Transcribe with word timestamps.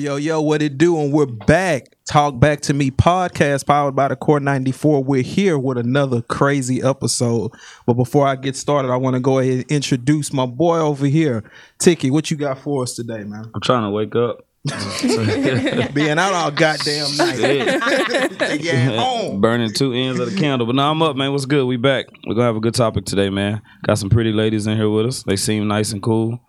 Yo, 0.00 0.12
yo, 0.12 0.16
yo, 0.16 0.40
what 0.40 0.62
it 0.62 0.78
do? 0.78 0.98
And 0.98 1.12
we're 1.12 1.26
back. 1.26 1.94
Talk 2.08 2.40
Back 2.40 2.62
to 2.62 2.72
Me 2.72 2.90
podcast 2.90 3.66
powered 3.66 3.94
by 3.94 4.08
the 4.08 4.16
Core 4.16 4.40
94. 4.40 5.04
We're 5.04 5.20
here 5.20 5.58
with 5.58 5.76
another 5.76 6.22
crazy 6.22 6.82
episode. 6.82 7.50
But 7.84 7.94
before 7.94 8.26
I 8.26 8.36
get 8.36 8.56
started, 8.56 8.90
I 8.90 8.96
want 8.96 9.16
to 9.16 9.20
go 9.20 9.40
ahead 9.40 9.58
and 9.58 9.70
introduce 9.70 10.32
my 10.32 10.46
boy 10.46 10.78
over 10.78 11.04
here. 11.04 11.44
Tiki, 11.78 12.10
what 12.10 12.30
you 12.30 12.38
got 12.38 12.60
for 12.60 12.82
us 12.82 12.94
today, 12.94 13.24
man? 13.24 13.50
I'm 13.54 13.60
trying 13.60 13.82
to 13.82 13.90
wake 13.90 14.16
up. 14.16 14.46
Being 15.92 16.18
out 16.18 16.32
all 16.32 16.50
goddamn 16.50 17.16
night. 17.18 17.38
yeah, 18.62 18.96
home. 18.96 19.42
Burning 19.42 19.70
two 19.74 19.92
ends 19.92 20.18
of 20.18 20.32
the 20.32 20.40
candle. 20.40 20.66
But 20.66 20.76
now 20.76 20.90
I'm 20.90 21.02
up, 21.02 21.14
man. 21.14 21.30
What's 21.32 21.44
good? 21.44 21.66
We 21.66 21.76
back. 21.76 22.06
We're 22.26 22.36
gonna 22.36 22.46
have 22.46 22.56
a 22.56 22.60
good 22.60 22.74
topic 22.74 23.04
today, 23.04 23.28
man. 23.28 23.60
Got 23.86 23.98
some 23.98 24.08
pretty 24.08 24.32
ladies 24.32 24.66
in 24.66 24.78
here 24.78 24.88
with 24.88 25.04
us. 25.04 25.24
They 25.24 25.36
seem 25.36 25.68
nice 25.68 25.92
and 25.92 26.02
cool. 26.02 26.40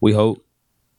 We 0.00 0.14
hope. 0.14 0.42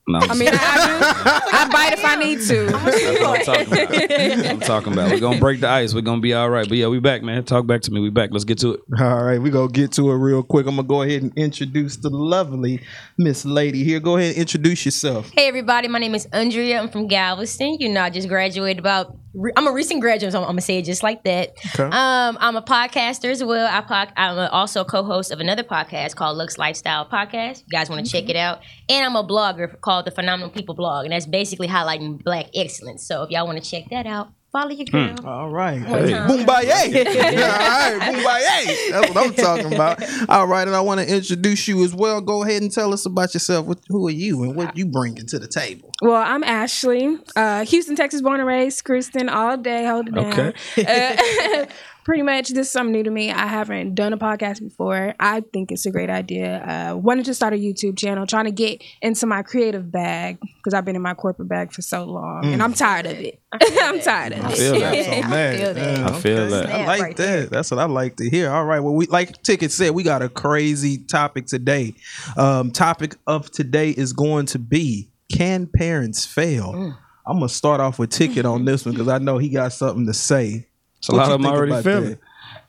No, 0.07 0.19
I 0.21 0.35
mean, 0.35 0.49
I, 0.53 0.96
do. 0.96 0.96
I 1.13 1.69
bite 1.71 1.93
if 1.93 2.05
I 2.05 2.15
need 2.15 2.41
to. 2.41 2.65
That's 2.65 3.21
what 3.21 3.39
I'm 3.39 3.45
talking 3.45 3.73
about. 3.73 4.45
I'm 4.47 4.59
talking 4.59 4.93
about. 4.93 5.11
We're 5.11 5.19
gonna 5.19 5.39
break 5.39 5.61
the 5.61 5.69
ice. 5.69 5.93
We're 5.93 6.01
gonna 6.01 6.21
be 6.21 6.33
all 6.33 6.49
right. 6.49 6.67
But 6.67 6.77
yeah, 6.77 6.87
we 6.87 6.99
back, 6.99 7.23
man. 7.23 7.43
Talk 7.43 7.65
back 7.67 7.81
to 7.81 7.91
me. 7.91 7.99
We 7.99 8.09
back. 8.09 8.29
Let's 8.31 8.45
get 8.45 8.59
to 8.59 8.73
it. 8.73 8.79
All 8.99 9.23
right, 9.23 9.39
we 9.41 9.49
gonna 9.49 9.71
get 9.71 9.91
to 9.93 10.11
it 10.11 10.15
real 10.15 10.43
quick. 10.43 10.67
I'm 10.67 10.75
gonna 10.75 10.87
go 10.87 11.01
ahead 11.01 11.23
and 11.23 11.33
introduce 11.37 11.97
the 11.97 12.09
lovely 12.09 12.81
Miss 13.17 13.45
Lady 13.45 13.83
here. 13.83 13.99
Go 13.99 14.17
ahead 14.17 14.31
and 14.31 14.37
introduce 14.39 14.85
yourself. 14.85 15.29
Hey 15.33 15.47
everybody, 15.47 15.87
my 15.87 15.99
name 15.99 16.15
is 16.15 16.25
Andrea. 16.27 16.79
I'm 16.81 16.89
from 16.89 17.07
Galveston. 17.07 17.77
You 17.79 17.89
know, 17.89 18.01
I 18.01 18.09
just 18.09 18.27
graduated 18.27 18.79
about. 18.79 19.17
I'm 19.55 19.67
a 19.67 19.71
recent 19.71 20.01
graduate, 20.01 20.31
so 20.31 20.39
I'm, 20.39 20.47
gonna 20.47 20.61
say 20.61 20.79
it 20.79 20.85
just 20.85 21.03
like 21.03 21.23
that. 21.25 21.51
Okay. 21.75 21.83
Um, 21.83 22.37
I'm 22.39 22.55
a 22.55 22.61
podcaster 22.61 23.29
as 23.29 23.43
well. 23.43 23.67
I 23.71 23.81
pod, 23.81 24.11
I'm 24.17 24.35
a- 24.35 24.47
also 24.47 24.83
co-host 24.83 25.31
of 25.31 25.39
another 25.39 25.61
podcast 25.61 26.15
called 26.15 26.37
Lux 26.37 26.57
Lifestyle 26.57 27.05
Podcast. 27.07 27.59
You 27.59 27.69
guys 27.71 27.87
want 27.87 28.03
to 28.03 28.11
check 28.11 28.29
it 28.29 28.35
out? 28.35 28.61
And 28.89 29.05
I'm 29.05 29.15
a 29.15 29.23
blogger 29.23 29.79
called 29.79 30.05
the 30.05 30.11
Phenomenal 30.11 30.49
People 30.49 30.73
Blog, 30.73 30.96
and 31.05 31.11
that's 31.11 31.25
basically 31.25 31.67
highlighting 31.67 32.23
Black 32.23 32.47
excellence. 32.55 33.05
So 33.05 33.23
if 33.23 33.29
y'all 33.29 33.45
want 33.45 33.63
to 33.63 33.69
check 33.69 33.89
that 33.91 34.05
out, 34.05 34.29
follow 34.51 34.71
your 34.71 34.85
girl. 34.85 35.15
All 35.25 35.49
right. 35.49 35.79
Hey. 35.79 36.11
Boombaye. 36.13 36.45
All 36.47 37.97
right, 37.97 38.01
boombaye. 38.01 38.91
That's 38.91 39.13
what 39.13 39.25
I'm 39.25 39.33
talking 39.33 39.73
about. 39.73 40.29
All 40.29 40.47
right, 40.47 40.67
and 40.67 40.75
I 40.75 40.81
want 40.81 40.99
to 41.01 41.07
introduce 41.07 41.67
you 41.67 41.83
as 41.83 41.93
well. 41.93 42.21
Go 42.21 42.43
ahead 42.43 42.61
and 42.61 42.71
tell 42.71 42.93
us 42.93 43.05
about 43.05 43.33
yourself. 43.33 43.65
What, 43.65 43.79
who 43.87 44.07
are 44.07 44.11
you 44.11 44.43
and 44.43 44.55
what 44.55 44.75
you 44.77 44.85
bringing 44.85 45.25
to 45.27 45.39
the 45.39 45.47
table? 45.47 45.91
Well, 46.01 46.15
I'm 46.15 46.43
Ashley, 46.43 47.17
uh, 47.35 47.65
Houston, 47.65 47.95
Texas, 47.95 48.21
born 48.21 48.39
and 48.39 48.47
raised, 48.47 48.83
Kristen, 48.83 49.29
all 49.29 49.57
day, 49.57 49.85
hold 49.85 50.07
it 50.09 50.15
down. 50.15 50.53
Uh, 50.77 51.65
pretty 52.07 52.23
much, 52.23 52.47
this 52.47 52.67
is 52.67 52.71
something 52.71 52.93
new 52.93 53.03
to 53.03 53.11
me. 53.11 53.31
I 53.31 53.47
haven't 53.47 53.93
done 53.93 54.13
a 54.13 54.17
podcast 54.17 54.61
before. 54.61 55.13
I 55.19 55.41
think 55.41 55.73
it's 55.73 55.85
a 55.85 55.91
great 55.91 56.09
idea. 56.09 56.63
Uh, 56.63 56.95
wanted 56.95 57.25
to 57.25 57.33
start 57.33 57.53
a 57.53 57.57
YouTube 57.57 57.97
channel, 57.97 58.25
trying 58.25 58.45
to 58.45 58.51
get 58.51 58.81
into 59.01 59.25
my 59.25 59.43
creative 59.43 59.91
bag 59.91 60.39
because 60.39 60.73
I've 60.73 60.85
been 60.85 60.95
in 60.95 61.01
my 61.01 61.15
corporate 61.15 61.49
bag 61.49 61.73
for 61.73 61.81
so 61.81 62.05
long, 62.05 62.45
and 62.45 62.63
I'm 62.63 62.73
tired 62.73 63.07
of 63.07 63.19
it. 63.19 63.41
I'm 63.53 63.99
tired 63.99 64.31
of 64.31 64.45
I 64.45 64.51
it. 64.53 64.55
feel 64.55 64.79
that. 64.79 64.93
I 65.25 65.57
feel 65.57 65.73
that. 65.73 65.99
I 65.99 66.19
feel 66.21 66.49
that. 66.49 66.69
I 66.69 66.85
like 66.85 67.01
right 67.01 67.17
that. 67.17 67.23
there. 67.23 67.45
That's 67.47 67.71
what 67.71 67.79
I 67.81 67.85
like 67.87 68.15
to 68.15 68.29
hear. 68.29 68.51
All 68.51 68.63
right. 68.63 68.79
Well, 68.79 68.93
we 68.95 69.07
like 69.07 69.43
Ticket 69.43 69.73
said, 69.73 69.91
we 69.91 70.03
got 70.03 70.21
a 70.21 70.29
crazy 70.29 70.99
topic 70.99 71.47
today. 71.47 71.93
Um, 72.37 72.71
topic 72.71 73.17
of 73.27 73.51
today 73.51 73.89
is 73.89 74.13
going 74.13 74.45
to 74.45 74.59
be 74.59 75.11
can 75.29 75.67
parents 75.67 76.25
fail? 76.25 76.71
Mm. 76.71 76.97
I'm 77.27 77.39
gonna 77.39 77.49
start 77.49 77.81
off 77.81 77.99
with 77.99 78.11
Ticket 78.11 78.45
on 78.45 78.63
this 78.63 78.85
one 78.85 78.93
because 78.95 79.09
I 79.09 79.17
know 79.17 79.37
he 79.37 79.49
got 79.49 79.73
something 79.73 80.05
to 80.05 80.13
say. 80.13 80.66
It's 80.99 81.09
a 81.09 81.11
What 81.13 81.17
lot 81.19 81.31
of 81.31 81.31
them 81.33 81.43
think 81.43 81.55
already 81.55 81.71
about 81.71 81.83
failing. 81.83 82.17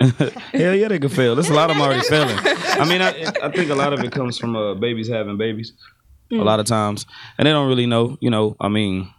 Hell 0.52 0.74
yeah, 0.74 0.88
they 0.88 0.98
can 0.98 1.08
fail. 1.08 1.34
There's 1.34 1.48
a 1.48 1.54
lot 1.54 1.70
of 1.70 1.76
them 1.76 1.82
already 1.82 2.00
failing. 2.08 2.38
I 2.38 2.84
mean, 2.88 3.02
I, 3.02 3.32
I 3.42 3.50
think 3.50 3.70
a 3.70 3.74
lot 3.74 3.92
of 3.92 4.00
it 4.00 4.12
comes 4.12 4.38
from 4.38 4.54
uh, 4.54 4.74
babies 4.74 5.08
having 5.08 5.36
babies. 5.36 5.72
A 6.30 6.34
lot 6.36 6.60
of 6.60 6.66
times, 6.66 7.06
and 7.38 7.46
they 7.46 7.52
don't 7.52 7.68
really 7.68 7.86
know. 7.86 8.18
You 8.20 8.28
know, 8.28 8.54
I 8.60 8.68
mean, 8.68 9.12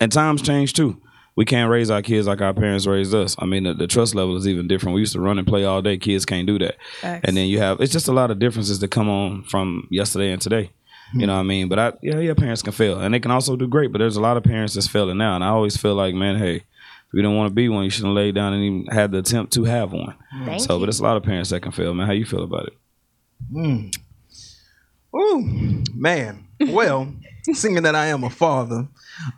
and 0.00 0.10
times 0.10 0.40
change 0.40 0.72
too. 0.72 1.00
We 1.36 1.44
can't 1.44 1.70
raise 1.70 1.90
our 1.90 2.02
kids 2.02 2.26
like 2.26 2.40
our 2.40 2.54
parents 2.54 2.86
raised 2.86 3.14
us. 3.14 3.36
I 3.38 3.44
mean, 3.44 3.64
the, 3.64 3.74
the 3.74 3.86
trust 3.86 4.14
level 4.14 4.34
is 4.34 4.48
even 4.48 4.66
different. 4.66 4.94
We 4.94 5.00
used 5.02 5.12
to 5.12 5.20
run 5.20 5.38
and 5.38 5.46
play 5.46 5.64
all 5.64 5.82
day. 5.82 5.98
Kids 5.98 6.24
can't 6.24 6.46
do 6.46 6.58
that. 6.58 6.76
Facts. 7.00 7.24
And 7.28 7.36
then 7.36 7.46
you 7.48 7.58
have 7.60 7.80
it's 7.80 7.92
just 7.92 8.08
a 8.08 8.12
lot 8.12 8.30
of 8.30 8.38
differences 8.38 8.80
that 8.80 8.90
come 8.90 9.08
on 9.10 9.44
from 9.44 9.86
yesterday 9.90 10.32
and 10.32 10.40
today. 10.42 10.72
You 11.14 11.26
know 11.26 11.34
what 11.34 11.40
I 11.40 11.44
mean? 11.44 11.68
But 11.68 11.78
I 11.78 11.92
yeah, 12.02 12.18
yeah, 12.18 12.34
parents 12.34 12.62
can 12.62 12.72
fail. 12.72 12.98
And 13.00 13.14
they 13.14 13.20
can 13.20 13.30
also 13.30 13.56
do 13.56 13.66
great, 13.68 13.92
but 13.92 13.98
there's 13.98 14.16
a 14.16 14.20
lot 14.20 14.36
of 14.36 14.42
parents 14.42 14.74
that's 14.74 14.88
failing 14.88 15.16
now. 15.18 15.34
And 15.36 15.44
I 15.44 15.48
always 15.48 15.76
feel 15.76 15.94
like, 15.94 16.14
man, 16.14 16.36
hey, 16.36 16.64
if 17.08 17.14
you 17.14 17.22
don't 17.22 17.36
want 17.36 17.50
to 17.50 17.54
be 17.54 17.70
one, 17.70 17.84
you 17.84 17.90
shouldn't 17.90 18.14
lay 18.14 18.32
down 18.32 18.52
and 18.52 18.62
even 18.62 18.86
have 18.88 19.10
the 19.10 19.18
attempt 19.18 19.54
to 19.54 19.64
have 19.64 19.92
one. 19.92 20.14
Thank 20.44 20.60
so, 20.60 20.74
you. 20.74 20.80
but 20.80 20.86
there's 20.86 21.00
a 21.00 21.04
lot 21.04 21.16
of 21.16 21.22
parents 21.22 21.48
that 21.50 21.60
can 21.60 21.72
fail, 21.72 21.94
man. 21.94 22.06
How 22.06 22.12
you 22.12 22.26
feel 22.26 22.42
about 22.42 22.66
it? 22.66 23.94
Ooh, 25.16 25.82
man. 25.94 26.46
Well, 26.60 27.14
seeing 27.52 27.82
that 27.82 27.94
I 27.94 28.06
am 28.06 28.24
a 28.24 28.30
father, 28.30 28.88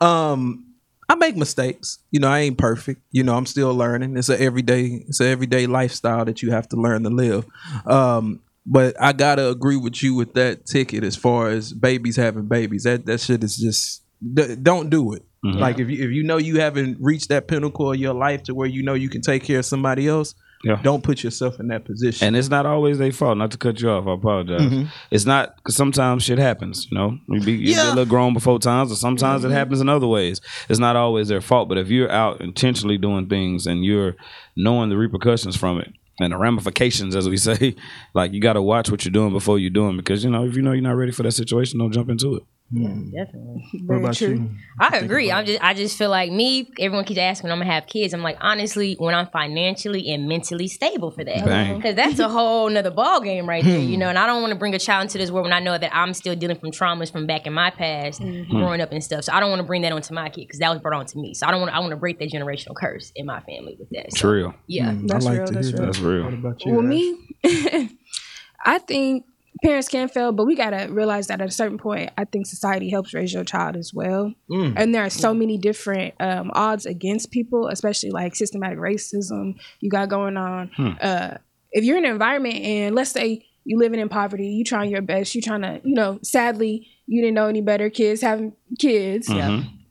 um, 0.01 0.67
I 1.09 1.15
make 1.15 1.37
mistakes. 1.37 2.01
You 2.11 2.19
know, 2.19 2.29
I 2.29 2.41
ain't 2.41 2.59
perfect. 2.59 3.03
You 3.13 3.23
know, 3.23 3.37
I'm 3.37 3.47
still 3.47 3.73
learning. 3.73 4.17
It's 4.17 4.29
a 4.29 4.41
everyday, 4.41 5.05
it's 5.07 5.21
a 5.21 5.29
everyday 5.29 5.69
lifestyle 5.69 6.25
that 6.25 6.43
you 6.43 6.51
have 6.51 6.69
to 6.71 6.77
learn 6.77 7.05
to 7.05 7.11
live. 7.11 7.47
Um, 7.87 8.41
but 8.67 9.01
I 9.01 9.13
gotta 9.13 9.49
agree 9.49 9.77
with 9.77 10.03
you 10.03 10.15
with 10.15 10.35
that 10.35 10.67
ticket 10.67 11.03
as 11.03 11.17
far 11.17 11.49
as 11.49 11.73
babies 11.73 12.17
having 12.17 12.47
babies. 12.47 12.83
That 12.83 13.07
that 13.07 13.21
shit 13.21 13.43
is 13.43 13.57
just 13.57 14.03
d- 14.35 14.57
don't 14.57 14.91
do 14.91 15.13
it. 15.15 15.25
Like 15.43 15.79
if 15.79 15.89
you 15.89 16.05
if 16.05 16.11
you 16.11 16.23
know 16.23 16.37
you 16.37 16.61
haven't 16.61 16.99
reached 17.01 17.31
that 17.31 17.49
pinnacle 17.49 17.93
of 17.93 17.99
your 17.99 18.13
life 18.13 18.43
to 18.45 18.55
where 18.55 18.69
you 18.69 18.83
know 18.83 18.93
you 18.93 19.09
can 19.09 19.23
take 19.23 19.43
care 19.43 19.61
of 19.61 19.65
somebody 19.65 20.07
else, 20.07 20.35
Yeah. 20.65 20.79
don't 20.83 21.03
put 21.03 21.25
yourself 21.25 21.59
in 21.59 21.69
that 21.69 21.87
position. 21.87 22.27
And 22.27 22.37
it's 22.37 22.51
not 22.51 22.67
always 22.67 22.99
their 22.99 23.11
fault. 23.11 23.39
Not 23.39 23.51
to 23.53 23.57
cut 23.57 23.81
you 23.81 23.89
off, 23.89 24.07
I 24.07 24.13
apologize. 24.13 24.61
Mm-hmm. 24.61 24.85
It's 25.11 25.25
not 25.25 25.57
because 25.57 25.77
sometimes 25.77 26.25
shit 26.25 26.37
happens. 26.39 26.87
You 26.91 26.99
know, 26.99 27.19
you 27.29 27.41
be, 27.41 27.53
you 27.53 27.59
Yeah. 27.71 27.77
Mm-hmm. 27.79 27.87
a 27.87 27.95
little 27.95 28.05
grown 28.11 28.35
before 28.35 28.59
times, 28.59 28.93
or 28.93 28.97
sometimes 28.97 29.43
it 29.43 29.51
happens 29.51 29.81
in 29.81 29.89
other 29.89 30.07
ways. 30.07 30.43
It's 30.69 30.79
not 30.79 30.95
always 30.95 31.29
their 31.29 31.41
fault. 31.41 31.71
But 31.71 31.79
if 31.79 31.89
you're 31.89 32.13
out 32.13 32.43
intentionally 32.43 32.99
doing 32.99 33.27
things 33.27 33.67
and 33.67 33.83
you're 33.83 34.17
knowing 34.57 34.91
the 34.91 34.99
repercussions 34.99 35.57
from 35.57 35.81
it 35.81 35.91
and 36.21 36.35
the 36.35 36.37
ramifications, 36.37 37.17
as 37.17 37.31
we 37.31 37.37
say, 37.49 37.77
like 38.13 38.35
you 38.35 38.43
got 38.43 38.53
to 38.53 38.63
watch 38.63 38.91
what 38.91 39.07
you're 39.07 39.13
doing 39.13 39.33
before 39.33 39.59
you 39.59 39.71
do 39.71 39.87
them 39.87 39.97
because 39.97 40.23
you 40.23 40.29
know 40.29 40.45
if 40.45 40.55
you 40.55 40.61
know 40.61 40.73
you're 40.73 40.83
not 40.83 40.97
ready 40.97 41.13
for 41.13 41.23
that 41.23 41.33
situation, 41.33 41.79
don't 41.79 41.93
jump 41.93 42.11
into 42.11 42.37
it. 42.37 42.43
Yeah, 42.73 42.89
mm. 42.89 43.13
definitely. 43.13 43.65
what 43.73 43.87
Very 43.87 44.01
about 44.01 44.15
true. 44.15 44.29
you? 44.29 44.51
I 44.79 44.99
agree. 44.99 45.33
I'm 45.33 45.45
just 45.45 45.63
I 45.63 45.75
just 45.75 45.99
feel 45.99 46.09
like 46.09 46.31
me, 46.31 46.71
everyone 46.79 47.05
keeps 47.05 47.19
asking 47.19 47.49
when 47.49 47.53
I'm 47.53 47.59
gonna 47.59 47.73
have 47.73 47.87
kids. 47.87 48.15
I'm 48.15 48.23
like, 48.23 48.37
honestly, 48.41 48.95
when 48.99 49.13
I'm 49.13 49.27
financially 49.27 50.09
and 50.13 50.29
mentally 50.29 50.69
stable 50.69 51.11
for 51.11 51.25
that. 51.25 51.75
Because 51.75 51.97
that's 51.97 52.21
a 52.21 52.29
whole 52.29 52.71
nother 52.71 52.93
ball 52.93 53.21
game 53.21 53.49
right 53.49 53.65
there, 53.65 53.79
you 53.79 53.95
hmm. 53.95 54.01
know. 54.01 54.09
And 54.09 54.19
I 54.19 54.27
don't 54.27 54.41
want 54.41 54.53
to 54.53 54.59
bring 54.59 54.75
a 54.75 54.79
child 54.79 55.03
into 55.03 55.19
this 55.19 55.33
world 55.33 55.45
when 55.45 55.53
I 55.53 55.59
know 55.59 55.77
that 55.77 55.95
I'm 55.95 56.15
still 56.15 56.37
dealing 56.37 56.59
from 56.59 56.71
traumas 56.71 57.11
from 57.11 57.27
back 57.27 57.47
in 57.47 57.53
my 57.53 57.71
past, 57.71 58.21
mm-hmm. 58.21 58.51
hmm. 58.51 58.59
growing 58.59 58.81
up 58.81 58.93
and 58.93 59.03
stuff. 59.03 59.25
So 59.25 59.33
I 59.33 59.41
don't 59.41 59.51
want 59.51 59.61
to 59.61 59.67
bring 59.67 59.83
that 59.83 59.93
onto 59.93 60.15
my 60.15 60.29
kid 60.29 60.43
because 60.43 60.61
that 60.61 60.71
was 60.71 60.79
brought 60.79 60.99
onto 60.99 61.21
me. 61.21 61.35
So 61.35 61.49
I 61.49 61.51
don't 61.51 61.61
want 61.61 61.75
I 61.75 61.81
want 61.81 61.91
to 61.91 61.97
break 61.97 62.21
that 62.21 62.31
generational 62.31 62.77
curse 62.77 63.11
in 63.17 63.27
my 63.27 63.41
family 63.41 63.77
with 63.81 63.91
that. 63.91 64.07
It's 64.07 64.21
So, 64.21 64.31
real. 64.31 64.55
Yeah. 64.69 64.93
Hmm. 64.93 65.07
That's 65.09 65.27
I 65.27 65.31
like 65.31 65.39
real. 65.39 65.47
to 65.47 65.53
That's 65.55 65.73
real. 65.73 65.87
That's 65.87 66.01
real. 66.01 66.25
What 66.25 66.35
about 66.35 66.65
you? 66.65 66.73
Well, 66.73 66.85
Ash? 66.85 66.89
me, 66.89 67.99
I 68.65 68.79
think 68.79 69.25
parents 69.63 69.89
can 69.89 70.09
fail, 70.09 70.33
but 70.33 70.47
we 70.47 70.55
gotta 70.55 70.89
realize 70.91 71.27
that 71.27 71.41
at 71.41 71.49
a 71.49 71.53
certain 71.53 71.79
point, 71.79 72.11
I 72.17 72.25
think 72.25 72.47
society 72.47 72.91
helps 72.91 73.13
raise 73.13 73.33
your 73.33 73.45
child 73.45 73.77
as 73.77 73.93
well. 73.93 74.33
Mm. 74.51 74.75
And 74.77 74.95
there 74.95 75.05
are 75.05 75.11
so 75.11 75.35
many 75.35 75.59
different 75.59 76.15
um, 76.21 76.51
odds 76.55 76.87
against 76.87 77.31
people, 77.31 77.69
especially 77.69 78.11
like 78.11 78.35
systematic 78.35 78.79
racism 78.79 79.55
you 79.81 79.91
got 79.91 80.09
going 80.09 80.37
on. 80.37 80.71
Uh, 81.01 81.39
if 81.73 81.85
you're 81.85 81.99
in 81.99 82.05
an 82.05 82.11
environment 82.13 82.57
and 82.57 82.95
let's 82.95 83.11
say 83.11 83.47
you 83.65 83.79
living 83.79 84.01
in 84.01 84.09
poverty, 84.09 84.49
you 84.49 84.65
trying 84.65 84.91
your 84.91 85.03
best, 85.03 85.35
you 85.35 85.43
trying 85.43 85.63
to, 85.63 85.81
you 85.85 85.95
know, 85.95 86.19
sadly 86.23 86.89
you 87.07 87.21
didn't 87.21 87.35
know 87.35 87.47
any 87.47 87.61
better, 87.61 87.91
kids 87.91 88.21
having 88.21 88.53
kids, 88.79 89.29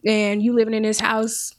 and 0.05 0.41
you 0.41 0.53
living 0.53 0.73
in 0.73 0.83
this 0.83 0.99
house 0.99 1.53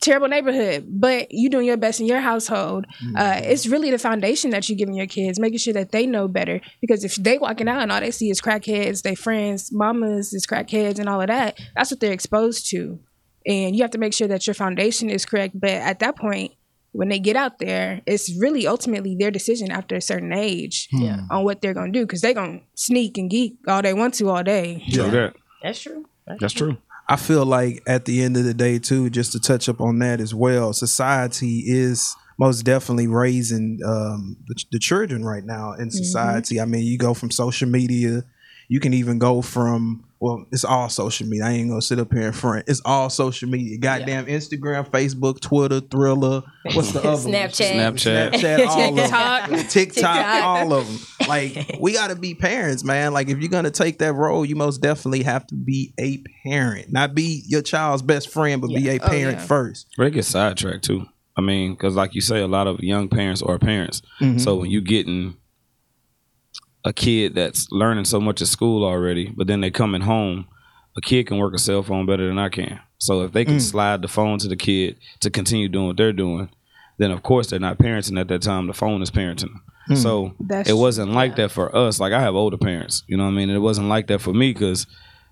terrible 0.00 0.28
neighborhood, 0.28 0.86
but 0.88 1.28
you 1.30 1.50
doing 1.50 1.66
your 1.66 1.76
best 1.76 2.00
in 2.00 2.06
your 2.06 2.20
household. 2.20 2.86
Uh, 3.16 3.40
it's 3.42 3.66
really 3.66 3.90
the 3.90 3.98
foundation 3.98 4.50
that 4.50 4.68
you're 4.68 4.78
giving 4.78 4.94
your 4.94 5.06
kids, 5.06 5.38
making 5.38 5.58
sure 5.58 5.74
that 5.74 5.92
they 5.92 6.06
know 6.06 6.28
better. 6.28 6.60
Because 6.80 7.04
if 7.04 7.16
they 7.16 7.38
walking 7.38 7.68
out 7.68 7.82
and 7.82 7.92
all 7.92 8.00
they 8.00 8.10
see 8.10 8.30
is 8.30 8.40
crackheads, 8.40 9.02
their 9.02 9.16
friends, 9.16 9.70
mamas 9.72 10.32
is 10.32 10.46
crackheads, 10.46 10.98
and 10.98 11.08
all 11.08 11.20
of 11.20 11.28
that, 11.28 11.58
that's 11.76 11.90
what 11.90 12.00
they're 12.00 12.12
exposed 12.12 12.70
to. 12.70 12.98
And 13.46 13.74
you 13.76 13.82
have 13.82 13.92
to 13.92 13.98
make 13.98 14.12
sure 14.14 14.28
that 14.28 14.46
your 14.46 14.54
foundation 14.54 15.08
is 15.10 15.24
correct. 15.24 15.58
But 15.58 15.70
at 15.70 16.00
that 16.00 16.16
point, 16.16 16.52
when 16.92 17.08
they 17.08 17.18
get 17.18 17.36
out 17.36 17.58
there, 17.58 18.00
it's 18.06 18.34
really 18.38 18.66
ultimately 18.66 19.16
their 19.18 19.30
decision 19.30 19.70
after 19.70 19.96
a 19.96 20.00
certain 20.00 20.32
age 20.32 20.88
on 21.30 21.44
what 21.44 21.60
they're 21.60 21.74
gonna 21.74 21.92
do. 21.92 22.04
Because 22.06 22.20
they're 22.20 22.34
gonna 22.34 22.60
sneak 22.74 23.16
and 23.18 23.30
geek 23.30 23.56
all 23.66 23.82
they 23.82 23.94
want 23.94 24.14
to 24.14 24.28
all 24.28 24.42
day. 24.42 24.82
True 24.90 25.10
that. 25.10 25.34
That's 25.62 25.80
true. 25.80 26.06
That's 26.26 26.40
That's 26.40 26.52
true. 26.54 26.76
I 27.08 27.16
feel 27.16 27.46
like 27.46 27.82
at 27.86 28.04
the 28.04 28.22
end 28.22 28.36
of 28.36 28.44
the 28.44 28.54
day, 28.54 28.78
too, 28.78 29.08
just 29.08 29.32
to 29.32 29.40
touch 29.40 29.68
up 29.68 29.80
on 29.80 29.98
that 30.00 30.20
as 30.20 30.34
well, 30.34 30.72
society 30.72 31.62
is 31.66 32.14
most 32.38 32.62
definitely 32.62 33.06
raising 33.06 33.80
um, 33.84 34.36
the, 34.46 34.62
the 34.72 34.78
children 34.78 35.24
right 35.24 35.44
now 35.44 35.72
in 35.72 35.90
society. 35.90 36.60
I 36.60 36.66
mean, 36.66 36.84
you 36.84 36.98
go 36.98 37.14
from 37.14 37.30
social 37.30 37.68
media, 37.68 38.24
you 38.68 38.78
can 38.78 38.92
even 38.92 39.18
go 39.18 39.42
from 39.42 40.04
well, 40.20 40.44
it's 40.50 40.64
all 40.64 40.88
social 40.88 41.26
media. 41.28 41.44
I 41.46 41.50
ain't 41.52 41.68
gonna 41.68 41.80
sit 41.82 41.98
up 41.98 42.12
here 42.12 42.26
in 42.26 42.32
front. 42.32 42.64
It's 42.68 42.80
all 42.84 43.08
social 43.10 43.48
media. 43.48 43.78
Goddamn 43.78 44.26
Instagram, 44.26 44.88
Facebook, 44.90 45.40
Twitter, 45.40 45.80
Thriller. 45.80 46.42
What's 46.74 46.92
the 46.92 47.00
other? 47.00 47.10
one? 47.10 47.32
Snapchat. 47.32 47.72
Snapchat. 47.72 48.32
Snapchat, 48.32 48.66
all 48.66 48.94
TikTok. 48.96 49.44
of 49.44 49.50
them. 49.50 49.58
TikTok, 49.68 49.94
TikTok. 49.94 50.44
all 50.44 50.72
of 50.72 50.86
them. 50.88 51.28
Like 51.28 51.76
we 51.80 51.92
got 51.92 52.08
to 52.08 52.16
be 52.16 52.34
parents, 52.34 52.82
man. 52.84 53.12
Like 53.12 53.28
if 53.28 53.38
you're 53.38 53.48
gonna 53.50 53.70
take 53.70 53.98
that 53.98 54.12
role, 54.14 54.44
you 54.44 54.56
most 54.56 54.78
definitely 54.82 55.22
have 55.22 55.46
to 55.48 55.54
be 55.54 55.94
a 55.98 56.22
parent, 56.44 56.90
not 56.92 57.14
be 57.14 57.42
your 57.46 57.62
child's 57.62 58.02
best 58.02 58.28
friend, 58.30 58.60
but 58.60 58.68
be 58.68 58.88
a 58.88 58.98
Oh, 58.98 59.06
parent 59.08 59.38
yeah. 59.38 59.44
first. 59.46 59.86
But 59.96 60.08
it 60.08 60.10
gets 60.14 60.28
sidetracked 60.28 60.84
too. 60.84 61.06
I 61.36 61.40
mean, 61.40 61.74
because 61.74 61.94
like 61.94 62.14
you 62.16 62.20
say, 62.20 62.40
a 62.40 62.48
lot 62.48 62.66
of 62.66 62.80
young 62.80 63.08
parents 63.08 63.42
are 63.42 63.58
parents. 63.60 64.02
Mm-hmm. 64.20 64.38
So 64.38 64.56
when 64.56 64.70
you 64.70 64.80
getting 64.80 65.36
a 66.84 66.92
kid 66.92 67.34
that's 67.34 67.68
learning 67.70 68.04
so 68.04 68.20
much 68.20 68.40
at 68.40 68.48
school 68.48 68.84
already, 68.84 69.32
but 69.36 69.46
then 69.46 69.60
they 69.60 69.70
coming 69.70 70.00
home, 70.02 70.46
a 70.96 71.00
kid 71.00 71.26
can 71.26 71.38
work 71.38 71.54
a 71.54 71.58
cell 71.58 71.82
phone 71.82 72.06
better 72.06 72.26
than 72.26 72.38
I 72.38 72.48
can. 72.48 72.80
So 72.98 73.22
if 73.22 73.32
they 73.32 73.44
can 73.44 73.56
Mm. 73.56 73.60
slide 73.62 74.02
the 74.02 74.08
phone 74.08 74.38
to 74.38 74.48
the 74.48 74.56
kid 74.56 74.96
to 75.20 75.30
continue 75.30 75.68
doing 75.68 75.86
what 75.88 75.96
they're 75.96 76.12
doing, 76.12 76.48
then 76.98 77.10
of 77.10 77.22
course 77.22 77.48
they're 77.48 77.60
not 77.60 77.78
parenting 77.78 78.18
at 78.18 78.28
that 78.28 78.42
time. 78.42 78.66
The 78.66 78.72
phone 78.72 79.02
is 79.02 79.10
parenting. 79.10 79.52
Mm. 79.88 79.96
So 79.96 80.34
That's 80.40 80.68
it 80.68 80.74
wasn't 80.76 81.12
like 81.12 81.36
that 81.36 81.50
for 81.50 81.74
us. 81.74 82.00
Like 82.00 82.12
I 82.12 82.20
have 82.20 82.34
older 82.34 82.56
parents, 82.58 83.04
you 83.06 83.16
know 83.16 83.24
what 83.24 83.30
I 83.30 83.34
mean. 83.34 83.48
And 83.50 83.56
it 83.56 83.60
wasn't 83.60 83.88
like 83.88 84.06
that 84.08 84.20
for 84.20 84.32
me 84.32 84.52
because 84.52 84.86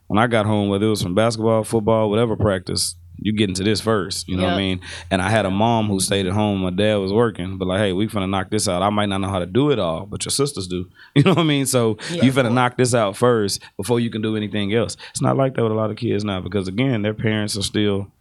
when 0.09 0.19
I 0.19 0.27
got 0.29 0.47
home, 0.47 0.69
whether 0.69 0.87
it 0.87 0.91
was 0.91 1.03
from 1.03 1.15
basketball, 1.15 1.65
football, 1.65 2.09
whatever 2.11 2.37
practice, 2.37 2.95
you 3.19 3.33
get 3.33 3.49
into 3.49 3.65
this 3.65 3.81
first. 3.81 4.29
You 4.29 4.37
know 4.37 4.45
what 4.45 4.55
I 4.55 4.59
mean? 4.59 4.81
And 5.11 5.23
I 5.23 5.31
had 5.31 5.47
a 5.47 5.51
mom 5.51 5.89
who 5.89 6.01
stayed 6.01 6.27
at 6.27 6.33
home. 6.33 6.61
My 6.61 6.71
dad 6.71 6.97
was 6.97 7.13
working, 7.13 7.59
but 7.59 7.69
like, 7.69 7.79
hey, 7.79 7.93
we 7.93 8.07
finna 8.07 8.29
knock 8.29 8.51
this 8.51 8.69
out. 8.69 8.83
I 8.83 8.91
might 8.91 9.07
not 9.07 9.19
know 9.19 9.29
how 9.29 9.39
to 9.39 9.47
do 9.47 9.71
it 9.71 9.79
all, 9.79 10.07
but 10.07 10.25
your 10.25 10.31
sisters 10.31 10.67
do. 10.67 10.89
You 11.17 11.23
know 11.23 11.31
what 11.31 11.39
I 11.39 11.45
mean? 11.45 11.65
So 11.65 11.97
you 12.11 12.31
finna 12.31 12.53
knock 12.53 12.77
this 12.77 12.95
out 12.95 13.17
first 13.17 13.63
before 13.79 14.01
you 14.01 14.11
can 14.11 14.21
do 14.21 14.37
anything 14.37 14.75
else. 14.75 14.99
It's 15.11 15.23
not 15.23 15.37
like 15.37 15.55
that 15.55 15.63
with 15.63 15.73
a 15.73 15.75
lot 15.75 15.91
of 15.91 15.97
kids 15.97 16.25
now 16.25 16.41
because 16.41 16.69
again, 16.69 17.01
their 17.01 17.15
parents 17.15 17.57
are 17.57 17.63
still 17.63 18.13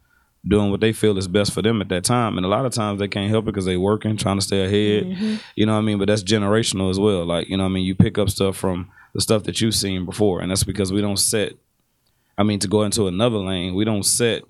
doing 0.48 0.70
what 0.70 0.80
they 0.80 0.94
feel 0.94 1.18
is 1.18 1.28
best 1.28 1.52
for 1.52 1.60
them 1.60 1.82
at 1.82 1.90
that 1.90 2.04
time. 2.04 2.38
And 2.38 2.46
a 2.46 2.48
lot 2.48 2.64
of 2.64 2.72
times 2.72 2.98
they 2.98 3.08
can't 3.08 3.28
help 3.30 3.44
it 3.44 3.46
because 3.46 3.66
they're 3.66 3.78
working, 3.78 4.16
trying 4.16 4.38
to 4.38 4.42
stay 4.42 4.64
ahead. 4.64 5.12
Mm-hmm. 5.12 5.34
You 5.56 5.66
know 5.66 5.72
what 5.72 5.80
I 5.80 5.82
mean? 5.82 5.98
But 5.98 6.08
that's 6.08 6.22
generational 6.22 6.88
as 6.88 6.98
well. 6.98 7.26
Like, 7.26 7.50
you 7.50 7.58
know 7.58 7.64
what 7.64 7.70
I 7.70 7.72
mean? 7.72 7.84
You 7.84 7.94
pick 7.94 8.16
up 8.16 8.30
stuff 8.30 8.56
from 8.56 8.90
the 9.12 9.20
stuff 9.20 9.42
that 9.42 9.60
you've 9.60 9.74
seen 9.74 10.06
before. 10.06 10.40
And 10.40 10.50
that's 10.50 10.64
because 10.64 10.90
we 10.90 11.02
don't 11.02 11.18
set 11.18 11.52
I 12.38 12.42
mean, 12.42 12.58
to 12.60 12.68
go 12.68 12.82
into 12.82 13.06
another 13.06 13.38
lane, 13.38 13.74
we 13.74 13.84
don't 13.84 14.04
set 14.04 14.42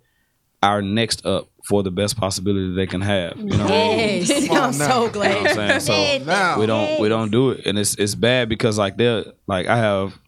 our 0.62 0.82
next 0.82 1.24
up 1.26 1.48
for 1.68 1.82
the 1.82 1.90
best 1.90 2.16
possibility 2.16 2.74
they 2.74 2.86
can 2.86 3.00
have. 3.00 3.36
You 3.36 3.44
know 3.44 3.64
what 3.64 3.72
I 3.72 3.96
mean? 3.96 4.50
I'm 4.50 4.50
now. 4.50 4.70
so 4.70 5.00
You 5.00 5.06
know 5.06 5.10
glad. 5.10 5.42
what 5.42 5.58
I'm 5.58 5.80
saying? 5.80 6.20
So 6.20 6.24
Now. 6.26 6.58
we 6.60 6.66
don't 6.66 7.00
we 7.00 7.08
don't 7.08 7.30
do 7.30 7.50
it, 7.50 7.66
and 7.66 7.78
it's 7.78 7.94
it's 7.96 8.14
bad 8.14 8.48
because 8.48 8.78
like 8.78 8.96
they're 8.96 9.24
like 9.46 9.66
I 9.66 9.76
have. 9.76 10.18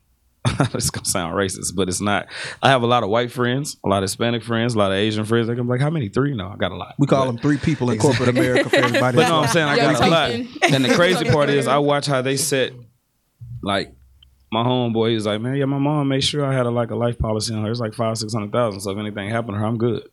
it's 0.74 0.88
gonna 0.88 1.04
sound 1.04 1.34
racist, 1.34 1.74
but 1.74 1.88
it's 1.88 2.00
not. 2.00 2.26
I 2.62 2.70
have 2.70 2.82
a 2.82 2.86
lot 2.86 3.02
of 3.02 3.10
white 3.10 3.30
friends, 3.30 3.76
a 3.84 3.88
lot 3.88 3.98
of 3.98 4.04
Hispanic 4.04 4.42
friends, 4.42 4.74
a 4.74 4.78
lot 4.78 4.92
of 4.92 4.96
Asian 4.96 5.24
friends. 5.24 5.48
I'm 5.48 5.68
like, 5.68 5.80
how 5.80 5.90
many? 5.90 6.08
Three? 6.08 6.34
No, 6.34 6.48
I 6.48 6.56
got 6.56 6.72
a 6.72 6.76
lot. 6.76 6.94
We 6.98 7.06
call 7.06 7.26
But- 7.26 7.32
them 7.32 7.38
three 7.42 7.58
people 7.58 7.90
in 7.90 7.98
corporate 7.98 8.28
America 8.36 8.70
for 8.70 8.76
everybody. 8.76 9.16
But 9.16 9.28
no, 9.28 9.40
I'm 9.40 9.48
saying 9.48 9.66
I 9.68 9.76
got 9.76 10.00
a 10.02 10.06
lot. 10.08 10.30
And 10.30 10.84
the 10.84 10.94
crazy 10.94 11.24
part 11.26 11.50
is, 11.50 11.66
I 11.66 11.78
watch 11.78 12.06
how 12.06 12.22
they 12.22 12.36
set, 12.36 12.72
like, 13.62 13.92
my 14.50 14.62
homeboy. 14.62 15.10
He 15.10 15.14
was 15.16 15.26
like, 15.26 15.40
man, 15.40 15.56
yeah, 15.56 15.66
my 15.66 15.78
mom 15.78 16.08
made 16.08 16.24
sure 16.24 16.46
I 16.46 16.54
had 16.54 16.64
a, 16.66 16.70
like 16.70 16.90
a 16.92 16.96
life 16.96 17.18
policy 17.18 17.52
on 17.52 17.62
her. 17.64 17.70
It's 17.70 17.80
like 17.80 17.94
five, 17.94 18.16
six 18.16 18.32
hundred 18.32 18.52
thousand. 18.52 18.80
So 18.80 18.90
if 18.92 18.98
anything 18.98 19.28
happened 19.28 19.54
to 19.56 19.58
her, 19.58 19.66
I'm 19.66 19.76
good. 19.76 20.08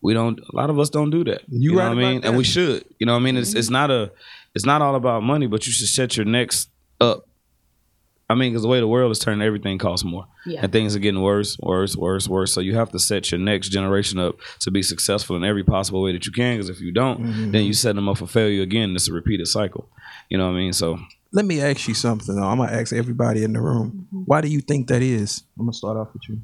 We 0.00 0.14
don't. 0.14 0.38
A 0.38 0.56
lot 0.56 0.70
of 0.70 0.78
us 0.78 0.90
don't 0.90 1.10
do 1.10 1.24
that. 1.24 1.42
You 1.48 1.72
know 1.72 1.78
right 1.78 1.88
what 1.88 1.98
I 1.98 2.00
mean? 2.00 2.14
that. 2.14 2.18
Mm-hmm. 2.20 2.28
And 2.28 2.36
we 2.38 2.44
should. 2.44 2.84
You 2.98 3.06
know 3.06 3.12
what 3.14 3.20
I 3.20 3.22
mean? 3.22 3.36
It's 3.36 3.54
it's 3.54 3.70
not 3.70 3.90
a. 3.90 4.12
It's 4.54 4.64
not 4.64 4.80
all 4.82 4.94
about 4.94 5.22
money, 5.22 5.46
but 5.46 5.66
you 5.66 5.72
should 5.72 5.88
set 5.88 6.16
your 6.16 6.26
next 6.26 6.70
up. 7.00 7.24
I 8.30 8.34
mean, 8.34 8.52
because 8.52 8.62
the 8.62 8.68
way 8.68 8.78
the 8.78 8.86
world 8.86 9.10
is 9.10 9.18
turning, 9.18 9.40
everything 9.40 9.78
costs 9.78 10.04
more, 10.04 10.26
Yeah. 10.44 10.60
and 10.62 10.70
things 10.70 10.94
are 10.94 10.98
getting 10.98 11.22
worse, 11.22 11.56
worse, 11.60 11.96
worse, 11.96 12.28
worse. 12.28 12.52
So 12.52 12.60
you 12.60 12.74
have 12.74 12.90
to 12.92 12.98
set 12.98 13.30
your 13.32 13.40
next 13.40 13.70
generation 13.70 14.18
up 14.18 14.34
to 14.60 14.70
be 14.70 14.82
successful 14.82 15.34
in 15.36 15.44
every 15.44 15.64
possible 15.64 16.02
way 16.02 16.12
that 16.12 16.26
you 16.26 16.32
can. 16.32 16.56
Because 16.56 16.68
if 16.68 16.78
you 16.80 16.92
don't, 16.92 17.20
Mm-hmm. 17.20 17.50
then 17.52 17.64
you 17.64 17.72
set 17.72 17.94
them 17.94 18.06
up 18.08 18.18
for 18.18 18.26
failure 18.26 18.62
again. 18.62 18.94
It's 18.94 19.08
a 19.08 19.12
repeated 19.14 19.46
cycle. 19.46 19.88
You 20.28 20.36
know 20.36 20.44
what 20.46 20.56
I 20.56 20.60
mean? 20.60 20.72
So 20.74 20.98
Let 21.32 21.46
me 21.46 21.60
ask 21.62 21.88
you 21.88 21.94
something. 21.94 22.34
Though. 22.36 22.42
I'm 22.46 22.58
gonna 22.58 22.70
ask 22.72 22.92
everybody 22.92 23.44
in 23.44 23.54
the 23.54 23.60
room. 23.62 24.08
Why 24.10 24.40
do 24.42 24.48
you 24.48 24.60
think 24.60 24.88
that 24.88 25.00
is? 25.02 25.42
I'm 25.58 25.64
gonna 25.64 25.72
start 25.72 25.96
off 25.96 26.08
with 26.12 26.28
you. 26.28 26.40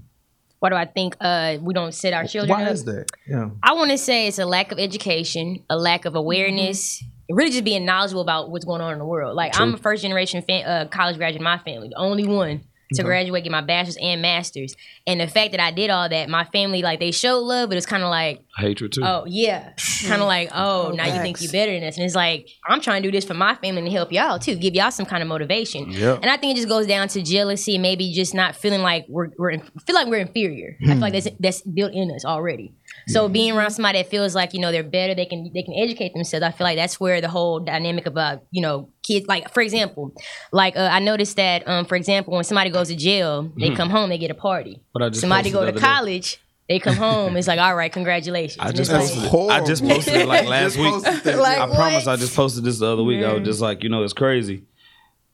Why 0.64 0.70
do 0.70 0.76
I 0.76 0.87
think 0.87 1.14
uh, 1.20 1.58
we 1.61 1.75
don't 1.75 1.93
set 1.93 2.14
our 2.14 2.26
children 2.26 2.58
Why 2.58 2.64
up? 2.64 2.72
is 2.72 2.87
that? 2.87 3.05
Yeah. 3.28 3.50
I 3.62 3.75
want 3.75 3.90
to 3.90 3.99
say 3.99 4.28
it's 4.28 4.38
a 4.38 4.46
lack 4.46 4.72
of 4.72 4.78
education, 4.78 5.62
a 5.69 5.76
lack 5.76 6.06
of 6.06 6.14
awareness, 6.14 7.05
really 7.28 7.50
just 7.50 7.64
being 7.64 7.84
knowledgeable 7.84 8.22
about 8.22 8.50
what's 8.50 8.64
going 8.64 8.81
on 8.81 8.94
in 8.94 8.99
the 8.99 9.05
world. 9.05 9.37
Like 9.37 9.61
I'm 9.61 9.75
a 9.75 9.76
first 9.76 10.00
generation 10.00 10.40
fan, 10.40 10.64
uh, 10.64 10.88
college 10.88 11.19
graduate 11.19 11.40
in 11.40 11.44
my 11.44 11.58
family, 11.58 11.88
the 11.90 11.96
only 11.96 12.26
one 12.26 12.62
to 12.94 13.02
mm-hmm. 13.02 13.06
graduate, 13.06 13.44
get 13.44 13.50
my 13.50 13.61
bachelor's 13.61 13.96
and 14.00 14.23
master's. 14.23 14.75
And 15.06 15.20
the 15.20 15.26
fact 15.26 15.52
that 15.52 15.61
I 15.61 15.70
did 15.70 15.91
all 15.91 16.08
that, 16.08 16.29
my 16.29 16.44
family 16.44 16.82
like 16.82 17.00
they 17.00 17.11
showed 17.11 17.41
love, 17.41 17.69
but 17.69 17.76
it's 17.76 17.87
kind 17.87 18.02
of 18.02 18.11
like, 18.11 18.43
hatred 18.56 18.93
too. 18.93 19.02
oh 19.05 19.25
yeah, 19.26 19.73
kind 20.06 20.23
of 20.23 20.29
like, 20.29 20.50
oh, 20.55 20.88
oh, 20.88 20.91
now 20.93 21.06
you 21.06 21.20
think 21.20 21.37
facts. 21.37 21.43
you 21.43 21.52
better 21.52 21.73
than 21.73 21.85
us, 21.85 21.96
and 21.96 22.05
it's 22.05 22.14
like 22.14 22.49
I'm 22.67 22.81
trying 22.81 23.02
to 23.02 23.08
do 23.08 23.12
this 23.12 23.25
for 23.25 23.35
my 23.35 23.55
family 23.56 23.82
and 23.82 23.93
help 23.93 24.12
y'all 24.12 24.38
too, 24.38 24.56
give 24.56 24.75
y'all 24.75 24.91
some 24.91 25.06
kind 25.06 25.23
of 25.23 25.29
motivation. 25.29 25.91
Yep. 25.91 26.20
And 26.23 26.31
I 26.31 26.37
think 26.37 26.52
it 26.52 26.56
just 26.56 26.69
goes 26.69 26.87
down 26.87 27.08
to 27.08 27.23
jealousy, 27.23 27.79
maybe 27.79 28.12
just 28.12 28.35
not 28.35 28.56
feeling 28.56 28.82
like 28.82 29.06
we're 29.08 29.31
we're 29.38 29.50
in, 29.50 29.61
feel 29.87 29.94
like 29.94 30.06
we're 30.06 30.20
inferior. 30.20 30.76
I 30.82 30.87
feel 30.87 30.97
like 30.97 31.12
hmm. 31.12 31.19
that's 31.19 31.37
that's 31.40 31.62
built 31.62 31.93
in 31.93 32.11
us 32.11 32.25
already. 32.25 32.75
So 33.06 33.29
being 33.29 33.52
around 33.52 33.70
somebody 33.73 33.99
that 33.99 34.11
feels 34.11 34.35
like 34.35 34.55
you 34.55 34.61
know 34.61 34.73
they're 34.73 34.82
better, 34.82 35.14
they 35.14 35.26
can 35.26 35.50
they 35.52 35.62
can 35.62 35.75
educate 35.75 36.14
themselves. 36.14 36.43
I 36.43 36.50
feel 36.52 36.64
like 36.64 36.76
that's 36.76 36.99
where 36.99 37.20
the 37.20 37.29
whole 37.29 37.61
dynamic 37.61 38.06
of 38.06 38.14
about 38.14 38.43
you 38.50 38.62
know 38.62 38.88
kids. 39.02 39.26
Like 39.26 39.52
for 39.52 39.61
example, 39.62 40.12
like 40.52 40.76
uh, 40.76 40.88
I 40.91 41.00
noticed 41.00 41.37
that 41.37 41.69
um 41.69 41.85
for 41.85 41.96
example 41.96 42.35
when 42.35 42.44
somebody 42.44 42.70
goes 42.70 42.88
to 42.88 42.96
jail, 42.96 43.52
they 43.58 43.75
come 43.75 43.91
home 43.91 44.08
they 44.08 44.19
get 44.19 44.31
a 44.31 44.35
party. 44.35 44.81
What 44.93 45.02
I 45.05 45.08
just 45.11 45.20
somebody 45.20 45.50
go 45.50 45.61
to 45.62 45.69
other 45.69 45.73
day. 45.79 45.87
college. 45.87 46.41
They 46.67 46.79
come 46.79 46.96
home. 46.96 47.37
It's 47.37 47.46
like, 47.46 47.61
all 47.61 47.75
right, 47.76 47.93
congratulations. 47.93 48.56
I 48.58 48.73
just 48.73 48.91
it's 48.91 49.14
like- 49.14 49.31
posted 49.31 49.50
it. 49.50 49.62
I 49.62 49.67
just 49.67 49.85
posted 49.87 50.14
it 50.14 50.26
like 50.26 50.47
last 50.49 50.79
week. 50.79 50.94
Like, 51.05 51.58
I 51.58 51.67
what? 51.67 51.76
promise 51.76 52.06
I 52.06 52.17
just 52.17 52.35
posted 52.35 52.64
this 52.64 52.79
the 52.79 52.87
other 52.87 53.02
week. 53.02 53.23
I 53.23 53.35
was 53.35 53.43
just 53.43 53.61
like, 53.61 53.82
you 53.82 53.90
know, 53.90 54.02
it's 54.02 54.14
crazy. 54.14 54.64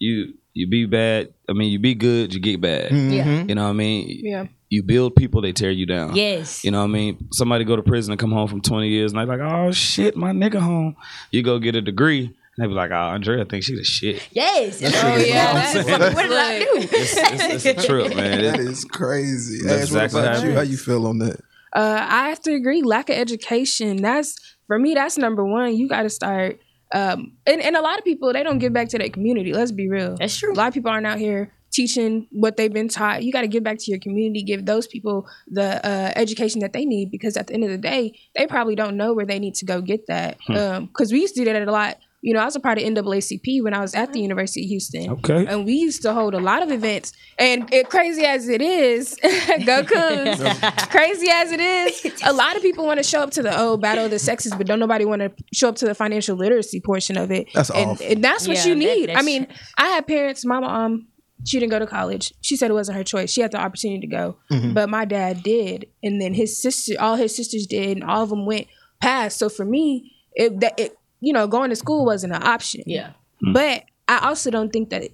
You 0.00 0.34
you 0.54 0.66
be 0.66 0.86
bad. 0.86 1.32
I 1.48 1.52
mean, 1.52 1.70
you 1.70 1.78
be 1.78 1.94
good, 1.94 2.34
you 2.34 2.40
get 2.40 2.60
bad. 2.60 2.90
yeah. 2.90 3.44
You 3.44 3.54
know 3.54 3.62
what 3.62 3.70
I 3.70 3.74
mean? 3.74 4.06
Yeah. 4.24 4.46
You 4.70 4.84
build 4.84 5.16
people, 5.16 5.42
they 5.42 5.52
tear 5.52 5.72
you 5.72 5.84
down. 5.84 6.14
Yes. 6.14 6.64
You 6.64 6.70
know 6.70 6.78
what 6.78 6.84
I 6.84 6.88
mean? 6.92 7.28
Somebody 7.32 7.64
go 7.64 7.74
to 7.74 7.82
prison 7.82 8.12
and 8.12 8.20
come 8.20 8.30
home 8.30 8.46
from 8.46 8.60
20 8.60 8.88
years 8.88 9.12
and 9.12 9.18
they're 9.18 9.26
like, 9.26 9.40
oh 9.40 9.72
shit, 9.72 10.16
my 10.16 10.30
nigga 10.30 10.60
home. 10.60 10.94
You 11.32 11.42
go 11.42 11.58
get 11.58 11.74
a 11.74 11.80
degree 11.80 12.26
and 12.26 12.34
they 12.56 12.68
be 12.68 12.74
like, 12.74 12.92
oh, 12.92 12.94
Andrea 12.94 13.44
thinks 13.44 13.66
she's 13.66 13.80
a 13.80 13.84
shit. 13.84 14.28
Yes. 14.30 14.80
Oh 14.82 15.16
yeah. 15.16 15.54
what 15.54 15.76
I'm 15.76 16.00
That's 16.00 16.14
what 16.14 16.22
did 16.22 16.38
I 16.38 16.58
do? 16.60 16.68
It's, 16.74 17.16
it's, 17.16 17.66
it's 17.66 17.84
a 17.84 17.86
trip, 17.86 18.14
man. 18.14 18.42
that 18.42 18.60
is 18.60 18.84
crazy. 18.84 19.66
That's 19.66 19.84
Ash, 19.84 19.92
what 19.92 20.04
exactly 20.04 20.20
about 20.20 20.36
how 20.36 20.44
you? 20.44 20.54
How 20.54 20.60
you 20.60 20.76
feel 20.76 21.06
on 21.06 21.18
that? 21.18 21.40
Uh, 21.72 22.06
I 22.08 22.28
have 22.28 22.40
to 22.42 22.52
agree. 22.52 22.82
Lack 22.82 23.08
of 23.08 23.16
education. 23.16 23.96
That's 23.96 24.38
for 24.68 24.78
me. 24.78 24.94
That's 24.94 25.18
number 25.18 25.44
one. 25.44 25.76
You 25.76 25.88
got 25.88 26.02
to 26.02 26.10
start. 26.10 26.60
Um, 26.92 27.36
and, 27.46 27.60
and 27.60 27.76
a 27.76 27.80
lot 27.80 27.98
of 27.98 28.04
people 28.04 28.32
they 28.32 28.42
don't 28.42 28.58
give 28.58 28.72
back 28.72 28.88
to 28.90 28.98
their 28.98 29.10
community. 29.10 29.52
Let's 29.52 29.72
be 29.72 29.88
real. 29.88 30.16
That's 30.16 30.36
true. 30.36 30.52
A 30.52 30.54
lot 30.54 30.68
of 30.68 30.74
people 30.74 30.90
aren't 30.90 31.06
out 31.06 31.18
here 31.18 31.52
teaching 31.70 32.26
what 32.30 32.56
they've 32.56 32.72
been 32.72 32.88
taught. 32.88 33.22
You 33.22 33.32
got 33.32 33.42
to 33.42 33.48
give 33.48 33.62
back 33.62 33.78
to 33.78 33.90
your 33.90 34.00
community. 34.00 34.42
Give 34.42 34.64
those 34.66 34.86
people 34.86 35.26
the 35.48 35.84
uh, 35.86 36.12
education 36.16 36.60
that 36.60 36.72
they 36.72 36.84
need 36.84 37.10
because 37.10 37.36
at 37.36 37.46
the 37.46 37.54
end 37.54 37.64
of 37.64 37.70
the 37.70 37.78
day, 37.78 38.18
they 38.36 38.46
probably 38.46 38.74
don't 38.74 38.96
know 38.96 39.14
where 39.14 39.26
they 39.26 39.38
need 39.38 39.54
to 39.56 39.64
go 39.64 39.80
get 39.80 40.06
that. 40.08 40.38
Hmm. 40.46 40.56
Um, 40.56 40.86
because 40.86 41.12
we 41.12 41.20
used 41.20 41.34
to 41.36 41.44
do 41.44 41.52
that 41.52 41.66
a 41.66 41.70
lot. 41.70 41.98
You 42.22 42.34
know, 42.34 42.40
I 42.40 42.44
was 42.44 42.54
a 42.54 42.60
part 42.60 42.76
of 42.76 42.84
NAACP 42.84 43.62
when 43.62 43.72
I 43.72 43.80
was 43.80 43.94
at 43.94 44.08
the 44.12 44.18
mm-hmm. 44.18 44.24
University 44.24 44.62
of 44.64 44.68
Houston. 44.68 45.10
Okay. 45.10 45.46
And 45.46 45.64
we 45.64 45.72
used 45.72 46.02
to 46.02 46.12
hold 46.12 46.34
a 46.34 46.38
lot 46.38 46.62
of 46.62 46.70
events. 46.70 47.14
And 47.38 47.72
it, 47.72 47.88
crazy 47.88 48.26
as 48.26 48.46
it 48.46 48.60
is, 48.60 49.14
go 49.22 49.82
Coogs, 49.84 50.90
crazy 50.90 51.28
as 51.30 51.50
it 51.50 51.60
is, 51.60 52.20
a 52.26 52.34
lot 52.34 52.56
of 52.56 52.62
people 52.62 52.84
want 52.84 52.98
to 52.98 53.02
show 53.02 53.20
up 53.20 53.30
to 53.30 53.42
the 53.42 53.58
oh 53.58 53.78
battle 53.78 54.04
of 54.04 54.10
the 54.10 54.18
sexes, 54.18 54.52
but 54.52 54.66
don't 54.66 54.80
nobody 54.80 55.06
want 55.06 55.22
to 55.22 55.32
show 55.54 55.70
up 55.70 55.76
to 55.76 55.86
the 55.86 55.94
financial 55.94 56.36
literacy 56.36 56.82
portion 56.82 57.16
of 57.16 57.30
it. 57.30 57.48
That's 57.54 57.70
and, 57.70 57.92
awful. 57.92 58.06
and 58.06 58.22
that's 58.22 58.46
what 58.46 58.58
Yeah, 58.58 58.66
you 58.66 58.74
that- 58.74 58.80
need. 58.80 59.02
I 59.04 59.06
that's- 59.06 59.24
mean, 59.24 59.46
I 59.78 59.86
had 59.88 60.06
parents, 60.06 60.44
my 60.44 60.60
mom, 60.60 60.70
um, 60.70 61.06
she 61.44 61.58
didn't 61.58 61.70
go 61.70 61.78
to 61.78 61.86
college. 61.86 62.32
She 62.40 62.56
said 62.56 62.70
it 62.70 62.74
wasn't 62.74 62.98
her 62.98 63.04
choice. 63.04 63.30
She 63.30 63.40
had 63.40 63.52
the 63.52 63.58
opportunity 63.60 64.00
to 64.00 64.06
go, 64.06 64.36
Mm-hmm. 64.50 64.74
but 64.74 64.88
my 64.90 65.04
dad 65.04 65.42
did, 65.42 65.86
and 66.02 66.20
then 66.20 66.34
his 66.34 66.60
sister, 66.60 66.94
all 66.98 67.16
his 67.16 67.34
sisters 67.34 67.66
did, 67.66 67.96
and 67.96 68.04
all 68.04 68.22
of 68.22 68.28
them 68.30 68.46
went 68.46 68.66
past. 69.00 69.38
So 69.38 69.48
for 69.48 69.64
me, 69.64 70.12
it 70.34 70.60
that 70.60 70.78
it 70.78 70.96
you 71.20 71.32
know 71.32 71.46
going 71.46 71.70
to 71.70 71.76
school 71.76 72.04
wasn't 72.04 72.32
an 72.34 72.42
option. 72.42 72.82
Yeah. 72.86 73.12
But 73.52 73.84
I 74.08 74.26
also 74.28 74.50
don't 74.50 74.72
think 74.72 74.90
that 74.90 75.04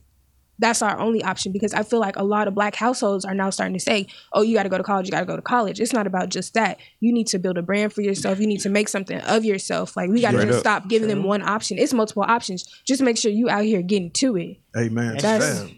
that's 0.59 0.81
our 0.81 0.99
only 0.99 1.23
option 1.23 1.53
because 1.53 1.75
I 1.75 1.83
feel 1.83 2.01
like 2.01 2.17
a 2.17 2.23
lot 2.25 2.49
of 2.49 2.55
black 2.55 2.75
households 2.75 3.27
are 3.27 3.35
now 3.35 3.51
starting 3.51 3.75
to 3.75 3.81
say, 3.81 4.07
oh, 4.33 4.41
you 4.41 4.55
got 4.55 4.63
to 4.63 4.71
go 4.71 4.79
to 4.79 4.83
college, 4.83 5.05
you 5.07 5.13
got 5.13 5.21
to 5.21 5.27
go 5.27 5.37
to 5.37 5.43
college. 5.43 5.81
It's 5.81 5.93
not 5.93 6.07
about 6.07 6.31
just 6.31 6.55
that. 6.55 6.79
You 6.99 7.13
need 7.13 7.27
to 7.29 7.39
build 7.39 7.59
a 7.59 7.63
brand 7.63 7.93
for 7.93 8.01
yourself. 8.01 8.41
You 8.41 8.47
need 8.47 8.61
to 8.63 8.71
make 8.71 8.89
something 8.89 9.21
of 9.21 9.45
yourself. 9.45 9.99
Like, 9.99 10.09
we 10.09 10.23
got 10.23 10.31
to 10.31 10.39
just 10.47 10.53
up. 10.55 10.61
stop 10.61 10.89
giving 10.89 11.09
them 11.09 11.25
one 11.25 11.43
option. 11.43 11.77
It's 11.77 11.93
multiple 11.93 12.25
options. 12.27 12.65
Just 12.87 13.03
make 13.03 13.19
sure 13.19 13.31
you 13.31 13.51
out 13.51 13.65
here 13.65 13.83
getting 13.83 14.11
to 14.13 14.37
it. 14.39 14.57
Amen. 14.75 15.19
That's- 15.19 15.69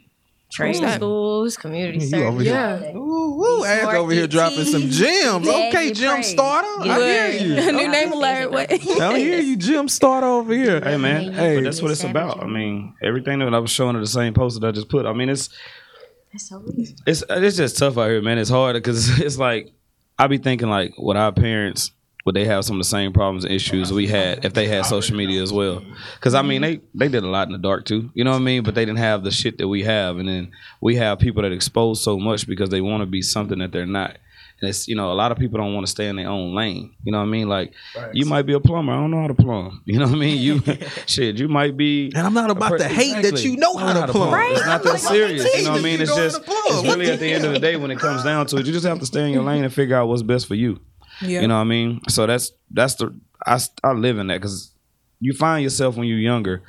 Fam. 0.50 0.72
Trade 0.72 0.82
that? 0.82 0.96
schools, 0.96 1.56
community 1.56 1.98
You 1.98 2.06
service. 2.08 2.26
over 2.28 2.42
here. 2.42 2.52
Yeah. 2.54 2.96
Ooh, 2.96 3.34
woo, 3.36 3.62
Be 3.62 3.80
smart, 3.80 3.96
over 3.96 4.12
here 4.12 4.22
get 4.22 4.30
dropping 4.30 4.64
some 4.64 4.82
tea. 4.82 4.90
gems. 4.90 5.46
Daddy 5.46 5.68
Okay, 5.68 5.92
gym 5.92 6.12
praise. 6.14 6.30
starter. 6.30 6.68
I 6.90 6.98
hear 7.00 7.30
you. 7.32 7.72
New 7.72 7.88
name 7.88 8.12
alert. 8.12 8.50
What? 8.50 8.72
I 8.72 8.76
hear 9.18 9.40
you, 9.40 9.56
gym 9.56 9.88
starter 9.88 10.26
over 10.26 10.52
here. 10.54 10.80
Hey 10.80 10.96
man, 10.96 11.32
Hey, 11.32 11.56
but 11.56 11.64
that's 11.64 11.82
what 11.82 11.90
it's 11.90 12.02
about. 12.04 12.42
I 12.42 12.46
mean, 12.46 12.94
everything 13.02 13.40
that 13.40 13.52
I 13.54 13.58
was 13.58 13.70
showing 13.70 13.94
her 13.94 14.00
the 14.00 14.06
same 14.06 14.32
post 14.34 14.58
that 14.60 14.66
I 14.66 14.72
just 14.72 14.88
put. 14.88 15.04
I 15.04 15.12
mean, 15.12 15.28
it's 15.28 15.50
That's 16.32 16.48
so 16.48 16.58
weird. 16.64 16.88
it's 17.06 17.22
it's 17.28 17.56
just 17.58 17.76
tough 17.78 17.98
out 17.98 18.08
here, 18.08 18.22
man. 18.22 18.38
It's 18.38 18.50
hard 18.50 18.74
because 18.74 19.20
it's 19.20 19.36
like 19.38 19.70
I 20.18 20.26
be 20.28 20.38
thinking 20.38 20.68
like, 20.70 20.94
what 20.96 21.16
our 21.18 21.30
parents 21.30 21.92
would 22.26 22.34
they 22.34 22.44
have 22.44 22.64
some 22.64 22.76
of 22.76 22.80
the 22.80 22.88
same 22.88 23.12
problems 23.12 23.44
and 23.44 23.54
issues 23.54 23.92
we 23.92 24.06
had 24.06 24.44
if 24.44 24.52
they 24.52 24.66
had 24.68 24.84
social 24.84 25.16
media 25.16 25.42
as 25.42 25.52
well? 25.52 25.82
Because 26.16 26.34
I 26.34 26.42
mean, 26.42 26.60
they 26.62 26.80
they 26.94 27.08
did 27.08 27.24
a 27.24 27.28
lot 27.28 27.46
in 27.48 27.52
the 27.52 27.58
dark 27.58 27.84
too. 27.86 28.10
You 28.14 28.24
know 28.24 28.32
what 28.32 28.38
I 28.40 28.44
mean? 28.44 28.62
But 28.62 28.74
they 28.74 28.84
didn't 28.84 28.98
have 28.98 29.24
the 29.24 29.30
shit 29.30 29.58
that 29.58 29.68
we 29.68 29.82
have, 29.84 30.18
and 30.18 30.28
then 30.28 30.50
we 30.80 30.96
have 30.96 31.18
people 31.18 31.42
that 31.42 31.52
expose 31.52 32.02
so 32.02 32.18
much 32.18 32.46
because 32.46 32.70
they 32.70 32.80
want 32.80 33.00
to 33.02 33.06
be 33.06 33.22
something 33.22 33.58
that 33.60 33.72
they're 33.72 33.86
not. 33.86 34.18
And 34.60 34.68
it's 34.68 34.88
you 34.88 34.96
know 34.96 35.12
a 35.12 35.14
lot 35.14 35.30
of 35.30 35.38
people 35.38 35.58
don't 35.58 35.72
want 35.72 35.86
to 35.86 35.90
stay 35.90 36.08
in 36.08 36.16
their 36.16 36.28
own 36.28 36.52
lane. 36.52 36.92
You 37.04 37.12
know 37.12 37.18
what 37.18 37.24
I 37.26 37.28
mean? 37.28 37.48
Like 37.48 37.72
you 38.12 38.26
might 38.26 38.42
be 38.42 38.54
a 38.54 38.60
plumber. 38.60 38.92
I 38.92 38.96
don't 38.96 39.12
know 39.12 39.20
how 39.20 39.28
to 39.28 39.34
plumb. 39.34 39.82
You 39.86 40.00
know 40.00 40.06
what 40.06 40.16
I 40.16 40.18
mean? 40.18 40.38
You 40.38 40.60
shit. 41.06 41.38
You 41.38 41.46
might 41.48 41.76
be. 41.76 42.10
And 42.14 42.26
I'm 42.26 42.34
not 42.34 42.50
about 42.50 42.74
a 42.74 42.78
to 42.78 42.84
per- 42.84 42.90
hate 42.90 43.22
that 43.22 43.44
you 43.44 43.56
know 43.56 43.76
how 43.76 44.04
to 44.04 44.12
plumb. 44.12 44.34
Right? 44.34 44.50
It's 44.52 44.66
not 44.66 44.82
that 44.82 44.98
serious. 44.98 45.44
You 45.56 45.64
know 45.64 45.70
what 45.70 45.78
I 45.78 45.82
mean? 45.82 46.00
It's 46.00 46.14
just 46.14 46.38
how 46.38 46.42
to 46.42 46.44
plumb. 46.44 46.84
it's 46.84 46.96
really 46.96 47.10
at 47.10 47.20
the 47.20 47.32
end 47.32 47.44
of 47.44 47.52
the 47.52 47.60
day 47.60 47.76
when 47.76 47.92
it 47.92 47.98
comes 48.00 48.24
down 48.24 48.46
to 48.48 48.56
it, 48.56 48.66
you 48.66 48.72
just 48.72 48.84
have 48.84 48.98
to 48.98 49.06
stay 49.06 49.24
in 49.26 49.32
your 49.32 49.44
lane 49.44 49.62
and 49.62 49.72
figure 49.72 49.94
out 49.96 50.08
what's 50.08 50.22
best 50.22 50.46
for 50.48 50.56
you. 50.56 50.80
Yeah. 51.22 51.40
You 51.42 51.48
know 51.48 51.56
what 51.56 51.62
I 51.62 51.64
mean? 51.64 52.00
So 52.08 52.26
that's 52.26 52.52
that's 52.70 52.94
the 52.96 53.14
I 53.46 53.58
I 53.84 53.92
live 53.92 54.18
in 54.18 54.28
that 54.28 54.40
because 54.40 54.72
you 55.20 55.32
find 55.32 55.62
yourself 55.62 55.96
when 55.96 56.06
you're 56.08 56.18
younger, 56.18 56.62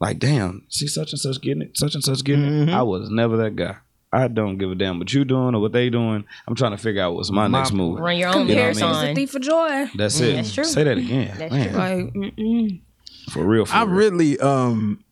like 0.00 0.18
damn, 0.18 0.64
see 0.68 0.86
such 0.86 1.12
and 1.12 1.20
such 1.20 1.40
getting 1.40 1.62
it, 1.62 1.76
such 1.78 1.94
and 1.94 2.04
such 2.04 2.22
getting 2.24 2.44
Mm-hmm. 2.44 2.68
it. 2.70 2.74
I 2.74 2.82
was 2.82 3.10
never 3.10 3.36
that 3.38 3.56
guy. 3.56 3.76
I 4.10 4.26
don't 4.28 4.56
give 4.56 4.70
a 4.70 4.74
damn 4.74 4.98
what 4.98 5.12
you 5.12 5.24
doing 5.26 5.54
or 5.54 5.60
what 5.60 5.72
they 5.72 5.90
doing. 5.90 6.24
I'm 6.46 6.54
trying 6.54 6.70
to 6.70 6.78
figure 6.78 7.02
out 7.02 7.14
what's 7.14 7.30
my, 7.30 7.46
My 7.46 7.58
next 7.58 7.72
move. 7.72 7.98
Run 8.00 8.16
your 8.16 8.28
own 8.34 8.48
You 8.48 8.54
know 8.54 8.62
what 8.62 8.70
I 8.70 8.72
Comparison 8.78 9.02
mean? 9.02 9.10
is 9.10 9.16
thief 9.16 9.34
of 9.34 9.42
joy. 9.42 9.86
That's 9.96 10.18
it. 10.20 10.36
That's 10.36 10.54
true. 10.54 10.64
Say 10.64 10.84
that 10.84 10.96
again. 10.96 11.34
That's 11.36 11.52
Man, 11.52 11.68
true. 11.68 11.78
Like, 11.78 12.14
mm-mm. 12.14 12.80
for 13.30 13.44
real. 13.46 13.66
For 13.66 13.74
I 13.74 13.82
real. 13.82 13.94
really 13.94 14.38
um 14.40 15.04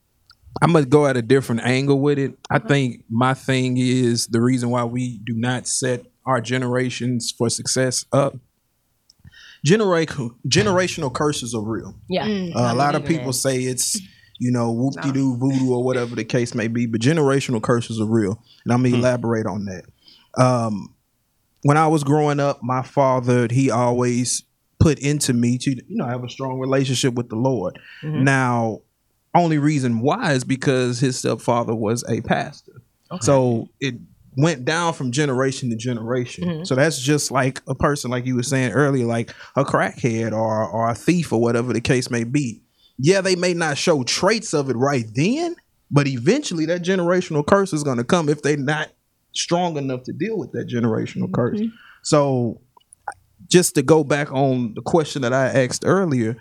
I 0.63 0.67
must 0.67 0.89
go 0.89 1.07
at 1.07 1.19
a 1.19 1.23
different 1.23 1.61
angle 1.65 2.01
with 2.01 2.19
it. 2.19 2.39
I 2.49 2.59
think 2.59 3.05
my 3.11 3.35
thing 3.35 3.77
is 3.77 4.29
the 4.29 4.41
reason 4.41 4.71
why 4.71 4.85
we 4.85 5.19
do 5.19 5.35
not 5.35 5.67
set 5.69 6.07
our 6.25 6.41
generations 6.41 7.31
for 7.37 7.51
success 7.51 8.07
up. 8.13 8.35
Genera- 9.67 10.07
generational 10.47 11.13
curses 11.13 11.55
are 11.55 11.63
real. 11.63 11.95
Yeah. 12.09 12.25
Uh, 12.55 12.61
I 12.61 12.71
a 12.71 12.75
lot 12.75 12.95
of 12.95 13.05
people 13.05 13.33
that. 13.33 13.33
say 13.33 13.65
it's 13.65 14.01
you 14.39 14.53
know 14.53 14.71
whoop 14.71 14.95
de 15.03 15.13
doo 15.13 15.37
voodoo 15.37 15.73
or 15.73 15.83
whatever 15.83 16.15
the 16.15 16.25
case 16.25 16.55
may 16.55 16.69
be, 16.69 16.87
but 16.87 17.01
generational 17.01 17.61
curses 17.61 18.01
are 18.01 18.07
real, 18.07 18.41
and 18.65 18.73
I'm 18.73 18.83
gonna 18.83 18.97
elaborate 18.97 19.47
on 19.47 19.65
that. 19.65 19.85
Um, 20.41 20.95
when 21.63 21.77
I 21.77 21.89
was 21.89 22.05
growing 22.05 22.39
up, 22.39 22.61
my 22.63 22.83
father 22.83 23.49
he 23.51 23.71
always 23.71 24.45
put 24.79 25.01
into 25.01 25.33
me 25.33 25.59
to 25.59 25.71
you 25.71 25.97
know 25.97 26.07
have 26.07 26.23
a 26.23 26.29
strong 26.29 26.61
relationship 26.61 27.15
with 27.15 27.29
the 27.29 27.37
Lord. 27.37 27.79
Now, 28.23 28.83
only 29.35 29.59
reason 29.59 30.01
why 30.01 30.33
is 30.33 30.45
because 30.45 31.01
his 31.01 31.19
stepfather 31.19 31.75
was 31.75 32.05
a 32.09 32.21
pastor, 32.21 32.83
so 33.21 33.69
it 33.81 33.97
went 34.37 34.65
down 34.65 34.93
from 34.93 35.11
generation 35.11 35.71
to 35.71 35.77
generation. 35.77 36.45
Mm-hmm. 36.45 36.65
So 36.65 36.75
that's 36.75 37.01
just 37.01 37.31
like 37.31 37.63
a 37.67 37.75
person, 37.75 38.11
like 38.11 38.27
you 38.27 38.37
were 38.37 38.43
saying 38.43 38.73
earlier, 38.73 39.07
like 39.07 39.35
a 39.57 39.65
crackhead 39.65 40.33
or 40.33 40.69
or 40.69 40.91
a 40.91 40.95
thief 40.95 41.33
or 41.33 41.41
whatever 41.41 41.73
the 41.73 41.81
case 41.81 42.11
may 42.11 42.25
be. 42.25 42.63
Yeah, 42.99 43.21
they 43.21 43.37
may 43.37 43.55
not 43.55 43.77
show 43.77 44.03
traits 44.05 44.55
of 44.55 44.71
it 44.71 44.77
right 44.77 45.07
then, 45.15 45.57
but 45.91 46.07
eventually 46.07 46.67
that 46.67 46.83
generational 46.83 47.47
curse 47.47 47.73
is 47.73 47.83
going 47.83 47.99
to 47.99 48.05
come 48.05 48.29
if 48.29 48.43
they're 48.43 48.57
not 48.57 48.91
strong 49.33 49.77
enough 49.77 50.03
to 50.05 50.13
deal 50.13 50.39
with 50.39 50.53
that 50.53 50.69
generational 50.69 51.29
mm-hmm. 51.29 51.35
curse. 51.35 51.61
So, 52.03 52.61
just 53.49 53.75
to 53.75 53.83
go 53.83 54.03
back 54.05 54.33
on 54.33 54.75
the 54.75 54.83
question 54.83 55.23
that 55.23 55.33
I 55.33 55.65
asked 55.65 55.85
earlier, 55.87 56.37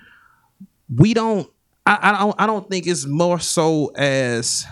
we 0.94 1.14
don't. 1.14 1.50
I, 1.86 2.00
I 2.02 2.20
don't. 2.20 2.36
I 2.40 2.48
don't 2.48 2.70
think 2.70 2.88
it's 2.88 3.06
more 3.06 3.40
so 3.40 3.92
as. 3.96 4.66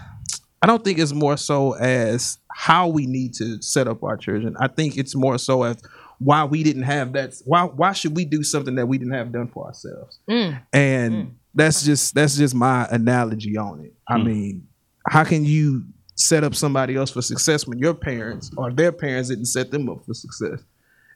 I 0.63 0.65
don't 0.65 0.81
think 0.81 0.97
it's 0.97 1.11
more 1.11 1.35
so 1.35 1.73
as 1.73 2.37
how 2.49 2.87
we 2.87 3.05
need 3.05 3.33
to 3.33 3.61
set 3.61 3.85
up 3.85 4.01
our 4.01 4.15
children. 4.15 4.55
I 4.61 4.69
think 4.69 4.97
it's 4.97 5.13
more 5.13 5.37
so 5.37 5.63
as 5.63 5.75
why 6.19 6.45
we 6.45 6.63
didn't 6.63 6.83
have 6.83 7.11
that. 7.13 7.35
Why 7.43 7.63
why 7.63 7.91
should 7.91 8.15
we 8.15 8.23
do 8.23 8.43
something 8.43 8.75
that 8.75 8.85
we 8.85 8.97
didn't 8.97 9.13
have 9.13 9.33
done 9.33 9.49
for 9.49 9.65
ourselves? 9.67 10.19
Mm. 10.29 10.61
And 10.71 11.13
mm. 11.13 11.31
that's 11.53 11.83
just 11.83 12.15
that's 12.15 12.37
just 12.37 12.55
my 12.55 12.87
analogy 12.89 13.57
on 13.57 13.81
it. 13.81 13.93
I 14.07 14.15
mm. 14.15 14.25
mean, 14.25 14.67
how 15.09 15.25
can 15.25 15.43
you 15.43 15.83
set 16.15 16.45
up 16.45 16.55
somebody 16.55 16.95
else 16.95 17.11
for 17.11 17.21
success 17.21 17.67
when 17.67 17.77
your 17.77 17.93
parents 17.93 18.49
or 18.55 18.71
their 18.71 18.93
parents 18.93 19.27
didn't 19.27 19.47
set 19.47 19.69
them 19.69 19.89
up 19.89 20.05
for 20.05 20.13
success? 20.13 20.63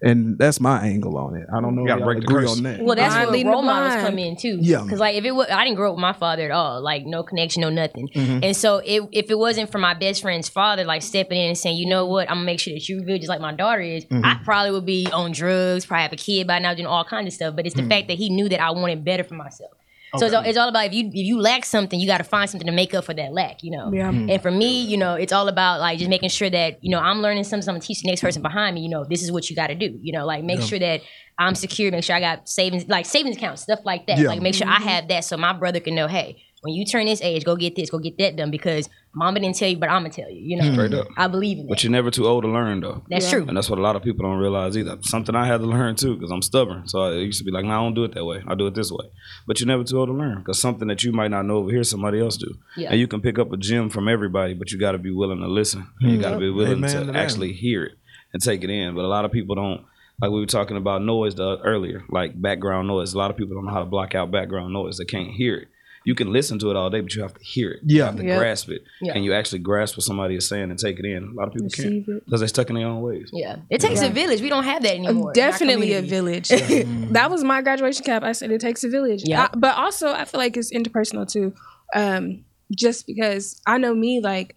And 0.02 0.38
that's 0.38 0.60
my 0.60 0.86
angle 0.86 1.18
on 1.18 1.36
it. 1.36 1.48
I 1.52 1.60
don't 1.60 1.76
know 1.76 1.82
if 1.82 1.88
gotta 1.88 2.02
y'all 2.02 2.06
break 2.08 2.20
the 2.20 2.26
agree 2.26 2.44
curse. 2.44 2.58
on 2.58 2.64
that. 2.64 2.82
Well, 2.82 2.96
that's 2.96 3.14
Blind 3.16 3.28
where 3.28 3.34
leading 3.34 3.52
role 3.52 3.62
the 3.62 3.68
models 3.68 3.94
blind. 3.94 4.08
come 4.08 4.20
in 4.20 4.36
too. 4.36 4.58
Yeah. 4.62 4.84
because 4.84 5.00
like 5.00 5.16
if 5.16 5.26
it 5.26 5.32
was, 5.32 5.48
I 5.50 5.64
didn't 5.64 5.78
grow 5.78 5.90
up 5.90 5.96
with 5.96 6.02
my 6.02 6.14
father 6.14 6.46
at 6.46 6.52
all, 6.52 6.82
like 6.82 7.06
no 7.06 7.24
connection, 7.24 7.62
no 7.62 7.70
nothing. 7.70 8.08
Mm-hmm. 8.10 8.44
And 8.44 8.56
so 8.56 8.78
it, 8.86 9.02
if 9.12 9.32
it 9.32 9.38
wasn't 9.38 9.72
for 9.72 9.80
my 9.80 9.94
best 9.96 10.22
friend's 10.22 10.50
father, 10.50 10.84
like 10.84 11.02
stepping 11.02 11.40
in 11.40 11.48
and 11.50 11.58
saying, 11.58 11.78
you 11.78 11.88
know 11.88 12.06
what, 12.06 12.30
I'm 12.30 12.38
gonna 12.38 12.46
make 12.46 12.60
sure 12.60 12.74
that 12.74 12.88
you're 12.88 13.02
good, 13.02 13.20
just 13.22 13.30
like 13.30 13.42
my 13.42 13.54
daughter 13.54 13.82
is. 13.82 14.06
Mm-hmm. 14.06 14.24
I 14.26 14.40
probably 14.44 14.72
would 14.72 14.86
be 14.86 15.08
on 15.12 15.32
drugs, 15.32 15.86
probably 15.86 16.04
have 16.04 16.14
a 16.14 16.18
kid 16.18 16.46
by 16.46 16.60
now, 16.60 16.74
doing 16.74 16.86
all 16.88 17.04
kinds 17.04 17.28
of 17.28 17.34
stuff. 17.34 17.56
But 17.56 17.66
it's 17.66 17.76
the 17.76 17.84
fact 17.88 18.08
that 18.10 18.18
he 18.18 18.30
knew 18.30 18.50
that 18.50 18.62
I 18.62 18.72
wanted 18.72 19.04
better 19.04 19.24
for 19.24 19.34
myself. 19.34 19.72
So 20.18 20.26
it's, 20.26 20.36
all, 20.36 20.44
it's 20.44 20.58
all 20.58 20.70
about 20.70 20.86
if 20.88 20.94
you 20.94 21.08
if 21.08 21.26
you 21.26 21.40
lack 21.40 21.66
something, 21.66 22.00
you 22.00 22.08
got 22.08 22.20
to 22.20 22.24
find 22.24 22.50
something 22.50 22.68
to 22.68 22.74
make 22.74 22.94
up 22.94 23.06
for 23.06 23.14
that 23.14 23.34
lack, 23.34 23.64
you 23.64 23.72
know. 23.72 23.92
Yeah. 23.94 24.12
Mm. 24.12 24.32
And 24.32 24.42
for 24.42 24.52
me, 24.52 24.84
you 24.84 24.98
know, 24.98 25.16
it's 25.16 25.32
all 25.32 25.48
about 25.48 25.80
like 25.80 26.00
just 26.00 26.10
making 26.10 26.30
sure 26.30 26.50
that 26.50 26.78
you 26.82 26.92
know 26.92 27.00
I'm 27.00 27.22
learning 27.22 27.44
something. 27.44 27.68
I'm 27.68 27.76
gonna 27.76 27.82
teach 27.82 28.02
the 28.02 28.10
next 28.10 28.22
person 28.22 28.42
behind 28.42 28.76
me. 28.76 28.82
You 28.82 28.90
know, 28.90 29.06
this 29.10 29.24
is 29.24 29.32
what 29.32 29.50
you 29.50 29.56
got 29.56 29.68
to 29.68 29.76
do. 29.76 29.98
You 30.02 30.14
know, 30.14 30.26
like 30.26 30.44
make 30.44 30.62
sure 30.62 30.80
that 30.80 31.02
I'm 31.40 31.56
secure. 31.56 31.92
Make 31.92 32.04
sure 32.04 32.16
I 32.16 32.20
got 32.20 32.50
savings, 32.50 32.88
like 32.88 33.06
savings 33.06 33.38
accounts, 33.38 33.62
stuff 33.64 33.80
like 33.84 34.08
that. 34.08 34.18
Yeah. 34.18 34.30
Like 34.30 34.42
make 34.42 34.56
sure 34.56 34.68
I 34.68 34.80
have 34.80 35.08
that 35.10 35.24
so 35.24 35.38
my 35.38 35.54
brother 35.54 35.80
can 35.80 35.96
know, 35.96 36.08
hey, 36.08 36.44
when 36.62 36.74
you 36.74 36.86
turn 36.86 37.06
this 37.06 37.22
age, 37.22 37.46
go 37.46 37.56
get 37.56 37.76
this, 37.76 37.90
go 37.90 38.00
get 38.00 38.18
that 38.18 38.36
done 38.36 38.52
because 38.52 38.90
mama 39.18 39.40
didn't 39.40 39.56
tell 39.56 39.68
you, 39.68 39.78
but 39.78 39.90
I'm 39.90 40.04
gonna 40.04 40.14
tell 40.14 40.30
you. 40.30 40.40
You 40.40 40.58
know, 40.62 40.72
Straight 40.72 40.94
up. 40.94 41.08
I 41.18 41.28
believe 41.28 41.58
in 41.58 41.66
that. 41.66 41.70
But 41.70 41.84
you're 41.84 41.92
never 41.92 42.12
too 42.12 42.28
old 42.28 42.44
to 42.44 42.50
learn 42.50 42.82
though. 42.82 43.04
That's 43.10 43.30
true. 43.30 43.46
And 43.48 43.58
that's 43.58 43.70
what 43.70 43.80
a 43.80 43.82
lot 43.82 43.96
of 43.96 44.04
people 44.04 44.24
don't 44.24 44.38
realize 44.38 44.78
either. 44.78 44.98
Something 45.02 45.36
I 45.36 45.46
had 45.46 45.58
to 45.62 45.66
learn 45.66 45.96
too, 45.96 46.16
because 46.16 46.32
I'm 46.32 46.42
stubborn. 46.42 46.88
So 46.88 47.02
I 47.02 47.14
used 47.14 47.40
to 47.40 47.44
be 47.44 47.52
like, 47.52 47.66
no, 47.66 47.72
I 47.72 47.76
don't 47.78 47.96
do 47.96 48.04
it 48.04 48.14
that 48.14 48.24
way. 48.24 48.44
I 48.48 48.56
do 48.56 48.68
it 48.68 48.76
this 48.76 48.92
way. 48.92 49.06
But 49.48 49.60
you're 49.60 49.68
never 49.68 49.84
too 49.84 50.00
old 50.00 50.10
to 50.10 50.14
learn, 50.14 50.40
because 50.40 50.62
something 50.62 50.88
that 50.88 51.04
you 51.04 51.12
might 51.12 51.32
not 51.32 51.46
know 51.46 51.58
over 51.58 51.72
here, 51.72 51.84
somebody 51.84 52.20
else 52.20 52.38
do. 52.38 52.58
Yeah. 52.76 52.92
And 52.92 53.00
you 53.00 53.08
can 53.08 53.22
pick 53.22 53.40
up 53.40 53.52
a 53.52 53.58
gem 53.58 53.90
from 53.90 54.08
everybody, 54.08 54.54
but 54.54 54.72
you 54.72 54.80
got 54.80 54.92
to 54.92 55.00
be 55.00 55.12
willing 55.12 55.40
to 55.40 55.48
listen. 55.48 55.88
And 56.00 56.12
you 56.12 56.20
mm. 56.20 56.22
got 56.22 56.32
to 56.32 56.40
be 56.40 56.52
willing 56.52 56.74
Amen 56.74 56.92
to 56.92 57.00
to 57.00 57.06
that. 57.12 57.16
actually 57.16 57.54
hear 57.54 57.84
it 57.84 57.98
and 58.34 58.42
take 58.42 58.64
it 58.64 58.70
in. 58.70 58.96
But 58.96 59.06
a 59.06 59.08
lot 59.08 59.26
of 59.26 59.32
people 59.32 59.56
don't. 59.56 59.86
Like 60.20 60.32
we 60.32 60.40
were 60.40 60.48
talking 60.48 60.78
about 60.78 61.04
noise 61.04 61.36
the, 61.36 61.60
earlier, 61.64 62.04
like 62.10 62.42
background 62.42 62.88
noise. 62.88 63.14
A 63.14 63.18
lot 63.20 63.30
of 63.30 63.38
people 63.38 63.56
don't 63.56 63.66
know 63.66 63.72
how 63.72 63.82
to 63.82 63.86
block 63.86 64.16
out 64.16 64.32
background 64.32 64.74
noise. 64.74 64.98
They 64.98 65.06
can't 65.06 65.30
hear 65.30 65.58
it. 65.58 65.68
You 66.08 66.16
can 66.16 66.32
listen 66.32 66.58
to 66.60 66.70
it 66.72 66.78
all 66.78 66.90
day, 66.90 67.02
but 67.02 67.14
you 67.16 67.22
have 67.22 67.34
to 67.34 67.44
hear 67.44 67.70
it. 67.72 67.80
You 67.86 67.98
Yeah. 67.98 68.06
have 68.06 68.16
to 68.16 68.24
Yep. 68.24 68.38
grasp 68.40 68.70
it. 68.70 68.82
Yeah. 69.02 69.12
And 69.14 69.26
you 69.26 69.34
actually 69.34 69.60
grasp 69.60 69.98
what 69.98 70.06
somebody 70.06 70.36
is 70.36 70.48
saying 70.48 70.70
and 70.72 70.80
take 70.80 70.98
it 71.00 71.06
in. 71.06 71.22
A 71.24 71.34
lot 71.34 71.48
of 71.50 71.54
people 71.54 71.66
Receive 71.66 72.06
can't 72.06 72.24
because 72.26 72.40
they're 72.40 72.48
stuck 72.48 72.70
in 72.70 72.76
their 72.78 72.88
own 72.88 73.02
ways. 73.02 73.30
yeah, 73.34 73.58
it 73.70 73.82
takes 73.82 74.02
a 74.02 74.10
village. 74.10 74.40
We 74.42 74.48
don't 74.48 74.64
have 74.64 74.82
that 74.84 74.94
anymore. 74.96 75.12
in 75.12 75.18
our 75.28 75.34
Definitely 75.34 75.94
a 75.96 76.02
village. 76.02 76.48
that 77.18 77.30
was 77.30 77.44
my 77.44 77.62
graduation 77.62 78.06
cap. 78.06 78.24
I 78.24 78.32
said 78.32 78.52
it 78.52 78.62
takes 78.62 78.86
a 78.86 78.90
village. 78.90 79.24
Yeah. 79.26 79.50
I- 79.52 79.58
but 79.58 79.76
also, 79.76 80.08
I 80.14 80.24
feel 80.24 80.40
like 80.40 80.56
it's 80.56 80.72
interpersonal 80.72 81.30
too. 81.30 81.54
Um, 81.94 82.46
just 82.84 83.06
because 83.06 83.62
I 83.68 83.78
know 83.78 83.94
me, 83.94 84.22
like 84.22 84.56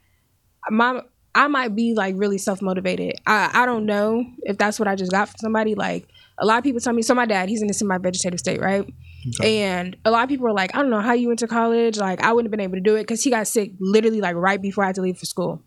my, 0.70 1.02
I 1.34 1.46
might 1.48 1.74
be 1.74 1.94
like 1.94 2.14
really 2.16 2.38
self 2.38 2.62
motivated. 2.62 3.14
I 3.26 3.50
I 3.62 3.66
don't 3.66 3.86
know 3.86 4.24
if 4.42 4.56
that's 4.56 4.78
what 4.78 4.86
I 4.88 4.94
just 4.94 5.10
got 5.10 5.28
from 5.28 5.38
somebody. 5.38 5.74
Like 5.74 6.06
a 6.38 6.46
lot 6.46 6.58
of 6.58 6.64
people 6.64 6.80
tell 6.80 6.92
me. 6.92 7.02
So 7.02 7.14
my 7.14 7.26
dad, 7.26 7.48
he's 7.48 7.62
in 7.62 7.70
a 7.70 7.72
semi 7.74 7.98
vegetative 7.98 8.38
state, 8.40 8.60
right? 8.60 8.86
And 9.42 9.96
a 10.04 10.10
lot 10.10 10.22
of 10.22 10.28
people 10.28 10.46
are 10.46 10.52
like, 10.52 10.74
I 10.74 10.78
don't 10.78 10.90
know 10.90 11.00
how 11.00 11.12
you 11.12 11.28
went 11.28 11.40
to 11.40 11.46
college. 11.46 11.98
Like 11.98 12.22
I 12.22 12.32
wouldn't 12.32 12.46
have 12.46 12.50
been 12.50 12.64
able 12.64 12.76
to 12.76 12.80
do 12.80 12.96
it 12.96 13.02
because 13.02 13.22
he 13.22 13.30
got 13.30 13.46
sick 13.46 13.72
literally 13.80 14.20
like 14.20 14.36
right 14.36 14.60
before 14.60 14.84
I 14.84 14.88
had 14.88 14.96
to 14.96 15.02
leave 15.02 15.18
for 15.18 15.26
school. 15.26 15.62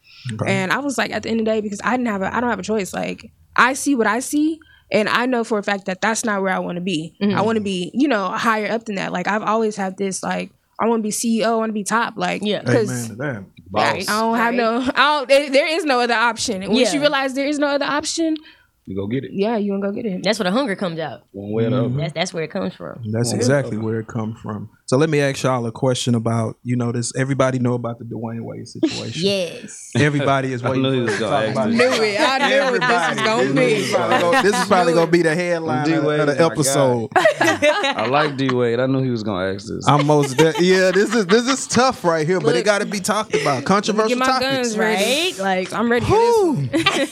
And 0.45 0.71
I 0.71 0.79
was 0.79 0.97
like, 0.97 1.11
at 1.11 1.23
the 1.23 1.29
end 1.29 1.41
of 1.41 1.45
the 1.45 1.51
day, 1.51 1.61
because 1.61 1.81
I 1.83 1.91
didn't 1.91 2.07
have 2.07 2.21
a, 2.21 2.35
I 2.35 2.39
don't 2.39 2.49
have 2.49 2.59
a 2.59 2.63
choice. 2.63 2.93
Like 2.93 3.31
I 3.55 3.73
see 3.73 3.95
what 3.95 4.07
I 4.07 4.19
see, 4.19 4.59
and 4.91 5.09
I 5.09 5.25
know 5.25 5.43
for 5.43 5.57
a 5.57 5.63
fact 5.63 5.85
that 5.85 6.01
that's 6.01 6.23
not 6.23 6.41
where 6.41 6.53
I 6.53 6.59
want 6.59 6.75
to 6.77 6.81
be. 6.81 7.15
I 7.21 7.25
mm-hmm. 7.25 7.45
want 7.45 7.57
to 7.57 7.63
be, 7.63 7.91
you 7.93 8.07
know, 8.07 8.29
higher 8.29 8.71
up 8.71 8.85
than 8.85 8.95
that. 8.95 9.11
Like 9.11 9.27
I've 9.27 9.43
always 9.43 9.75
had 9.75 9.97
this, 9.97 10.23
like 10.23 10.51
I 10.79 10.87
want 10.87 10.99
to 10.99 11.03
be 11.03 11.11
CEO, 11.11 11.45
I 11.45 11.55
want 11.55 11.69
to 11.69 11.73
be 11.73 11.83
top, 11.83 12.13
like 12.17 12.41
Yeah. 12.43 12.59
Amen 12.59 12.65
because. 12.65 13.07
to 13.09 13.15
that. 13.15 13.45
Boss. 13.67 14.07
I 14.07 14.19
don't 14.19 14.37
have 14.37 14.53
no. 14.53 14.81
I 14.95 15.17
don't. 15.17 15.29
There, 15.29 15.49
there 15.49 15.67
is 15.67 15.83
no 15.83 15.99
other 15.99 16.13
option. 16.13 16.61
And 16.63 16.73
once 16.73 16.89
Yeah. 16.89 16.95
you 16.95 16.99
realize 17.01 17.33
there 17.33 17.47
is 17.47 17.57
no 17.57 17.67
other 17.67 17.85
option, 17.85 18.35
You 18.85 18.95
go 18.97 19.07
get 19.07 19.23
it 19.23 19.31
yeah, 19.33 19.55
you 19.57 19.71
gonna 19.71 19.81
go 19.81 19.91
get 19.91 20.05
it. 20.05 20.23
That's 20.23 20.39
where 20.39 20.45
the 20.45 20.51
hunger 20.51 20.75
comes 20.75 20.99
out. 20.99 21.23
one 21.31 21.51
way 21.53 21.65
or 21.65 21.69
the 21.69 21.75
mm-hmm. 21.77 21.95
other. 21.95 22.03
That's 22.03 22.13
that's 22.13 22.33
where 22.33 22.43
it 22.43 22.51
comes 22.51 22.73
from. 22.73 23.01
That's 23.11 23.31
exactly 23.31 23.77
where 23.77 23.99
it 23.99 24.07
comes 24.07 24.39
from. 24.41 24.69
So 24.85 24.97
let 24.97 25.09
me 25.09 25.21
ask 25.21 25.41
y'all 25.43 25.65
a 25.65 25.71
question 25.71 26.13
about 26.13 26.57
you 26.61 26.75
know 26.75 26.91
this. 26.91 27.13
Everybody 27.15 27.57
know 27.57 27.73
about 27.73 27.99
the 27.99 28.05
Dwyane 28.05 28.41
Wade 28.41 28.67
situation. 28.67 29.21
Yes. 29.23 29.91
Everybody 29.95 30.51
is 30.51 30.63
I 30.65 30.73
knew 30.73 31.05
was 31.05 31.17
gonna 31.19 31.31
talk 31.31 31.43
ask 31.45 31.51
about 31.53 31.69
this. 31.71 31.75
it. 31.75 31.77
Knew 31.77 32.03
it. 32.05 32.19
I 32.19 32.49
knew 32.49 32.71
what 32.71 32.81
this 32.81 33.09
was 33.09 33.25
gonna 33.25 33.53
This 33.53 33.79
is 33.79 33.87
be. 33.87 33.93
probably 33.95 34.19
gonna- 34.19 34.41
This 34.43 34.61
is 34.61 34.67
probably 34.67 34.93
gonna 34.93 35.11
be 35.11 35.21
the 35.21 35.35
headline 35.35 35.91
of, 35.93 36.03
of 36.05 36.27
the 36.27 36.45
episode. 36.45 37.09
I 37.15 38.07
like 38.09 38.35
D 38.35 38.49
Wade. 38.53 38.79
I 38.81 38.85
knew 38.87 39.01
he 39.01 39.09
was 39.09 39.23
gonna 39.23 39.53
ask 39.53 39.67
this. 39.67 39.87
I'm 39.87 40.05
most 40.05 40.35
de- 40.37 40.53
yeah. 40.59 40.91
This 40.91 41.15
is 41.15 41.25
this 41.27 41.47
is 41.47 41.65
tough 41.65 42.03
right 42.03 42.27
here, 42.27 42.41
but 42.41 42.55
it 42.57 42.65
got 42.65 42.79
to 42.79 42.85
be 42.85 42.99
talked 42.99 43.33
about. 43.35 43.63
Controversial 43.63 44.09
Get 44.09 44.17
my 44.17 44.25
topics. 44.25 44.51
guns 44.51 44.77
ready. 44.77 45.03
Right? 45.31 45.39
Like 45.39 45.73
I'm 45.73 45.89
ready 45.89 46.05
for 46.05 46.55
this. 46.55 47.09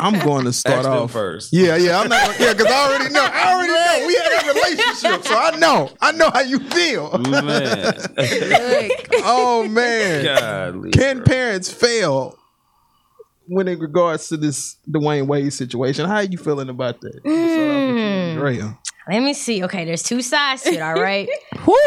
I'm 0.00 0.18
going 0.24 0.44
to 0.44 0.52
start 0.52 0.78
Ask 0.78 0.88
them 0.88 0.98
off 0.98 1.10
first. 1.10 1.52
Yeah, 1.52 1.76
yeah. 1.76 1.98
I'm 2.00 2.08
not. 2.08 2.24
Gonna, 2.26 2.38
yeah, 2.44 2.52
because 2.54 2.72
I 2.72 2.88
already 2.88 3.12
know. 3.12 3.24
I 3.30 3.52
already 3.52 3.72
know. 3.72 4.06
We 4.06 4.14
had 4.14 4.44
a 4.44 4.54
relationship, 4.54 5.24
so 5.26 5.36
I 5.36 5.56
know. 5.58 5.90
I 6.00 6.12
know 6.12 6.30
how 6.32 6.40
you 6.40 6.60
feel. 6.60 6.99
Man, 7.18 8.90
oh 9.24 9.66
man. 9.68 10.24
Godly, 10.24 10.90
Can 10.90 11.16
bro. 11.18 11.24
parents 11.24 11.70
fail 11.70 12.38
when 13.50 13.66
in 13.66 13.78
regards 13.80 14.28
to 14.28 14.36
this 14.36 14.76
Dwyane 14.88 15.26
Wade 15.26 15.52
situation, 15.52 16.06
how 16.06 16.16
are 16.16 16.22
you 16.24 16.38
feeling 16.38 16.68
about 16.68 17.00
that? 17.00 17.20
Let's 17.24 17.52
start 17.52 17.70
off 17.70 17.88
with 17.88 18.56
you, 18.56 18.62
Mm. 18.62 18.78
Let 19.10 19.22
me 19.22 19.34
see. 19.34 19.64
Okay, 19.64 19.84
there's 19.84 20.04
two 20.04 20.22
sides 20.22 20.62
to 20.62 20.70
it, 20.70 20.80
all 20.80 20.94
right? 20.94 21.28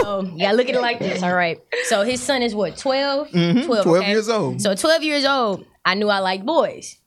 so, 0.02 0.22
you 0.24 0.40
gotta 0.40 0.58
look 0.58 0.68
at 0.68 0.76
it 0.76 0.82
like 0.82 1.00
this, 1.00 1.24
all 1.24 1.34
right? 1.34 1.58
So 1.86 2.02
his 2.02 2.22
son 2.22 2.42
is 2.42 2.54
what, 2.54 2.76
12? 2.76 3.30
12, 3.32 3.66
12 3.66 3.88
okay? 3.88 4.10
years 4.10 4.28
old. 4.28 4.62
So 4.62 4.76
12 4.76 5.04
years 5.04 5.26
old, 5.26 5.66
I 5.86 5.96
knew 5.96 6.10
I 6.10 6.20
liked 6.20 6.46
boys. 6.46 6.98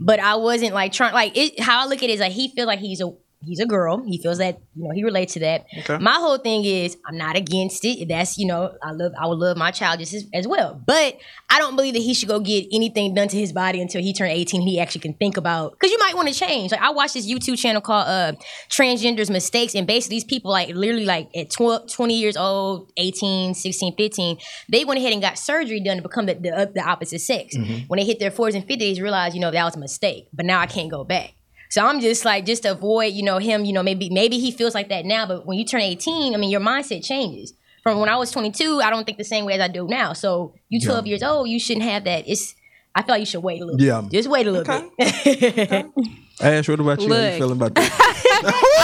But 0.00 0.20
I 0.20 0.36
wasn't 0.36 0.74
like 0.74 0.92
trying 0.92 1.12
like 1.12 1.36
it 1.36 1.58
how 1.60 1.84
I 1.84 1.86
look 1.86 1.98
at 1.98 2.04
it 2.04 2.10
is 2.10 2.20
like 2.20 2.32
he 2.32 2.48
feels 2.48 2.66
like 2.66 2.78
he's 2.78 3.00
a 3.00 3.12
he's 3.44 3.60
a 3.60 3.66
girl. 3.66 4.02
He 4.04 4.18
feels 4.18 4.38
that, 4.38 4.58
you 4.74 4.84
know, 4.84 4.90
he 4.94 5.04
relates 5.04 5.34
to 5.34 5.40
that. 5.40 5.66
Okay. 5.78 5.98
My 5.98 6.14
whole 6.14 6.38
thing 6.38 6.64
is 6.64 6.96
I'm 7.06 7.16
not 7.16 7.36
against 7.36 7.84
it. 7.84 8.08
That's, 8.08 8.36
you 8.38 8.46
know, 8.46 8.74
I 8.82 8.92
love 8.92 9.12
I 9.18 9.26
would 9.26 9.38
love 9.38 9.56
my 9.56 9.70
child 9.70 10.00
just 10.00 10.14
as, 10.14 10.26
as 10.34 10.48
well. 10.48 10.80
But 10.86 11.16
I 11.50 11.58
don't 11.58 11.76
believe 11.76 11.94
that 11.94 12.00
he 12.00 12.14
should 12.14 12.28
go 12.28 12.40
get 12.40 12.66
anything 12.72 13.14
done 13.14 13.28
to 13.28 13.36
his 13.36 13.52
body 13.52 13.80
until 13.80 14.02
he 14.02 14.12
turned 14.12 14.32
18 14.32 14.62
he 14.62 14.80
actually 14.80 15.00
can 15.00 15.14
think 15.14 15.36
about 15.36 15.72
because 15.72 15.90
you 15.90 15.98
might 15.98 16.14
want 16.14 16.28
to 16.28 16.34
change. 16.34 16.72
Like 16.72 16.80
I 16.80 16.90
watched 16.90 17.14
this 17.14 17.30
YouTube 17.30 17.58
channel 17.58 17.80
called 17.80 18.06
uh 18.08 18.32
Transgenders 18.68 19.30
Mistakes 19.30 19.74
and 19.74 19.86
basically 19.86 20.16
these 20.16 20.24
people 20.24 20.50
like 20.50 20.68
literally 20.68 21.04
like 21.04 21.28
at 21.36 21.50
12, 21.50 21.92
20 21.92 22.18
years 22.18 22.36
old, 22.36 22.92
18, 22.96 23.54
16, 23.54 23.94
15, 23.96 24.38
they 24.68 24.84
went 24.84 24.98
ahead 24.98 25.12
and 25.12 25.22
got 25.22 25.38
surgery 25.38 25.80
done 25.80 25.96
to 25.96 26.02
become 26.02 26.26
the, 26.26 26.34
the, 26.34 26.70
the 26.74 26.82
opposite 26.82 27.20
sex. 27.20 27.56
When 27.86 27.98
they 27.98 28.04
hit 28.04 28.18
their 28.18 28.30
40s 28.30 28.54
and 28.54 28.66
50s, 28.66 29.00
realized, 29.00 29.34
you 29.34 29.40
know, 29.40 29.50
that 29.50 29.64
was 29.64 29.76
a 29.76 29.78
mistake. 29.78 30.28
But 30.32 30.46
now 30.46 30.60
I 30.60 30.66
can't 30.66 30.90
go 30.90 31.04
back. 31.04 31.34
So 31.70 31.84
I'm 31.84 32.00
just 32.00 32.24
like, 32.24 32.46
just 32.46 32.62
to 32.62 32.72
avoid, 32.72 33.12
you 33.12 33.22
know, 33.22 33.38
him, 33.38 33.64
you 33.64 33.72
know, 33.72 33.82
maybe 33.82 34.08
maybe 34.10 34.38
he 34.38 34.50
feels 34.50 34.74
like 34.74 34.88
that 34.88 35.04
now, 35.04 35.26
but 35.26 35.46
when 35.46 35.58
you 35.58 35.64
turn 35.64 35.82
18, 35.82 36.34
I 36.34 36.38
mean, 36.38 36.50
your 36.50 36.60
mindset 36.60 37.04
changes. 37.04 37.52
From 37.82 38.00
when 38.00 38.08
I 38.08 38.16
was 38.16 38.30
22, 38.30 38.80
I 38.82 38.90
don't 38.90 39.04
think 39.04 39.18
the 39.18 39.24
same 39.24 39.44
way 39.44 39.54
as 39.54 39.60
I 39.60 39.68
do 39.68 39.86
now. 39.86 40.12
So 40.12 40.54
you 40.68 40.80
12 40.80 41.06
years 41.06 41.22
old, 41.22 41.48
you 41.48 41.58
shouldn't 41.58 41.86
have 41.86 42.04
that. 42.04 42.28
It's 42.28 42.54
I 42.94 43.02
feel 43.02 43.14
like 43.14 43.20
you 43.20 43.26
should 43.26 43.42
wait 43.42 43.60
a 43.62 43.64
little 43.64 43.80
Yeah. 43.80 44.00
bit. 44.00 44.12
Just 44.12 44.28
wait 44.28 44.46
a 44.46 44.50
little 44.50 44.64
bit. 44.98 45.86
Ash, 46.40 46.68
what 46.68 46.80
about 46.80 47.00
you? 47.02 47.12
How 47.12 47.20
you 47.20 47.38
feeling 47.38 47.56
about 47.56 47.74
that? 47.74 47.90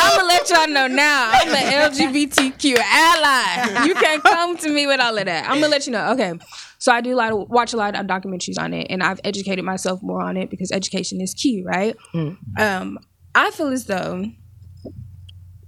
I'm 0.02 0.16
gonna 0.18 0.28
let 0.28 0.50
y'all 0.50 0.68
know 0.68 0.86
now. 0.88 1.30
I'm 1.32 1.48
an 1.48 1.90
LGBTQ 1.92 2.76
ally. 2.78 3.86
You 3.86 3.94
can't 3.94 4.22
come 4.22 4.56
to 4.58 4.68
me 4.70 4.86
with 4.86 5.00
all 5.00 5.16
of 5.16 5.24
that. 5.26 5.44
I'm 5.48 5.56
gonna 5.60 5.68
let 5.68 5.86
you 5.86 5.92
know. 5.92 6.12
Okay, 6.12 6.32
so 6.78 6.92
I 6.92 7.00
do 7.00 7.14
a 7.14 7.16
lot 7.16 7.32
of, 7.32 7.48
watch 7.48 7.72
a 7.72 7.76
lot 7.76 7.94
of 7.98 8.06
documentaries 8.06 8.58
on 8.58 8.74
it, 8.74 8.88
and 8.90 9.02
I've 9.02 9.20
educated 9.24 9.64
myself 9.64 10.02
more 10.02 10.20
on 10.20 10.36
it 10.36 10.50
because 10.50 10.72
education 10.72 11.20
is 11.20 11.32
key, 11.34 11.62
right? 11.64 11.96
Um, 12.58 12.98
I 13.36 13.50
feel 13.52 13.68
as 13.68 13.86
though 13.86 14.24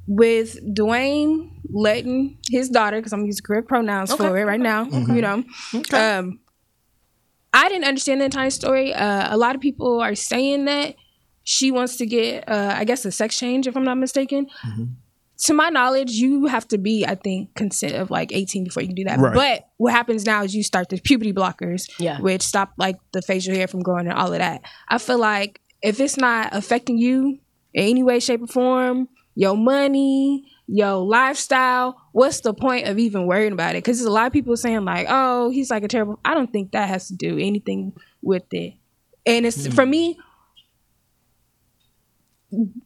with 0.09 0.57
Dwyane 0.75 1.51
letting 1.73 2.39
his 2.51 2.69
daughter, 2.69 2.97
because 2.99 3.13
I'm 3.13 3.25
using 3.27 3.43
correct 3.45 3.69
pronouns 3.69 4.13
for 4.15 4.37
it 4.37 4.45
right 4.45 4.61
now, 4.61 4.85
you 4.87 5.21
know, 5.23 5.45
um, 5.93 6.41
I 7.57 7.69
didn't 7.69 7.85
understand 7.85 8.21
the 8.21 8.27
entire 8.27 8.51
story. 8.51 8.93
Uh, 8.93 9.35
a 9.35 9.37
lot 9.39 9.55
of 9.55 9.61
people 9.61 10.01
are 10.01 10.15
saying 10.15 10.67
that 10.67 10.95
she 11.43 11.71
wants 11.71 11.97
to 11.97 12.07
get, 12.07 12.49
uh, 12.49 12.75
I 12.77 12.85
guess, 12.85 13.05
a 13.05 13.11
sex 13.13 13.39
change, 13.39 13.67
if 13.67 13.77
I'm 13.77 13.85
not 13.85 13.97
mistaken. 13.99 14.47
To 15.45 15.55
my 15.55 15.69
knowledge, 15.69 16.13
you 16.13 16.47
have 16.47 16.67
to 16.69 16.79
be, 16.79 17.05
I 17.07 17.15
think, 17.15 17.55
consent 17.55 17.95
of 17.95 18.11
like 18.11 18.33
18 18.33 18.65
before 18.65 18.83
you 18.83 18.89
can 18.89 18.97
do 18.97 19.05
that. 19.05 19.19
Right. 19.19 19.35
But 19.35 19.69
what 19.77 19.93
happens 19.93 20.25
now 20.27 20.43
is 20.45 20.55
you 20.55 20.63
start 20.63 20.89
the 20.89 20.99
puberty 21.01 21.33
blockers, 21.33 21.91
Yeah. 21.99 22.21
which 22.21 22.43
stop 22.43 22.73
like 22.79 22.97
the 23.13 23.23
facial 23.23 23.55
hair 23.55 23.67
from 23.69 23.81
growing 23.81 24.07
and 24.07 24.17
all 24.19 24.33
of 24.33 24.39
that. 24.39 24.63
I 24.89 24.99
feel 24.99 25.19
like 25.19 25.61
if 25.83 26.01
it's 26.01 26.17
not 26.17 26.51
affecting 26.53 26.99
you 26.99 27.39
in 27.75 27.85
any 27.91 28.03
way, 28.03 28.19
shape, 28.19 28.43
or 28.43 28.47
form, 28.47 29.09
your 29.37 29.57
money, 29.57 30.51
your 30.67 30.95
lifestyle, 30.95 32.01
what's 32.13 32.41
the 32.41 32.53
point 32.53 32.89
of 32.89 32.99
even 32.99 33.27
worrying 33.27 33.53
about 33.53 33.77
it? 33.77 33.85
Because 33.85 33.99
there's 33.99 34.09
a 34.09 34.13
lot 34.13 34.27
of 34.27 34.33
people 34.33 34.57
saying 34.57 34.85
like, 34.85 35.07
"Oh, 35.09 35.51
he's 35.51 35.71
like 35.71 35.85
a 35.85 35.89
terrible." 35.89 36.19
I 36.25 36.35
don't 36.35 36.53
think 36.53 36.73
that 36.73 36.89
has 36.89 37.07
to 37.09 37.15
do 37.15 37.39
anything 37.39 37.93
with 38.23 38.53
it. 38.53 38.75
And 39.25 39.47
it's 39.47 39.69
for 39.69 39.87
me. 39.87 40.19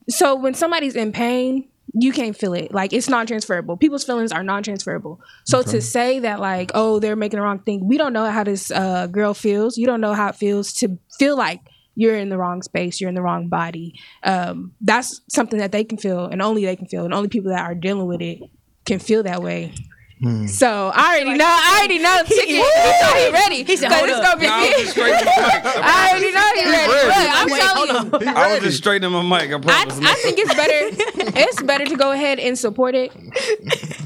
So 0.09 0.35
when 0.35 0.55
somebody's 0.55 0.97
in 0.97 1.13
pain, 1.13 1.69
you 1.93 2.13
can't 2.13 2.37
feel 2.37 2.55
it. 2.55 2.73
Like 2.73 2.93
it's 2.93 3.09
non-transferable. 3.09 3.77
People's 3.77 4.05
feelings 4.05 4.33
are 4.33 4.43
non-transferable. 4.43 5.21
So 5.45 5.63
to 5.63 5.81
say 5.81 6.21
that 6.21 6.41
like, 6.41 6.73
oh, 6.75 6.99
they're 6.99 7.17
making 7.17 7.39
the 7.39 7.43
wrong 7.43 7.61
thing, 7.61 7.87
we 7.87 7.99
don't 7.99 8.13
know 8.13 8.31
how 8.31 8.45
this 8.45 8.71
uh, 8.71 9.07
girl 9.07 9.35
feels. 9.35 9.77
You 9.77 9.87
don't 9.87 10.01
know 10.01 10.15
how 10.15 10.29
it 10.29 10.37
feels 10.37 10.73
to 10.75 10.99
feel 11.19 11.37
like 11.37 11.61
you're 12.01 12.17
in 12.17 12.31
the 12.31 12.39
wrong 12.39 12.63
space, 12.63 13.01
you're 13.01 13.09
in 13.09 13.15
the 13.15 13.23
wrong 13.23 13.49
body. 13.49 13.95
Um, 14.23 14.73
that's 14.81 15.21
something 15.29 15.59
that 15.59 15.73
they 15.73 15.85
can 15.85 15.99
feel, 15.99 16.25
and 16.25 16.41
only 16.41 16.65
they 16.65 16.77
can 16.77 16.87
feel, 16.87 17.05
and 17.05 17.13
only 17.13 17.29
people 17.29 17.51
that 17.51 17.61
are 17.63 17.75
dealing 17.75 18.07
with 18.07 18.23
it 18.23 18.41
can 18.87 18.99
feel 18.99 19.23
that 19.25 19.43
way. 19.43 19.75
Hmm. 20.23 20.47
So 20.47 20.93
I 20.95 21.17
already 21.23 21.39
know. 21.39 21.47
I 21.49 21.79
already 21.79 21.99
know 21.99 22.19
the 22.29 22.29
ticket. 22.29 22.49
He 22.49 22.61
thought 22.63 23.17
he 23.17 23.31
ready. 23.33 23.63
He 23.65 23.77
said, 23.77 23.91
"Hold 23.91 24.09
it's 24.11 24.19
up." 24.19 24.25
gonna 24.25 24.41
be 24.41 24.47
No, 24.47 24.53
I 24.53 24.61
was 24.61 24.71
just 24.71 24.95
big." 24.95 25.17
straightening 25.17 25.25
my 25.25 25.49
mic. 25.49 25.65
I 25.65 26.11
already 26.11 26.33
know 26.33 26.51
he 26.55 26.71
ready. 26.71 26.93
ready. 26.93 27.07
Look, 27.09 27.37
I'm 27.41 27.51
Wait, 27.51 27.61
telling 27.61 28.11
hold 28.11 28.23
you. 28.23 28.29
I 28.29 28.53
was 28.55 28.63
just 28.63 28.77
straightening 28.79 29.13
my 29.13 29.23
mic. 29.23 29.51
I 29.51 29.55
I, 29.57 29.59
promise. 29.61 29.99
I 30.03 30.15
think 30.17 30.39
it's 30.39 30.55
better. 30.55 31.41
It's 31.41 31.63
better 31.63 31.85
to 31.87 31.97
go 31.97 32.11
ahead 32.13 32.39
and 32.39 32.59
support 32.59 32.95
it 32.95 33.13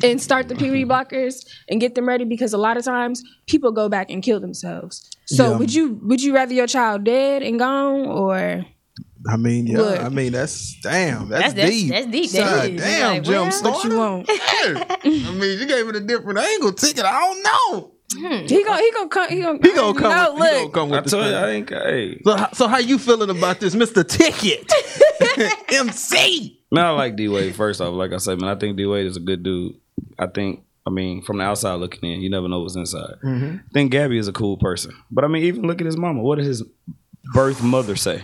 and 0.04 0.20
start 0.22 0.48
the 0.48 0.54
puberty 0.54 0.84
blockers 0.84 1.46
and 1.68 1.80
get 1.80 1.94
them 1.96 2.06
ready 2.06 2.24
because 2.24 2.52
a 2.52 2.58
lot 2.58 2.76
of 2.76 2.84
times 2.84 3.22
people 3.48 3.72
go 3.72 3.88
back 3.88 4.10
and 4.10 4.22
kill 4.22 4.38
themselves. 4.40 5.10
So 5.26 5.50
Yeah. 5.50 5.56
would 5.58 5.74
you 5.74 5.98
would 6.02 6.22
you 6.22 6.34
rather 6.34 6.54
your 6.54 6.66
child 6.68 7.04
dead 7.04 7.42
and 7.42 7.58
gone 7.58 8.06
or 8.06 8.64
I 9.28 9.36
mean, 9.36 9.66
yeah. 9.66 9.78
Look. 9.78 10.00
I 10.02 10.08
mean, 10.10 10.32
that's 10.32 10.74
damn. 10.82 11.28
That's, 11.28 11.54
That's- 11.54 11.54
that's- 11.54 11.70
deep. 11.70 11.90
that's 11.90 12.06
deep. 12.06 12.30
That 12.32 12.68
God 12.70 12.76
damn, 12.76 13.12
Like, 13.14 13.22
Jim 13.22 13.32
well, 13.32 13.44
what 13.44 13.52
Starter. 13.54 13.88
you 13.88 13.96
want? 13.96 14.26
I 14.30 14.98
mean, 15.04 15.58
you 15.58 15.66
gave 15.66 15.88
it 15.88 15.96
a 15.96 16.00
different 16.00 16.38
angle 16.38 16.72
ticket. 16.72 17.04
I 17.04 17.20
don't 17.20 17.42
know. 17.42 17.90
Hmm. 18.16 18.46
He 18.46 18.62
gonna 18.62 18.78
he 18.82 18.90
gonna 18.92 19.08
come 19.08 19.28
he 19.30 19.40
gonna 19.40 19.58
He 19.62 19.72
gonna 19.74 19.98
come. 19.98 20.10
No, 20.10 20.34
with, 20.34 20.42
he 20.42 20.50
gonna 20.50 20.62
look. 20.64 20.72
come 20.74 20.92
I 20.92 20.96
with 20.96 21.04
the 21.04 21.10
told 21.10 21.26
you. 21.26 21.32
I 21.32 21.50
ain't. 21.50 21.70
Hey, 21.70 22.20
So, 22.24 22.36
how- 22.36 22.52
so 22.52 22.68
how 22.68 22.78
you 22.78 22.98
feeling 22.98 23.30
about 23.30 23.60
this, 23.60 23.74
Mister 23.74 24.04
Ticket? 24.04 24.70
MC. 25.72 26.60
man, 26.70 26.84
I 26.84 26.90
like 26.90 27.16
D 27.16 27.28
Wade. 27.28 27.54
First 27.54 27.80
off, 27.80 27.94
like 27.94 28.12
I 28.12 28.18
said, 28.18 28.40
man, 28.40 28.50
I 28.54 28.58
think 28.58 28.76
D 28.76 28.86
Wade 28.86 29.06
is 29.06 29.16
a 29.16 29.20
good 29.20 29.42
dude. 29.42 29.74
I 30.18 30.26
think. 30.26 30.60
I 30.86 30.90
mean, 30.90 31.22
from 31.22 31.38
the 31.38 31.44
outside 31.44 31.76
looking 31.76 32.10
in, 32.12 32.20
you 32.20 32.28
never 32.28 32.46
know 32.46 32.60
what's 32.60 32.76
inside. 32.76 33.14
Mm-hmm. 33.24 33.56
I 33.56 33.72
think 33.72 33.90
Gabby 33.90 34.18
is 34.18 34.28
a 34.28 34.32
cool 34.34 34.58
person, 34.58 34.94
but 35.10 35.24
I 35.24 35.28
mean, 35.28 35.44
even 35.44 35.62
look 35.62 35.80
at 35.80 35.86
his 35.86 35.96
mama. 35.96 36.20
What 36.22 36.36
did 36.36 36.44
his 36.44 36.62
birth 37.32 37.62
mother 37.62 37.96
say? 37.96 38.22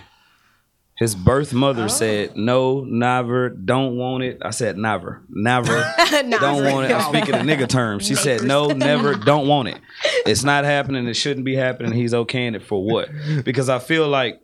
His 1.01 1.15
birth 1.15 1.55
mother 1.55 1.89
said, 1.89 2.37
"No, 2.37 2.83
never, 2.83 3.49
don't 3.49 3.97
want 3.97 4.23
it." 4.23 4.37
I 4.43 4.51
said, 4.51 4.77
"Never, 4.77 5.23
never, 5.31 5.83
don't 6.11 6.63
want 6.71 6.91
it." 6.91 6.93
I'm 6.95 7.11
speaking 7.11 7.35
in 7.35 7.47
nigga 7.47 7.67
terms. 7.67 8.07
She 8.07 8.15
said, 8.15 8.43
"No, 8.43 8.67
never, 8.69 9.15
don't 9.15 9.49
want 9.49 9.69
it." 9.69 9.79
It's 10.27 10.45
not 10.45 10.65
happening. 10.65 11.07
It 11.09 11.15
shouldn't 11.15 11.47
be 11.47 11.57
happening. 11.57 11.93
He's 11.93 12.13
okay 12.13 12.45
in 12.45 12.55
it 12.55 12.63
for 12.63 12.85
what? 12.85 13.09
Because 13.47 13.71
I 13.71 13.79
feel 13.79 14.09
like, 14.09 14.43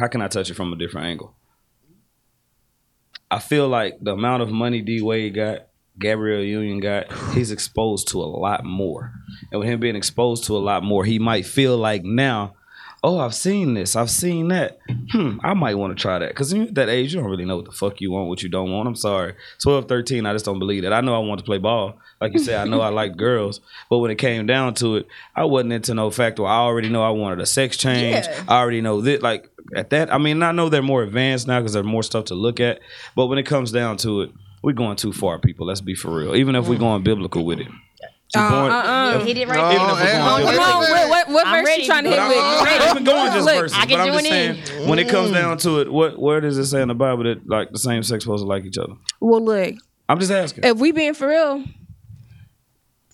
how 0.00 0.08
can 0.08 0.20
I 0.20 0.26
touch 0.26 0.50
it 0.50 0.54
from 0.54 0.72
a 0.72 0.76
different 0.76 1.06
angle? 1.06 1.36
I 3.30 3.38
feel 3.38 3.68
like 3.68 3.98
the 4.00 4.14
amount 4.14 4.42
of 4.42 4.50
money 4.50 4.80
D 4.80 5.00
Wade 5.00 5.32
got, 5.32 5.68
Gabrielle 5.96 6.42
Union 6.42 6.80
got, 6.80 7.12
he's 7.34 7.52
exposed 7.52 8.08
to 8.08 8.20
a 8.20 8.26
lot 8.26 8.64
more. 8.64 9.12
And 9.52 9.60
with 9.60 9.68
him 9.68 9.78
being 9.78 9.94
exposed 9.94 10.44
to 10.44 10.56
a 10.56 10.58
lot 10.58 10.82
more, 10.82 11.04
he 11.04 11.20
might 11.20 11.46
feel 11.46 11.76
like 11.76 12.02
now, 12.02 12.54
oh, 13.02 13.18
I've 13.18 13.34
seen 13.34 13.74
this, 13.74 13.96
I've 13.96 14.10
seen 14.10 14.48
that. 14.48 14.78
Hmm, 15.10 15.38
I 15.42 15.54
might 15.54 15.76
want 15.76 15.96
to 15.96 16.00
try 16.00 16.18
that. 16.18 16.30
Because 16.30 16.52
at 16.52 16.74
that 16.74 16.88
age, 16.88 17.14
you 17.14 17.20
don't 17.20 17.30
really 17.30 17.44
know 17.44 17.56
what 17.56 17.64
the 17.64 17.72
fuck 17.72 18.00
you 18.00 18.10
want, 18.10 18.28
what 18.28 18.42
you 18.42 18.48
don't 18.48 18.70
want. 18.70 18.88
I'm 18.88 18.96
sorry. 18.96 19.34
12, 19.62 19.86
13, 19.86 20.26
I 20.26 20.32
just 20.32 20.44
don't 20.44 20.58
believe 20.58 20.82
that. 20.82 20.92
I 20.92 21.00
know 21.00 21.14
I 21.14 21.18
want 21.18 21.38
to 21.38 21.44
play 21.44 21.58
ball. 21.58 21.98
Like 22.20 22.32
you 22.32 22.40
said, 22.40 22.60
I 22.60 22.68
know 22.68 22.80
I 22.80 22.88
like 22.88 23.16
girls. 23.16 23.60
But 23.88 23.98
when 23.98 24.10
it 24.10 24.16
came 24.16 24.46
down 24.46 24.74
to 24.74 24.96
it, 24.96 25.06
I 25.36 25.44
wasn't 25.44 25.72
into 25.72 25.94
no 25.94 26.10
factor. 26.10 26.44
I 26.44 26.58
already 26.58 26.88
know 26.88 27.02
I 27.02 27.10
wanted 27.10 27.40
a 27.40 27.46
sex 27.46 27.76
change. 27.76 28.26
Yeah. 28.26 28.44
I 28.48 28.58
already 28.58 28.80
know 28.80 29.00
that. 29.02 29.22
Like 29.22 29.48
at 29.74 29.90
that, 29.90 30.12
I 30.12 30.18
mean, 30.18 30.42
I 30.42 30.52
know 30.52 30.68
they're 30.68 30.82
more 30.82 31.02
advanced 31.02 31.46
now 31.46 31.60
because 31.60 31.74
there's 31.74 31.86
more 31.86 32.02
stuff 32.02 32.26
to 32.26 32.34
look 32.34 32.58
at. 32.60 32.80
But 33.14 33.26
when 33.26 33.38
it 33.38 33.44
comes 33.44 33.70
down 33.70 33.96
to 33.98 34.22
it, 34.22 34.32
we're 34.62 34.72
going 34.72 34.96
too 34.96 35.12
far, 35.12 35.38
people. 35.38 35.66
Let's 35.66 35.80
be 35.80 35.94
for 35.94 36.10
real. 36.10 36.34
Even 36.34 36.56
if 36.56 36.66
we're 36.66 36.78
going 36.78 37.04
biblical 37.04 37.44
with 37.44 37.60
it. 37.60 37.68
To 38.34 38.38
Uh, 38.38 38.60
point- 38.60 38.72
uh-uh. 38.74 39.24
Hit 39.24 39.38
it 39.38 39.48
right 39.48 39.56
No, 39.56 39.68
there. 39.68 39.72
Even 39.72 39.88
if 39.88 39.96
we're 39.96 40.12
going 40.12 40.44
wait, 40.46 40.54
Come 40.56 40.62
on, 40.62 40.80
what, 40.90 41.08
what, 41.08 41.28
what 41.30 41.46
verse 41.46 41.64
ready, 41.66 41.82
you 41.82 41.88
trying 41.88 42.04
to 42.04 42.10
hit 42.10 42.18
I'm 42.18 42.28
with? 42.28 42.36
ready. 42.66 42.84
I'm 42.84 42.90
even 42.90 43.04
going 43.04 43.32
just 43.32 43.46
Look, 43.46 43.54
verses, 43.56 43.78
I 43.78 43.86
can 43.86 43.98
but 43.98 44.00
I'm 44.00 44.12
just 44.12 44.24
join 44.26 44.34
in. 44.34 44.64
saying 44.66 44.88
when 44.88 44.98
it 44.98 45.08
comes 45.08 45.30
down 45.32 45.56
to 45.58 45.80
it, 45.80 45.90
what 45.92 46.18
where 46.18 46.40
does 46.42 46.58
it 46.58 46.66
say 46.66 46.82
in 46.82 46.88
the 46.88 46.94
Bible 46.94 47.24
that 47.24 47.48
like 47.48 47.70
the 47.70 47.78
same 47.78 48.02
sex 48.02 48.24
supposed 48.24 48.42
to 48.44 48.48
like 48.48 48.64
each 48.66 48.76
other? 48.76 48.92
Well, 49.20 49.42
look, 49.42 49.74
I'm 50.10 50.18
just 50.20 50.30
asking. 50.30 50.64
if 50.64 50.76
we 50.78 50.92
being 50.92 51.14
for 51.14 51.28
real, 51.28 51.64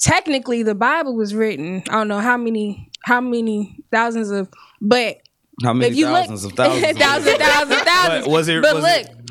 technically 0.01 0.63
the 0.63 0.75
Bible 0.75 1.15
was 1.15 1.35
written. 1.35 1.83
I 1.89 1.93
don't 1.93 2.09
know 2.09 2.21
how 2.21 2.37
many, 2.37 2.91
how 3.05 3.21
many 3.21 3.79
thousands 3.93 4.31
of, 4.31 4.49
but 4.81 5.19
How 5.63 5.73
many 5.73 5.93
if 5.93 5.97
you 5.97 6.07
thousands 6.07 6.45
look, 6.45 6.53
of 6.53 6.57
thousands? 6.59 6.99
thousands, 6.99 7.37
thousands, 7.39 7.83
thousands. 7.83 8.25
But 8.27 8.31
was 8.33 8.49
it- 8.49 8.63
But 8.63 8.75
was 8.75 8.83
look, 8.85 9.01
it- 9.07 9.31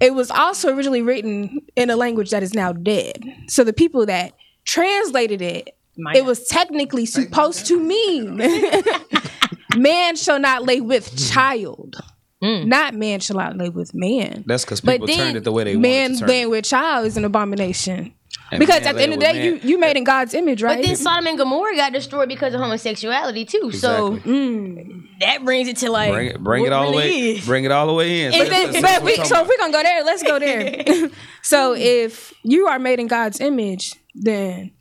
it, 0.00 0.14
was 0.14 0.30
also 0.30 0.74
originally 0.74 1.02
written 1.02 1.60
in 1.76 1.88
a 1.88 1.96
language 1.96 2.30
that 2.30 2.42
is 2.42 2.52
now 2.52 2.72
dead. 2.72 3.22
So 3.48 3.62
the 3.64 3.72
people 3.72 4.04
that 4.06 4.32
translated 4.64 5.40
it, 5.42 5.76
Might 5.96 6.16
it 6.16 6.20
not. 6.20 6.26
was 6.28 6.46
technically 6.46 7.06
supposed 7.06 7.66
to 7.66 7.78
mean, 7.80 8.36
man 9.76 10.16
shall 10.16 10.38
not 10.40 10.64
lay 10.64 10.80
with 10.80 11.16
child. 11.16 11.96
Not 12.40 12.92
man 12.94 13.20
shall 13.20 13.36
not 13.36 13.56
lay 13.56 13.70
with 13.70 13.94
man. 13.94 14.44
That's 14.46 14.66
because 14.66 14.82
But 14.82 14.92
people 14.92 15.06
then 15.06 15.16
turned 15.16 15.36
it 15.38 15.44
the 15.44 15.52
way 15.52 15.64
they 15.64 15.76
man 15.76 16.02
wanted 16.10 16.12
to 16.14 16.18
turn 16.20 16.28
laying 16.28 16.50
with 16.50 16.64
child 16.66 17.06
is 17.06 17.16
an 17.16 17.24
abomination. 17.24 18.12
And 18.50 18.60
because 18.60 18.84
at 18.84 18.96
the 18.96 19.02
end 19.02 19.14
of 19.14 19.20
the 19.20 19.24
lay 19.24 19.32
day, 19.32 19.46
you 19.46 19.60
you 19.62 19.78
made 19.78 19.96
in 19.96 20.04
God's 20.04 20.34
image, 20.34 20.62
right? 20.62 20.76
But 20.78 20.84
then 20.86 20.96
Sodom 20.96 21.26
and 21.26 21.38
Gomorrah 21.38 21.74
got 21.74 21.94
destroyed 21.94 22.28
because 22.28 22.52
of 22.52 22.60
homosexuality 22.60 23.46
too. 23.46 23.72
So 23.72 24.18
Mm. 24.18 25.04
that 25.20 25.42
brings 25.42 25.68
it 25.68 25.78
to 25.78 25.90
like 25.90 26.12
Bring 26.12 26.28
it, 26.28 26.40
bring 26.44 26.66
it 26.66 26.72
all 26.74 26.90
the 26.92 26.98
really 26.98 27.10
way, 27.10 27.30
is. 27.38 27.46
bring 27.46 27.64
it 27.64 27.70
all 27.72 27.86
the 27.86 27.94
way 27.94 28.24
in. 28.24 28.34
If 28.34 28.38
That's- 28.50 28.50
then- 28.50 28.72
that's 28.72 28.82
but 28.82 29.02
what 29.02 29.10
we, 29.12 29.18
we're 29.18 29.24
so 29.24 29.40
if 29.40 29.48
we're 29.48 29.56
gonna 29.56 29.72
go 29.72 29.82
there, 29.82 30.04
let's 30.04 30.22
go 30.22 30.38
there. 30.38 31.10
so 31.42 31.74
if 31.74 32.34
you 32.42 32.66
are 32.66 32.78
made 32.78 33.00
in 33.00 33.06
God's 33.06 33.40
image, 33.40 33.94
then 34.14 34.72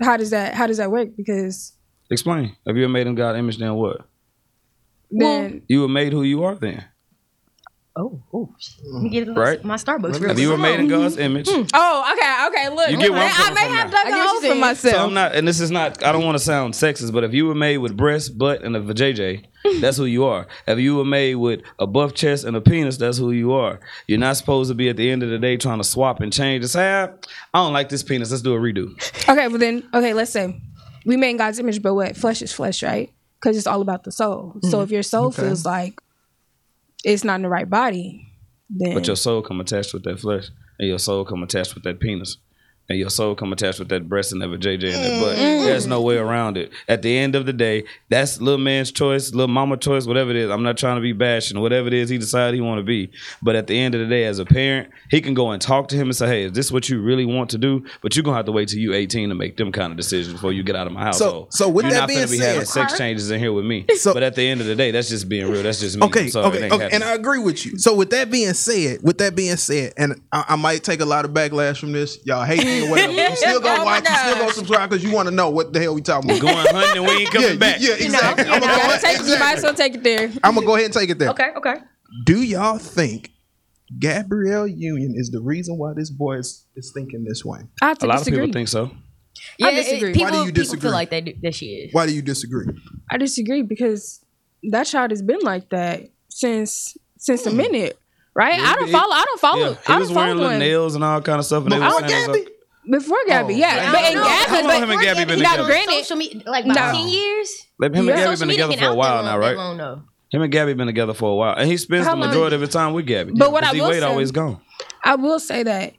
how 0.00 0.16
does 0.16 0.30
that 0.30 0.54
how 0.54 0.66
does 0.66 0.78
that 0.78 0.90
work? 0.90 1.10
Because. 1.16 1.76
Explain. 2.10 2.56
Have 2.66 2.76
you 2.76 2.84
ever 2.84 2.92
made 2.92 3.06
in 3.06 3.14
God 3.14 3.36
image? 3.36 3.58
Then 3.58 3.74
what? 3.74 4.02
then 5.10 5.62
You 5.68 5.82
were 5.82 5.88
made 5.88 6.12
who 6.12 6.22
you 6.22 6.42
are. 6.44 6.54
Then 6.56 6.84
Oh, 7.96 8.22
oh. 8.32 8.54
Let 8.84 9.02
me 9.02 9.08
mm. 9.08 9.12
get 9.12 9.22
a 9.24 9.26
little- 9.26 9.42
Right. 9.42 9.64
my 9.64 9.74
Starbucks. 9.74 10.20
real 10.20 10.28
have 10.28 10.38
you 10.38 10.50
were 10.50 10.56
made 10.56 10.78
in 10.78 10.86
God's 10.86 11.14
mm-hmm. 11.14 11.24
image? 11.24 11.48
Mm. 11.48 11.68
oh 11.74 12.12
okay 12.12 12.46
okay 12.46 12.74
look 12.74 12.90
You 12.90 12.96
get 12.96 13.10
where 13.10 13.22
I'm 13.22 13.50
I 13.50 13.54
may 13.54 13.68
have 13.74 13.90
now. 13.90 13.96
dug 13.96 14.06
I 14.06 14.08
a 14.08 14.12
get 14.12 14.28
hole 14.28 14.40
for 14.40 14.54
myself. 14.54 14.94
So 14.94 15.04
I'm 15.06 15.14
not, 15.14 15.34
and 15.34 15.46
this 15.46 15.60
is 15.60 15.70
not. 15.70 16.02
I 16.04 16.12
don't 16.12 16.24
want 16.24 16.38
to 16.38 16.44
sound 16.44 16.74
sexist, 16.74 17.12
but 17.12 17.24
if 17.24 17.34
you 17.34 17.46
were 17.46 17.54
made 17.54 17.78
with 17.78 17.96
breast, 17.96 18.38
butt, 18.38 18.62
and 18.62 18.76
a 18.76 18.80
vajayjay, 18.80 19.44
that's 19.80 19.96
who 19.96 20.04
you 20.04 20.24
are. 20.24 20.46
If 20.66 20.78
you 20.78 20.96
were 20.96 21.04
made 21.04 21.34
with 21.34 21.62
a 21.78 21.86
buff 21.86 22.14
chest 22.14 22.44
and 22.44 22.56
a 22.56 22.60
penis, 22.60 22.96
that's 22.96 23.18
who 23.18 23.32
you 23.32 23.52
are. 23.52 23.80
You're 24.06 24.18
not 24.18 24.36
supposed 24.36 24.70
to 24.70 24.74
be 24.74 24.88
at 24.88 24.96
the 24.96 25.10
end 25.10 25.22
of 25.22 25.30
the 25.30 25.38
day 25.38 25.56
trying 25.56 25.78
to 25.78 25.84
swap 25.84 26.20
and 26.20 26.32
change 26.32 26.62
and 26.62 26.70
say, 26.70 26.92
ah, 26.92 27.08
I 27.52 27.58
don't 27.58 27.72
like 27.72 27.88
this 27.88 28.02
penis. 28.02 28.30
Let's 28.30 28.42
do 28.42 28.54
a 28.54 28.58
redo. 28.58 28.94
Okay, 29.28 29.48
well 29.48 29.58
then, 29.58 29.88
okay, 29.92 30.14
let's 30.14 30.30
say 30.30 30.60
we 31.04 31.16
made 31.16 31.30
in 31.30 31.36
God's 31.38 31.58
image, 31.58 31.82
but 31.82 31.94
what 31.94 32.16
flesh 32.16 32.40
is 32.42 32.52
flesh, 32.52 32.82
right? 32.82 33.12
Because 33.40 33.56
it's 33.56 33.66
all 33.66 33.80
about 33.80 34.04
the 34.04 34.12
soul. 34.12 34.56
So 34.62 34.68
mm-hmm. 34.68 34.84
if 34.84 34.90
your 34.90 35.02
soul 35.02 35.30
feels 35.30 35.64
like 35.64 36.00
it's 37.04 37.24
not 37.24 37.36
in 37.36 37.42
the 37.42 37.48
right 37.48 37.68
body, 37.68 38.26
then 38.68 38.94
But 38.94 39.06
your 39.06 39.16
soul 39.16 39.42
come 39.42 39.60
attached 39.60 39.92
with 39.92 40.04
that 40.04 40.20
flesh, 40.20 40.48
and 40.78 40.88
your 40.88 40.98
soul 40.98 41.24
come 41.24 41.42
attached 41.42 41.74
with 41.74 41.84
that 41.84 42.00
penis, 42.00 42.38
and 42.90 42.98
your 42.98 43.08
soul 43.08 43.34
come 43.36 43.52
attached 43.52 43.78
with 43.78 43.88
that 43.88 44.08
breast 44.08 44.32
and 44.32 44.42
that 44.42 44.48
JJ 44.48 44.72
and 44.92 45.04
that 45.04 45.20
butt. 45.22 45.36
Mm-hmm. 45.38 45.64
There's 45.64 45.86
no 45.86 46.02
way 46.02 46.16
around 46.16 46.56
it. 46.58 46.72
At 46.88 47.02
the 47.02 47.16
end 47.16 47.36
of 47.36 47.46
the 47.46 47.52
day, 47.52 47.84
that's 48.08 48.40
little 48.40 48.58
man's 48.58 48.90
choice, 48.90 49.30
little 49.32 49.48
mama 49.48 49.76
choice, 49.76 50.06
whatever 50.06 50.30
it 50.30 50.36
is. 50.36 50.50
I'm 50.50 50.62
not 50.64 50.76
trying 50.76 50.96
to 50.96 51.00
be 51.00 51.12
bashing. 51.12 51.60
Whatever 51.60 51.86
it 51.86 51.94
is 51.94 52.08
he 52.10 52.18
decided 52.18 52.54
he 52.56 52.60
want 52.60 52.78
to 52.80 52.82
be. 52.84 53.10
But 53.42 53.54
at 53.56 53.68
the 53.68 53.78
end 53.78 53.94
of 53.94 54.00
the 54.00 54.06
day, 54.06 54.24
as 54.24 54.38
a 54.40 54.44
parent, 54.44 54.90
he 55.08 55.20
can 55.20 55.34
go 55.34 55.52
and 55.52 55.62
talk 55.62 55.88
to 55.88 55.96
him 55.96 56.08
and 56.08 56.16
say, 56.16 56.26
"Hey, 56.26 56.42
is 56.44 56.52
this 56.52 56.72
what 56.72 56.88
you 56.88 57.00
really 57.00 57.24
want 57.24 57.50
to 57.50 57.58
do?" 57.58 57.84
But 58.02 58.16
you're 58.16 58.24
gonna 58.24 58.36
have 58.36 58.46
to 58.46 58.52
wait 58.52 58.68
till 58.68 58.80
you 58.80 58.92
18 58.92 59.28
to 59.28 59.34
make 59.34 59.56
them 59.56 59.70
kind 59.70 59.92
of 59.92 59.96
decisions 59.96 60.32
before 60.34 60.52
you 60.52 60.62
get 60.64 60.74
out 60.74 60.86
of 60.88 60.92
my 60.92 61.02
household. 61.04 61.52
so 61.52 61.64
so 61.66 61.68
with 61.70 61.84
you're 61.84 61.92
that 61.92 62.00
not 62.00 62.08
being 62.08 62.20
gonna 62.20 62.30
be 62.32 62.38
having 62.38 62.64
said- 62.64 62.88
sex 62.88 62.98
changes 62.98 63.30
in 63.30 63.38
here 63.38 63.52
with 63.52 63.64
me. 63.64 63.86
So- 64.00 64.14
but 64.14 64.22
at 64.22 64.34
the 64.34 64.42
end 64.48 64.60
of 64.62 64.66
the 64.66 64.74
day, 64.74 64.90
that's 64.90 65.08
just 65.10 65.28
being 65.28 65.48
real. 65.48 65.62
That's 65.62 65.78
just 65.78 65.96
me. 65.96 66.06
Okay, 66.06 66.28
sorry, 66.28 66.46
okay, 66.46 66.70
okay, 66.70 66.88
and. 66.90 67.04
I 67.04 67.14
agree 67.14 67.38
with 67.38 67.66
you. 67.66 67.76
So 67.78 67.94
with 67.94 68.10
that 68.10 68.30
being 68.30 68.54
said, 68.54 69.02
with 69.02 69.18
that 69.18 69.34
being 69.34 69.56
said, 69.56 69.92
and 69.96 70.20
I, 70.32 70.44
I 70.50 70.56
might 70.56 70.82
take 70.84 71.00
a 71.00 71.04
lot 71.04 71.24
of 71.24 71.32
backlash 71.32 71.78
from 71.78 71.92
this. 71.92 72.18
Y'all 72.24 72.44
hate 72.44 72.64
me 72.64 72.79
or 72.82 72.90
whatever. 72.90 73.12
You 73.30 73.36
still 73.36 73.60
gonna 73.60 73.82
Oh 73.82 73.84
watch, 73.84 74.08
you 74.08 74.16
still 74.16 74.34
gonna 74.36 74.52
subscribe 74.52 74.90
because 74.90 75.04
you 75.04 75.12
want 75.12 75.28
to 75.28 75.34
know 75.34 75.50
what 75.50 75.72
the 75.72 75.80
hell 75.80 75.94
we 75.94 76.00
talking 76.02 76.30
about. 76.30 76.42
going 76.42 76.56
hunting 76.56 76.96
and 76.98 77.04
we 77.06 77.22
ain't 77.22 77.30
coming 77.30 77.50
yeah, 77.50 77.56
back. 77.56 77.76
yeah, 77.80 77.94
you 77.96 78.08
know, 78.10 78.18
exactly. 78.18 78.44
you, 78.46 78.52
I'm, 78.52 78.60
gonna 78.60 78.72
go 78.72 78.78
gotta 78.78 78.94
ahead, 78.94 79.18
take, 79.18 79.26
you 79.26 79.38
might 79.38 79.56
as 79.58 79.62
well 79.62 79.74
take 79.74 79.94
it 79.94 80.02
there. 80.02 80.30
I'm 80.42 80.54
gonna 80.54 80.66
go 80.66 80.74
ahead 80.74 80.86
and 80.86 80.94
take 80.94 81.10
it 81.10 81.18
there. 81.18 81.30
Okay, 81.30 81.50
okay. 81.56 81.74
Do 82.24 82.42
y'all 82.42 82.78
think 82.78 83.32
Gabrielle 83.98 84.66
Union 84.66 85.14
is 85.16 85.30
the 85.30 85.40
reason 85.40 85.78
why 85.78 85.92
this 85.94 86.10
boy 86.10 86.38
is, 86.38 86.66
is 86.76 86.92
thinking 86.92 87.24
this 87.24 87.44
way? 87.44 87.60
I 87.82 87.88
have 87.88 87.98
to 87.98 88.06
A 88.06 88.08
lot 88.08 88.18
disagree. 88.18 88.40
of 88.40 88.46
people 88.46 88.58
think 88.58 88.68
so. 88.68 88.90
Yeah, 89.58 89.68
I 89.68 89.74
disagree. 89.74 90.10
It, 90.10 90.14
people, 90.14 90.24
Why 90.24 90.30
do 90.32 90.38
you 90.38 90.44
people 90.46 90.62
disagree? 90.62 90.80
feel 90.80 90.90
like 90.92 91.10
they 91.10 91.20
do, 91.20 91.34
that 91.42 91.54
she 91.54 91.66
is. 91.66 91.94
Why 91.94 92.06
do 92.06 92.12
you 92.14 92.22
disagree? 92.22 92.66
I 93.10 93.16
disagree 93.16 93.62
because 93.62 94.24
that 94.64 94.84
child 94.84 95.10
has 95.10 95.22
been 95.22 95.40
like 95.42 95.70
that 95.70 96.10
since 96.28 96.96
since 97.18 97.42
the 97.42 97.50
hmm. 97.50 97.58
minute, 97.58 97.98
right? 98.34 98.58
I 98.58 98.74
don't 98.76 98.86
he- 98.86 98.92
follow. 98.92 99.12
I 99.12 99.24
don't 99.24 99.40
follow. 99.40 99.68
Yeah, 99.70 99.74
he 99.86 99.92
I 99.92 99.98
was 99.98 100.08
don't 100.08 100.16
wearing 100.16 100.30
follow 100.32 100.42
little 100.42 100.52
him. 100.54 100.58
nails 100.60 100.94
and 100.94 101.04
all 101.04 101.20
kind 101.20 101.38
of 101.38 101.44
stuff. 101.44 101.64
And 101.64 101.72
they 101.72 101.78
Before 101.78 102.00
was 102.02 102.10
saying 102.10 102.26
Gabby? 102.26 102.46
Before 102.88 103.18
Gabby, 103.26 103.54
Oh, 103.54 103.56
yeah, 103.58 103.68
I 103.88 103.92
but 103.92 104.00
don't 104.00 104.12
in. 104.12 104.18
Gabby, 104.18 104.50
How 104.50 104.54
long 104.60 104.66
but 104.66 104.82
him 104.82 104.90
and 104.90 105.00
Gabby 105.02 105.24
been 105.26 105.38
now 105.42 105.50
together? 105.52 105.68
granted, 105.68 105.92
social 106.04 106.16
media, 106.16 106.42
like 106.46 106.64
about 106.64 106.92
No. 106.94 106.98
ten 106.98 107.08
years. 107.08 107.66
Like, 107.78 107.94
him 107.94 108.04
Yeah. 108.06 108.10
and 108.12 108.20
Gabby 108.20 108.36
Social 108.36 108.46
been 108.48 108.56
together 108.56 108.76
for 108.78 108.92
a 108.92 108.94
while 108.94 109.22
now, 109.22 109.38
right? 109.38 109.50
that 109.50 109.56
long, 109.56 109.76
though. 109.76 110.02
Him 110.30 110.42
and 110.42 110.52
Gabby 110.52 110.74
been 110.74 110.86
together 110.86 111.12
for 111.12 111.30
a 111.30 111.34
while, 111.34 111.54
and 111.56 111.68
he 111.68 111.76
spends 111.76 112.06
How 112.06 112.14
the 112.14 112.20
long- 112.20 112.28
majority 112.30 112.54
of 112.54 112.60
his 112.62 112.70
time 112.70 112.92
with 112.94 113.06
Gabby. 113.06 113.32
But 113.36 113.52
what 113.52 113.64
I 113.64 113.72
D 113.72 113.80
will 113.80 113.88
Wade 113.90 114.00
say- 114.00 114.06
always 114.06 114.30
gone. 114.30 114.60
I 115.04 115.16
will 115.16 115.38
say 115.40 115.62
that 115.62 115.94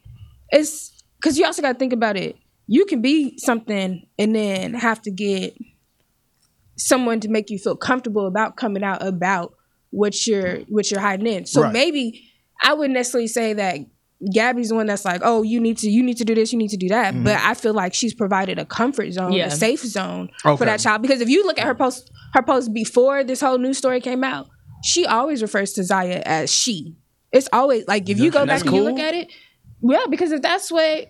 it's 0.52 0.91
because 1.20 1.38
you 1.38 1.46
also 1.46 1.62
got 1.62 1.74
to 1.74 1.78
think 1.80 1.94
about 1.94 2.17
it. 2.17 2.36
You 2.67 2.86
can 2.86 3.02
be 3.02 3.38
something 3.38 4.04
and 4.17 4.36
then 4.36 4.74
have 4.74 5.02
to 5.04 5.12
get 5.12 5.54
someone 6.78 7.20
to 7.20 7.30
make 7.30 7.50
you 7.50 7.60
feel 7.60 7.76
comfortable 7.76 8.26
about 8.26 8.56
coming 8.56 8.84
out 8.84 9.06
about 9.06 9.54
what 9.91 10.26
you're 10.26 10.60
what 10.70 10.89
you're 10.89 11.02
hiding 11.02 11.28
in. 11.28 11.46
So 11.46 11.63
Right. 11.63 11.74
maybe 11.74 12.24
I 12.63 12.74
wouldn't 12.74 12.94
necessarily 12.94 13.28
say 13.28 13.54
that 13.54 13.80
Gabby's 14.34 14.69
the 14.69 14.75
one 14.75 14.86
that's 14.86 15.03
like, 15.05 15.21
oh, 15.23 15.41
you 15.41 15.60
need 15.60 15.77
to 15.79 15.89
you 15.89 16.03
need 16.03 16.17
to 16.17 16.25
do 16.25 16.36
this, 16.36 16.51
you 16.51 16.57
need 16.60 16.69
to 16.69 16.77
do 16.77 16.89
that. 16.89 17.13
Mm-hmm. 17.13 17.23
But 17.23 17.38
I 17.41 17.53
feel 17.53 17.73
like 17.73 17.93
she's 17.93 18.13
provided 18.13 18.60
a 18.60 18.65
comfort 18.65 19.12
zone, 19.13 19.31
Yeah. 19.34 19.47
a 19.47 19.51
safe 19.51 19.79
zone 19.81 20.29
Okay. 20.45 20.57
for 20.57 20.65
that 20.65 20.79
child. 20.79 21.01
Because 21.01 21.21
if 21.21 21.29
you 21.29 21.43
look 21.45 21.57
at 21.57 21.65
her 21.65 21.75
post 21.75 22.12
her 22.34 22.41
post 22.43 22.73
before 22.73 23.23
this 23.23 23.41
whole 23.41 23.57
news 23.57 23.77
story 23.77 23.99
came 23.99 24.23
out, 24.23 24.47
she 24.84 25.05
always 25.05 25.41
refers 25.41 25.73
to 25.73 25.84
Zaya 25.84 26.21
as 26.25 26.53
she. 26.53 26.95
It's 27.31 27.47
always 27.51 27.88
like 27.88 28.10
if 28.10 28.19
you 28.19 28.29
go 28.31 28.39
And 28.41 28.47
back 28.47 28.60
that's 28.60 28.67
and 28.67 28.75
you 28.75 28.84
look 28.84 28.99
at 28.99 29.13
it, 29.13 29.31
yeah, 29.81 30.05
because 30.10 30.31
if 30.31 30.41
that's 30.41 30.71
what 30.71 31.07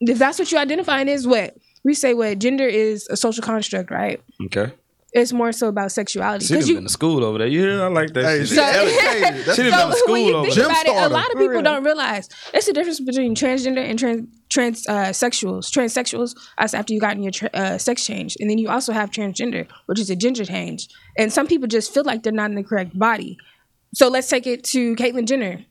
if 0.00 0.18
that's 0.18 0.38
what 0.38 0.50
you 0.50 0.58
identifying 0.58 1.08
is 1.08 1.26
what 1.26 1.56
we 1.84 1.94
say 1.94 2.14
what 2.14 2.38
gender 2.38 2.66
is 2.66 3.06
a 3.10 3.16
social 3.16 3.42
construct, 3.42 3.90
right? 3.90 4.22
Okay. 4.46 4.72
It's 5.14 5.32
more 5.32 5.52
so 5.52 5.68
about 5.68 5.92
sexuality. 5.92 6.44
She 6.44 6.54
done 6.54 6.58
Because 6.58 6.68
you 6.68 6.74
been 6.74 6.84
to 6.84 6.90
school 6.90 7.24
over 7.24 7.38
there. 7.38 7.46
Yeah. 7.46 7.84
I 7.84 7.86
like 7.86 8.12
that 8.14 8.24
Hey, 8.24 8.38
shit. 8.40 8.48
she's 8.48 8.56
So- 8.56 8.64
educated. 8.64 9.44
That's 9.46 9.56
She 9.56 9.62
done 9.62 9.72
so 9.72 9.78
been 9.86 9.90
to 9.92 9.96
school 9.98 10.12
when 10.14 10.24
you 10.26 10.34
over 10.34 10.44
think 10.50 10.56
there. 10.56 10.66
About 10.66 10.86
it, 10.86 10.96
a 11.06 11.08
lot 11.08 11.32
of 11.32 11.38
people 11.38 11.62
don't 11.62 11.84
realize 11.84 12.28
it's 12.52 12.66
the 12.66 12.72
difference 12.72 12.98
between 12.98 13.34
transgender 13.36 13.78
and 13.88 13.96
trans 13.96 14.28
trans 14.50 14.88
uh, 14.88 15.10
sexuals. 15.10 15.70
Transsexuals, 15.70 16.34
that's 16.58 16.74
after 16.74 16.92
you 16.92 17.00
gotten 17.00 17.22
your 17.22 17.30
tra- 17.32 17.50
uh, 17.54 17.78
sex 17.78 18.04
change, 18.04 18.36
and 18.40 18.50
then 18.50 18.58
you 18.58 18.68
also 18.68 18.92
have 18.92 19.10
transgender, 19.10 19.68
which 19.86 20.00
is 20.00 20.10
a 20.10 20.16
gender 20.16 20.44
change. 20.44 20.88
And 21.16 21.32
some 21.32 21.46
people 21.46 21.68
just 21.68 21.94
feel 21.94 22.04
like 22.04 22.24
they're 22.24 22.32
not 22.32 22.50
in 22.50 22.56
the 22.56 22.64
correct 22.64 22.98
body. 22.98 23.38
So 23.94 24.08
let's 24.08 24.28
take 24.28 24.46
it 24.48 24.64
to 24.64 24.96
Caitlyn 24.96 25.26
Jenner. 25.26 25.64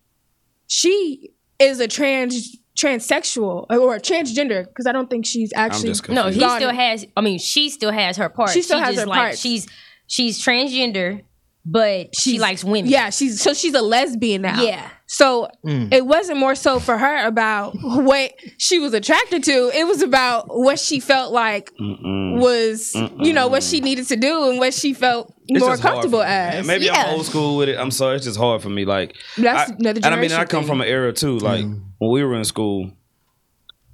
She 0.67 1.31
is 1.59 1.79
a 1.81 1.87
trans 1.87 2.57
transsexual 2.75 3.65
uh, 3.69 3.77
or 3.77 3.97
transgender 3.97 4.65
because 4.65 4.87
I 4.87 4.91
don't 4.91 5.09
think 5.09 5.25
she's 5.25 5.51
actually. 5.55 5.89
just 5.89 6.09
No, 6.09 6.29
he 6.29 6.39
still 6.39 6.73
has. 6.73 7.05
I 7.15 7.21
mean, 7.21 7.39
she 7.39 7.69
still 7.69 7.91
has 7.91 8.17
her 8.17 8.29
part. 8.29 8.49
She 8.49 8.61
still 8.61 8.79
has 8.79 8.95
just 8.95 9.01
her 9.01 9.07
like, 9.07 9.17
parts. 9.17 9.39
She's 9.39 9.67
she's 10.07 10.43
transgender, 10.43 11.23
but 11.65 12.15
she 12.15 12.39
likes 12.39 12.63
women. 12.63 12.89
Yeah, 12.89 13.09
she's 13.09 13.41
so 13.41 13.53
she's 13.53 13.73
a 13.73 13.81
lesbian 13.81 14.41
now. 14.41 14.61
Yeah. 14.61 14.89
So 15.05 15.47
mm. 15.65 15.93
it 15.93 16.05
wasn't 16.05 16.39
more 16.39 16.55
so 16.55 16.79
for 16.79 16.97
her 16.97 17.25
about 17.27 17.75
what 17.81 18.33
she 18.57 18.79
was 18.79 18.93
attracted 18.93 19.43
to. 19.43 19.71
It 19.73 19.85
was 19.85 20.01
about 20.01 20.47
what 20.47 20.79
she 20.79 20.99
felt 20.99 21.31
like 21.31 21.71
was, 21.79 22.95
you 23.19 23.33
know, 23.33 23.47
what 23.47 23.63
she 23.63 23.79
needed 23.79 24.07
to 24.07 24.15
do 24.15 24.49
and 24.49 24.59
what 24.59 24.73
she 24.73 24.93
felt 24.93 25.33
It's 25.47 25.63
more 25.63 25.77
comfortable 25.77 26.19
for 26.19 26.25
me, 26.25 26.31
as. 26.31 26.67
Maybe 26.67 26.85
Yeah. 26.85 27.03
I'm 27.03 27.15
old 27.15 27.25
school 27.25 27.57
with 27.57 27.69
it. 27.69 27.77
I'm 27.77 27.91
sorry, 27.91 28.15
it's 28.15 28.25
just 28.25 28.37
hard 28.37 28.61
for 28.61 28.69
me. 28.69 28.85
Like 28.85 29.15
That's 29.37 29.71
I- 29.71 29.75
another 29.75 30.01
And 30.03 30.13
I 30.13 30.19
mean, 30.19 30.31
I 30.31 30.45
come 30.45 30.61
thing. 30.61 30.67
from 30.67 30.81
an 30.81 30.87
era 30.87 31.13
too. 31.13 31.37
Like 31.37 31.65
mm. 31.65 31.81
when 31.99 32.11
we 32.11 32.23
were 32.23 32.35
in 32.35 32.45
school, 32.45 32.91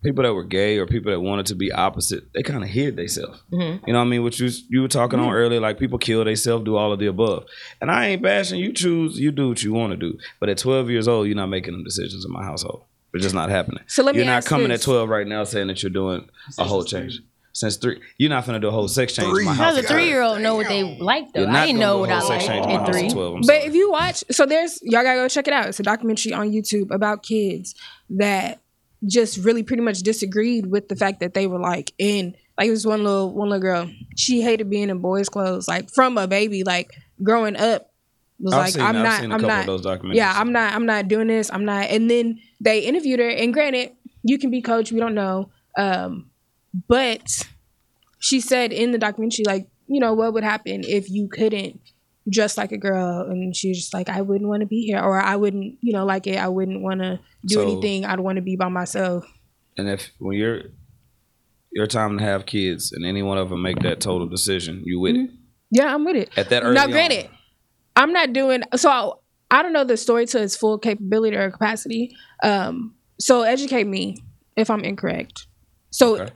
people 0.04 0.24
that 0.24 0.34
were 0.34 0.44
gay 0.44 0.78
or 0.78 0.86
people 0.86 1.12
that 1.12 1.20
wanted 1.20 1.46
to 1.48 1.56
be 1.56 1.72
opposite, 1.72 2.24
they 2.34 2.44
kind 2.44 2.64
of 2.64 2.70
hid 2.70 2.96
themselves. 2.96 3.42
Mm-hmm. 3.52 3.86
You 3.88 3.94
know 3.94 4.00
what 4.00 4.06
I 4.06 4.10
mean? 4.10 4.24
Which 4.24 4.40
you 4.40 4.50
you 4.70 4.82
were 4.82 4.88
talking 4.88 5.20
on 5.20 5.34
earlier, 5.34 5.60
like 5.60 5.78
people 5.80 5.98
kill 5.98 6.24
themselves, 6.24 6.64
do 6.66 6.76
all 6.78 6.92
of 6.94 7.00
the 7.00 7.08
above. 7.08 7.46
And 7.82 7.92
I 7.92 8.08
ain't 8.08 8.22
bashing. 8.22 8.60
You 8.60 8.74
choose, 8.74 9.20
you 9.20 9.32
do 9.32 9.50
what 9.50 9.64
you 9.64 9.74
want 9.74 9.92
to 9.92 9.98
do. 9.98 10.18
But 10.40 10.50
at 10.50 10.58
12 10.58 10.90
years 10.90 11.08
old, 11.08 11.28
you're 11.28 11.36
not 11.36 11.48
making 11.50 11.74
them 11.74 11.84
decisions 11.84 12.26
in 12.26 12.32
my 12.32 12.44
household. 12.44 12.84
It's 13.14 13.24
just 13.24 13.34
not 13.36 13.50
happening. 13.50 13.84
So 13.88 14.04
let 14.04 14.14
me 14.14 14.20
You're 14.20 14.28
not 14.28 14.38
ask 14.38 14.48
coming 14.48 14.68
this. 14.70 14.82
at 14.82 14.86
12 14.86 15.10
right 15.10 15.26
now 15.26 15.44
saying 15.44 15.68
that 15.68 15.82
you're 15.82 15.90
doing 15.90 16.30
a 16.60 16.64
whole 16.64 16.84
change. 16.84 17.20
Since 17.54 17.78
three, 17.78 18.00
you're 18.20 18.30
not 18.30 18.46
gonna 18.46 18.60
do 18.60 18.68
a 18.68 18.72
whole 18.72 18.88
sex 18.88 19.16
change 19.16 19.28
Three. 19.30 19.40
in 19.42 19.46
my 19.48 19.54
How 19.56 19.64
house. 19.66 19.76
does 19.78 19.86
a 19.86 19.88
three 19.88 20.06
year 20.06 20.22
old 20.22 20.40
know 20.40 20.56
what 20.56 20.68
they 20.68 20.84
like 20.84 21.34
though? 21.34 21.42
You're 21.42 21.50
I 21.50 21.66
didn't 21.66 21.80
know 21.80 21.98
what 21.98 22.10
a 22.10 22.14
I 22.14 22.20
whole 22.20 22.30
sex 22.30 22.48
liked 22.48 22.66
in 22.68 22.74
my 22.76 22.84
at 22.84 22.92
three. 22.94 23.10
12. 23.10 23.40
But 23.48 23.64
if 23.66 23.74
you 23.74 23.92
watch, 23.92 24.24
so 24.30 24.46
there's 24.46 24.80
y'all 24.84 25.02
gotta 25.04 25.18
go 25.20 25.28
check 25.28 25.48
it 25.48 25.54
out. 25.54 25.68
It's 25.68 25.80
a 25.80 25.84
documentary 25.84 26.32
on 26.32 26.52
YouTube 26.52 26.92
about 26.92 27.24
kids 27.24 27.74
that 28.12 28.60
just 29.06 29.38
really 29.44 29.64
pretty 29.64 29.84
much 29.84 30.00
disagreed 30.00 30.66
with 30.68 30.90
the 30.90 30.96
fact 30.96 31.20
that 31.22 31.34
they 31.34 31.48
were 31.48 31.60
like 31.60 31.94
in 31.98 32.36
like 32.58 32.68
it 32.68 32.72
was 32.72 32.86
one 32.86 33.04
little 33.04 33.34
one 33.34 33.50
little 33.50 33.62
girl. 33.62 33.90
She 34.18 34.42
hated 34.42 34.70
being 34.70 34.90
in 34.90 35.00
boys' 35.00 35.30
clothes, 35.30 35.68
like 35.68 35.90
from 35.90 36.18
a 36.18 36.28
baby, 36.28 36.64
like 36.64 36.92
growing 37.24 37.56
up. 37.56 37.92
Was 38.42 38.54
I've 38.54 38.60
like 38.60 38.74
seen- 38.74 38.82
I'm 38.82 38.96
I've 38.98 39.04
not, 39.04 39.22
I'm 39.22 39.42
not. 39.42 39.60
of 39.62 39.66
those 39.66 39.86
documentaries. 39.86 40.16
Yeah, 40.16 40.34
I'm 40.36 40.52
not, 40.54 40.74
I'm 40.74 40.86
not 40.86 41.08
doing 41.08 41.28
this. 41.28 41.52
I'm 41.52 41.66
not. 41.66 41.90
And 41.90 42.10
then 42.10 42.40
they 42.62 42.80
interviewed 42.80 43.20
her, 43.20 43.30
and 43.30 43.54
granted, 43.54 43.92
you 44.24 44.38
can 44.38 44.50
be 44.50 44.62
coach. 44.62 44.92
We 44.92 45.00
don't 45.00 45.16
know, 45.16 45.50
um, 45.78 46.30
but 46.88 47.46
she 48.20 48.40
said 48.42 48.72
in 48.72 48.92
the 48.92 48.98
documentary, 48.98 49.46
like, 49.46 49.68
you 49.88 50.00
know, 50.00 50.14
what 50.14 50.34
would 50.34 50.44
happen 50.44 50.84
if 50.86 51.10
you 51.10 51.28
couldn't 51.28 51.82
dress 52.30 52.58
like 52.58 52.72
a 52.72 52.78
girl? 52.78 53.22
And 53.30 53.56
she's 53.56 53.78
just 53.78 53.94
like, 53.94 54.10
I 54.10 54.22
wouldn't 54.22 54.50
want 54.50 54.62
to 54.62 54.68
be 54.68 54.82
here, 54.86 55.00
or 55.00 55.20
I 55.20 55.36
wouldn't, 55.36 55.78
you 55.82 55.94
know, 55.94 56.06
like 56.06 56.28
it. 56.28 56.38
I 56.38 56.48
wouldn't 56.48 56.82
want 56.82 57.02
to 57.02 57.20
do 57.46 57.56
So- 57.56 57.62
anything. 57.62 58.06
I'd 58.06 58.20
want 58.20 58.38
to 58.38 58.42
be 58.42 58.56
by 58.56 58.70
myself. 58.70 59.26
And 59.78 59.88
if 59.90 60.10
when 60.20 60.38
you're 60.38 60.62
your 61.72 61.88
time 61.88 62.18
to 62.18 62.24
have 62.24 62.46
kids 62.46 62.92
and 62.92 63.06
any 63.06 63.22
one 63.22 63.38
of 63.38 63.50
them 63.50 63.62
make 63.62 63.80
that 63.82 64.02
total 64.02 64.28
decision, 64.28 64.82
you 64.86 65.00
with 65.00 65.16
it. 65.16 65.30
Yeah, 65.72 65.94
I'm 65.94 66.04
with 66.04 66.16
it. 66.16 66.30
At 66.36 66.50
that 66.50 66.64
early 66.64 66.74
now, 66.74 66.86
on. 66.86 66.92
granted, 66.92 67.30
I'm 67.96 68.12
not 68.12 68.34
doing 68.34 68.64
so. 68.76 69.22
I 69.52 69.62
don't 69.64 69.74
know 69.74 69.84
the 69.84 69.98
story 69.98 70.26
to 70.28 70.42
its 70.42 70.56
full 70.56 70.78
capability 70.80 71.36
or 71.38 71.50
capacity. 71.52 72.16
Um, 72.44 72.96
so 73.20 73.44
educate 73.44 73.86
me 73.86 74.18
if 74.56 74.70
I'm 74.70 74.82
incorrect. 74.84 75.48
So 75.92 76.22
Okay. 76.22 76.34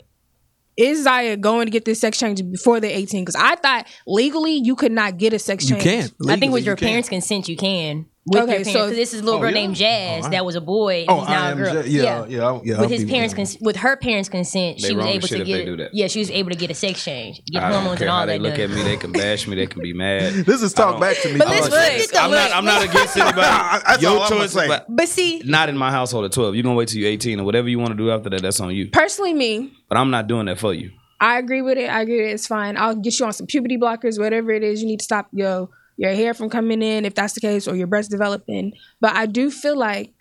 Is 0.78 1.04
Zaya 1.04 1.38
going 1.38 1.66
to 1.68 1.72
get 1.72 1.86
this 1.86 2.00
sex 2.00 2.18
change 2.18 2.42
before 2.52 2.80
they're 2.80 2.92
18? 2.96 3.22
Because 3.26 3.36
I 3.36 3.56
thought 3.56 3.88
legally 4.08 4.56
you 4.56 4.76
could 4.76 4.92
not 4.92 5.18
get 5.18 5.34
a 5.34 5.40
sex 5.40 5.68
change. 5.68 5.84
You 5.84 5.92
change. 5.92 6.12
can't. 6.20 6.30
I 6.32 6.38
think 6.40 6.54
with 6.54 6.64
you 6.64 6.68
your 6.68 6.76
can't. 6.76 6.90
parents' 6.90 7.10
consent, 7.10 7.48
you 7.48 7.58
can. 7.58 8.06
With 8.26 8.44
Okay, 8.44 8.56
your 8.56 8.64
parents, 8.64 8.72
so- 8.72 8.90
this 8.90 9.14
is 9.14 9.20
a 9.20 9.24
little 9.26 9.40
Oh, 9.40 9.42
girl 9.44 9.50
yeah? 9.52 9.56
named 9.62 9.76
Jazz 9.76 10.26
Oh, 10.26 10.30
that 10.30 10.46
was 10.46 10.56
a 10.56 10.62
boy 10.62 11.02
and 11.02 11.10
Oh, 11.10 11.20
he's 11.20 11.28
now 11.30 11.44
I 11.44 11.48
a 11.48 11.52
am 11.52 11.58
girl. 11.58 11.84
ju- 11.84 11.90
yeah, 11.90 12.02
yeah, 12.02 12.14
I'll- 12.46 12.62
yeah, 12.64 12.72
With 12.76 12.80
I'll 12.84 12.88
his 12.88 13.04
parents, 13.04 13.34
with 13.34 13.38
cons- 13.38 13.58
with 13.60 13.76
her 13.76 13.98
parents' 13.98 14.30
consent, 14.30 14.82
They 14.82 14.88
she 14.88 14.96
was 14.96 15.06
able 15.06 15.28
to 15.28 15.44
get. 15.44 15.78
that. 15.78 15.90
Yeah, 15.92 16.08
she 16.08 16.20
was 16.20 16.32
able 16.32 16.50
to 16.52 16.56
get 16.56 16.72
a 16.72 16.74
sex 16.74 17.04
change, 17.04 17.42
get 17.52 17.62
I 17.62 17.68
don't 17.70 17.80
hormones 17.80 18.00
care 18.00 18.08
and 18.08 18.14
all 18.14 18.20
how 18.22 18.26
they 18.26 18.40
look 18.40 18.54
done. 18.56 18.72
at 18.72 18.78
me. 18.78 18.84
They 18.84 18.96
can 18.96 19.12
bash 19.12 19.46
me. 19.46 19.58
They 19.58 19.68
can 19.68 19.82
be 19.82 19.92
mad. 19.94 20.34
This 20.46 20.62
is 20.62 20.72
talk 20.74 21.02
back 21.02 21.18
to 21.22 21.34
me. 21.34 21.38
But 21.38 21.48
I 21.48 21.52
let's 21.52 21.64
like 21.64 21.72
look. 21.72 22.12
that. 22.12 22.14
Look, 22.14 22.24
I'm 22.24 22.32
not. 22.32 22.52
I'm 22.56 22.66
not 22.66 22.84
against 22.84 23.18
anybody. 23.18 23.42
That's 23.42 24.02
Your 24.02 24.12
all 24.12 24.22
I'm 24.24 24.30
choice, 24.30 24.54
but 24.54 24.86
But 24.88 25.10
see, 25.10 25.42
not 25.44 25.68
in 25.68 25.78
my 25.78 25.92
household 25.92 26.24
at 26.24 26.32
12. 26.32 26.56
You're 26.56 26.64
gonna 26.64 26.76
wait 26.76 26.88
till 26.88 27.02
you're 27.02 27.10
18 27.12 27.42
or 27.42 27.44
whatever 27.44 27.68
you 27.68 27.78
want 27.78 27.92
to 27.92 27.98
do 27.98 28.10
after 28.10 28.30
that. 28.30 28.42
That's 28.42 28.62
on 28.62 28.74
you. 28.74 28.88
personally, 28.88 29.34
me, 29.34 29.72
But 29.90 29.98
I'm 29.98 30.12
not 30.12 30.28
doing 30.28 30.46
that 30.46 30.60
for 30.60 30.74
you. 30.74 30.92
I 31.20 31.40
agree 31.40 31.62
with 31.62 31.78
it. 31.78 31.90
I 31.90 32.02
agree. 32.02 32.32
It's 32.32 32.48
fine. 32.48 32.78
I'll 32.78 32.96
get 32.96 33.20
you 33.20 33.26
on 33.26 33.34
some 33.34 33.48
puberty 33.48 33.78
blockers, 33.78 34.18
whatever 34.20 34.52
it 34.52 34.64
is 34.64 34.82
you 34.82 34.88
need 34.88 35.00
to 35.00 35.04
stop 35.06 35.28
your 35.34 35.68
your 36.04 36.16
hair 36.16 36.34
from 36.34 36.50
coming 36.50 36.82
in, 36.82 37.06
if 37.06 37.16
that's 37.16 37.34
the 37.34 37.42
case, 37.42 37.68
or 37.68 37.76
your 37.76 37.88
breasts 37.88 38.12
developing. 38.12 38.74
But 39.02 39.16
I 39.16 39.26
do 39.26 39.50
feel 39.50 39.78
like 39.78 40.14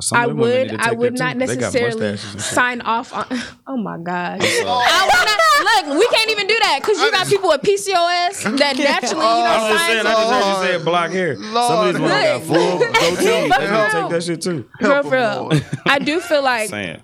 Some 0.00 0.18
I 0.18 0.22
of 0.24 0.28
them 0.30 0.38
women 0.38 0.62
need 0.68 0.70
would 0.72 0.80
I 0.80 0.92
would 0.92 1.18
not 1.18 1.32
too. 1.32 1.38
Necessarily 1.40 2.00
mustaches 2.12 2.32
and 2.34 2.42
shit. 2.42 2.54
sign 2.54 2.80
off 2.82 3.12
on. 3.12 3.26
Oh 3.66 3.76
my 3.76 3.96
god! 3.98 4.40
I 4.42 5.08
would 5.08 5.26
not, 5.28 5.86
look, 5.88 5.98
we 5.98 6.06
can't 6.16 6.30
even 6.30 6.46
do 6.46 6.58
that 6.62 6.78
because 6.82 7.00
you 7.00 7.10
got 7.10 7.26
people 7.26 7.48
with 7.48 7.62
PCOS 7.62 8.58
that 8.58 8.76
naturally, 8.78 9.24
you 9.24 9.44
know, 9.44 9.46
I'm 9.46 9.78
sign 9.78 9.88
saying. 9.88 10.06
I 10.06 10.12
just 10.12 10.32
heard 10.32 10.72
you 10.72 10.78
say 10.78 10.84
black 10.84 11.10
hair. 11.10 11.36
Some 11.36 11.44
of 11.54 11.86
these 11.86 12.02
women 12.02 12.08
got 12.10 12.42
full 12.42 12.78
goatee. 12.78 13.24
They 13.24 13.48
But 13.48 13.60
gonna 13.60 13.90
take 13.92 14.10
that 14.10 14.22
shit 14.24 14.40
too. 14.42 14.68
for 14.80 15.02
real. 15.10 15.50
I 15.86 15.98
do 15.98 16.20
feel 16.20 16.42
like 16.42 16.68
Saying, 16.70 17.02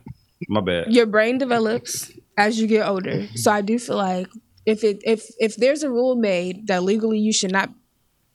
my 0.48 0.60
bad. 0.60 0.92
your 0.92 1.06
brain 1.06 1.38
develops 1.38 2.10
as 2.36 2.60
you 2.60 2.66
get 2.66 2.86
older. 2.86 3.26
So 3.36 3.50
I 3.50 3.60
do 3.62 3.78
feel 3.78 3.96
like 3.96 4.28
if 4.68 4.84
it 4.84 5.00
if 5.02 5.30
if 5.38 5.56
there's 5.56 5.82
a 5.82 5.90
rule 5.90 6.14
made 6.14 6.66
that 6.66 6.82
legally 6.82 7.18
you 7.18 7.32
should 7.32 7.50
not 7.50 7.70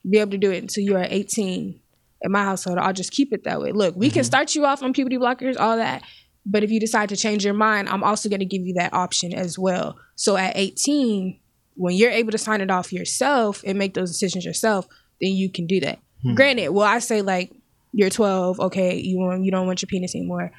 be 0.10 0.18
able 0.18 0.32
to 0.32 0.38
do 0.40 0.52
it 0.52 0.64
until 0.64 0.84
you 0.84 0.98
are 0.98 1.06
18 1.08 1.80
in 2.22 2.32
my 2.32 2.44
household, 2.44 2.80
I'll 2.80 2.92
just 2.92 3.12
keep 3.12 3.32
it 3.32 3.44
that 3.44 3.62
way. 3.62 3.72
Look, 3.72 3.96
we 3.96 4.10
can 4.10 4.22
mm-hmm. 4.22 4.26
start 4.26 4.56
you 4.56 4.66
off 4.66 4.82
on 4.82 4.94
puberty 4.94 5.18
blockers, 5.18 5.60
all 5.60 5.78
that. 5.78 6.02
But 6.44 6.64
if 6.64 6.72
you 6.72 6.80
decide 6.80 7.10
to 7.10 7.16
change 7.16 7.46
your 7.46 7.54
mind, 7.54 7.88
I'm 7.88 8.04
also 8.04 8.30
going 8.30 8.40
to 8.40 8.46
give 8.46 8.64
you 8.64 8.74
that 8.74 8.94
option 8.94 9.34
as 9.34 9.58
well. 9.60 9.98
So 10.16 10.36
at 10.36 10.58
18, 10.58 11.40
when 11.76 11.96
you're 11.96 12.12
able 12.12 12.32
to 12.32 12.38
sign 12.38 12.62
it 12.62 12.72
off 12.72 12.92
yourself 12.92 13.62
and 13.66 13.78
make 13.78 13.94
those 13.94 14.12
decisions 14.12 14.44
yourself, 14.44 14.88
then 15.22 15.34
you 15.34 15.52
can 15.52 15.68
do 15.68 15.80
that. 15.82 16.00
Hmm. 16.24 16.34
Granted, 16.34 16.70
well 16.70 16.88
I 16.88 17.00
say 17.00 17.22
like 17.22 17.54
you're 17.92 18.10
12, 18.10 18.60
okay, 18.60 18.98
you 18.98 19.20
want 19.20 19.46
you 19.46 19.52
don't 19.52 19.68
want 19.68 19.82
your 19.82 19.88
penis 19.88 20.16
anymore? 20.16 20.52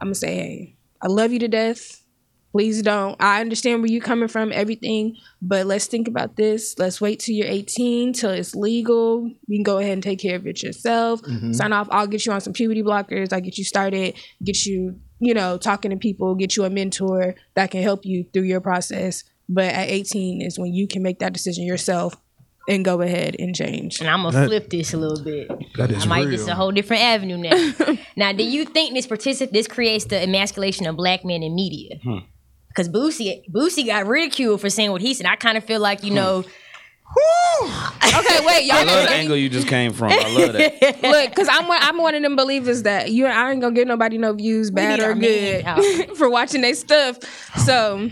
I'm 0.00 0.08
gonna 0.08 0.14
say, 0.14 0.34
hey, 0.34 0.76
I 1.00 1.06
love 1.06 1.32
you 1.32 1.38
to 1.38 1.48
death. 1.48 1.99
Please 2.52 2.82
don't. 2.82 3.16
I 3.20 3.40
understand 3.40 3.80
where 3.80 3.90
you're 3.90 4.02
coming 4.02 4.28
from, 4.28 4.50
everything, 4.52 5.16
but 5.40 5.66
let's 5.66 5.86
think 5.86 6.08
about 6.08 6.36
this. 6.36 6.76
Let's 6.78 7.00
wait 7.00 7.20
till 7.20 7.34
you're 7.36 7.46
18, 7.46 8.12
till 8.12 8.30
it's 8.30 8.56
legal. 8.56 9.30
You 9.46 9.58
can 9.58 9.62
go 9.62 9.78
ahead 9.78 9.92
and 9.92 10.02
take 10.02 10.18
care 10.18 10.34
of 10.34 10.46
it 10.46 10.62
yourself. 10.62 11.20
Sign 11.52 11.72
off. 11.72 11.86
I'll 11.92 12.08
get 12.08 12.26
you 12.26 12.32
on 12.32 12.40
some 12.40 12.52
puberty 12.52 12.82
blockers. 12.82 13.32
I'll 13.32 13.40
get 13.40 13.56
you 13.56 13.64
started, 13.64 14.14
get 14.42 14.66
you, 14.66 14.98
you 15.20 15.32
know, 15.32 15.58
talking 15.58 15.92
to 15.92 15.96
people, 15.96 16.34
get 16.34 16.56
you 16.56 16.64
a 16.64 16.70
mentor 16.70 17.36
that 17.54 17.70
can 17.70 17.82
help 17.82 18.04
you 18.04 18.24
through 18.32 18.42
your 18.42 18.60
process. 18.60 19.22
But 19.48 19.66
at 19.66 19.88
18 19.88 20.42
is 20.42 20.58
when 20.58 20.72
you 20.72 20.88
can 20.88 21.02
make 21.02 21.20
that 21.20 21.32
decision 21.32 21.64
yourself 21.64 22.16
and 22.68 22.84
go 22.84 23.00
ahead 23.00 23.36
and 23.38 23.54
change. 23.54 24.00
And 24.00 24.08
I'm 24.08 24.22
gonna 24.22 24.46
flip 24.46 24.70
this 24.70 24.92
a 24.92 24.96
little 24.96 25.22
bit. 25.22 25.50
That 25.76 25.90
is 25.90 26.04
I 26.04 26.06
might 26.06 26.20
real. 26.20 26.30
this 26.30 26.46
a 26.46 26.54
whole 26.54 26.70
different 26.70 27.02
avenue 27.02 27.36
now. 27.36 27.96
now, 28.16 28.32
do 28.32 28.44
you 28.44 28.64
think 28.64 28.94
this 28.94 29.06
particip- 29.06 29.50
this 29.50 29.66
creates 29.66 30.04
the 30.04 30.22
emasculation 30.22 30.86
of 30.86 30.96
black 30.96 31.24
men 31.24 31.42
in 31.42 31.54
media? 31.54 31.96
Hmm. 32.02 32.18
Because 32.70 32.88
Boosie 32.88 33.42
Boosie 33.50 33.86
got 33.86 34.06
ridiculed 34.06 34.60
for 34.60 34.70
saying 34.70 34.90
what 34.90 35.02
he 35.02 35.12
said. 35.14 35.26
I 35.26 35.36
kind 35.36 35.58
of 35.58 35.64
feel 35.64 35.80
like 35.80 36.02
you 36.02 36.10
hmm. 36.10 36.16
know, 36.16 36.44
Okay, 38.02 38.46
wait, 38.46 38.64
y'all 38.64 38.76
I 38.76 38.84
love 38.84 39.04
the 39.04 39.10
know- 39.10 39.16
angle 39.16 39.36
you 39.36 39.48
just 39.48 39.66
came 39.66 39.92
from. 39.92 40.12
I 40.12 40.28
love 40.28 40.52
that. 40.52 41.02
Look, 41.02 41.34
cause 41.34 41.48
I'm 41.50 41.66
one, 41.66 41.78
I'm 41.80 41.98
one 41.98 42.14
of 42.14 42.22
them 42.22 42.36
believers 42.36 42.84
that 42.84 43.10
you 43.10 43.26
I 43.26 43.50
ain't 43.50 43.60
gonna 43.60 43.74
give 43.74 43.88
nobody 43.88 44.18
no 44.18 44.32
views, 44.32 44.70
bad 44.70 45.00
or 45.00 45.14
good, 45.14 45.64
for 46.16 46.30
watching 46.30 46.60
their 46.60 46.74
stuff. 46.74 47.18
So 47.64 48.10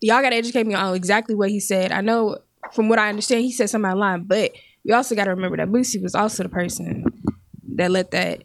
y'all 0.00 0.22
gotta 0.22 0.36
educate 0.36 0.66
me 0.66 0.74
on 0.74 0.94
exactly 0.94 1.34
what 1.34 1.50
he 1.50 1.60
said. 1.60 1.92
I 1.92 2.00
know 2.00 2.38
from 2.72 2.88
what 2.88 2.98
I 2.98 3.08
understand, 3.08 3.42
he 3.42 3.52
said 3.52 3.70
something 3.70 3.90
online, 3.90 4.24
but 4.24 4.52
we 4.84 4.92
also 4.92 5.14
gotta 5.14 5.30
remember 5.30 5.58
that 5.58 5.68
Boosie 5.68 6.02
was 6.02 6.14
also 6.14 6.42
the 6.42 6.48
person 6.48 7.04
that 7.76 7.90
let 7.90 8.10
that 8.12 8.42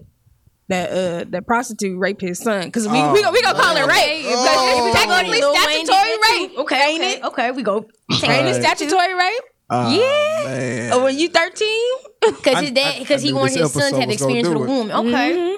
that 0.69 0.89
uh 0.91 1.25
that 1.29 1.45
prostitute 1.45 1.97
rape 1.99 2.21
his 2.21 2.39
son. 2.39 2.71
Cause 2.71 2.87
we 2.87 2.93
we, 2.93 2.99
gonna- 3.21 3.31
we 3.31 3.41
gonna 3.41 3.59
call 3.59 3.75
it 3.77 3.85
rape. 3.87 4.25
Oh. 4.27 4.87
It's 4.89 4.97
technically 4.99 5.39
Lil 5.39 5.53
Wayne 5.53 5.85
statutory 5.85 6.17
rape. 6.47 6.57
Okay, 6.59 6.81
ain't 6.89 7.01
okay, 7.01 7.13
it? 7.17 7.23
okay. 7.25 7.51
We 7.51 7.63
go 7.63 7.85
Ain't 8.11 8.47
it 8.47 8.61
statutory 8.61 9.13
rape? 9.13 9.41
Ah, 9.69 9.91
Yeah. 9.91 10.43
man. 10.49 10.93
Or 10.93 11.03
when 11.03 11.17
you 11.17 11.27
13? 11.29 11.67
because 12.21 12.59
his 12.61 12.71
dad 12.71 12.99
because 12.99 13.21
he 13.21 13.33
wanted 13.33 13.57
his 13.59 13.71
son 13.73 13.91
to 13.93 13.99
have 13.99 14.09
experience 14.09 14.47
with 14.47 14.57
a 14.57 14.59
do 14.59 14.63
it. 14.63 14.67
woman. 14.67 14.95
Okay. 15.13 15.57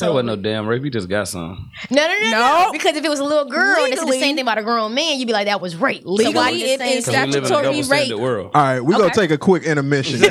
That 0.00 0.12
wasn't 0.12 0.26
no 0.26 0.34
damn 0.36 0.66
rape. 0.66 0.82
He 0.82 0.90
just 0.90 1.08
got 1.08 1.28
some. 1.28 1.70
No, 1.88 2.02
no, 2.04 2.14
no, 2.18 2.30
no, 2.30 2.64
No. 2.64 2.72
Because 2.72 2.96
if 2.96 3.04
it 3.04 3.08
was 3.08 3.20
a 3.20 3.24
little 3.24 3.44
girl 3.44 3.84
and 3.84 3.92
it's 3.92 4.04
the 4.04 4.10
same 4.12 4.34
thing 4.34 4.40
about 4.42 4.58
a 4.58 4.64
grown 4.64 4.92
man, 4.92 5.20
you'd 5.20 5.26
be 5.26 5.32
like, 5.32 5.46
that 5.46 5.60
was 5.60 5.76
rape. 5.76 6.02
So 6.02 6.10
why 6.10 6.16
Legally, 6.50 6.60
you 6.60 6.66
it 6.66 6.78
saying 6.80 6.98
is 6.98 7.06
Because 7.06 7.26
we 7.26 7.32
live 7.32 7.36
in 7.36 7.44
a 7.44 7.46
Statutory 7.46 8.08
rape. 8.10 8.18
world. 8.20 8.50
All 8.54 8.60
right, 8.62 8.80
we're 8.80 8.98
gonna 8.98 9.14
take 9.14 9.30
a 9.30 9.38
quick 9.38 9.62
intermission. 9.62 10.18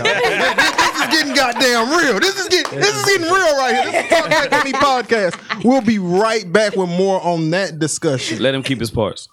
Y'all. 1.14 1.24
this, 1.24 1.34
this 1.34 1.34
is 1.34 1.34
getting 1.34 1.36
goddamn 1.36 1.98
real. 1.98 2.20
This 2.20 2.40
is 2.40 2.48
getting 2.50 2.80
this 2.80 2.96
is 2.96 3.06
getting 3.06 3.28
real 3.28 3.58
right 3.58 3.76
here. 3.76 3.92
This 3.92 4.04
is 4.04 4.10
Talk 4.10 4.30
Back 4.30 4.50
to 4.50 4.66
Me 4.66 4.72
podcast. 4.74 5.64
We'll 5.64 5.82
be 5.82 6.00
right 6.00 6.52
back 6.52 6.76
with 6.76 6.90
more 6.90 7.22
on 7.22 7.50
that 7.52 7.80
discussion. 7.80 8.42
Let 8.42 8.56
him 8.56 8.64
keep 8.64 8.80
his 8.80 8.92
parts. 8.92 9.30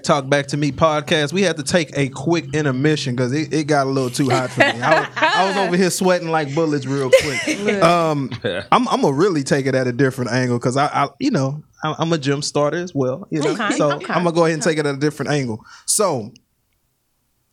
Right, 0.00 0.06
back 0.06 0.22
talk 0.22 0.30
back 0.30 0.46
to 0.48 0.56
me 0.56 0.72
podcast. 0.72 1.32
We 1.32 1.42
had 1.42 1.56
to 1.56 1.62
take 1.62 1.96
a 1.96 2.08
quick 2.08 2.54
intermission 2.54 3.14
because 3.14 3.32
it, 3.32 3.52
it 3.52 3.64
got 3.64 3.86
a 3.86 3.90
little 3.90 4.10
too 4.10 4.30
hot 4.30 4.50
for 4.50 4.60
me. 4.60 4.80
I 4.80 5.00
was, 5.00 5.08
I 5.16 5.46
was 5.48 5.56
over 5.56 5.76
here 5.76 5.90
sweating 5.90 6.28
like 6.30 6.54
bullets 6.54 6.86
real 6.86 7.10
quick. 7.10 7.58
Um, 7.80 8.30
I'm, 8.44 8.88
I'm 8.88 9.02
gonna 9.02 9.12
really 9.12 9.42
take 9.42 9.66
it 9.66 9.74
at 9.74 9.86
a 9.86 9.92
different 9.92 10.30
angle 10.32 10.58
because 10.58 10.76
I, 10.76 10.86
I, 10.86 11.08
you 11.18 11.30
know, 11.30 11.62
I'm, 11.82 11.94
I'm 11.98 12.12
a 12.12 12.18
gym 12.18 12.42
starter 12.42 12.76
as 12.78 12.94
well. 12.94 13.26
You 13.30 13.40
know, 13.40 13.52
Okay, 13.52 13.76
so 13.76 13.92
okay. 13.92 14.12
I'm 14.12 14.24
gonna 14.24 14.32
go 14.32 14.44
ahead 14.44 14.54
and 14.54 14.62
take 14.62 14.78
it 14.78 14.86
at 14.86 14.94
a 14.94 14.98
different 14.98 15.30
angle. 15.30 15.64
So, 15.86 16.32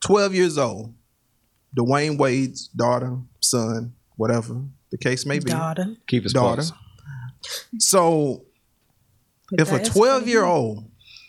12 0.00 0.34
years 0.34 0.58
old, 0.58 0.94
Dwyane 1.76 2.18
Wade's 2.18 2.68
daughter, 2.68 3.18
son, 3.40 3.94
whatever 4.16 4.62
the 4.90 4.98
case 4.98 5.24
may 5.26 5.38
be, 5.38 5.50
daughter, 5.50 5.96
Keep 6.06 6.24
his 6.24 6.32
daughter. 6.32 6.62
parts. 6.62 6.72
So 7.78 8.44
if 9.52 9.72
a 9.72 9.82
12 9.84 10.28
year 10.28 10.44
old 10.44 10.87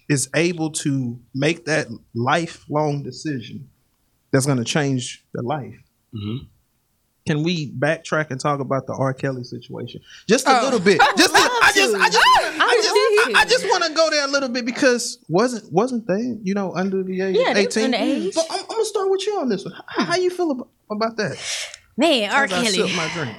is 0.09 0.27
able 0.35 0.71
to 0.71 1.19
make 1.33 1.65
that 1.65 1.87
lifelong 2.15 3.03
decision 3.03 3.69
that's 4.31 4.45
going 4.45 4.57
to 4.57 4.63
change 4.65 5.23
their 5.33 5.43
life, 5.43 5.75
Mhm. 6.15 6.47
can 7.27 7.43
we 7.43 7.71
backtrack 7.71 8.31
and 8.31 8.39
talk 8.39 8.59
about 8.59 8.87
the 8.87 8.93
R. 8.93 9.13
Kelly 9.13 9.43
situation 9.43 10.01
just 10.27 10.47
a 10.47 10.59
Oh. 10.59 10.63
little 10.63 10.79
bit? 10.79 10.99
Just, 11.15 11.33
a- 11.35 11.37
I 11.37 11.71
just, 11.75 11.95
I 11.95 12.09
just, 12.09 12.25
I 12.25 12.75
just, 12.81 12.95
I, 12.95 13.31
I 13.41 13.45
just 13.45 13.65
want 13.65 13.83
to 13.83 13.93
go 13.93 14.09
there 14.09 14.25
a 14.25 14.31
little 14.31 14.49
bit 14.49 14.65
because 14.65 15.19
wasn't 15.29 15.71
wasn't 15.71 16.07
they, 16.07 16.37
you 16.43 16.53
know, 16.55 16.73
under 16.73 17.03
the 17.03 17.21
age 17.21 17.35
Yeah, 17.37 17.53
they 17.53 17.65
was 17.67 17.77
18? 17.77 17.91
underage. 17.93 18.33
So 18.33 18.41
I'm, 18.49 18.59
I'm 18.61 18.65
gonna 18.67 18.85
start 18.85 19.09
with 19.11 19.25
you 19.27 19.39
on 19.39 19.49
this 19.49 19.63
one. 19.63 19.73
How, 19.87 20.05
how 20.05 20.15
you 20.17 20.31
feel 20.31 20.51
about, 20.51 20.69
about 20.89 21.17
that? 21.17 21.37
Man, 21.99 22.31
R. 22.31 22.45
As 22.45 22.53
I 22.53 22.63
Kelly. 22.63 22.87
sip 22.87 22.95
my 22.95 23.09
drink. 23.13 23.35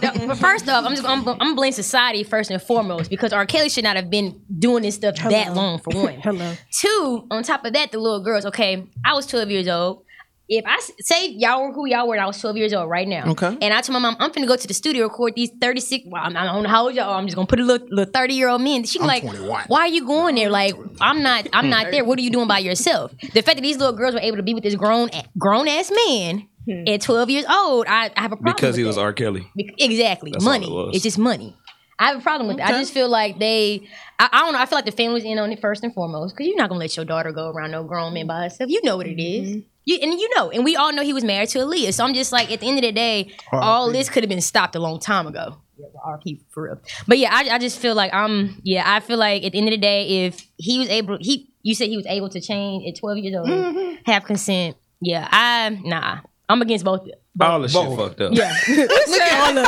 No, 0.02 0.26
but 0.28 0.38
first 0.38 0.66
off, 0.66 0.86
I'm 0.86 0.94
just 0.94 1.06
I'm, 1.06 1.28
I'm 1.28 1.36
gonna 1.38 1.54
blame 1.54 1.72
society 1.72 2.24
first 2.24 2.50
and 2.50 2.60
foremost 2.62 3.10
because 3.10 3.34
R. 3.34 3.44
Kelly 3.44 3.68
should 3.68 3.84
not 3.84 3.96
have 3.96 4.08
been 4.08 4.40
doing 4.58 4.82
this 4.82 4.94
stuff 4.94 5.16
that 5.16 5.54
long 5.54 5.78
for 5.78 5.90
one. 5.90 6.14
Hello. 6.22 6.54
Two, 6.72 7.26
on 7.30 7.42
top 7.42 7.66
of 7.66 7.74
that, 7.74 7.92
the 7.92 7.98
little 7.98 8.20
girls. 8.20 8.46
Okay, 8.46 8.86
I 9.04 9.12
was 9.12 9.26
12 9.26 9.50
years 9.50 9.68
old. 9.68 10.04
If 10.48 10.64
I 10.66 10.78
say 11.00 11.28
y'all 11.28 11.64
were 11.64 11.72
who 11.74 11.86
y'all 11.86 12.08
were, 12.08 12.14
and 12.14 12.22
I 12.22 12.26
was 12.26 12.40
12 12.40 12.56
years 12.56 12.72
old 12.72 12.88
right 12.88 13.06
now. 13.06 13.30
Okay. 13.32 13.58
And 13.60 13.74
I 13.74 13.82
told 13.82 13.92
my 13.92 13.98
mom, 13.98 14.16
I'm 14.18 14.30
finna 14.30 14.48
go 14.48 14.56
to 14.56 14.66
the 14.66 14.72
studio 14.72 15.04
record 15.04 15.34
these 15.36 15.50
36. 15.60 16.06
Well, 16.08 16.22
I'm 16.24 16.32
not, 16.32 16.48
I 16.48 16.52
don't 16.54 16.62
know 16.62 16.70
how 16.70 16.84
old 16.86 16.94
y'all. 16.94 17.12
I'm 17.12 17.26
just 17.26 17.36
gonna 17.36 17.46
put 17.46 17.60
a 17.60 17.64
little, 17.64 17.86
little 17.90 18.10
30 18.10 18.32
year 18.32 18.48
old 18.48 18.62
men. 18.62 18.84
She 18.84 18.98
I'm 19.00 19.06
like, 19.06 19.22
21. 19.22 19.64
why 19.66 19.80
are 19.80 19.88
you 19.88 20.06
going 20.06 20.36
there? 20.36 20.48
Like, 20.48 20.74
I'm 21.02 21.22
not, 21.22 21.46
I'm 21.52 21.68
not 21.68 21.86
there. 21.90 22.06
What 22.06 22.18
are 22.18 22.22
you 22.22 22.30
doing 22.30 22.48
by 22.48 22.60
yourself? 22.60 23.12
The 23.34 23.42
fact 23.42 23.56
that 23.56 23.62
these 23.62 23.76
little 23.76 23.94
girls 23.94 24.14
were 24.14 24.20
able 24.20 24.38
to 24.38 24.42
be 24.42 24.54
with 24.54 24.62
this 24.64 24.76
grown, 24.76 25.10
grown 25.36 25.68
ass 25.68 25.92
man 26.06 26.48
at 26.86 27.00
12 27.02 27.30
years 27.30 27.44
old, 27.50 27.86
I, 27.88 28.10
I 28.16 28.20
have 28.20 28.32
a 28.32 28.36
problem. 28.36 28.54
Because 28.56 28.76
he 28.76 28.84
was 28.84 28.96
that. 28.96 29.02
R. 29.02 29.12
Kelly. 29.12 29.46
Bec- 29.56 29.74
Exactly. 29.78 30.30
That's 30.30 30.44
all 30.44 30.52
money. 30.52 30.66
it 30.66 30.70
was. 30.72 30.94
It's 30.94 31.02
just 31.04 31.18
money. 31.18 31.56
I 32.00 32.08
have 32.10 32.18
a 32.18 32.22
problem 32.22 32.46
with 32.48 32.58
it. 32.58 32.62
I 32.64 32.70
just 32.72 32.92
feel 32.94 33.08
like 33.08 33.40
they, 33.40 33.88
I, 34.20 34.28
I 34.32 34.38
don't 34.42 34.52
know. 34.52 34.60
I 34.60 34.66
feel 34.66 34.76
like 34.78 34.84
the 34.84 34.92
family's 34.92 35.24
in 35.24 35.36
on 35.38 35.50
it 35.50 35.60
first 35.60 35.82
and 35.82 35.92
foremost 35.92 36.36
because 36.36 36.46
you're 36.46 36.56
not 36.56 36.68
gonna 36.68 36.78
let 36.78 36.96
your 36.96 37.04
daughter 37.04 37.32
go 37.32 37.48
around 37.50 37.72
no 37.72 37.82
grown 37.82 38.14
man 38.14 38.28
by 38.28 38.42
herself. 38.44 38.70
You 38.70 38.80
know 38.84 38.96
what 38.96 39.08
it 39.08 39.20
is. 39.20 39.48
Mm-hmm. 39.48 39.60
You, 39.84 39.98
and 40.02 40.12
you 40.20 40.28
know, 40.36 40.50
and 40.50 40.64
we 40.64 40.76
all 40.76 40.92
know 40.92 41.02
he 41.02 41.12
was 41.12 41.24
married 41.24 41.48
to 41.48 41.58
Aaliyah. 41.58 41.92
So 41.94 42.04
I'm 42.04 42.14
just 42.14 42.30
like, 42.30 42.52
at 42.52 42.60
the 42.60 42.68
end 42.68 42.76
of 42.78 42.82
the 42.82 42.92
day, 42.92 43.32
all 43.50 43.90
this 43.90 44.08
could 44.10 44.22
have 44.22 44.28
been 44.28 44.40
stopped 44.42 44.76
a 44.76 44.78
long 44.78 45.00
time 45.00 45.26
ago. 45.26 45.56
Yeah, 45.76 45.86
RP 46.06 46.40
for 46.50 46.64
real. 46.64 46.80
But 47.08 47.18
yeah, 47.18 47.30
I, 47.32 47.48
I 47.54 47.58
just 47.58 47.78
feel 47.80 47.94
like 47.96 48.12
I'm. 48.14 48.60
Yeah, 48.62 48.84
I 48.86 49.00
feel 49.00 49.16
like 49.18 49.42
at 49.44 49.52
the 49.52 49.58
end 49.58 49.66
of 49.68 49.72
the 49.72 49.78
day, 49.78 50.26
if 50.26 50.46
he 50.56 50.78
was 50.78 50.88
able, 50.90 51.18
he 51.20 51.50
you 51.62 51.74
said 51.74 51.88
he 51.88 51.96
was 51.96 52.06
able 52.06 52.28
to 52.28 52.40
change 52.40 52.86
at 52.88 53.00
12 53.00 53.18
years 53.18 53.36
old, 53.36 53.48
Mm-hmm. 53.48 53.94
have 54.10 54.24
consent. 54.24 54.76
Yeah, 55.00 55.26
I 55.32 55.70
nah. 55.82 56.18
I'm 56.48 56.62
against 56.62 56.84
both. 56.84 57.06
All 57.40 57.60
the 57.60 57.68
shit 57.68 57.96
fucked 57.96 58.20
up. 58.20 58.32
Yeah, 58.34 58.52
Look 58.68 58.90
at 59.20 59.50
all 59.50 59.58
of 59.58 59.66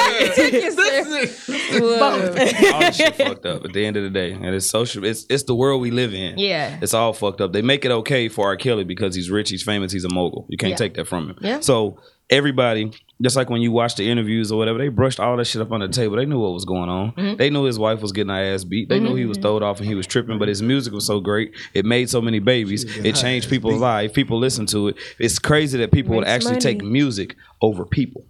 it. 2.37 2.73
all 2.75 2.81
the 2.81 2.93
shit 2.93 3.17
fucked 3.17 3.47
up 3.47 3.65
at 3.65 3.73
the 3.73 3.85
end 3.85 3.97
of 3.97 4.03
the 4.03 4.11
day. 4.11 4.33
And 4.33 4.47
it's 4.47 4.67
social 4.67 5.05
it's 5.05 5.27
it's 5.29 5.45
the 5.45 5.55
world 5.55 5.81
we 5.83 5.91
live 5.91 6.15
in. 6.15 6.39
Yeah. 6.39 6.79
It's 6.81 6.95
all 6.95 7.13
fucked 7.13 7.41
up. 7.41 7.53
They 7.53 7.63
make 7.63 7.85
it 7.85 7.91
okay 7.91 8.29
for 8.29 8.47
R. 8.47 8.57
Kelly 8.57 8.85
because 8.85 9.15
he's 9.15 9.31
rich, 9.31 9.51
he's 9.51 9.63
famous, 9.63 9.93
he's 9.93 10.05
a 10.05 10.13
mogul. 10.13 10.47
You 10.49 10.57
can't 10.57 10.71
Yeah. 10.71 10.77
take 10.77 10.95
that 10.95 11.07
from 11.07 11.31
him. 11.31 11.39
Yeah. 11.41 11.61
So 11.61 11.99
everybody, 12.29 12.93
just 13.23 13.37
like 13.37 13.51
when 13.51 13.61
you 13.61 13.71
watch 13.73 13.97
the 13.97 14.09
interviews 14.09 14.51
or 14.51 14.59
whatever, 14.59 14.79
they 14.79 14.89
brushed 14.89 15.21
all 15.21 15.37
that 15.37 15.45
shit 15.45 15.61
up 15.61 15.73
on 15.73 15.81
the 15.81 15.89
table. 15.89 16.17
They 16.17 16.25
knew 16.25 16.39
what 16.39 16.53
was 16.53 16.65
going 16.65 16.89
on. 16.89 17.13
Mm-hmm. 17.13 17.37
They 17.37 17.51
knew 17.51 17.65
his 17.65 17.79
wife 17.79 18.01
was 18.01 18.13
getting 18.13 18.31
her 18.31 18.55
ass 18.55 18.65
beat. 18.65 18.89
They 18.89 19.01
knew 19.01 19.15
he 19.15 19.27
was 19.27 19.39
throwed 19.39 19.63
off 19.63 19.79
and 19.79 19.89
he 19.89 19.95
was 19.95 20.07
tripping, 20.07 20.39
but 20.39 20.49
his 20.49 20.63
music 20.63 20.93
was 20.93 21.07
so 21.07 21.21
great. 21.21 21.55
It 21.75 21.85
made 21.85 22.09
so 22.09 22.21
many 22.21 22.39
babies. 22.39 22.85
It 22.85 23.15
changed 23.15 23.51
people's 23.51 23.81
lives. 23.81 24.13
People 24.13 24.39
listened 24.39 24.69
to 24.71 24.89
it. 24.89 24.97
It's 25.19 25.39
crazy 25.39 25.79
that 25.79 25.93
people 25.93 26.17
would 26.17 26.27
actually 26.27 26.53
money. 26.53 26.61
take 26.61 26.83
music 26.83 27.37
over 27.61 27.85
people. 27.85 28.25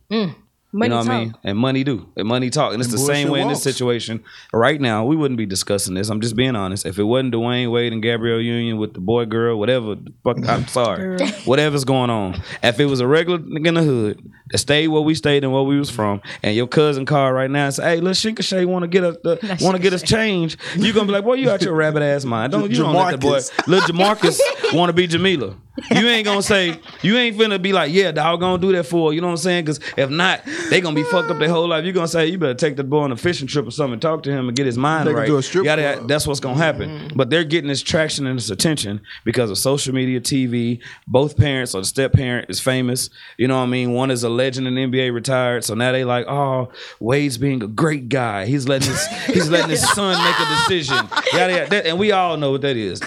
Money 0.72 0.86
you 0.86 0.90
know 0.90 0.96
what 0.98 1.06
talk. 1.06 1.12
I 1.12 1.18
mean? 1.24 1.34
And 1.42 1.58
money 1.58 1.82
do. 1.84 2.08
And 2.16 2.28
money 2.28 2.48
talk. 2.48 2.72
And 2.72 2.80
it's 2.80 2.92
the 2.92 2.98
same 2.98 3.26
bullshit 3.26 3.30
way 3.32 3.40
in 3.40 3.48
this 3.48 3.62
situation. 3.62 4.22
Right 4.52 4.80
now, 4.80 5.04
we 5.04 5.16
wouldn't 5.16 5.38
be 5.38 5.46
discussing 5.46 5.94
this. 5.94 6.08
I'm 6.08 6.20
just 6.20 6.36
being 6.36 6.54
honest. 6.54 6.86
If 6.86 6.98
it 6.98 7.02
wasn't 7.02 7.34
Dwyane 7.34 7.72
Wade 7.72 7.92
and 7.92 8.00
Gabrielle 8.00 8.40
Union 8.40 8.78
with 8.78 8.94
the 8.94 9.00
boy 9.00 9.24
girl, 9.24 9.58
whatever, 9.58 9.96
fuck, 10.22 10.46
I'm 10.48 10.66
sorry. 10.68 11.18
Whatever's 11.44 11.84
going 11.84 12.10
on. 12.10 12.40
If 12.62 12.78
it 12.78 12.86
was 12.86 13.00
a 13.00 13.06
regular 13.06 13.38
nigga 13.40 13.66
in 13.66 13.74
the 13.74 13.82
hood 13.82 14.30
that 14.50 14.58
stayed 14.58 14.88
where 14.88 15.02
we 15.02 15.14
stayed 15.16 15.42
and 15.42 15.52
where 15.52 15.62
we 15.62 15.76
was 15.78 15.90
from, 15.90 16.20
and 16.42 16.54
your 16.54 16.68
cousin 16.68 17.04
called 17.04 17.34
right 17.34 17.50
now 17.50 17.64
and 17.66 17.74
say, 17.74 17.82
"Hey, 17.82 17.96
little 17.96 18.10
Shinkashay 18.10 18.64
want 18.66 18.84
to 18.84 18.88
get 18.88 19.02
us 19.02 19.16
the, 19.24 19.58
want 19.60 19.76
to 19.76 19.82
get 19.82 19.92
us 19.92 20.02
change," 20.02 20.56
you're 20.76 20.92
gonna 20.92 21.06
be 21.06 21.12
like, 21.12 21.24
"Boy, 21.24 21.34
you 21.34 21.50
out 21.50 21.62
your 21.62 21.74
rabbit 21.82 22.02
ass 22.02 22.24
mind? 22.24 22.52
Don't 22.52 22.70
you 22.70 22.78
don't 22.78 22.94
let 22.94 23.12
the 23.12 23.18
boy, 23.18 23.38
Jamarcus. 23.38 23.66
little 23.66 23.88
Jamarcus, 23.88 24.40
want 24.72 24.88
to 24.88 24.92
be 24.92 25.06
Jamila?" 25.08 25.56
You 25.90 26.06
ain't 26.08 26.24
gonna 26.24 26.42
say 26.42 26.78
you 27.02 27.16
ain't 27.16 27.36
finna 27.36 27.60
be 27.60 27.72
like, 27.72 27.92
"Yeah, 27.92 28.10
dog, 28.12 28.40
gonna 28.40 28.60
do 28.60 28.72
that 28.72 28.84
for." 28.84 29.10
her," 29.10 29.14
You 29.14 29.20
know 29.20 29.28
what 29.28 29.32
I'm 29.34 29.36
saying? 29.38 29.64
Because 29.64 29.80
if 29.96 30.10
not, 30.10 30.42
they 30.68 30.80
gonna 30.80 30.94
be 30.94 31.04
fucked 31.04 31.30
up 31.30 31.38
their 31.38 31.48
whole 31.48 31.68
life. 31.68 31.84
You 31.84 31.92
gonna 31.92 32.08
say 32.08 32.26
you 32.26 32.38
better 32.38 32.54
take 32.54 32.76
that 32.76 32.84
boy 32.84 33.00
on 33.00 33.12
a 33.12 33.16
fishing 33.16 33.46
trip 33.46 33.66
or 33.66 33.70
something, 33.70 33.98
talk 33.98 34.22
to 34.24 34.30
him 34.30 34.48
and 34.48 34.56
get 34.56 34.66
his 34.66 34.76
mind 34.76 35.06
Take 35.06 35.12
him 35.12 35.18
right. 35.20 35.26
to 35.26 35.36
a 35.38 35.42
strip 35.42 35.64
Yada, 35.64 35.94
club. 35.94 36.08
that's 36.08 36.26
what's 36.26 36.40
gonna 36.40 36.56
happen. 36.56 36.90
Mm-hmm. 36.90 37.16
But 37.16 37.30
they're 37.30 37.44
getting 37.44 37.68
this 37.68 37.82
traction 37.82 38.26
and 38.26 38.38
this 38.38 38.50
attention 38.50 39.00
because 39.24 39.50
of 39.50 39.58
social 39.58 39.94
media, 39.94 40.20
TV. 40.20 40.80
Both 41.06 41.36
parents 41.36 41.74
or 41.74 41.80
the 41.80 41.86
step 41.86 42.12
parent 42.12 42.50
is 42.50 42.60
famous. 42.60 43.08
You 43.38 43.48
know 43.48 43.56
what 43.56 43.64
I 43.64 43.66
mean? 43.66 43.92
One 43.92 44.10
is 44.10 44.22
a 44.24 44.28
legend 44.28 44.66
in 44.66 44.74
the 44.74 44.82
NBA, 44.86 45.14
retired. 45.14 45.64
So 45.64 45.74
now 45.74 45.92
they 45.92 46.04
like, 46.04 46.26
oh, 46.28 46.70
Wade's 46.98 47.38
being 47.38 47.62
a 47.62 47.66
great 47.68 48.08
guy. 48.08 48.44
He's 48.46 48.68
letting 48.68 48.88
his 48.90 49.06
he's 49.26 49.48
letting 49.48 49.70
his 49.70 49.88
son 49.94 50.22
make 50.22 50.38
a 50.38 50.50
decision. 50.68 50.96
Yada, 51.32 51.52
yada. 51.54 51.70
That- 51.70 51.86
and 51.86 51.98
we 51.98 52.12
all 52.12 52.36
know 52.36 52.50
what 52.50 52.60
that 52.62 52.76
is. 52.76 53.00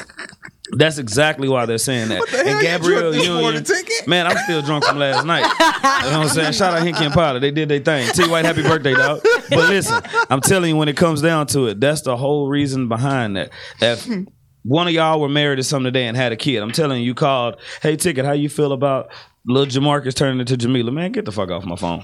That's 0.71 0.97
exactly 0.97 1.49
why 1.49 1.65
they're 1.65 1.77
saying 1.77 2.09
that. 2.09 2.21
and 2.33 2.49
you 2.49 2.61
Gabrielle 2.61 3.13
Union, 3.13 3.63
man, 4.07 4.27
I'm 4.27 4.37
still 4.37 4.61
drunk 4.61 4.85
from 4.85 4.97
last 4.97 5.25
night. 5.25 5.45
You 6.03 6.09
know 6.11 6.19
what 6.19 6.27
I'm 6.27 6.33
saying? 6.33 6.53
Shout 6.53 6.73
out 6.73 6.85
Hinky 6.85 7.05
and 7.05 7.13
Potter. 7.13 7.39
They 7.39 7.51
did 7.51 7.69
their 7.69 7.79
thing. 7.79 8.09
T 8.11 8.27
White, 8.29 8.43
happy 8.43 8.61
birthday, 8.61 8.93
dog. 8.93 9.21
But 9.49 9.69
listen, 9.69 10.01
I'm 10.29 10.41
telling 10.41 10.69
you, 10.71 10.75
when 10.75 10.89
it 10.89 10.97
comes 10.97 11.21
down 11.21 11.47
to 11.47 11.67
it, 11.67 11.79
that's 11.79 12.01
the 12.01 12.17
whole 12.17 12.47
reason 12.49 12.89
behind 12.89 13.37
that. 13.37 13.51
If 13.81 14.09
one 14.63 14.87
of 14.87 14.93
y'all 14.93 15.21
were 15.21 15.29
married 15.29 15.57
to 15.57 15.63
something 15.63 15.85
today 15.85 16.05
and 16.07 16.17
had 16.17 16.33
a 16.33 16.35
kid, 16.35 16.61
I'm 16.61 16.71
telling 16.73 16.99
you, 16.99 17.05
you 17.05 17.13
called, 17.15 17.55
hey, 17.81 17.95
Ticket, 17.95 18.25
how 18.25 18.33
you 18.33 18.49
feel 18.49 18.73
about 18.73 19.11
little 19.45 19.65
Jamarcus 19.65 20.13
turning 20.13 20.39
into 20.41 20.57
Jamila? 20.57 20.91
Man, 20.91 21.11
get 21.13 21.23
the 21.25 21.31
fuck 21.31 21.49
off 21.51 21.63
my 21.63 21.75
phone. 21.77 22.03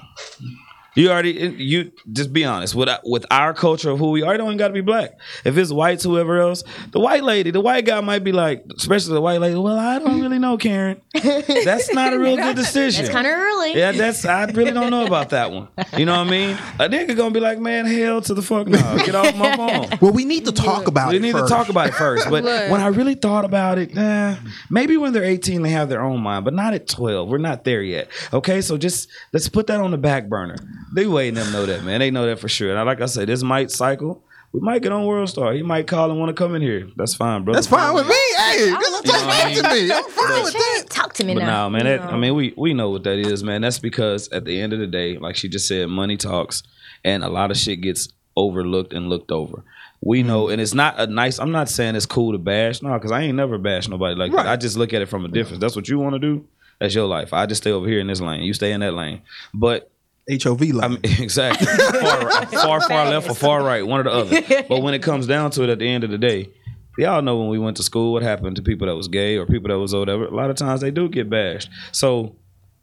You 0.96 1.12
already 1.12 1.32
you 1.58 1.92
just 2.12 2.34
be 2.34 2.46
honest 2.46 2.76
with 2.76 2.90
with 3.04 3.26
our 3.32 3.54
culture 3.54 3.90
of 3.92 4.00
who 4.00 4.12
we 4.12 4.24
are. 4.24 4.36
It 4.36 4.38
don't 4.38 4.48
even 4.48 4.58
got 4.58 4.70
to 4.70 4.74
be 4.74 4.82
black. 4.82 5.12
If 5.46 5.58
it's 5.58 5.72
whites, 5.72 6.04
whoever 6.04 6.40
else, 6.40 6.64
the 6.92 7.00
white 7.00 7.24
lady, 7.24 7.52
the 7.52 7.62
white 7.62 7.86
guy 7.86 8.02
might 8.02 8.24
be 8.24 8.32
like, 8.32 8.66
especially 8.76 9.14
the 9.14 9.22
white 9.22 9.40
lady. 9.40 9.56
Well, 9.56 9.78
I 9.78 10.00
don't 10.00 10.22
really 10.22 10.40
know, 10.40 10.58
Karen. 10.58 11.02
That's 11.14 11.94
not 11.94 12.14
a 12.14 12.20
real 12.20 12.36
good 12.36 12.56
decision. 12.56 13.04
That's 13.06 13.14
kind 13.14 13.28
of 13.28 13.34
early. 13.34 13.76
Yeah, 13.76 13.92
that's 13.92 14.26
I 14.26 14.46
really 14.46 14.72
don't 14.72 14.90
know 14.90 15.06
about 15.06 15.30
that 15.30 15.52
one. 15.52 15.68
You 15.98 16.06
know 16.06 16.18
what 16.18 16.28
I 16.28 16.32
mean? 16.32 16.58
A 16.80 16.90
nigga 16.90 17.16
gonna 17.16 17.32
be 17.32 17.40
like, 17.40 17.60
man, 17.60 17.86
hell 17.86 18.22
to 18.22 18.34
the 18.34 18.42
fuck 18.42 18.68
no. 18.68 18.78
Get 18.98 19.16
off 19.16 19.36
my 19.36 19.56
phone. 19.56 19.70
Well, 20.02 20.14
we 20.14 20.24
need 20.24 20.46
to 20.46 20.52
talk 20.52 20.88
about 20.88 21.10
it. 21.10 21.12
We 21.12 21.18
it. 21.18 21.22
need 21.22 21.32
first. 21.34 21.50
to 21.50 21.54
talk 21.54 21.70
about 21.70 21.88
it 21.88 21.94
first. 21.94 22.30
But 22.30 22.44
Look. 22.44 22.72
when 22.72 22.80
I 22.80 22.88
really 22.88 23.16
thought 23.16 23.44
about 23.44 23.78
it, 23.78 23.94
nah, 23.94 24.38
maybe 24.70 24.98
when 24.98 25.14
they're 25.14 25.24
18 25.24 25.62
they 25.62 25.70
have 25.70 25.90
their 25.90 26.02
own 26.02 26.22
mind, 26.22 26.46
but 26.46 26.54
not 26.54 26.74
at 26.74 26.88
12. 26.88 27.28
We're 27.28 27.38
not 27.38 27.64
there 27.64 27.82
yet. 27.82 28.10
Okay, 28.32 28.62
so 28.62 28.78
just 28.78 29.10
let's 29.34 29.50
put 29.50 29.68
that 29.68 29.82
on 29.82 29.92
the 29.92 29.98
back 29.98 30.30
burner. 30.30 30.56
They 30.94 31.06
waiting 31.08 31.36
them 31.36 31.52
know 31.52 31.66
that, 31.66 31.84
man. 31.84 32.00
They 32.00 32.12
know 32.12 32.26
that 32.26 32.40
for 32.40 32.48
sure. 32.50 32.76
And 32.76 32.86
like 32.86 33.02
I 33.02 33.06
said, 33.06 33.28
this 33.30 33.44
might 33.44 33.72
cycle. 33.72 34.24
We 34.52 34.62
might 34.62 34.82
get 34.82 34.92
on 34.92 35.06
World 35.06 35.30
Star. 35.30 35.54
He 35.54 35.62
might 35.62 35.86
call 35.86 36.10
and 36.10 36.20
want 36.20 36.30
to 36.30 36.34
come 36.34 36.56
in 36.56 36.64
here. 36.64 36.88
That's 36.96 37.14
fine, 37.14 37.44
bro. 37.44 37.54
That's 37.54 37.68
fine 37.68 37.94
with 37.94 38.08
me. 38.08 38.16
Hey, 38.38 38.72
just 38.72 39.06
talk 39.06 39.24
to 39.54 39.64
me. 39.76 39.92
I'm 39.92 40.04
fine 40.10 40.44
with 40.44 40.54
that. 40.54 40.84
Talk 40.90 41.14
to 41.14 41.24
me 41.24 41.36
But 41.36 41.42
now. 41.42 41.68
no, 41.68 41.70
man. 41.70 41.86
That, 41.86 42.02
I 42.02 42.18
mean, 42.18 42.34
we 42.34 42.56
we 42.58 42.74
know 42.74 42.90
what 42.90 43.04
that 43.04 43.20
is, 43.20 43.44
man. 43.44 43.62
That's 43.62 43.78
because 43.78 44.28
at 44.30 44.46
the 44.46 44.60
end 44.60 44.74
of 44.74 44.80
the 44.80 44.88
day, 44.88 45.20
like 45.20 45.36
she 45.36 45.50
just 45.50 45.68
said, 45.68 45.88
money 45.90 46.18
talks, 46.18 46.64
and 47.04 47.24
a 47.24 47.30
lot 47.30 47.52
of 47.52 47.58
shit 47.58 47.82
gets 47.82 48.10
overlooked 48.36 48.92
and 48.94 49.08
looked 49.08 49.32
over. 49.32 49.64
We 50.02 50.24
know, 50.24 50.46
Mm-hmm. 50.46 50.54
and 50.54 50.62
it's 50.62 50.74
not 50.74 51.00
a 51.00 51.06
nice. 51.06 51.38
I'm 51.38 51.52
not 51.52 51.70
saying 51.70 51.96
it's 51.96 52.08
cool 52.08 52.32
to 52.32 52.40
bash, 52.40 52.82
no, 52.82 52.94
because 52.94 53.12
I 53.12 53.22
ain't 53.22 53.36
never 53.36 53.60
bashed 53.60 53.90
nobody 53.90 54.16
like 54.16 54.32
Right. 54.34 54.46
that. 54.46 54.52
I 54.52 54.56
just 54.56 54.78
look 54.78 54.94
at 54.94 55.04
it 55.04 55.10
from 55.10 55.26
a 55.26 55.28
difference. 55.28 55.62
That's 55.62 55.76
what 55.76 55.88
you 55.88 56.00
want 56.00 56.14
to 56.16 56.20
do. 56.20 56.44
That's 56.80 56.96
your 56.96 57.06
life. 57.06 57.34
I 57.34 57.46
just 57.46 57.62
stay 57.62 57.72
over 57.72 57.88
here 57.88 58.00
in 58.00 58.08
this 58.08 58.22
lane. 58.22 58.42
You 58.42 58.54
stay 58.54 58.72
in 58.72 58.80
that 58.80 58.94
lane. 58.96 59.22
But 59.54 59.92
HOV 60.30 60.62
line. 60.62 60.84
I 60.84 60.88
mean, 60.88 61.00
exactly. 61.04 61.68
far, 61.68 62.26
right, 62.26 62.50
far, 62.52 62.82
far 62.82 63.10
left 63.10 63.30
or 63.30 63.36
far 63.36 63.64
right, 63.64 63.86
one 63.86 64.02
or 64.02 64.04
the 64.04 64.12
other. 64.12 64.64
But 64.70 64.82
when 64.82 64.94
it 64.94 65.02
comes 65.02 65.28
down 65.28 65.52
to 65.52 65.64
it, 65.64 65.70
at 65.70 65.80
the 65.80 65.88
end 65.88 66.04
of 66.04 66.12
the 66.12 66.18
day, 66.18 66.50
y'all 66.98 67.22
know 67.22 67.38
when 67.38 67.50
we 67.50 67.60
went 67.60 67.78
to 67.78 67.84
school 67.84 68.14
what 68.14 68.24
happened 68.24 68.56
to 68.58 68.62
people 68.62 68.88
that 68.88 68.96
was 68.96 69.08
gay 69.08 69.38
or 69.38 69.46
people 69.46 69.70
that 69.70 69.80
was 69.80 69.94
whatever. 69.94 70.26
A 70.26 70.36
lot 70.36 70.50
of 70.50 70.56
times 70.56 70.82
they 70.82 70.92
do 70.92 71.10
get 71.10 71.30
bashed. 71.30 71.70
So 71.92 72.36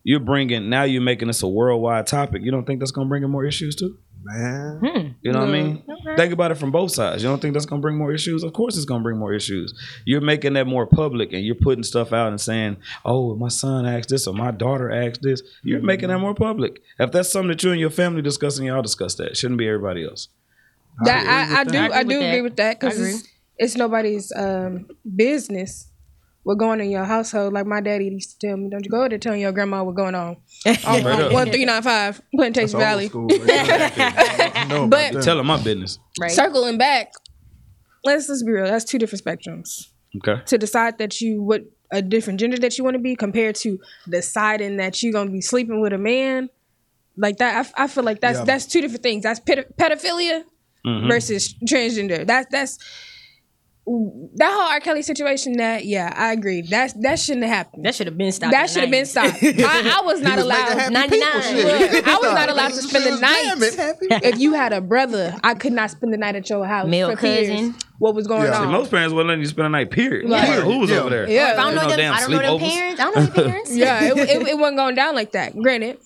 you're 0.02 0.20
bringing 0.20 0.68
now 0.70 0.84
you're 0.84 1.02
making 1.02 1.28
this 1.28 1.42
a 1.42 1.48
worldwide 1.48 2.06
topic. 2.06 2.42
You 2.42 2.50
don't 2.50 2.64
think 2.66 2.80
that's 2.80 2.92
gonna 2.92 3.08
bring 3.08 3.22
in 3.22 3.30
more 3.30 3.44
issues 3.44 3.74
too? 3.76 3.98
Man. 4.24 4.80
Hmm. 4.84 5.08
You 5.22 5.32
know 5.32 5.40
what 5.40 5.48
I 5.48 5.52
mean? 5.52 5.84
Mm, 5.88 6.16
think 6.16 6.32
about 6.32 6.50
it 6.50 6.56
from 6.56 6.72
both 6.72 6.90
sides. 6.90 7.22
You 7.22 7.28
don't 7.28 7.40
think 7.40 7.54
that's 7.54 7.66
gonna 7.66 7.80
bring 7.80 7.96
more 7.96 8.12
issues? 8.12 8.42
Of 8.42 8.52
course, 8.52 8.76
it's 8.76 8.84
gonna 8.84 9.02
bring 9.02 9.18
more 9.18 9.32
issues. 9.32 9.72
You're 10.04 10.20
making 10.20 10.54
that 10.54 10.66
more 10.66 10.86
public, 10.86 11.32
and 11.32 11.44
you're 11.44 11.54
putting 11.54 11.84
stuff 11.84 12.12
out 12.12 12.28
and 12.28 12.40
saying, 12.40 12.78
"Oh, 13.04 13.36
my 13.36 13.48
son 13.48 13.86
asked 13.86 14.08
this, 14.08 14.26
or 14.26 14.34
my 14.34 14.50
daughter 14.50 14.90
asked 14.90 15.22
this." 15.22 15.42
You're 15.62 15.78
mm-hmm. 15.78 15.86
making 15.86 16.08
that 16.08 16.18
more 16.18 16.34
public. 16.34 16.80
If 16.98 17.12
that's 17.12 17.30
something 17.30 17.48
that 17.48 17.62
you 17.62 17.70
and 17.70 17.80
your 17.80 17.90
family 17.90 18.22
discussing, 18.22 18.66
y'all 18.66 18.82
discuss 18.82 19.14
that. 19.16 19.28
It 19.28 19.36
shouldn't 19.36 19.58
be 19.58 19.68
everybody 19.68 20.04
else. 20.04 20.28
That 21.04 21.26
I, 21.26 21.60
I 21.60 21.64
do 21.64 21.78
I 21.78 21.84
agree 21.84 21.96
I, 21.96 22.02
do 22.02 22.08
with 22.08 22.20
that. 22.20 22.28
agree 22.28 22.42
with 22.42 22.56
that 22.56 22.80
because 22.80 23.00
it's, 23.00 23.28
it's 23.58 23.76
nobody's 23.76 24.32
um, 24.34 24.88
business 25.14 25.90
what 26.46 26.58
going 26.58 26.70
on 26.78 26.80
in 26.80 26.90
your 26.90 27.04
household. 27.04 27.52
Like 27.52 27.66
my 27.66 27.80
daddy 27.80 28.04
used 28.06 28.38
to 28.40 28.46
tell 28.46 28.56
me, 28.56 28.68
"Don't 28.70 28.84
you 28.84 28.90
go 28.90 28.98
over 29.00 29.08
there 29.08 29.18
telling 29.18 29.40
your 29.40 29.50
grandma 29.52 29.82
what 29.82 29.96
going 29.96 30.14
on." 30.14 30.36
on 30.86 31.06
up. 31.06 31.32
one 31.32 31.50
three 31.50 31.64
nine 31.64 31.82
five 31.82 32.20
Plantation 32.34 32.78
Valley. 32.78 33.10
no, 33.12 34.86
But- 34.88 35.12
Tell 35.22 35.36
them 35.36 35.46
my 35.46 35.60
business. 35.62 35.98
right? 36.20 36.30
Circling 36.30 36.78
back, 36.78 37.12
let's 38.04 38.28
let's 38.28 38.42
be 38.44 38.52
real. 38.52 38.64
That's 38.66 38.84
two 38.84 38.98
different 38.98 39.24
spectrums. 39.24 39.88
Okay. 40.16 40.40
To 40.46 40.56
decide 40.58 40.98
that 40.98 41.20
you 41.20 41.42
what 41.42 41.62
a 41.90 42.00
different 42.02 42.40
gender 42.40 42.58
that 42.58 42.78
you 42.78 42.84
want 42.84 42.94
to 42.94 43.00
be 43.02 43.14
compared 43.16 43.54
to 43.56 43.78
deciding 44.08 44.76
that 44.78 45.02
you're 45.02 45.12
gonna 45.12 45.30
be 45.30 45.40
sleeping 45.40 45.80
with 45.80 45.92
a 45.92 45.98
man 45.98 46.48
like 47.16 47.38
that. 47.38 47.72
I, 47.76 47.84
I 47.84 47.86
feel 47.88 48.04
like 48.04 48.20
that's 48.20 48.38
Yeah. 48.38 48.44
that's 48.44 48.66
two 48.66 48.80
different 48.80 49.02
things. 49.02 49.22
That's 49.24 49.40
pedophilia 49.40 50.44
Mm-hmm. 50.86 51.08
versus 51.08 51.52
transgender. 51.68 52.24
That's 52.24 52.46
that's 52.52 52.78
that 53.86 54.50
whole 54.52 54.68
R. 54.72 54.80
Kelly 54.80 55.02
situation. 55.02 55.58
That 55.58 55.84
yeah, 55.84 56.12
I 56.16 56.32
agree. 56.32 56.62
That's 56.62 56.92
that 57.02 57.20
shouldn't 57.20 57.44
have 57.46 57.54
happened. 57.54 57.84
That 57.84 57.94
should 57.94 58.08
have 58.08 58.18
been 58.18 58.32
stopped. 58.32 58.52
That 58.52 58.68
should 58.68 58.82
have 58.82 58.90
been 58.90 59.06
stopped. 59.06 59.36
I, 59.42 59.98
I 59.98 60.02
was 60.04 60.20
not 60.22 60.36
was 60.36 60.44
allowed. 60.44 60.92
99. 60.92 61.08
people 61.08 61.40
shit. 61.42 61.92
Look, 61.92 62.06
I 62.08 62.16
was 62.16 62.32
not 62.34 62.48
allowed 62.48 62.68
to 62.72 62.82
spend 62.82 63.04
the 63.04 63.20
night. 63.20 64.22
If 64.24 64.40
you 64.40 64.54
had 64.54 64.72
a 64.72 64.80
brother, 64.80 65.36
I 65.44 65.54
could 65.54 65.72
not 65.72 65.92
spend 65.92 66.12
the 66.12 66.16
night 66.18 66.34
at 66.34 66.50
your 66.50 66.66
house. 66.66 66.88
Male 66.88 67.10
for 67.12 67.16
fears 67.16 67.48
cousin. 67.48 67.74
What 67.98 68.14
was 68.16 68.26
going 68.26 68.42
Yeah. 68.42 68.58
See, 68.58 68.64
on? 68.66 68.72
most 68.72 68.90
parents 68.90 69.14
wouldn't 69.14 69.28
let 69.28 69.38
you 69.38 69.46
spend 69.46 69.66
a 69.66 69.70
night. 69.70 69.90
Period. 69.92 70.28
Right. 70.30 70.44
Period. 70.46 70.64
Who 70.64 70.78
was 70.80 70.90
Yeah. 70.90 70.96
over 70.98 71.10
there? 71.10 71.28
Yeah. 71.30 71.52
If 71.52 71.58
I 71.58 71.62
don't 71.62 71.74
know 71.76 71.82
No 71.88 71.96
them, 71.96 72.12
I 72.14 72.20
don't 72.20 72.30
know 72.32 72.38
them 72.38 72.58
parents. 72.58 73.00
I 73.00 73.04
don't 73.04 73.14
know 73.14 73.22
their 73.26 73.44
parents. 73.50 73.76
yeah, 73.76 74.04
it, 74.04 74.16
it, 74.18 74.48
it 74.48 74.58
wasn't 74.58 74.78
going 74.78 74.94
down 74.96 75.14
like 75.14 75.32
that. 75.32 75.56
Granted, 75.56 75.98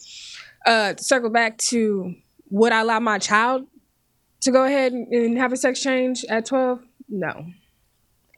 uh, 0.67 0.95
circle 0.99 1.31
back 1.31 1.57
to 1.71 2.15
would 2.51 2.73
I 2.73 2.81
allow 2.81 3.01
my 3.01 3.19
child 3.19 3.67
to 4.43 4.51
go 4.53 4.65
ahead 4.65 4.93
and- 4.93 5.11
and 5.13 5.39
have 5.39 5.53
a 5.53 5.57
sex 5.57 5.81
change 5.83 6.25
at 6.29 6.45
12? 6.45 6.81
No. 7.09 7.47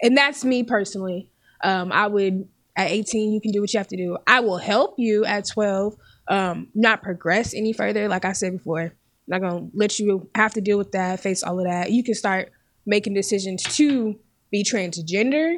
And 0.02 0.16
that's 0.16 0.44
me 0.44 0.64
personally. 0.64 1.30
Um, 1.62 1.92
I 1.92 2.08
would, 2.08 2.48
at 2.76 2.90
18, 2.90 3.32
you 3.32 3.40
can 3.40 3.52
do 3.52 3.60
what 3.60 3.72
you 3.72 3.78
have 3.78 3.88
to 3.88 3.96
do. 3.96 4.18
I 4.26 4.40
will 4.40 4.58
help 4.58 4.96
you 4.98 5.24
at 5.24 5.46
12, 5.46 5.96
um, 6.28 6.68
not 6.74 7.02
progress 7.02 7.54
any 7.54 7.72
further. 7.72 8.08
Like 8.08 8.24
I 8.24 8.32
said 8.32 8.52
before, 8.52 8.92
not 9.28 9.40
gonna 9.40 9.68
let 9.72 9.98
you 9.98 10.28
have 10.34 10.54
to 10.54 10.60
deal 10.60 10.78
with 10.78 10.92
that, 10.92 11.20
face 11.20 11.42
all 11.42 11.58
of 11.58 11.66
that. 11.66 11.92
You 11.92 12.02
can 12.02 12.14
start 12.14 12.50
making 12.84 13.14
decisions 13.14 13.62
to 13.76 14.18
be 14.50 14.64
transgender 14.64 15.56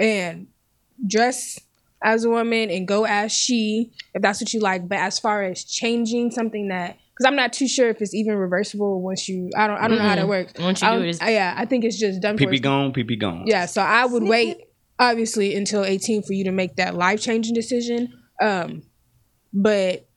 and 0.00 0.46
dress 1.06 1.58
as 2.02 2.24
a 2.24 2.30
woman 2.30 2.70
and 2.70 2.86
go 2.86 3.04
as 3.06 3.32
she 3.32 3.90
if 4.14 4.22
that's 4.22 4.40
what 4.40 4.52
you 4.52 4.60
like. 4.60 4.88
But 4.88 4.98
as 4.98 5.18
far 5.18 5.42
as 5.42 5.64
changing 5.64 6.30
something 6.30 6.68
that 6.68 6.98
because 7.16 7.26
I'm 7.26 7.36
not 7.36 7.52
too 7.52 7.68
sure 7.68 7.88
if 7.88 8.00
it's 8.02 8.14
even 8.14 8.34
reversible 8.36 9.00
once 9.02 9.28
you 9.28 9.50
I 9.56 9.66
don't 9.66 9.76
I 9.78 9.88
don't 9.88 9.98
know 9.98 10.04
how 10.08 10.16
that 10.16 10.28
works. 10.28 10.52
Once 10.58 10.82
you 10.82 10.88
I 10.88 10.98
do 10.98 11.04
it, 11.04 11.18
yeah, 11.22 11.54
I 11.56 11.64
think 11.64 11.84
it's 11.84 11.98
just 11.98 12.20
done 12.20 12.36
for 12.36 12.44
PP 12.44 12.60
gone, 12.62 12.92
PP 12.92 13.18
gone. 13.20 13.44
yeah, 13.46 13.66
so 13.66 13.82
I 13.82 14.04
would 14.04 14.22
wait 14.24 14.58
obviously 14.98 15.54
until 15.56 15.84
18 15.84 16.22
for 16.22 16.32
you 16.32 16.44
to 16.44 16.52
make 16.52 16.76
that 16.76 16.94
life 16.94 17.20
changing 17.20 17.54
decision. 17.54 18.12
Um, 18.40 18.82
but 19.52 20.08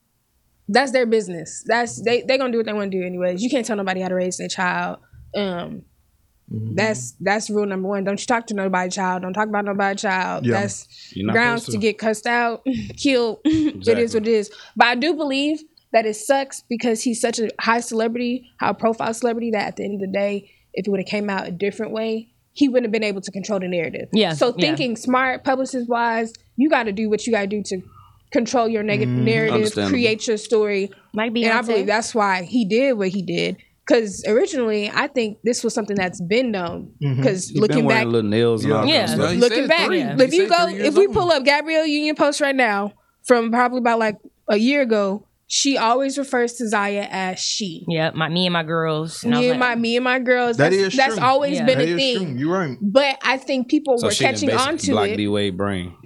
that's 0.68 0.92
their 0.92 1.06
business. 1.06 1.64
That's 1.68 2.02
they 2.04 2.24
they're 2.24 2.38
gonna 2.38 2.52
do 2.52 2.58
what 2.58 2.66
they 2.66 2.74
want 2.74 2.92
to 2.92 2.98
do 3.00 3.06
anyways. 3.06 3.42
You 3.44 3.50
can't 3.50 3.66
tell 3.66 3.78
nobody 3.78 4.02
how 4.02 4.08
to 4.10 4.16
raise 4.16 4.38
their 4.38 4.48
child. 4.50 5.00
Um, 5.36 5.84
that's 6.50 7.12
that's 7.20 7.50
rule 7.50 7.66
number 7.66 7.88
one. 7.90 8.04
Don't 8.06 8.20
you 8.20 8.26
talk 8.26 8.48
to 8.48 8.54
nobody 8.54 8.90
child. 8.90 9.22
Don't 9.22 9.34
talk 9.34 9.50
about 9.50 9.66
nobody 9.66 9.96
child. 9.98 10.46
Yeah. 10.46 10.62
That's 10.62 11.14
grounds 11.32 11.66
to 11.66 11.74
to. 11.74 11.78
get 11.78 11.98
cussed 12.00 12.26
out, 12.26 12.66
killed. 12.98 13.40
it 13.46 13.76
Exactly. 13.76 14.04
is 14.04 14.14
what 14.14 14.28
it 14.28 14.32
is. 14.34 14.52
But 14.76 14.88
I 14.88 14.96
do 14.96 15.14
believe 15.14 15.60
that 15.98 16.06
it 16.06 16.16
sucks 16.16 16.62
because 16.70 17.02
he's 17.02 17.20
such 17.20 17.40
a 17.40 17.50
high 17.60 17.80
celebrity, 17.80 18.52
high 18.60 18.74
profile 18.74 19.14
celebrity 19.14 19.50
that 19.52 19.68
at 19.68 19.76
the 19.78 19.84
end 19.84 19.96
of 19.96 20.02
the 20.02 20.08
day, 20.14 20.52
if 20.74 20.88
it 20.88 20.92
would 20.92 21.00
have 21.00 21.08
came 21.08 21.28
out 21.30 21.48
a 21.48 21.52
different 21.52 21.92
way, 21.92 22.30
he 22.54 22.70
wouldn't 22.70 22.86
have 22.86 22.92
been 22.92 23.04
able 23.04 23.22
to 23.22 23.32
control 23.32 23.60
the 23.60 23.68
narrative. 23.68 24.08
Yeah, 24.14 24.34
So 24.34 24.48
yeah. 24.50 24.62
thinking 24.62 24.96
smart, 24.96 25.44
publicist 25.44 25.90
wise, 25.90 26.34
you 26.56 26.70
got 26.70 26.84
to 26.84 26.92
do 26.92 27.10
what 27.10 27.26
you 27.26 27.34
got 27.34 27.42
to 27.42 27.48
do 27.48 27.64
to 27.66 27.82
control 28.32 28.68
your 28.68 28.84
negative 28.84 29.16
Mm-hmm. 29.16 29.26
narrative, 29.26 29.74
create 29.90 30.28
your 30.28 30.38
story. 30.38 30.92
Might 31.14 31.34
be 31.34 31.46
And 31.46 31.54
I 31.54 31.62
believe 31.62 31.88
that's 31.88 32.14
why 32.14 32.44
he 32.44 32.66
did 32.66 32.94
what 32.94 33.08
he 33.10 33.22
did. 33.24 33.58
Because 33.88 34.24
originally, 34.28 34.90
I 34.94 35.08
think 35.08 35.38
this 35.44 35.64
was 35.64 35.74
something 35.74 35.96
that's 35.96 36.20
been 36.22 36.52
known. 36.52 36.94
Because 37.00 37.48
He 37.48 37.54
been 37.54 37.62
looking 37.62 37.86
wearing 37.86 38.04
back, 38.08 38.12
little 38.12 38.30
nails 38.30 38.64
and 38.66 38.72
Yeah. 38.74 38.78
kind 38.80 38.90
Yeah, 38.90 39.06
stuff. 39.08 39.32
he 39.32 39.38
looking 39.40 39.68
back, 39.68 39.88
three. 39.88 40.02
If 40.02 40.32
He 40.32 40.38
you 40.38 40.50
go, 40.50 40.68
if 40.68 40.96
we 40.96 41.08
old. 41.08 41.16
pull 41.16 41.32
up 41.32 41.44
Gabrielle 41.46 41.86
Union 41.88 42.16
post 42.16 42.42
right 42.42 42.56
now 42.56 42.92
from 43.26 43.50
probably 43.52 43.80
about 43.80 44.00
like 44.00 44.18
a 44.50 44.58
year 44.58 44.82
ago, 44.82 45.27
she 45.50 45.78
always 45.78 46.18
refers 46.18 46.54
to 46.56 46.68
Zaya 46.68 47.08
as 47.10 47.40
she. 47.40 47.86
Yeah, 47.88 48.12
my 48.14 48.28
me 48.28 48.46
and 48.48 48.54
my 48.54 48.64
girls. 48.64 49.24
And 49.24 49.32
Me 49.34 49.50
and 49.50 49.60
like, 49.60 49.70
my 49.70 49.76
me 49.76 49.96
and 49.96 50.04
my 50.04 50.20
girls. 50.20 50.58
That 50.58 50.72
that's, 50.72 50.76
is 50.76 50.96
that's 50.96 51.16
true. 51.16 51.24
always 51.24 51.58
Yeah. 51.58 51.66
been 51.66 51.78
That 51.80 51.88
a 51.88 51.96
thing. 51.96 52.18
true. 52.18 52.36
You're 52.38 52.54
right. 52.58 52.78
But 52.82 53.18
I 53.24 53.38
think 53.38 53.70
people 53.70 53.98
So 53.98 54.08
were 54.08 54.12
she 54.12 54.26
catching 54.26 54.50
basically 54.50 54.72
on 54.74 54.78
to 54.80 54.92
blocked 54.92 55.10
it. 55.12 55.18
D 55.18 55.28
Wade 55.30 55.56
brain. 55.58 55.96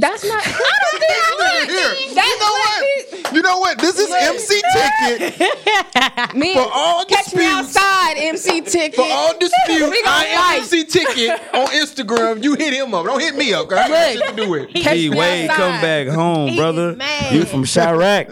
That's 0.00 0.24
not. 0.24 0.42
I 0.46 0.50
don't 0.50 1.00
think 1.00 1.12
I 1.12 1.66
Here, 1.66 2.14
That's 2.14 2.28
you 2.28 2.38
know 2.38 2.52
what? 2.52 3.34
You 3.34 3.42
know 3.42 3.58
what? 3.58 3.78
This 3.78 3.98
is 3.98 4.10
MC 4.12 4.62
ticket 4.74 6.34
Me, 6.34 6.54
for 6.54 6.68
all 6.72 7.04
catch 7.04 7.34
me 7.34 7.46
outside, 7.46 8.14
MC 8.18 8.60
ticket. 8.62 8.94
For 8.94 9.06
all 9.08 9.32
disputes, 9.38 9.98
I 10.06 10.24
am 10.26 10.38
fight. 10.38 10.58
MC 10.72 10.84
ticket 10.84 11.30
on 11.54 11.66
Instagram. 11.68 12.42
You 12.42 12.54
hit 12.54 12.74
him 12.74 12.92
up. 12.94 13.06
Don't 13.06 13.20
hit 13.20 13.34
me 13.36 13.52
up. 13.54 13.68
Cause 13.68 13.78
I 13.78 13.88
got 13.88 14.12
shit 14.12 14.36
to 14.36 14.44
do 14.44 14.50
with. 14.50 14.74
Catch 14.74 14.94
D 14.96 15.10
Wade, 15.10 15.48
come 15.50 15.80
back 15.80 16.08
home, 16.08 16.56
brother. 16.56 16.96
is. 17.00 17.32
You 17.32 17.44
from 17.44 17.64
Chiraq. 17.64 18.28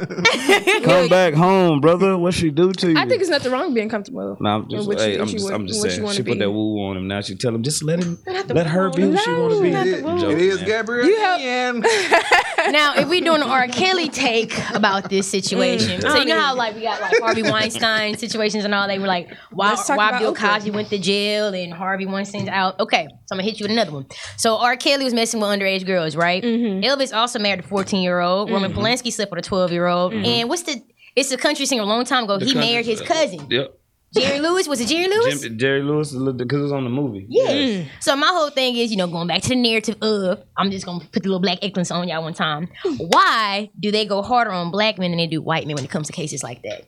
come 0.84 1.08
back 1.08 1.34
home, 1.34 1.80
brother. 1.80 2.16
What 2.16 2.34
she 2.34 2.50
do 2.50 2.72
to 2.72 2.90
you? 2.92 2.98
I 2.98 3.06
think 3.06 3.20
it's 3.20 3.30
nothing 3.30 3.52
wrong 3.52 3.72
being 3.74 3.88
comfortable. 3.88 4.36
No, 4.40 4.50
I'm 4.50 4.68
just, 4.68 4.90
hey, 4.98 5.14
you- 5.14 5.20
I'm 5.20 5.26
just, 5.28 5.44
want- 5.44 5.54
I'm 5.54 5.66
just 5.66 5.82
saying. 5.82 6.06
She 6.10 6.22
put 6.22 6.32
be. 6.32 6.38
that 6.38 6.50
woo 6.50 6.80
on 6.84 6.96
him. 6.96 7.08
Now 7.08 7.20
she 7.20 7.34
tell 7.36 7.54
him, 7.54 7.62
just 7.62 7.82
let 7.82 7.98
him, 8.02 8.18
let 8.26 8.66
her 8.66 8.90
be 8.90 9.02
who 9.02 9.16
she 9.16 9.30
want 9.32 9.54
to 9.54 9.62
be. 9.62 9.70
No, 9.70 9.80
It, 9.82 10.02
not 10.04 10.14
the 10.16 10.20
Joke, 10.20 10.32
it 10.32 10.40
is 10.40 10.56
man. 10.60 10.66
Gabrielle. 10.68 11.06
You 11.06 11.18
help- 11.20 11.40
Union. 11.40 11.84
now, 12.70 12.94
if 12.96 13.08
we 13.08 13.20
doing 13.20 13.42
an 13.42 13.48
R. 13.48 13.68
Kelly 13.68 14.08
take 14.08 14.52
about 14.70 15.08
this 15.10 15.30
situation, 15.30 16.00
so 16.00 16.16
you 16.16 16.24
know 16.26 16.40
how 16.40 16.54
like 16.54 16.74
we 16.74 16.82
got 16.82 17.00
like 17.00 17.18
Harvey 17.20 17.42
Weinstein 17.50 18.16
situations 18.16 18.64
and 18.64 18.74
all. 18.74 18.86
They 18.88 18.98
were 18.98 19.06
like, 19.06 19.28
why, 19.50 19.70
Let's 19.70 19.86
talk 19.86 19.96
why 19.98 20.18
Bill 20.18 20.34
Cosby 20.34 20.70
went 20.70 20.88
to 20.90 20.98
jail 20.98 21.54
and 21.54 21.72
Harvey 21.72 22.06
Weinstein's 22.06 22.48
out. 22.48 22.78
Okay, 22.80 23.06
so 23.06 23.32
I'm 23.32 23.38
gonna 23.38 23.42
hit 23.44 23.60
you 23.60 23.64
with 23.64 23.72
another 23.72 23.92
one. 23.92 24.06
So 24.36 24.56
R. 24.58 24.76
Kelly 24.76 25.04
was 25.04 25.14
messing 25.14 25.40
with 25.40 25.50
underage 25.50 25.86
girls, 25.86 26.16
right? 26.16 26.42
Mm-hmm. 26.42 26.84
Elvis 26.84 27.14
also 27.16 27.38
married 27.38 27.60
a 27.60 27.62
14 27.62 28.02
year 28.02 28.20
old. 28.20 28.50
Roman 28.50 28.72
Polanski 28.72 29.12
slept 29.12 29.30
with 29.30 29.38
a 29.44 29.48
12 29.48 29.72
year 29.72 29.86
old. 29.86 30.12
Mm-hmm. 30.12 30.24
And 30.24 30.48
what's 30.48 30.62
the? 30.62 30.82
It's 31.16 31.32
a 31.32 31.36
country 31.36 31.66
singer 31.66 31.82
a 31.82 31.86
long 31.86 32.04
time 32.04 32.24
ago. 32.24 32.38
he 32.38 32.54
married 32.54 32.86
his 32.86 33.00
cousin, 33.00 33.46
Yep. 33.50 33.79
Jerry 34.14 34.40
Lewis. 34.40 34.66
Was 34.66 34.80
it 34.80 34.88
Jerry 34.88 35.08
Lewis? 35.08 35.40
Jim, 35.40 35.58
Jerry 35.58 35.82
Lewis, 35.82 36.10
because 36.12 36.58
it 36.58 36.62
was 36.62 36.72
on 36.72 36.84
the 36.84 36.90
movie. 36.90 37.26
Yeah. 37.28 37.84
So 38.00 38.16
my 38.16 38.26
whole 38.28 38.50
thing 38.50 38.76
is, 38.76 38.90
you 38.90 38.96
know, 38.96 39.06
going 39.06 39.28
back 39.28 39.42
to 39.42 39.48
the 39.50 39.56
narrative 39.56 39.96
of, 40.02 40.42
I'm 40.56 40.70
just 40.70 40.84
gonna 40.84 41.04
put 41.04 41.22
the 41.22 41.28
little 41.28 41.40
black 41.40 41.58
excellence 41.62 41.90
on 41.90 42.08
y'all 42.08 42.22
one 42.22 42.34
time. 42.34 42.68
Why 42.98 43.70
do 43.78 43.90
they 43.90 44.06
go 44.06 44.22
harder 44.22 44.50
on 44.50 44.70
black 44.70 44.98
men 44.98 45.10
than 45.12 45.18
they 45.18 45.26
do 45.26 45.40
white 45.40 45.66
men 45.66 45.76
when 45.76 45.84
it 45.84 45.90
comes 45.90 46.06
to 46.08 46.12
cases 46.12 46.42
like 46.42 46.62
that? 46.62 46.86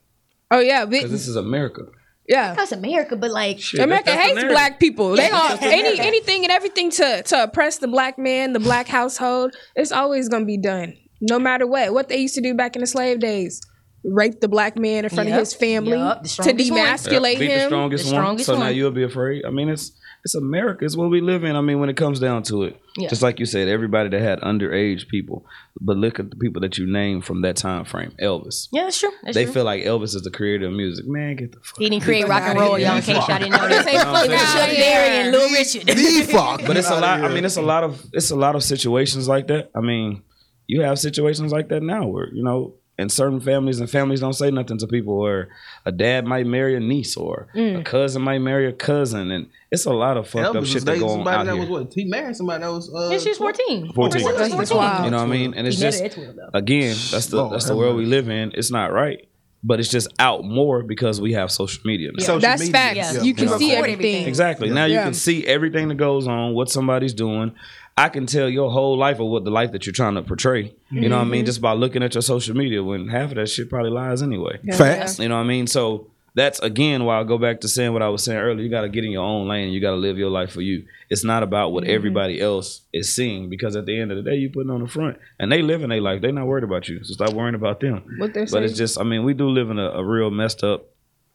Oh 0.50 0.60
yeah, 0.60 0.84
Because 0.84 1.10
this 1.10 1.28
is 1.28 1.36
America. 1.36 1.82
yeah. 2.28 2.54
That's 2.54 2.72
America, 2.72 3.16
but 3.16 3.30
like, 3.30 3.58
Shit, 3.60 3.80
America 3.80 4.06
that's- 4.06 4.16
that's 4.16 4.26
hates 4.28 4.34
narrative. 4.36 4.54
black 4.54 4.80
people. 4.80 5.10
They 5.16 5.28
That's 5.30 5.62
all 5.62 5.68
any 5.70 5.98
anything 6.00 6.42
and 6.44 6.52
everything 6.52 6.90
to 6.90 7.22
to 7.22 7.42
oppress 7.44 7.78
the 7.78 7.88
black 7.88 8.18
man, 8.18 8.52
the 8.52 8.60
black 8.60 8.86
household. 8.88 9.54
It's 9.76 9.92
always 9.92 10.28
gonna 10.28 10.44
be 10.44 10.58
done, 10.58 10.94
no 11.20 11.38
matter 11.38 11.66
what. 11.66 11.94
What 11.94 12.08
they 12.08 12.18
used 12.18 12.34
to 12.34 12.40
do 12.42 12.52
back 12.54 12.74
in 12.76 12.80
the 12.80 12.86
slave 12.86 13.20
days, 13.20 13.62
rape 14.04 14.40
the 14.40 14.48
black 14.48 14.76
man 14.76 15.04
in 15.04 15.10
front 15.10 15.28
Yep. 15.28 15.36
of 15.36 15.40
his 15.40 15.54
family 15.54 15.92
Yep. 15.98 16.22
To 16.24 16.52
demasculate 16.54 17.32
Yep, 17.32 17.38
beat 17.40 17.48
the 17.48 17.54
him. 17.60 17.68
strongest, 17.68 18.04
The 18.06 18.14
one. 18.14 18.20
strongest 18.22 18.46
So 18.46 18.58
now 18.58 18.68
you'll 18.68 18.90
be 18.90 19.04
afraid. 19.04 19.44
I 19.46 19.50
mean, 19.50 19.68
it's 19.68 19.92
it's 20.24 20.36
America. 20.36 20.84
It's 20.84 20.96
what 20.96 21.10
we 21.10 21.20
live 21.20 21.42
in. 21.42 21.56
I 21.56 21.60
mean, 21.62 21.80
when 21.80 21.88
it 21.88 21.96
comes 21.96 22.20
down 22.20 22.44
to 22.44 22.62
it, 22.62 22.76
Yeah. 22.96 23.08
just 23.08 23.22
like 23.22 23.40
you 23.40 23.46
said, 23.46 23.66
everybody 23.66 24.08
that 24.10 24.20
had 24.20 24.38
underage 24.40 25.08
people, 25.08 25.44
but 25.80 25.96
look 25.96 26.20
at 26.20 26.30
the 26.30 26.36
people 26.36 26.60
that 26.62 26.78
you 26.78 26.86
named 26.86 27.24
from 27.24 27.42
that 27.42 27.56
time 27.56 27.84
frame. 27.84 28.12
Elvis. 28.22 28.68
yeah, 28.70 28.84
that's 28.84 29.00
true. 29.00 29.10
That's 29.24 29.34
They 29.34 29.44
true. 29.46 29.54
feel 29.54 29.64
like 29.64 29.82
Elvis 29.82 30.14
is 30.14 30.22
the 30.22 30.30
creator 30.30 30.66
of 30.68 30.74
music. 30.74 31.06
Man, 31.08 31.34
get 31.34 31.50
the 31.50 31.58
fuck. 31.58 31.76
he 31.80 31.90
didn't 31.90 32.04
create 32.04 32.28
rock 32.28 32.42
and 32.42 32.56
roll, 32.56 32.74
here. 32.76 32.86
y'all. 32.86 32.96
In 32.98 33.02
case 33.02 33.16
y'all 33.16 33.38
didn't 33.38 33.50
know 33.50 33.68
that. 33.68 33.84
Say 33.88 33.96
fuck 33.98 34.12
what 34.12 34.24
I'm 34.24 34.30
It 34.30 34.32
was 34.34 34.40
out 34.42 34.58
Chuck 34.60 34.68
here. 34.68 34.84
Berry 34.84 35.16
and 35.16 35.32
Little 35.32 35.50
Richard. 35.50 35.82
The 35.88 36.32
fuck. 36.32 36.66
But 36.68 36.76
it's 36.76 36.90
a 36.90 37.00
lot. 37.00 37.24
I 37.24 37.28
mean, 37.34 37.44
it's 37.44 37.56
a 37.56 37.62
lot 37.62 37.82
of 37.82 38.00
it's 38.12 38.30
a 38.30 38.36
lot 38.36 38.54
of 38.54 38.62
situations 38.62 39.26
like 39.26 39.48
that. 39.48 39.70
I 39.74 39.80
mean, 39.80 40.22
you 40.68 40.82
have 40.82 41.00
situations 41.00 41.50
like 41.50 41.68
that 41.70 41.82
now 41.82 42.06
where 42.06 42.28
you 42.32 42.44
know, 42.44 42.74
in 43.02 43.08
certain 43.10 43.40
families 43.40 43.78
and 43.80 43.90
families 43.90 44.20
don't 44.20 44.32
say 44.32 44.50
nothing 44.50 44.78
to 44.78 44.86
people, 44.86 45.18
where 45.18 45.48
a 45.84 45.92
dad 45.92 46.24
might 46.24 46.46
marry 46.46 46.74
a 46.76 46.80
niece 46.80 47.16
or 47.16 47.48
Mm. 47.54 47.80
a 47.80 47.82
cousin 47.82 48.22
might 48.22 48.38
marry 48.38 48.66
a 48.68 48.72
cousin, 48.72 49.30
and 49.30 49.46
it's 49.70 49.84
a 49.84 49.92
lot 49.92 50.16
of 50.16 50.26
fucked 50.28 50.54
Elvis 50.54 50.58
up 50.58 50.64
shit 50.64 50.84
that 50.86 50.92
dating 50.92 51.00
go 51.00 51.08
on 51.08 51.16
somebody 51.18 51.36
out 51.36 51.44
that 51.46 51.52
here. 51.52 51.60
was 51.60 51.68
what? 51.86 51.92
He 51.94 52.04
married 52.06 52.36
somebody 52.36 52.62
that 52.64 52.70
was. 52.70 52.90
Uh, 52.94 53.08
Yeah, 53.12 53.18
she 53.18 53.28
was 53.30 53.38
14. 53.38 53.92
14. 53.92 54.22
Her 54.22 54.28
sister 54.28 54.32
was 54.32 54.38
That's 54.38 54.70
14. 54.70 54.76
wild. 54.78 55.04
You 55.04 55.10
know 55.10 55.16
what 55.18 55.24
I 55.24 55.30
mean? 55.30 55.54
And 55.54 55.66
it's 55.66 55.76
He 55.76 55.82
just 55.82 56.00
her 56.00 56.06
at 56.06 56.12
12, 56.12 56.36
though. 56.36 56.58
again, 56.58 56.96
that's 57.10 57.26
the 57.26 57.48
that's 57.48 57.66
the 57.66 57.76
world 57.76 57.96
we 57.96 58.06
live 58.06 58.28
in. 58.30 58.52
It's 58.54 58.70
not 58.70 58.92
right, 58.92 59.26
but 59.64 59.80
it's 59.80 59.88
just 59.88 60.08
out 60.18 60.44
more 60.44 60.82
because 60.82 61.20
we 61.20 61.32
have 61.34 61.50
social 61.50 61.82
media. 61.84 62.10
Now. 62.12 62.22
Social 62.24 62.40
That's 62.40 62.60
media. 62.62 62.72
facts. 62.72 63.14
Yeah. 63.16 63.22
You 63.22 63.34
can 63.34 63.48
You 63.48 63.58
see 63.58 63.72
everything. 63.72 63.94
everything. 63.98 64.26
Exactly. 64.28 64.70
Now 64.70 64.84
you 64.86 64.94
Yeah. 64.94 65.04
can 65.04 65.14
see 65.14 65.46
everything 65.46 65.88
that 65.88 65.96
goes 65.96 66.26
on, 66.26 66.54
what 66.54 66.68
somebody's 66.70 67.14
doing. 67.14 67.52
I 67.96 68.08
can 68.08 68.26
tell 68.26 68.48
your 68.48 68.70
whole 68.70 68.96
life 68.96 69.20
of 69.20 69.26
what 69.26 69.44
the 69.44 69.50
life 69.50 69.72
that 69.72 69.84
you're 69.86 69.92
trying 69.92 70.14
to 70.14 70.22
portray. 70.22 70.74
You 70.90 71.08
know 71.08 71.16
what 71.16 71.22
I 71.22 71.24
Mm-hmm. 71.24 71.30
mean? 71.30 71.46
Just 71.46 71.60
by 71.60 71.72
looking 71.74 72.02
at 72.02 72.14
your 72.14 72.22
social 72.22 72.56
media, 72.56 72.82
when 72.82 73.08
half 73.08 73.30
of 73.30 73.36
that 73.36 73.48
shit 73.48 73.68
probably 73.68 73.90
lies 73.90 74.22
anyway. 74.22 74.58
Facts. 74.76 75.18
You 75.18 75.28
know 75.28 75.36
what 75.36 75.42
I 75.44 75.46
mean? 75.46 75.66
So 75.66 76.06
that's 76.34 76.58
again 76.60 77.04
why 77.04 77.20
I 77.20 77.24
go 77.24 77.36
back 77.36 77.60
to 77.60 77.68
saying 77.68 77.92
what 77.92 78.00
I 78.00 78.08
was 78.08 78.24
saying 78.24 78.38
earlier. 78.38 78.64
You 78.64 78.70
got 78.70 78.80
to 78.82 78.88
get 78.88 79.04
in 79.04 79.10
your 79.10 79.22
own 79.24 79.46
lane. 79.48 79.64
and 79.64 79.74
You 79.74 79.80
got 79.82 79.90
to 79.90 79.96
live 79.96 80.16
your 80.16 80.30
life 80.30 80.50
for 80.52 80.62
you. 80.62 80.86
It's 81.10 81.22
not 81.24 81.42
about 81.42 81.72
what 81.72 81.84
Mm-hmm. 81.84 81.92
everybody 81.94 82.40
else 82.40 82.80
is 82.94 83.12
seeing 83.12 83.50
because 83.50 83.76
at 83.76 83.84
the 83.84 83.98
end 84.00 84.10
of 84.10 84.16
the 84.16 84.22
day, 84.30 84.36
you 84.36 84.48
putting 84.48 84.70
on 84.70 84.80
the 84.80 84.88
front 84.88 85.18
and 85.38 85.52
they 85.52 85.60
living 85.60 85.90
their 85.90 86.00
life. 86.00 86.22
They're 86.22 86.32
not 86.32 86.46
worried 86.46 86.64
about 86.64 86.88
you. 86.88 87.04
So 87.04 87.12
stop 87.12 87.34
worrying 87.34 87.54
about 87.54 87.80
them. 87.80 88.02
What 88.16 88.32
they're 88.32 88.46
But 88.46 88.62
it's 88.62 88.76
just, 88.78 88.98
I 88.98 89.02
mean, 89.02 89.22
we 89.24 89.34
do 89.34 89.48
live 89.50 89.68
in 89.70 89.78
a, 89.78 89.90
a 89.90 90.04
real 90.04 90.30
messed 90.30 90.64
up. 90.64 90.86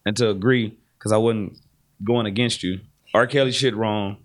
And 0.05 0.15
to 0.17 0.29
agree, 0.29 0.75
because 0.97 1.11
I 1.11 1.17
wasn't 1.17 1.59
going 2.03 2.25
against 2.25 2.63
you. 2.63 2.79
R. 3.13 3.27
Kelly 3.27 3.51
shit 3.51 3.75
wrong. 3.75 4.17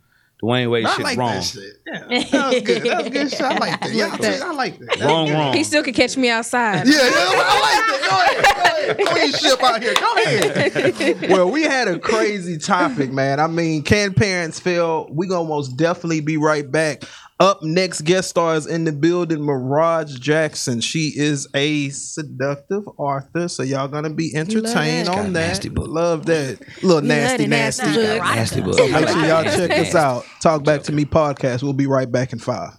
Dwyane 0.43 0.71
Wade 0.71 0.87
I 0.87 0.95
shit 0.97 1.05
like 1.05 1.19
wrong. 1.19 1.35
that 1.35 1.45
shit. 1.45 1.77
Yeah, 1.87 1.99
that 2.09 2.53
was 2.53 2.63
good. 2.63 2.83
That 2.83 3.03
was 3.05 3.13
good 3.13 3.31
shit. 3.31 3.41
I 3.43 3.59
like 3.59 3.81
that. 3.81 3.93
Yeah, 3.93 4.41
I 4.45 4.53
like 4.53 4.79
that. 4.79 5.01
Wrong, 5.01 5.31
wrong. 5.33 5.55
He 5.55 5.63
still 5.63 5.85
could 5.85 5.95
catch 5.95 6.17
me 6.17 6.31
outside. 6.31 6.87
Yeah, 6.87 6.95
yeah, 6.95 7.11
I 7.15 7.61
like 7.61 7.87
that. 7.87 7.99
Go 8.11 8.17
ahead, 8.19 8.97
go 8.97 9.11
ahead. 9.13 9.31
Clean 9.31 9.33
ship 9.33 9.63
out 9.63 9.83
here. 9.83 9.95
Go 9.95 10.15
ahead. 10.17 11.31
well, 11.31 11.49
we 11.51 11.63
had 11.63 11.87
a 11.87 11.99
crazy 11.99 12.59
topic, 12.59 13.13
man. 13.13 13.39
I 13.39 13.47
mean, 13.47 13.83
can 13.83 14.15
parents 14.15 14.59
fail? 14.59 15.07
We 15.13 15.29
gonna 15.29 15.49
most 15.49 15.77
definitely 15.77 16.21
be 16.21 16.37
right 16.37 16.69
back. 16.69 17.05
Up 17.43 17.61
next, 17.61 18.03
guest 18.03 18.31
stars 18.31 18.67
in 18.67 18.85
the 18.85 18.93
building, 18.93 19.43
Mirage 19.43 20.15
Jackson. 20.21 20.81
She 20.81 21.13
is 21.17 21.49
a 21.55 21.89
seductive 21.89 22.85
author, 22.97 23.49
so 23.49 23.65
y'all 23.65 23.89
gonna 23.89 24.11
be 24.11 24.33
entertained 24.33 25.09
that. 25.09 25.19
on 25.19 25.33
that. 25.33 25.49
nasty 25.49 25.69
book. 25.69 25.89
Love 25.89 26.25
that 26.27 26.61
little 26.85 27.03
nasty, 27.03 27.49
nasty 27.49 27.85
nasty. 27.85 28.01
book. 28.01 28.23
Nasty 28.23 28.61
book. 28.61 28.75
So 28.75 28.87
make 28.87 29.09
sure 29.09 29.27
y'all 29.27 29.43
check 29.57 29.73
us 29.73 29.93
out. 29.97 30.25
Talk 30.41 30.63
back 30.63 30.85
to 30.85 30.93
me 30.93 31.05
podcast. 31.05 31.65
We'll 31.65 31.73
be 31.73 31.89
right 31.89 32.11
back 32.11 32.33
in 32.33 32.39
five. 32.39 32.79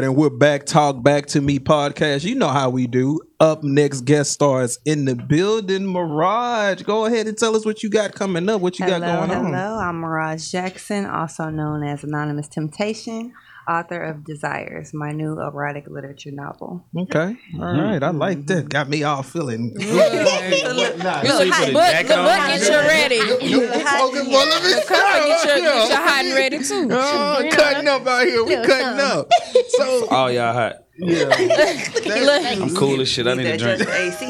Right, 0.00 0.06
and 0.06 0.16
we're 0.16 0.30
back. 0.30 0.64
Talk 0.64 1.02
back 1.02 1.26
to 1.26 1.40
me 1.40 1.58
podcast. 1.58 2.24
You 2.24 2.34
know 2.34 2.48
how 2.48 2.70
we 2.70 2.86
do. 2.86 3.20
Up 3.38 3.62
next, 3.62 4.02
guest 4.02 4.32
stars 4.32 4.78
in 4.84 5.04
the 5.04 5.14
building. 5.14 5.86
Mirage, 5.86 6.82
go 6.82 7.04
ahead 7.04 7.26
and 7.26 7.36
tell 7.36 7.54
us 7.54 7.66
what 7.66 7.82
you 7.82 7.90
got 7.90 8.14
coming 8.14 8.48
up. 8.48 8.60
What 8.60 8.78
you 8.78 8.86
hello, 8.86 9.00
got 9.00 9.16
going 9.18 9.30
hello. 9.30 9.46
on? 9.46 9.52
Hello, 9.52 9.78
I'm 9.78 9.96
Mirage 10.00 10.50
Jackson, 10.50 11.06
also 11.06 11.50
known 11.50 11.82
as 11.82 12.02
Anonymous 12.04 12.48
Temptation, 12.48 13.34
author 13.68 14.02
of 14.02 14.24
Desires, 14.24 14.92
my 14.94 15.12
new 15.12 15.40
erotic 15.40 15.86
literature 15.88 16.30
novel. 16.32 16.84
Okay, 16.96 17.18
all 17.18 17.60
mm-hmm. 17.60 17.80
right. 17.80 18.02
I 18.02 18.10
like 18.10 18.46
that. 18.46 18.68
Got 18.68 18.88
me 18.88 19.02
all 19.02 19.22
feeling. 19.22 19.74
good. 19.74 20.76
Look, 20.76 20.98
Nah, 20.98 21.22
you 21.22 21.28
look, 21.28 21.48
put 21.54 21.68
a 21.68 21.72
look, 21.72 21.82
jacket 21.82 22.12
on? 22.12 22.26
get 22.48 22.62
you 22.62 22.78
ready. 22.78 23.20
Smoking 23.20 24.32
one 24.32 24.48
of 24.48 24.62
his 24.62 24.84
Come 24.86 25.00
on, 25.00 25.28
get 25.28 25.44
your, 25.46 25.56
get 25.56 25.88
your 25.88 25.96
hot 25.98 26.24
and 26.24 26.34
ready 26.34 26.58
too. 26.58 26.88
Oh, 26.90 27.48
cutting 27.52 27.88
up 27.88 28.06
out 28.06 28.26
here. 28.26 28.44
We 28.44 28.54
cutting 28.56 28.98
something. 28.98 29.00
up. 29.00 29.28
So 29.68 30.06
Oh 30.10 30.26
y'all 30.26 30.52
hot. 30.52 30.74
yeah, 30.98 31.24
Look, 32.04 32.44
I'm 32.60 32.74
cool 32.74 33.00
as 33.00 33.08
shit. 33.08 33.26
I 33.26 33.32
need 33.34 33.46
a 33.46 33.56
drink. 33.56 33.78
just 33.78 34.20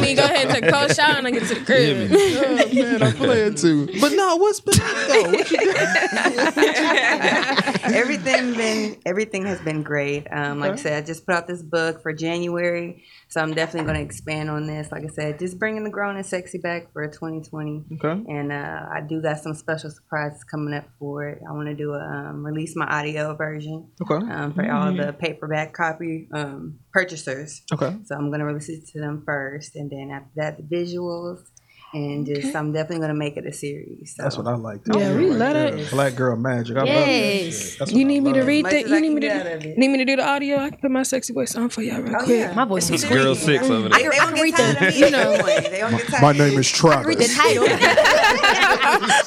me 0.00 0.14
go 0.16 0.24
ahead 0.24 0.46
and 0.48 0.50
take 0.50 0.66
a 0.66 0.70
cold 0.70 0.94
shower 0.94 1.16
and 1.16 1.26
I 1.26 1.30
get 1.30 1.44
to 1.44 1.54
the 1.54 1.60
You 1.60 1.94
hear 1.94 2.08
crib. 2.08 2.10
me? 2.10 2.16
oh, 2.36 2.82
man, 2.98 3.02
I'm 3.02 3.12
playing 3.14 3.54
too. 3.54 3.86
But 4.00 4.12
no, 4.12 4.36
what's 4.36 4.60
been 4.60 4.74
up 4.80 4.96
though? 5.08 5.30
What 5.30 5.50
you 5.50 5.58
everything 7.94 8.54
been 8.54 8.96
everything 9.06 9.46
has 9.46 9.60
been 9.60 9.82
great. 9.82 10.26
Um, 10.30 10.60
like 10.60 10.72
I 10.72 10.76
said, 10.76 11.02
I 11.02 11.06
just 11.06 11.26
put 11.26 11.34
out 11.34 11.46
this 11.46 11.62
book 11.62 12.02
for 12.02 12.12
January, 12.12 13.04
so 13.28 13.40
I'm 13.40 13.54
definitely 13.54 13.86
going 13.86 13.98
to 13.98 14.04
expand 14.04 14.50
on 14.50 14.66
this. 14.66 14.90
Like 14.92 15.04
I 15.04 15.08
said, 15.08 15.38
just 15.38 15.58
bringing 15.58 15.84
the 15.84 15.90
grown 15.90 16.16
and 16.16 16.24
sexy 16.26 16.58
back 16.58 16.92
for 16.92 17.06
2020. 17.06 17.84
Okay. 17.94 18.22
And 18.32 18.52
uh, 18.52 18.86
I 18.92 19.00
do 19.08 19.20
got 19.22 19.38
some 19.38 19.54
special 19.54 19.90
surprises 19.90 20.44
coming 20.44 20.74
up 20.74 20.84
for 20.98 21.28
it. 21.28 21.40
I 21.48 21.52
want 21.52 21.68
to 21.68 21.74
do 21.74 21.92
a 21.92 22.00
um, 22.00 22.44
release 22.44 22.74
my 22.76 22.86
audio 22.86 23.34
version 23.34 23.88
Okay. 24.02 24.14
um, 24.32 24.52
for 24.54 24.70
all 24.70 24.92
the 24.92 25.12
paperback 25.12 25.72
copy 25.72 26.28
um, 26.32 26.78
purchasers. 26.92 27.62
Okay. 27.72 27.96
So 28.04 28.14
I'm 28.16 28.30
gonna 28.30 28.44
release 28.44 28.68
it 28.68 28.86
to 28.92 29.00
them 29.00 29.22
first, 29.24 29.76
and 29.76 29.90
then 29.90 30.10
after 30.10 30.30
that, 30.36 30.56
the 30.56 30.62
visuals, 30.76 31.40
and 31.92 32.24
just 32.26 32.54
I'm 32.54 32.72
definitely 32.72 33.00
gonna 33.00 33.14
make 33.14 33.36
it 33.36 33.44
a 33.46 33.52
series. 33.52 34.14
So. 34.16 34.22
That's 34.22 34.36
what 34.36 34.46
I 34.46 34.54
like. 34.54 34.84
To 34.84 34.98
Yeah, 34.98 35.06
hear 35.10 35.16
we 35.18 35.28
right 35.30 35.38
love 35.38 35.54
there. 35.54 35.76
it. 35.76 35.90
Black 35.90 36.14
girl 36.14 36.36
magic. 36.36 36.76
I 36.76 36.80
love 36.80 36.88
Yes. 36.88 37.74
it. 37.74 37.78
That's 37.78 37.90
You 37.92 37.98
what 37.98 38.00
I 38.00 38.04
need 38.08 38.20
me 38.22 38.32
to 38.34 38.42
read 38.42 38.62
Much 38.62 38.72
that? 38.72 38.88
You 38.88 39.00
need 39.00 39.08
me 39.14 39.20
to 39.22 39.26
of 39.54 39.64
it. 39.64 39.78
need 39.78 39.88
me 39.88 39.98
to 39.98 40.04
do 40.04 40.16
the 40.16 40.24
audio? 40.26 40.58
I 40.58 40.70
can 40.70 40.78
put 40.80 40.90
my 40.90 41.02
sexy 41.02 41.32
voice 41.32 41.54
on 41.56 41.68
for 41.68 41.82
y'all 41.82 42.00
real 42.00 42.14
Oh, 42.14 42.24
quick. 42.24 42.38
yeah. 42.38 42.52
My 42.54 42.64
voice 42.64 42.90
is 42.90 43.04
Girl 43.04 43.34
six 43.34 43.68
over 43.68 43.88
They, 43.88 44.02
there. 44.02 44.10
they 44.10 44.16
don't 44.18 44.34
get 44.34 44.54
tired 44.56 44.88
of 44.88 44.96
you 44.96 45.10
know. 45.10 45.36
They 45.70 45.78
don't 45.80 45.90
get 45.92 46.06
tired 46.08 46.22
My 46.22 46.32
name 46.32 46.58
is 46.58 46.68
Travis. 46.70 47.06
Read 47.06 47.18
the 47.18 47.28
title. 47.28 47.64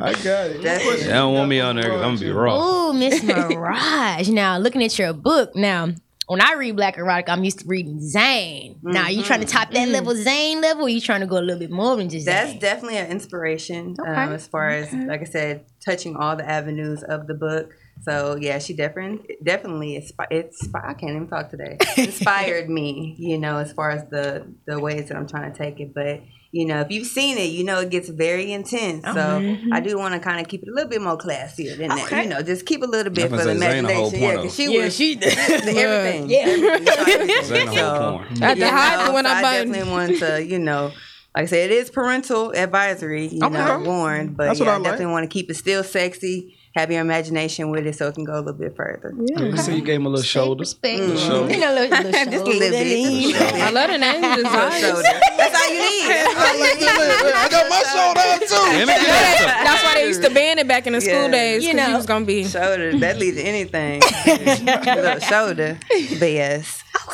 I 0.00 0.12
got 0.22 0.50
it. 0.50 0.62
That's- 0.62 1.02
They 1.04 1.08
don't 1.12 1.34
want 1.34 1.48
me 1.48 1.60
on 1.60 1.76
there 1.76 1.84
'cause 1.90 2.02
I'm 2.02 2.14
gonna 2.14 2.20
be 2.20 2.30
raw. 2.30 2.54
Oh, 2.56 2.92
Miss 2.92 3.22
Mirage. 3.24 4.28
now, 4.28 4.58
looking 4.58 4.82
at 4.82 4.98
your 4.98 5.12
book, 5.12 5.54
now, 5.56 5.88
when 6.28 6.42
I 6.42 6.52
read 6.52 6.76
Black 6.76 6.98
Erotic, 6.98 7.28
I'm 7.30 7.42
used 7.42 7.60
to 7.60 7.66
reading 7.66 8.00
Zane. 8.00 8.78
Now, 8.82 9.08
you 9.08 9.22
trying 9.22 9.40
to 9.40 9.46
top 9.46 9.70
that 9.72 9.88
level, 9.88 10.14
Zane 10.14 10.60
level, 10.60 10.84
or 10.84 10.88
you 10.90 11.00
trying 11.00 11.20
to 11.20 11.26
go 11.26 11.38
a 11.38 11.40
little 11.40 11.58
bit 11.58 11.70
more 11.70 11.96
than 11.96 12.10
just 12.10 12.26
That's 12.26 12.50
Zane? 12.50 12.60
definitely 12.60 12.98
an 12.98 13.10
inspiration 13.10 13.96
um, 14.06 14.32
as 14.32 14.46
far 14.46 14.68
as, 14.68 14.92
like 14.92 15.22
I 15.22 15.24
said, 15.24 15.64
touching 15.82 16.16
all 16.16 16.36
the 16.36 16.48
avenues 16.48 17.02
of 17.02 17.26
the 17.26 17.34
book. 17.34 17.74
So 18.02 18.36
yeah, 18.36 18.58
she 18.58 18.74
definitely, 18.74 19.38
definitely, 19.42 19.98
inspi- 20.00 20.26
it's. 20.30 20.68
I 20.74 20.92
can't 20.94 21.12
even 21.16 21.28
talk 21.28 21.50
today. 21.50 21.78
Inspired 21.96 22.68
me, 22.68 23.16
you 23.18 23.38
know, 23.38 23.56
as 23.56 23.72
far 23.72 23.90
as 23.90 24.04
the 24.08 24.46
the 24.66 24.78
ways 24.78 25.08
that 25.08 25.16
I'm 25.16 25.26
trying 25.26 25.50
to 25.50 25.58
take 25.58 25.80
it. 25.80 25.94
But 25.94 26.20
you 26.52 26.64
know, 26.66 26.80
if 26.80 26.90
you've 26.90 27.06
seen 27.06 27.38
it, 27.38 27.50
you 27.50 27.64
know 27.64 27.80
it 27.80 27.90
gets 27.90 28.08
very 28.08 28.52
intense. 28.52 29.10
So 29.10 29.40
mm-hmm. 29.40 29.72
I 29.72 29.80
do 29.80 29.98
want 29.98 30.14
to 30.14 30.20
kind 30.20 30.40
of 30.40 30.48
keep 30.48 30.62
it 30.62 30.68
a 30.68 30.72
little 30.72 30.88
bit 30.90 31.02
more 31.02 31.16
classier 31.18 31.76
than 31.76 31.94
that. 31.94 32.16
You 32.16 32.26
know, 32.26 32.42
just 32.42 32.66
keep 32.66 32.82
a 32.82 32.86
little 32.86 33.12
bit 33.12 33.28
for 33.28 33.36
the 33.36 33.44
gonna 33.44 33.54
say 33.54 33.54
Zane 33.54 33.84
a 33.84 33.90
whole 33.90 34.10
imagination. 34.10 34.20
Yeah, 34.20 34.36
because 34.36 34.54
she 34.54 34.68
Yeah, 34.68 34.84
was 34.84 34.94
she 34.94 35.14
did. 35.16 35.38
everything. 35.76 36.28
Yeah. 36.28 36.48
everything, 36.48 36.88
so 36.88 37.06
everything. 37.06 37.42
Zane 37.42 37.68
a 37.68 37.72
whole 37.72 37.92
So, 37.92 37.92
porn. 37.92 38.28
At 38.40 38.60
the 38.60 38.66
you 38.66 38.70
height 38.70 39.12
when 39.12 39.26
so 39.26 39.28
I 39.28 39.34
I 39.34 39.42
definitely 39.42 39.84
want 39.84 40.16
to, 40.18 40.44
you 40.44 40.58
know, 40.58 40.94
like 41.34 41.44
I 41.44 41.46
said, 41.46 41.70
it 41.70 41.74
is 41.74 41.90
parental 41.90 42.52
advisory, 42.52 43.26
you 43.28 43.48
know, 43.50 43.78
warned, 43.78 44.36
but 44.36 44.58
yeah, 44.58 44.70
I 44.70 44.74
I 44.74 44.78
like. 44.78 44.84
definitely 44.84 45.12
want 45.12 45.24
to 45.24 45.32
keep 45.32 45.50
it 45.50 45.54
still 45.56 45.84
sexy, 45.84 46.57
have 46.74 46.90
your 46.90 47.00
imagination 47.00 47.70
with 47.70 47.86
it 47.86 47.96
so 47.96 48.08
it 48.08 48.14
can 48.14 48.24
go 48.24 48.34
a 48.34 48.40
little 48.40 48.52
bit 48.52 48.76
further. 48.76 49.12
You 49.16 49.34
mm-hmm. 49.36 49.56
see, 49.56 49.76
you 49.76 49.82
gave 49.82 49.96
him 49.96 50.06
a 50.06 50.08
little 50.10 50.22
shoulder. 50.22 50.64
Mm-hmm. 50.64 51.10
Respect. 51.10 51.18
shoulder. 51.18 51.52
You 51.54 51.60
know, 51.60 51.74
little, 51.74 51.98
little 52.04 52.12
Just 52.12 52.26
a 52.26 52.30
little 52.30 52.44
bit. 52.46 52.72
Just 52.72 52.74
a 52.74 53.32
little 53.32 53.52
bit. 53.52 53.62
I 53.62 53.70
love 53.70 53.90
the 53.90 53.98
name 53.98 54.20
Little 54.22 54.44
Desires. 54.44 54.80
shoulder. 54.80 55.02
That's 55.02 55.54
all 55.60 55.68
you 55.72 55.80
need. 55.80 56.08
That's 56.08 56.36
all 56.36 56.58
you 56.58 56.74
need. 56.74 56.88
I 57.34 57.48
got 57.50 57.68
my 57.68 57.82
shoulder 57.82 58.20
up 58.20 58.40
too. 58.40 58.78
Let 58.78 58.86
me 58.86 58.94
get 58.94 59.06
that 59.06 59.62
That's 59.64 59.84
why 59.84 59.94
they 59.94 60.06
used 60.08 60.22
to 60.22 60.30
ban 60.30 60.58
it 60.58 60.68
back 60.68 60.86
in 60.86 60.92
the 60.92 61.00
school 61.00 61.14
Yeah. 61.14 61.28
days. 61.28 61.62
You 61.62 61.68
You 61.70 61.74
know, 61.74 61.90
know. 61.90 61.96
was 61.96 62.06
gonna 62.06 62.24
be. 62.24 62.44
Shoulder. 62.44 62.98
That 62.98 63.18
leads 63.18 63.36
to 63.36 63.42
anything. 63.42 64.00
little 64.26 65.18
shoulder. 65.20 65.78
But 66.18 66.30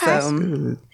yes. 0.03 0.25
So, 0.25 0.31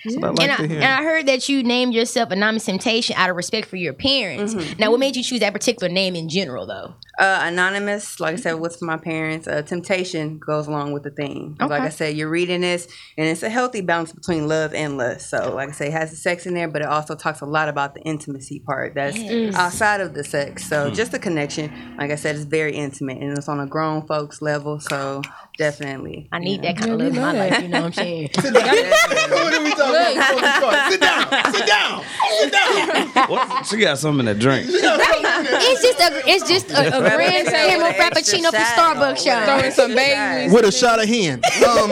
That's 0.05 0.16
what 0.16 0.24
I 0.24 0.28
And 0.28 0.38
like 0.38 0.51
I, 0.51 0.57
to 0.57 0.62
and. 0.74 0.84
I 0.84 1.03
heard 1.03 1.26
that 1.26 1.49
you 1.49 1.62
named 1.62 1.95
yourself 1.95 2.30
Anonymous 2.30 2.64
Temptation 2.64 3.16
out 3.18 3.30
of 3.30 3.36
respect 3.36 3.68
for 3.68 3.76
your 3.76 3.93
parents. 3.93 4.55
Now, 4.78 4.91
what 4.91 5.01
made 5.01 5.16
you 5.16 5.22
choose 5.22 5.41
that 5.41 5.53
particular 5.53 5.93
name 5.93 6.14
in 6.16 6.28
general, 6.28 6.66
though? 6.66 6.95
Uh, 7.18 7.41
anonymous, 7.43 8.18
like 8.18 8.32
I 8.34 8.36
said, 8.36 8.55
with 8.55 8.80
my 8.80 8.97
parents? 8.97 9.47
Uh, 9.47 9.61
temptation 9.61 10.38
goes 10.38 10.66
along 10.68 10.93
with 10.93 11.03
the 11.03 11.11
theme. 11.11 11.55
'Cause 11.59 11.68
Like 11.68 11.82
I 11.82 11.91
said, 11.91 12.16
you're 12.16 12.30
reading 12.30 12.62
this, 12.62 12.88
and 13.18 13.26
it's 13.26 13.43
a 13.43 13.51
healthy 13.51 13.82
balance 13.82 14.12
between 14.12 14.49
love 14.49 14.72
and 14.72 14.97
lust. 14.97 15.28
So, 15.28 15.53
like 15.55 15.68
I 15.68 15.72
say, 15.72 15.86
it 15.88 15.93
has 15.93 16.11
the 16.11 16.16
sex 16.16 16.47
in 16.47 16.55
there, 16.55 16.68
but 16.68 16.80
it 16.80 16.88
also 16.88 17.14
talks 17.14 17.43
a 17.43 17.47
lot 17.47 17.68
about 17.68 17.95
the 17.95 18.01
intimacy 18.03 18.61
part 18.61 18.95
that's 18.95 19.18
outside 19.55 20.01
of 20.01 20.14
the 20.14 20.24
sex. 20.24 20.66
So, 20.66 20.91
just 20.91 21.12
the 21.12 21.18
connection, 21.18 21.70
like 21.99 22.11
I 22.11 22.14
said, 22.16 22.36
is 22.36 22.45
very 22.47 22.74
intimate, 22.74 23.18
and 23.18 23.36
it's 23.36 23.49
on 23.49 23.61
a 23.61 23.66
grown 23.66 24.07
folks 24.07 24.41
level. 24.41 24.80
So, 24.80 25.20
definitely, 25.61 26.26
I 26.32 26.38
need 26.40 26.62
that 26.62 26.76
kind 26.78 26.88
Yeah, 26.88 26.94
of 26.94 26.98
we 26.98 27.04
love 27.04 27.14
in 27.16 27.20
my 27.22 27.32
that. 27.34 27.50
life. 27.52 27.62
You 27.62 27.68
know 27.68 27.80
what 27.82 27.86
I'm 27.86 27.92
saying? 27.92 28.30
what 28.34 29.54
are 29.54 29.62
we 29.62 29.70
talking 29.70 29.94
about? 29.94 30.14
before 30.16 30.40
we 30.40 30.48
start? 30.58 30.92
Sit 30.92 31.00
down. 31.00 31.52
Sit 31.54 31.66
down. 31.66 32.04
Sit 32.40 32.52
down. 32.52 33.06
What? 33.30 33.66
She 33.66 33.76
got 33.76 33.98
something 33.98 34.26
to 34.26 34.34
drink. 34.34 34.66
it's 34.68 35.82
just 35.82 36.00
a 36.00 36.28
it's 36.28 36.48
just 36.48 36.70
a, 36.70 36.96
a 36.96 37.00
grand 37.00 37.46
camel 37.48 37.86
With 37.86 37.96
frappuccino 37.96 38.50
from 38.50 38.64
shot. 38.64 38.96
Starbucks 38.96 39.24
show. 39.24 39.44
Throwing 39.44 39.70
some 39.72 39.90
Extra 39.92 40.40
babies. 40.40 40.52
With 40.54 40.64
a 40.64 40.72
shot 40.72 41.02
of 41.02 41.08
hen. 41.08 41.40
Um, 41.68 41.90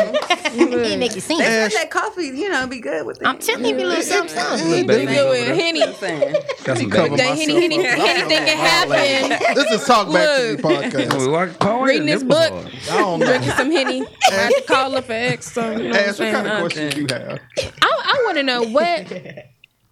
It 0.60 0.98
make 0.98 1.14
you 1.14 1.20
sing. 1.20 1.38
They 1.38 1.44
said 1.44 1.70
that 1.72 1.90
coffee, 1.90 2.26
you 2.26 2.48
know, 2.48 2.66
be 2.66 2.80
good 2.80 3.06
with 3.06 3.20
it. 3.20 3.26
I'm 3.26 3.38
telling 3.38 3.64
you, 3.64 3.76
be 3.76 3.82
a 3.82 3.86
little 3.86 4.02
something, 4.02 4.36
something. 4.36 4.86
Baby 4.86 5.06
We 5.06 5.14
good 5.14 5.30
with. 5.30 5.56
Henny. 5.58 5.82
I'm 5.82 5.94
saying. 5.94 6.36
Got 6.64 6.78
some 6.78 6.90
cover 6.90 7.16
baby. 7.16 7.22
Henny, 7.22 7.60
Henny, 7.60 7.86
anything 7.86 8.44
can 8.44 8.56
happen. 8.58 9.54
this 9.54 9.70
is 9.80 9.86
talk 9.86 10.12
back 10.12 10.38
to 10.38 10.56
me 10.56 10.62
podcast. 10.62 11.18
We 11.18 11.28
walk- 11.28 11.58
Paul, 11.58 11.82
Reading 11.82 12.06
this 12.06 12.22
book. 12.22 12.52
I 12.90 12.98
don't 12.98 13.20
know. 13.20 13.26
Drinking 13.26 13.50
some 13.52 13.70
Henny. 13.70 14.02
I 14.30 14.34
have 14.34 14.54
to 14.54 14.62
call 14.62 14.96
up 14.96 15.04
an 15.08 15.32
ex. 15.32 15.52
So, 15.52 15.70
you 15.70 15.84
know 15.84 15.90
what 15.90 15.96
I'm 16.00 16.08
Ask 16.08 16.18
what 16.20 16.32
kind 16.32 16.46
of 16.46 16.52
saying? 16.52 16.60
questions 16.60 16.96
you 16.96 17.06
have. 17.10 17.38
I, 17.82 18.02
I 18.04 18.22
want 18.24 18.36
to 18.38 18.42
know 18.42 18.62
what 18.62 19.12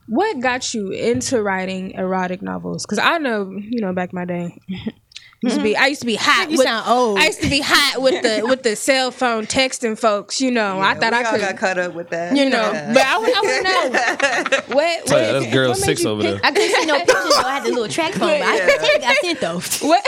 what 0.09 0.41
got 0.41 0.73
you 0.73 0.91
into 0.93 1.43
writing 1.43 1.93
erotic 1.93 2.41
novels? 2.43 2.85
Because 2.87 2.99
I 2.99 3.19
know, 3.19 3.51
you 3.53 3.81
know, 3.81 3.93
back 3.93 4.13
in 4.13 4.17
my 4.17 4.25
day, 4.25 4.57
used 5.47 5.57
to 5.59 5.63
be 5.63 5.77
I 5.77 5.87
used 5.87 6.01
to 6.01 6.07
be 6.07 6.17
hot. 6.17 6.51
You 6.51 6.59
with, 6.59 6.67
sound 6.67 6.89
old. 6.89 7.19
I 7.19 7.27
used 7.27 7.43
to 7.43 7.49
be 7.51 7.61
hot 7.65 8.03
with 8.03 8.23
the 8.23 8.47
with 8.47 8.63
the 8.63 8.77
cell 8.77 9.11
phone 9.11 9.47
texting 9.47 9.99
folks. 9.99 10.41
You 10.41 10.51
know, 10.51 10.81
I 10.81 10.95
thought 10.95 11.13
we 11.13 11.19
I 11.19 11.23
all 11.25 11.33
could. 11.33 11.41
got 11.41 11.57
caught 11.57 11.79
up 11.79 11.95
with 11.95 12.11
that. 12.11 12.37
you 12.37 12.51
know, 12.51 12.71
Yeah. 12.73 12.93
but 12.93 13.03
I, 13.03 13.19
want 13.19 13.35
to 13.35 13.63
know 13.63 13.91
what, 13.91 14.69
what, 14.75 15.07
Tell 15.07 15.41
that's 15.41 15.53
girl 15.53 15.69
what 15.71 15.79
six 15.79 16.05
over 16.05 16.23
pick- 16.23 16.31
there. 16.33 16.41
I 16.45 16.51
couldn't 16.53 16.71
see 16.81 16.87
no 16.87 16.99
pictures 17.05 17.15
though. 17.37 17.43
I 17.49 17.55
had 17.55 17.65
the 17.65 17.71
little 17.71 17.89
track 17.89 18.13
phone, 18.13 18.29
but 18.29 18.43
I 18.43 18.77
think 18.77 19.05
I 19.05 19.15
sent 19.23 19.41
those. 19.41 19.81
What 19.87 20.05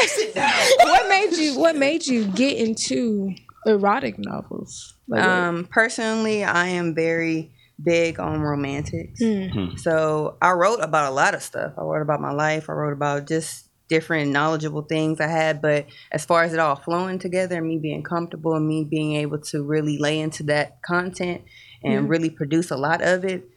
what 0.83 1.09
made 1.09 1.33
you 1.37 1.59
what 1.59 1.77
made 1.77 2.07
you 2.07 2.25
get 2.27 2.57
into 2.59 3.35
erotic 3.67 4.17
novels? 4.19 4.95
Like, 5.09 5.23
Um, 5.25 5.69
personally, 5.71 6.45
I 6.45 6.67
am 6.69 6.95
very 6.95 7.51
big 7.83 8.19
on 8.19 8.41
romantics. 8.41 9.21
Hmm. 9.23 9.77
So 9.77 10.37
I 10.43 10.51
wrote 10.53 10.81
about 10.81 11.11
a 11.11 11.15
lot 11.15 11.35
of 11.35 11.43
stuff. 11.43 11.73
I 11.79 11.83
wrote 11.83 12.03
about 12.03 12.21
my 12.21 12.33
life. 12.33 12.69
I 12.69 12.73
wrote 12.73 12.93
about 12.93 13.27
just 13.29 13.68
different 13.89 14.31
knowledgeable 14.31 14.83
things 14.83 15.21
I 15.21 15.29
had. 15.29 15.61
But 15.63 15.87
as 16.13 16.25
far 16.25 16.43
as 16.43 16.53
it 16.53 16.61
all 16.61 16.77
flowing 16.77 17.19
together, 17.19 17.61
me 17.61 17.79
being 17.79 18.03
comfortable 18.03 18.55
and 18.55 18.67
me 18.67 18.85
being 18.85 19.17
able 19.17 19.39
to 19.41 19.63
really 19.63 19.99
lay 19.99 20.21
into 20.21 20.43
that 20.45 20.83
content 20.83 21.43
and 21.83 22.09
really 22.09 22.31
produce 22.31 22.71
a 22.71 22.77
lot 22.77 23.03
of 23.03 23.25
it, 23.25 23.49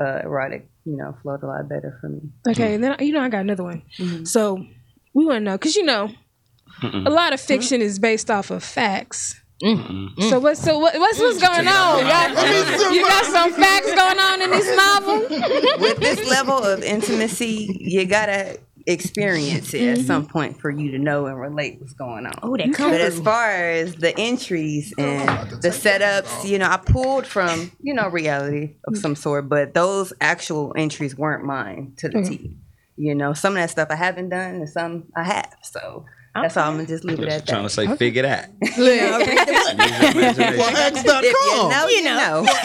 uh, 0.00 0.20
erotic, 0.24 0.68
you 0.84 0.96
know, 0.96 1.16
flowed 1.22 1.42
a 1.42 1.46
lot 1.46 1.68
better 1.68 1.96
for 2.00 2.08
me. 2.08 2.20
Okay, 2.48 2.74
and 2.74 2.84
then 2.84 2.96
you 3.00 3.12
know 3.12 3.20
I 3.20 3.28
got 3.28 3.40
another 3.40 3.64
one. 3.64 3.82
So 4.24 4.64
we 5.14 5.24
want 5.24 5.38
to 5.38 5.44
know 5.44 5.58
because 5.58 5.76
you 5.76 5.84
know 5.84 6.10
a 6.82 7.10
lot 7.10 7.32
of 7.32 7.40
fiction 7.40 7.80
is 7.80 7.98
based 7.98 8.30
off 8.30 8.50
of 8.50 8.62
facts. 8.62 9.40
So 9.60 10.38
what's 10.38 10.62
so 10.62 10.78
what, 10.78 10.94
what's 10.98 11.18
what's 11.18 11.40
going 11.40 11.66
on? 11.66 12.06
Y'all, 12.06 12.92
you 12.92 13.04
got 13.04 13.24
some 13.24 13.52
facts 13.52 13.92
going 13.92 14.18
on 14.18 14.42
in 14.42 14.50
this 14.50 14.76
novel? 14.76 15.18
With 15.80 15.98
this 15.98 16.28
level 16.30 16.62
of 16.62 16.82
intimacy, 16.84 17.76
you 17.80 18.06
gotta 18.06 18.58
experience 18.88 19.74
it 19.74 19.98
at 19.98 20.06
some 20.06 20.22
mm-hmm. 20.22 20.32
point 20.32 20.60
for 20.60 20.70
you 20.70 20.90
to 20.92 20.98
know 20.98 21.26
and 21.26 21.38
relate 21.38 21.78
what's 21.78 21.92
going 21.92 22.26
on. 22.26 22.32
Oh, 22.42 22.56
that 22.56 22.74
But 22.76 23.00
as 23.00 23.20
far 23.20 23.50
as 23.50 23.94
the 23.94 24.18
entries 24.18 24.94
and 24.96 25.28
the 25.50 25.68
setups, 25.68 26.48
you 26.48 26.58
know, 26.58 26.68
I 26.68 26.78
pulled 26.78 27.26
from, 27.26 27.70
you 27.82 27.92
know, 27.92 28.08
reality 28.08 28.76
of 28.86 28.96
some 28.96 29.14
sort, 29.14 29.48
but 29.48 29.74
those 29.74 30.12
actual 30.20 30.72
entries 30.76 31.16
weren't 31.16 31.44
mine 31.44 31.92
to 31.98 32.08
the 32.08 32.18
mm-hmm. 32.18 32.30
T. 32.30 32.56
You 32.96 33.14
know, 33.14 33.34
some 33.34 33.52
of 33.52 33.62
that 33.62 33.70
stuff 33.70 33.88
I 33.90 33.96
haven't 33.96 34.30
done 34.30 34.56
and 34.56 34.68
some 34.68 35.04
I 35.14 35.22
have. 35.22 35.54
So 35.62 36.06
That's 36.42 36.56
all. 36.56 36.68
I'm 36.68 36.76
gonna 36.76 36.86
just 36.86 37.04
leave 37.04 37.20
it 37.20 37.28
at 37.28 37.46
that. 37.46 37.48
Trying 37.48 37.68
to 37.68 37.76
that. 37.76 37.88
say, 37.88 37.96
figure 37.96 38.22
that. 38.22 38.52
Look, 38.78 39.26
Use. 40.14 40.58
Well, 40.58 40.76
X.com. 40.76 41.22
You 41.24 41.68
know, 41.68 41.88
you 41.88 42.04
know. 42.04 42.46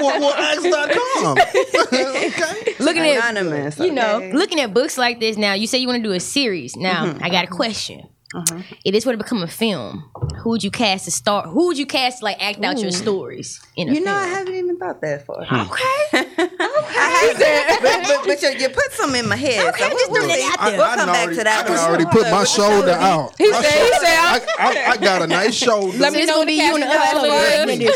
well, 0.00 0.20
well, 0.20 0.34
X.com. 0.56 1.38
okay. 1.92 2.74
Looking 2.78 3.02
at 3.02 3.30
Anonymous. 3.30 3.78
you 3.78 3.92
know, 3.92 4.16
okay? 4.16 4.32
looking 4.32 4.60
at 4.60 4.72
books 4.72 4.98
like 4.98 5.20
this 5.20 5.36
now, 5.36 5.54
you 5.54 5.66
say 5.66 5.78
you 5.78 5.86
want 5.86 6.02
to 6.02 6.08
do 6.08 6.14
a 6.14 6.20
series. 6.20 6.76
Now, 6.76 7.00
Mm-hmm. 7.00 7.24
I 7.24 7.30
got 7.30 7.44
a 7.44 7.46
mm-hmm. 7.46 7.56
question. 7.56 8.08
Uh-huh. 8.34 8.62
If 8.84 8.92
this 8.92 9.04
were 9.04 9.12
to 9.12 9.18
become 9.18 9.42
a 9.42 9.48
film, 9.48 10.08
who 10.42 10.50
would 10.50 10.62
you 10.62 10.70
cast 10.70 11.06
to 11.06 11.10
star? 11.10 11.48
Who 11.48 11.66
would 11.66 11.78
you 11.78 11.86
cast 11.86 12.18
to 12.18 12.24
like 12.24 12.40
act 12.40 12.62
out 12.64 12.78
your 12.78 12.92
stories 12.92 13.60
in 13.76 13.88
a 13.88 13.92
You 13.92 14.00
know, 14.02 14.14
I 14.14 14.26
haven't 14.26 14.54
even 14.54 14.78
thought 14.78 15.00
that 15.00 15.26
far. 15.26 15.44
Hmm. 15.44 15.70
okay. 15.72 16.19
I 16.40 17.36
haven't, 17.36 17.82
but, 17.82 18.08
but, 18.08 18.20
but 18.26 18.42
you, 18.42 18.50
you 18.60 18.68
put 18.70 18.92
some 18.92 19.14
in 19.14 19.28
my 19.28 19.36
head. 19.36 19.68
Okay, 19.74 19.84
so 19.84 19.90
just 19.90 20.10
we'll, 20.10 20.22
throwing 20.22 20.40
we'll, 20.40 20.52
out 20.52 20.60
there. 20.60 20.76
we'll 20.78 20.86
I 20.86 20.94
come 20.96 21.06
done 21.06 21.14
back 21.14 21.22
already, 21.26 21.36
to 21.36 21.44
that 21.44 21.64
I 21.64 21.68
done 21.68 21.78
already 21.88 22.04
put 22.06 22.22
my 22.30 22.44
shoulder 22.44 22.92
out. 22.92 23.34
He 23.38 23.52
said- 23.52 23.64
he 23.64 23.92
said, 23.98 24.18
I, 24.18 24.40
I, 24.58 24.90
I 24.92 24.96
got 24.96 25.22
a 25.22 25.26
nice 25.26 25.54
shoulder. 25.64 25.98
Let 25.98 26.12
me 26.12 26.24
know 26.26 26.34
gonna 26.34 26.46
the 26.46 26.46
be 26.46 26.52
you 26.62 26.74
and 26.74 26.82
the 26.82 26.86
casting 26.86 27.18
other 27.18 27.28
call 27.28 27.38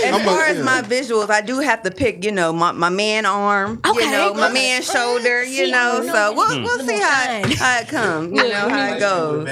As 0.05 0.15
I'm 0.15 0.21
a- 0.21 0.25
far 0.25 0.45
as 0.47 0.65
my 0.65 0.83
visuals, 0.83 1.31
I 1.31 1.41
do 1.41 1.61
have 1.61 1.83
to 1.83 1.91
pick, 1.91 2.25
you 2.25 2.33
know, 2.33 2.53
my, 2.53 2.73
my 2.73 2.89
man 2.91 3.27
arm, 3.27 3.81
Okay, 3.87 4.05
you 4.05 4.11
know, 4.11 4.35
my 4.35 4.51
man 4.53 4.83
shoulder, 4.83 5.43
you 5.45 5.67
See, 5.67 5.71
know. 5.73 6.01
So 6.03 6.13
know. 6.13 6.33
we'll, 6.35 6.63
we'll 6.63 6.81
see 6.87 6.99
how, 7.01 7.25
Fine. 7.27 7.51
how 7.53 7.79
it 7.81 7.89
comes, 7.89 8.33
you 8.37 8.49
know, 8.49 8.69
how 8.69 8.95
it 8.95 9.01
goes. 9.01 9.49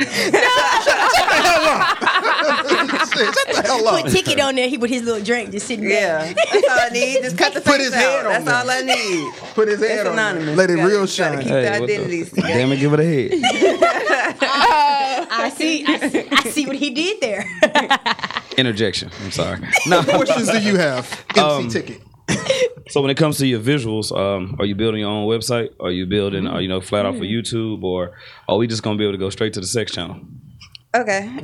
Shit, 2.90 3.34
Shut 3.34 3.46
the 3.56 3.62
hell 3.64 3.86
up. 3.88 4.02
Put 4.04 4.12
ticket 4.12 4.40
on 4.40 4.54
there. 4.54 4.68
He 4.68 4.76
with 4.78 4.90
his 4.90 5.02
little 5.02 5.22
drink 5.24 5.50
just 5.52 5.66
sitting 5.66 5.88
there. 5.88 6.26
Yeah, 6.26 6.32
that's 6.52 6.68
all 6.68 6.78
I 6.80 6.88
need. 6.90 7.22
Just 7.22 7.38
cut 7.38 7.54
the 7.54 7.60
Put 7.60 7.76
face 7.76 7.84
his 7.86 7.94
out. 7.94 8.00
head 8.00 8.26
on 8.26 8.32
That's 8.32 8.44
there. 8.44 8.54
all 8.54 8.70
I 8.70 8.80
need. 8.82 9.34
Put 9.54 9.68
his 9.68 9.80
It's 9.82 9.90
head 9.92 10.06
on. 10.06 10.12
anonymous. 10.14 10.46
there. 10.46 10.56
Let 10.56 10.70
it 10.70 10.76
Gotta- 10.76 10.88
real 10.88 11.06
shine. 11.06 11.38
keep 11.38 11.48
the 11.48 11.52
Hey, 11.54 11.80
what 11.80 11.86
the- 11.86 11.94
identities 11.94 12.30
together. 12.30 12.48
Damn 12.48 12.72
it, 12.72 12.76
give 12.76 12.92
it 12.92 13.00
a 13.00 13.04
head. 13.04 13.30
I 14.42 15.52
see. 15.56 15.84
I 15.86 16.08
see, 16.08 16.28
I 16.30 16.42
see 16.50 16.66
what 16.66 16.76
he 16.76 16.90
did 16.90 17.20
there. 17.20 17.44
Interjection. 18.56 19.10
I'm 19.24 19.30
sorry. 19.30 19.60
No. 19.86 19.98
What 20.02 20.26
questions 20.26 20.50
do 20.50 20.60
you 20.60 20.76
have? 20.76 21.24
MC 21.36 21.40
Um, 21.40 21.68
ticket. 21.68 22.00
So 22.90 23.00
when 23.02 23.10
it 23.10 23.16
comes 23.16 23.38
to 23.38 23.46
your 23.46 23.60
visuals, 23.60 24.10
um, 24.16 24.56
are 24.58 24.64
you 24.64 24.74
building 24.74 25.00
your 25.00 25.10
own 25.10 25.26
website? 25.28 25.70
Are 25.80 25.90
you 25.92 26.06
building, 26.06 26.46
are 26.46 26.60
you 26.60 26.68
know, 26.68 26.80
flat 26.80 27.06
off 27.06 27.14
of 27.16 27.20
YouTube, 27.22 27.82
or 27.84 28.12
are 28.48 28.56
we 28.56 28.66
just 28.66 28.82
gonna 28.82 28.96
be 28.98 29.04
able 29.04 29.12
to 29.12 29.18
go 29.18 29.30
straight 29.30 29.52
to 29.54 29.60
the 29.60 29.66
sex 29.66 29.92
channel? 29.92 30.16
Okay. 30.94 31.30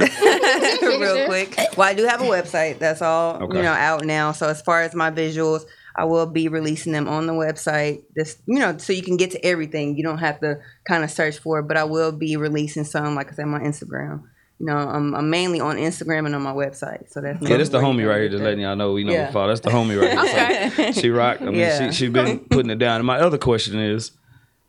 Real 0.83 1.27
quick. 1.27 1.57
Well, 1.77 1.89
I 1.89 1.95
do 1.95 2.05
have 2.05 2.21
a 2.21 2.25
website. 2.25 2.79
That's 2.79 3.01
all 3.01 3.43
Okay. 3.43 3.57
you 3.59 3.63
know 3.63 3.73
out 3.73 4.05
now. 4.05 4.33
So 4.33 4.49
as 4.49 4.61
far 4.63 4.83
as 4.83 4.95
my 4.95 5.11
visuals, 5.11 5.65
I 5.95 6.05
will 6.05 6.27
be 6.27 6.49
releasing 6.49 6.93
them 6.93 7.09
on 7.09 7.27
the 7.27 7.33
website. 7.33 8.03
This 8.17 8.39
you 8.47 8.59
know, 8.59 8.77
so 8.79 8.93
you 8.93 9.03
can 9.03 9.17
get 9.17 9.31
to 9.33 9.45
everything. 9.47 9.97
You 9.97 10.03
don't 10.03 10.19
have 10.19 10.41
to 10.41 10.59
kind 10.89 11.05
of 11.05 11.11
search 11.11 11.39
for 11.39 11.61
it, 11.61 11.69
but 11.69 11.77
I 11.77 11.85
will 11.85 12.11
be 12.13 12.37
releasing 12.37 12.85
some, 12.85 13.15
like 13.15 13.31
I 13.31 13.35
said, 13.37 13.45
on 13.45 13.51
my 13.53 13.61
Instagram. 13.61 14.23
You 14.59 14.67
know, 14.67 14.77
I'm, 14.79 15.15
I'm 15.15 15.29
mainly 15.31 15.61
on 15.61 15.77
Instagram 15.77 16.25
and 16.27 16.35
on 16.35 16.43
my 16.43 16.53
website. 16.55 17.11
So 17.13 17.21
that's 17.21 17.41
Yeah, 17.43 17.59
that's 17.59 17.69
the 17.69 17.79
homie 17.79 18.09
right 18.09 18.21
here, 18.23 18.29
just 18.31 18.43
letting 18.43 18.61
y'all 18.61 18.75
know, 18.75 18.97
you 18.97 19.05
know, 19.05 19.13
Yeah. 19.13 19.27
before. 19.27 19.47
That's 19.49 19.61
the 19.61 19.69
homie 19.71 20.01
right 20.01 20.73
here. 20.73 20.93
So 20.95 21.01
she 21.01 21.11
rocked. 21.11 21.43
I 21.43 21.47
mean, 21.47 21.57
Yeah. 21.57 21.91
she 21.91 22.07
she 22.07 22.09
been 22.09 22.39
putting 22.51 22.71
it 22.71 22.79
down. 22.79 22.97
And 22.97 23.07
my 23.07 23.19
other 23.21 23.39
question 23.39 23.79
is, 23.79 24.13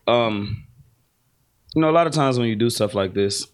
um, 0.06 0.66
you 1.74 1.82
know, 1.82 1.90
a 1.90 1.92
lot 1.92 2.06
of 2.06 2.14
times 2.14 2.38
when 2.38 2.48
you 2.48 2.56
do 2.56 2.70
stuff 2.70 2.94
like 2.96 3.14
this, 3.14 3.48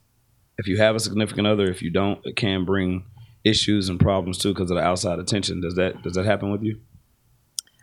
if 0.58 0.68
you 0.68 0.78
have 0.78 0.96
a 0.96 1.00
significant 1.00 1.48
other, 1.48 1.66
if 1.70 1.82
you 1.82 1.92
don't, 1.92 2.20
it 2.26 2.36
can 2.36 2.66
bring 2.66 3.06
issues 3.44 3.90
and 3.90 4.00
problems 4.00 4.38
too 4.38 4.54
because 4.54 4.72
of 4.72 4.78
the 4.78 4.84
outside 4.84 5.20
attention. 5.20 5.62
Does 5.62 5.76
that 5.76 6.02
does 6.04 6.14
that 6.14 6.26
happen 6.26 6.52
with 6.52 6.64
you? 6.64 6.80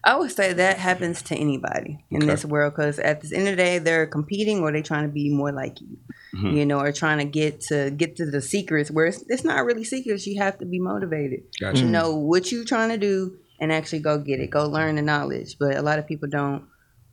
I 0.03 0.17
would 0.17 0.33
say 0.33 0.55
that 0.55 0.79
happens 0.79 1.21
to 1.25 1.35
anybody 1.37 2.03
in 2.11 2.23
Okay. 2.23 2.27
this 2.33 2.43
world 2.47 2.73
because 2.73 2.99
at 2.99 3.21
the 3.21 3.37
end 3.37 3.49
of 3.49 3.57
the 3.59 3.63
day, 3.63 3.79
they're 3.79 4.07
competing 4.07 4.61
or 4.61 4.73
they're 4.73 4.83
trying 4.83 5.03
to 5.07 5.13
be 5.13 5.29
more 5.31 5.53
like 5.53 5.79
you, 5.81 5.99
Mm-hmm. 6.35 6.57
you 6.57 6.65
know, 6.65 6.81
or 6.81 6.91
trying 6.91 7.19
to 7.19 7.25
get 7.27 7.61
to 7.63 7.91
get 7.91 8.17
to 8.17 8.25
the 8.31 8.41
secrets 8.41 8.91
where 8.91 9.07
it's, 9.07 9.23
it's 9.29 9.45
not 9.45 9.65
really 9.67 9.85
secrets. 9.85 10.27
You 10.27 10.41
have 10.41 10.57
to 10.59 10.65
be 10.65 10.79
motivated 10.79 11.41
Gotcha. 11.61 11.83
to 11.83 11.87
know 11.87 12.15
what 12.17 12.51
you're 12.51 12.65
trying 12.65 12.89
to 12.91 12.97
do 12.99 13.37
and 13.61 13.71
actually 13.71 13.99
go 13.99 14.17
get 14.19 14.41
it, 14.41 14.49
go 14.51 14.67
learn 14.67 14.95
the 14.95 15.03
knowledge. 15.03 15.57
But 15.59 15.77
a 15.77 15.83
lot 15.83 15.99
of 15.99 16.07
people 16.07 16.29
don't, 16.31 16.65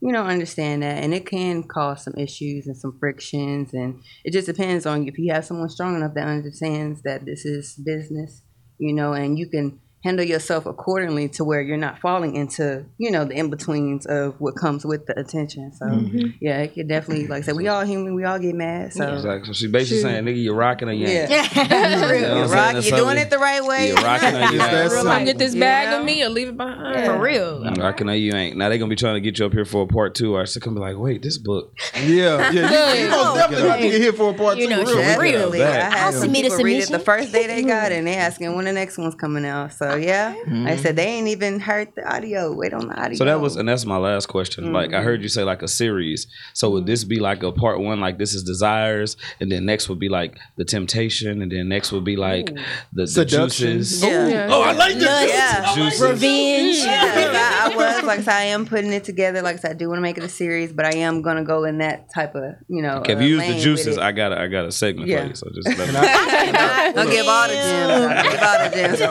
you 0.02 0.12
know, 0.12 0.24
understand 0.24 0.84
that, 0.84 1.04
and 1.04 1.14
it 1.14 1.26
can 1.26 1.64
cause 1.64 2.04
some 2.04 2.14
issues 2.18 2.68
and 2.68 2.78
some 2.78 2.98
frictions, 3.00 3.74
and 3.74 4.02
it 4.24 4.32
just 4.32 4.48
depends 4.48 4.86
on 4.86 5.08
if 5.08 5.18
you 5.18 5.34
have 5.34 5.46
someone 5.46 5.70
strong 5.70 5.96
enough 5.96 6.14
that 6.14 6.28
understands 6.28 7.02
that 7.04 7.26
this 7.26 7.46
is 7.46 7.76
business, 7.76 8.42
you 8.78 8.94
know, 8.94 9.14
and 9.14 9.40
you 9.40 9.50
can 9.50 9.80
handle 10.04 10.26
yourself 10.26 10.66
accordingly 10.66 11.28
to 11.28 11.44
where 11.44 11.60
you're 11.62 11.76
not 11.76 12.00
falling 12.00 12.36
into, 12.36 12.86
you 12.98 13.12
know, 13.12 13.26
the 13.26 13.34
in 13.34 13.50
betweens 13.50 14.06
of 14.06 14.36
what 14.40 14.56
comes 14.56 14.86
with 14.86 15.06
the 15.08 15.20
attention. 15.20 15.72
So 15.74 15.86
mm-hmm. 15.86 16.28
yeah, 16.40 16.60
it 16.62 16.76
could 16.76 16.88
definitely, 16.88 17.28
like 17.28 17.40
I 17.44 17.46
said, 17.46 17.56
we 17.56 17.68
all 17.68 17.84
human, 17.84 18.14
we 18.16 18.24
all 18.24 18.40
get 18.40 18.56
mad. 18.56 18.94
So 18.94 19.14
Exactly. 19.16 19.48
So 19.48 19.54
she 19.54 19.68
basically 19.68 20.02
saying, 20.02 20.24
nigga, 20.24 20.42
you're 20.42 20.56
rocking 20.56 20.88
or 20.88 20.94
you 20.94 21.08
ain't. 21.08 21.30
yeah, 21.30 21.44
You 21.56 21.70
know 21.70 21.80
what 21.80 21.94
I'm 21.94 22.10
saying? 22.10 22.38
you're, 22.38 22.48
rock, 22.48 22.86
you're 22.86 22.98
doing 23.00 23.18
it 23.18 23.30
the 23.30 23.40
right 23.40 23.64
way. 23.64 23.88
You're 23.88 23.96
rocking 23.98 24.36
or 24.36 24.40
you 24.54 24.62
ain't. 24.62 24.92
simple. 24.92 25.12
Come 25.12 25.26
get 25.26 25.38
this 25.38 25.56
bag 25.56 25.88
Yeah. 25.90 26.00
of 26.00 26.06
me 26.06 26.24
or 26.24 26.30
leave 26.30 26.50
it 26.50 26.58
behind. 26.58 27.06
For 27.06 27.18
real. 27.20 27.64
I'm 27.66 27.74
Rocking 27.74 28.10
or 28.10 28.14
you 28.14 28.34
ain't. 28.34 28.56
Now 28.58 28.70
they're 28.70 28.78
gonna 28.78 28.90
be 28.90 28.96
trying 28.96 29.16
to 29.16 29.22
get 29.22 29.40
you 29.40 29.46
up 29.46 29.54
here 29.54 29.66
for 29.66 29.84
a 29.84 29.88
part 29.88 30.14
two. 30.16 30.36
Or 30.36 30.42
it's 30.44 30.56
gonna 30.58 30.76
be 30.76 30.82
like, 30.82 30.98
wait, 30.98 31.22
this 31.22 31.38
book. 31.38 31.74
Yeah, 31.98 32.52
yeah. 32.52 32.94
You, 32.94 33.04
you 33.04 33.10
most 33.10 33.36
definitely 33.36 33.70
have 33.70 33.80
to 33.80 33.90
get 33.90 34.02
here 34.02 34.14
for 34.14 34.30
a 34.30 34.34
part 34.34 34.58
You 34.58 34.66
two. 34.66 34.70
know, 34.70 34.78
real 34.84 34.88
shit. 34.96 35.16
quick. 35.16 35.20
real. 35.20 35.32
Definitely. 35.52 35.64
I 35.64 35.66
Back. 35.72 35.94
had 35.94 36.06
I'll 36.06 36.12
some 36.12 36.22
submit 36.22 36.46
a 36.46 36.50
people 36.50 36.64
read 36.64 36.84
it 36.84 36.90
the 36.90 37.00
first 37.00 37.32
day 37.34 37.48
they 37.48 37.64
got 37.64 37.92
it, 37.92 37.96
and 37.98 38.08
they 38.08 38.16
asking 38.16 38.56
when 38.56 38.66
the 38.66 38.72
next 38.74 38.98
one's 38.98 39.16
coming 39.16 39.46
out. 39.46 39.74
So 39.74 39.87
yeah, 39.96 40.36
like 40.48 40.74
I 40.74 40.76
said 40.78 40.96
they 40.96 41.06
ain't 41.08 41.28
even 41.28 41.60
heard 41.60 41.90
the 41.96 42.04
audio. 42.12 42.54
Wait 42.54 42.74
on 42.74 42.88
the 42.88 43.00
audio. 43.02 43.18
So 43.18 43.26
that 43.26 43.40
was, 43.42 43.56
and 43.56 43.68
that's 43.68 43.86
my 43.86 43.98
last 43.98 44.28
question. 44.28 44.74
Like 44.74 44.88
Mm-hmm. 44.90 44.96
I 45.00 45.02
heard 45.02 45.22
you 45.24 45.30
say 45.30 45.44
like 45.44 45.62
a 45.62 45.68
series. 45.68 46.28
So 46.54 46.70
would 46.72 46.86
this 46.86 47.04
be 47.04 47.20
like 47.20 47.44
a 47.44 47.52
part 47.52 47.80
one, 47.80 48.00
like 48.00 48.18
this 48.18 48.34
is 48.34 48.44
desires, 48.44 49.18
and 49.40 49.52
then 49.52 49.66
next 49.66 49.90
would 49.90 50.00
be 50.00 50.10
like 50.10 50.38
the 50.58 50.66
temptation, 50.66 51.42
and 51.42 51.52
then 51.52 51.68
next 51.70 51.92
would 51.92 52.04
be 52.04 52.16
like 52.16 52.48
the, 52.94 53.06
the 53.06 53.26
juices. 53.26 54.04
yeah. 54.04 54.28
Yeah. 54.28 54.48
Oh, 54.50 54.62
I 54.62 54.74
like 54.74 54.98
the 54.98 55.06
Lust, 55.06 55.28
Yeah. 55.30 55.76
Juices. 55.76 56.02
revenge. 56.02 56.78
Yeah, 56.78 57.64
I, 57.66 57.72
I 57.72 57.76
was 57.76 58.04
like 58.04 58.20
I 58.20 58.24
said, 58.24 58.34
I 58.34 58.44
am 58.46 58.66
putting 58.66 58.94
it 58.94 59.04
together. 59.04 59.42
Like 59.42 59.56
I 59.56 59.60
said, 59.60 59.72
I 59.72 59.74
do 59.76 59.88
want 59.90 59.98
to 59.98 60.02
make 60.02 60.18
it 60.18 60.24
a 60.24 60.30
series, 60.30 60.72
but 60.74 60.86
I 60.86 60.98
am 60.98 61.22
gonna 61.22 61.44
go 61.44 61.64
in 61.66 61.78
that 61.80 62.10
type 62.14 62.36
of 62.36 62.56
you 62.68 62.82
know. 62.82 62.98
Okay, 63.00 63.14
if 63.14 63.20
uh, 63.20 63.22
you 63.22 63.40
use 63.40 63.48
the 63.48 63.60
juices. 63.60 63.98
I 63.98 64.12
got 64.12 64.32
a, 64.32 64.40
I 64.42 64.48
got 64.48 64.66
a 64.66 64.72
segment 64.72 65.10
Yeah. 65.10 65.24
for 65.24 65.28
you. 65.30 65.36
So 65.36 65.50
just 65.54 65.78
let 65.78 65.88
me. 65.90 65.96
I'll 67.02 67.10
give 67.10 67.28
all 67.28 67.48
the 67.48 67.54
gems. 67.54 67.92
I'll 67.92 68.24
give 68.32 68.42
all 68.42 68.70
the 68.70 68.76
gems. 68.76 69.02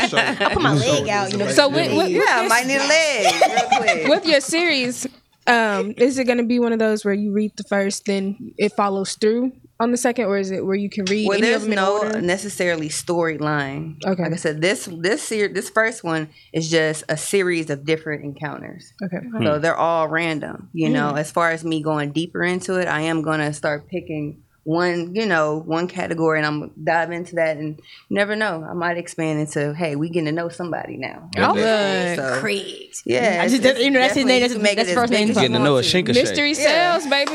Got 0.00 0.12
my- 0.12 0.34
got 0.34 0.38
my 0.38 0.38
shoulder. 0.38 0.54
Put 0.54 0.62
my 0.62 0.74
leg 0.74 1.08
out, 1.08 1.32
you 1.32 1.38
know. 1.38 1.48
So 1.48 1.68
with, 1.68 1.96
with, 1.96 2.10
Yeah, 2.10 2.22
I 2.28 2.48
might 2.48 2.66
need 2.66 2.76
a 2.76 2.86
leg 2.86 3.34
real 3.50 3.68
quick. 3.78 4.08
with 4.08 4.26
your 4.26 4.40
series, 4.40 5.06
um, 5.46 5.94
is 5.96 6.18
it 6.18 6.24
going 6.24 6.38
to 6.38 6.44
be 6.44 6.58
one 6.58 6.72
of 6.72 6.78
those 6.78 7.04
where 7.04 7.14
you 7.14 7.32
read 7.32 7.52
the 7.56 7.64
first, 7.64 8.06
then 8.06 8.54
it 8.56 8.72
follows 8.74 9.14
through 9.14 9.52
on 9.80 9.90
the 9.90 9.96
second, 9.96 10.26
or 10.26 10.38
is 10.38 10.50
it 10.52 10.64
where 10.64 10.76
you 10.76 10.88
can 10.88 11.04
read 11.06 11.26
Well, 11.28 11.36
any 11.36 11.48
of 11.48 11.50
there's 11.50 11.62
them 11.64 11.72
in 11.72 11.76
no 11.76 11.98
order? 11.98 12.20
necessarily 12.22 12.88
storyline. 12.88 13.96
Okay. 14.06 14.22
Like 14.22 14.32
I 14.32 14.36
said, 14.36 14.60
this 14.62 14.88
this 15.00 15.22
ser- 15.22 15.48
this 15.52 15.68
first 15.68 16.04
one 16.04 16.28
is 16.52 16.70
just 16.70 17.04
a 17.08 17.16
series 17.16 17.70
of 17.70 17.84
different 17.84 18.24
encounters. 18.24 18.92
Okay. 19.02 19.18
So 19.42 19.58
they're 19.58 19.76
all 19.76 20.08
random. 20.08 20.70
You 20.72 20.90
know, 20.90 21.14
as 21.14 21.30
far 21.32 21.50
as 21.50 21.64
me 21.64 21.82
going 21.82 22.12
deeper 22.12 22.42
into 22.42 22.76
it, 22.80 22.86
I 22.88 23.00
am 23.02 23.22
gonna 23.22 23.52
start 23.52 23.88
picking 23.88 24.42
one, 24.64 25.14
you 25.14 25.26
know, 25.26 25.62
one 25.64 25.86
category 25.88 26.38
and 26.38 26.46
I'm 26.46 26.60
gonna 26.60 26.72
dive 26.82 27.10
into 27.12 27.34
that 27.36 27.56
and 27.58 27.78
you 28.08 28.14
never 28.16 28.34
know. 28.34 28.66
I 28.68 28.72
might 28.74 28.96
expand 28.96 29.38
into, 29.40 29.74
hey, 29.74 29.94
we 29.94 30.08
getting 30.08 30.24
to 30.26 30.32
know 30.32 30.48
somebody 30.48 30.96
now. 30.96 31.28
Okay. 31.36 32.14
So, 32.16 32.40
Craig. 32.40 32.92
yeah. 33.04 33.40
I 33.42 33.48
just- 33.48 33.62
it's- 33.64 33.82
you 33.84 33.90
know, 33.90 34.00
that's 34.00 34.14
his 34.14 34.24
name. 34.24 34.40
That's- 34.40 34.52
can 34.54 34.62
make 34.62 34.76
that's 34.76 34.88
it 34.90 34.94
the 34.94 35.00
as 35.00 35.04
first 35.04 35.12
name. 35.12 35.28
Getting 35.32 35.52
to 35.52 35.58
know 35.58 35.72
a 35.72 35.74
want 35.74 35.86
shinka 35.86 36.14
Mystery 36.14 36.52
Yeah. 36.52 36.98
sales, 36.98 37.06
baby. 37.06 37.32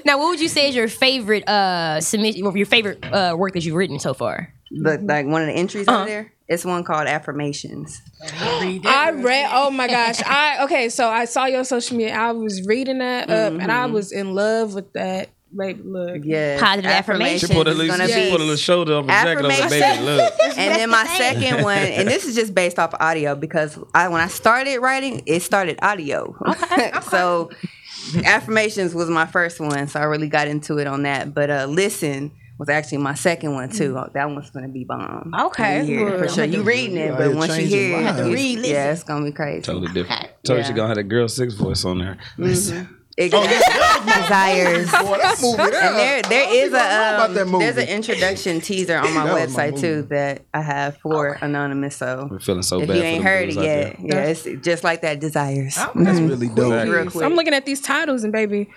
Now, 0.04 0.18
what 0.18 0.28
would 0.30 0.40
you 0.40 0.48
say 0.48 0.68
is 0.68 0.74
your 0.76 0.88
favorite 0.88 1.48
uh 1.48 2.00
submission 2.00 2.44
or 2.44 2.56
your 2.56 2.66
favorite 2.66 3.04
uh 3.12 3.34
work 3.38 3.54
that 3.54 3.64
you've 3.64 3.74
written 3.76 3.98
so 3.98 4.14
far? 4.14 4.52
The, 4.70 4.98
like 4.98 5.26
one 5.26 5.42
of 5.42 5.46
the 5.48 5.54
entries 5.54 5.86
Uh-huh. 5.86 5.98
over 6.00 6.08
there, 6.08 6.32
it's 6.48 6.64
one 6.64 6.82
called 6.84 7.06
affirmations. 7.06 8.00
I 8.40 9.10
read. 9.14 9.48
Oh 9.52 9.70
my 9.70 9.86
gosh. 9.86 10.20
I 10.24 10.64
okay. 10.64 10.88
So 10.88 11.08
I 11.08 11.24
saw 11.26 11.46
your 11.46 11.62
social 11.64 11.96
media. 11.96 12.14
I 12.16 12.32
was 12.32 12.66
reading 12.66 12.98
that 12.98 13.30
up, 13.30 13.52
and 13.60 13.70
I 13.70 13.86
was 13.86 14.10
in 14.12 14.34
love 14.34 14.74
with 14.74 14.92
that. 14.94 15.28
Baby, 15.54 15.82
look. 15.84 16.20
Yeah, 16.24 16.58
Positive 16.60 16.90
affirmation. 16.90 17.48
She 17.48 17.54
put 17.54 17.66
a 17.66 17.70
is 17.70 17.76
little, 17.78 17.96
gonna 17.96 18.08
she 18.08 18.24
be- 18.24 18.30
put 18.30 18.40
a 18.40 18.42
little 18.44 18.56
shoulder 18.56 18.96
up 18.96 19.04
her 19.04 19.10
jacket 19.10 19.44
over 19.44 19.68
baby. 19.68 20.02
Look. 20.02 20.32
and 20.56 20.74
then 20.74 20.90
my 20.90 21.06
second 21.06 21.62
one, 21.62 21.78
and 21.78 22.08
this 22.08 22.24
is 22.24 22.34
just 22.34 22.54
based 22.54 22.78
off 22.78 22.92
audio 22.98 23.34
because 23.34 23.78
I 23.94 24.08
when 24.08 24.20
I 24.20 24.26
started 24.28 24.78
writing, 24.80 25.22
it 25.26 25.40
started 25.40 25.78
audio. 25.82 26.34
so 27.10 27.50
affirmations 28.24 28.94
was 28.94 29.08
my 29.08 29.26
first 29.26 29.60
one, 29.60 29.86
so 29.88 30.00
I 30.00 30.04
really 30.04 30.28
got 30.28 30.48
into 30.48 30.78
it 30.78 30.86
on 30.86 31.02
that. 31.04 31.34
But 31.34 31.50
uh, 31.50 31.66
listen 31.68 32.32
was 32.58 32.68
actually 32.68 32.98
my 32.98 33.14
second 33.14 33.52
one 33.52 33.68
too. 33.70 33.96
Oh, 33.96 34.10
that 34.14 34.28
one's 34.30 34.50
gonna 34.50 34.68
be 34.68 34.84
bomb. 34.84 35.32
Okay. 35.38 35.84
You 35.84 35.98
hear 36.06 36.18
for 36.18 36.28
sure. 36.28 36.44
You 36.44 36.62
reading 36.62 36.96
it, 36.96 37.16
but 37.16 37.34
once 37.34 37.56
you 37.58 37.66
hear 37.66 37.90
your 37.90 38.00
it, 38.00 38.04
mind. 38.04 38.18
it's- 38.18 38.32
Read, 38.34 38.58
listen. 38.58 38.74
yeah, 38.74 38.92
it's 38.92 39.02
gonna 39.04 39.24
be 39.24 39.32
crazy. 39.32 39.62
Totally 39.62 39.92
different. 39.92 40.28
Told 40.44 40.58
you 40.58 40.64
she 40.64 40.70
Yeah. 40.70 40.76
gonna 40.76 40.88
have 40.88 40.98
a 40.98 41.02
girl 41.02 41.28
six 41.28 41.54
voice 41.54 41.84
on 41.84 41.98
there. 41.98 42.16
Listen. 42.38 42.76
Exactly. 42.78 42.96
Desires. 44.06 44.90
Boy, 44.90 45.16
that 45.18 45.38
movie 45.40 45.56
there. 45.56 45.82
And 45.82 45.96
there, 45.96 46.22
there 46.22 46.54
is 46.66 46.74
I 46.74 47.26
don't 47.26 47.34
know 47.34 47.40
a 47.40 47.54
um, 47.54 47.60
there's 47.60 47.76
an 47.78 47.88
introduction 47.88 48.60
teaser 48.60 48.98
on 48.98 49.12
my 49.14 49.24
That 49.24 49.34
was 49.46 49.56
my 49.56 49.70
website 49.70 49.80
too 49.80 50.02
that 50.10 50.42
I 50.52 50.60
have 50.60 50.98
for 50.98 51.32
Anonymous. 51.40 51.96
So 51.96 52.28
We're 52.30 52.40
feeling 52.40 52.62
so 52.62 52.80
if 52.80 52.88
bad. 52.88 52.96
you 52.98 53.02
ain't 53.02 53.24
heard 53.24 53.48
it 53.48 53.54
yet, 53.54 53.96
there. 53.98 54.24
yeah, 54.24 54.24
it's 54.30 54.44
just 54.64 54.84
like 54.84 55.00
that. 55.00 55.20
Desires. 55.20 55.76
That's 55.76 56.20
really 56.20 56.48
dope. 56.48 56.86
Real 56.88 57.10
quick. 57.10 57.24
I'm 57.24 57.34
looking 57.34 57.54
at 57.54 57.64
these 57.64 57.80
titles, 57.80 58.22
and 58.22 58.32
baby, 58.32 58.68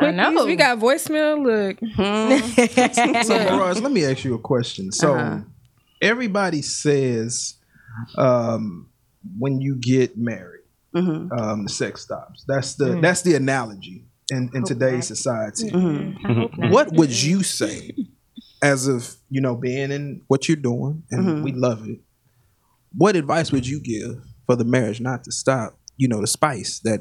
Quickies. 0.00 0.14
know. 0.34 0.46
We 0.46 0.56
got 0.56 0.78
voicemail. 0.78 1.42
Look, 1.42 1.78
So, 3.26 3.58
Ross, 3.58 3.80
let 3.80 3.92
me 3.92 4.04
ask 4.06 4.24
you 4.24 4.34
a 4.34 4.38
question. 4.38 4.92
So, 4.92 5.14
Uh-huh. 5.14 5.40
everybody 6.00 6.62
says 6.62 7.54
um, 8.16 8.88
when 9.38 9.60
you 9.60 9.76
get 9.76 10.16
married, 10.16 10.53
Mhm. 10.94 11.38
um, 11.38 11.64
the 11.64 11.68
sex 11.68 12.02
stops. 12.02 12.44
That's 12.46 12.74
the 12.74 12.86
mm. 12.86 13.02
that's 13.02 13.22
the 13.22 13.34
analogy 13.34 14.06
in, 14.30 14.50
in 14.54 14.64
today's 14.64 15.06
society. 15.06 15.70
Mm-hmm. 15.70 16.26
Mm-hmm. 16.26 16.30
Mm-hmm. 16.40 16.72
What 16.72 16.92
would 16.92 17.10
you 17.10 17.42
say, 17.42 17.90
as 18.62 18.86
of 18.86 19.16
you 19.28 19.40
know 19.40 19.56
being 19.56 19.90
in 19.90 20.22
what 20.28 20.48
you're 20.48 20.56
doing, 20.56 21.02
and 21.10 21.42
we 21.42 21.52
love 21.52 21.86
it? 21.88 21.98
What 22.96 23.16
advice 23.16 23.50
would 23.50 23.66
you 23.66 23.80
give 23.80 24.22
for 24.46 24.56
the 24.56 24.64
marriage 24.64 25.00
not 25.00 25.24
to 25.24 25.32
stop? 25.32 25.76
You 25.96 26.08
know, 26.08 26.20
the 26.20 26.26
spice 26.26 26.80
that 26.80 27.00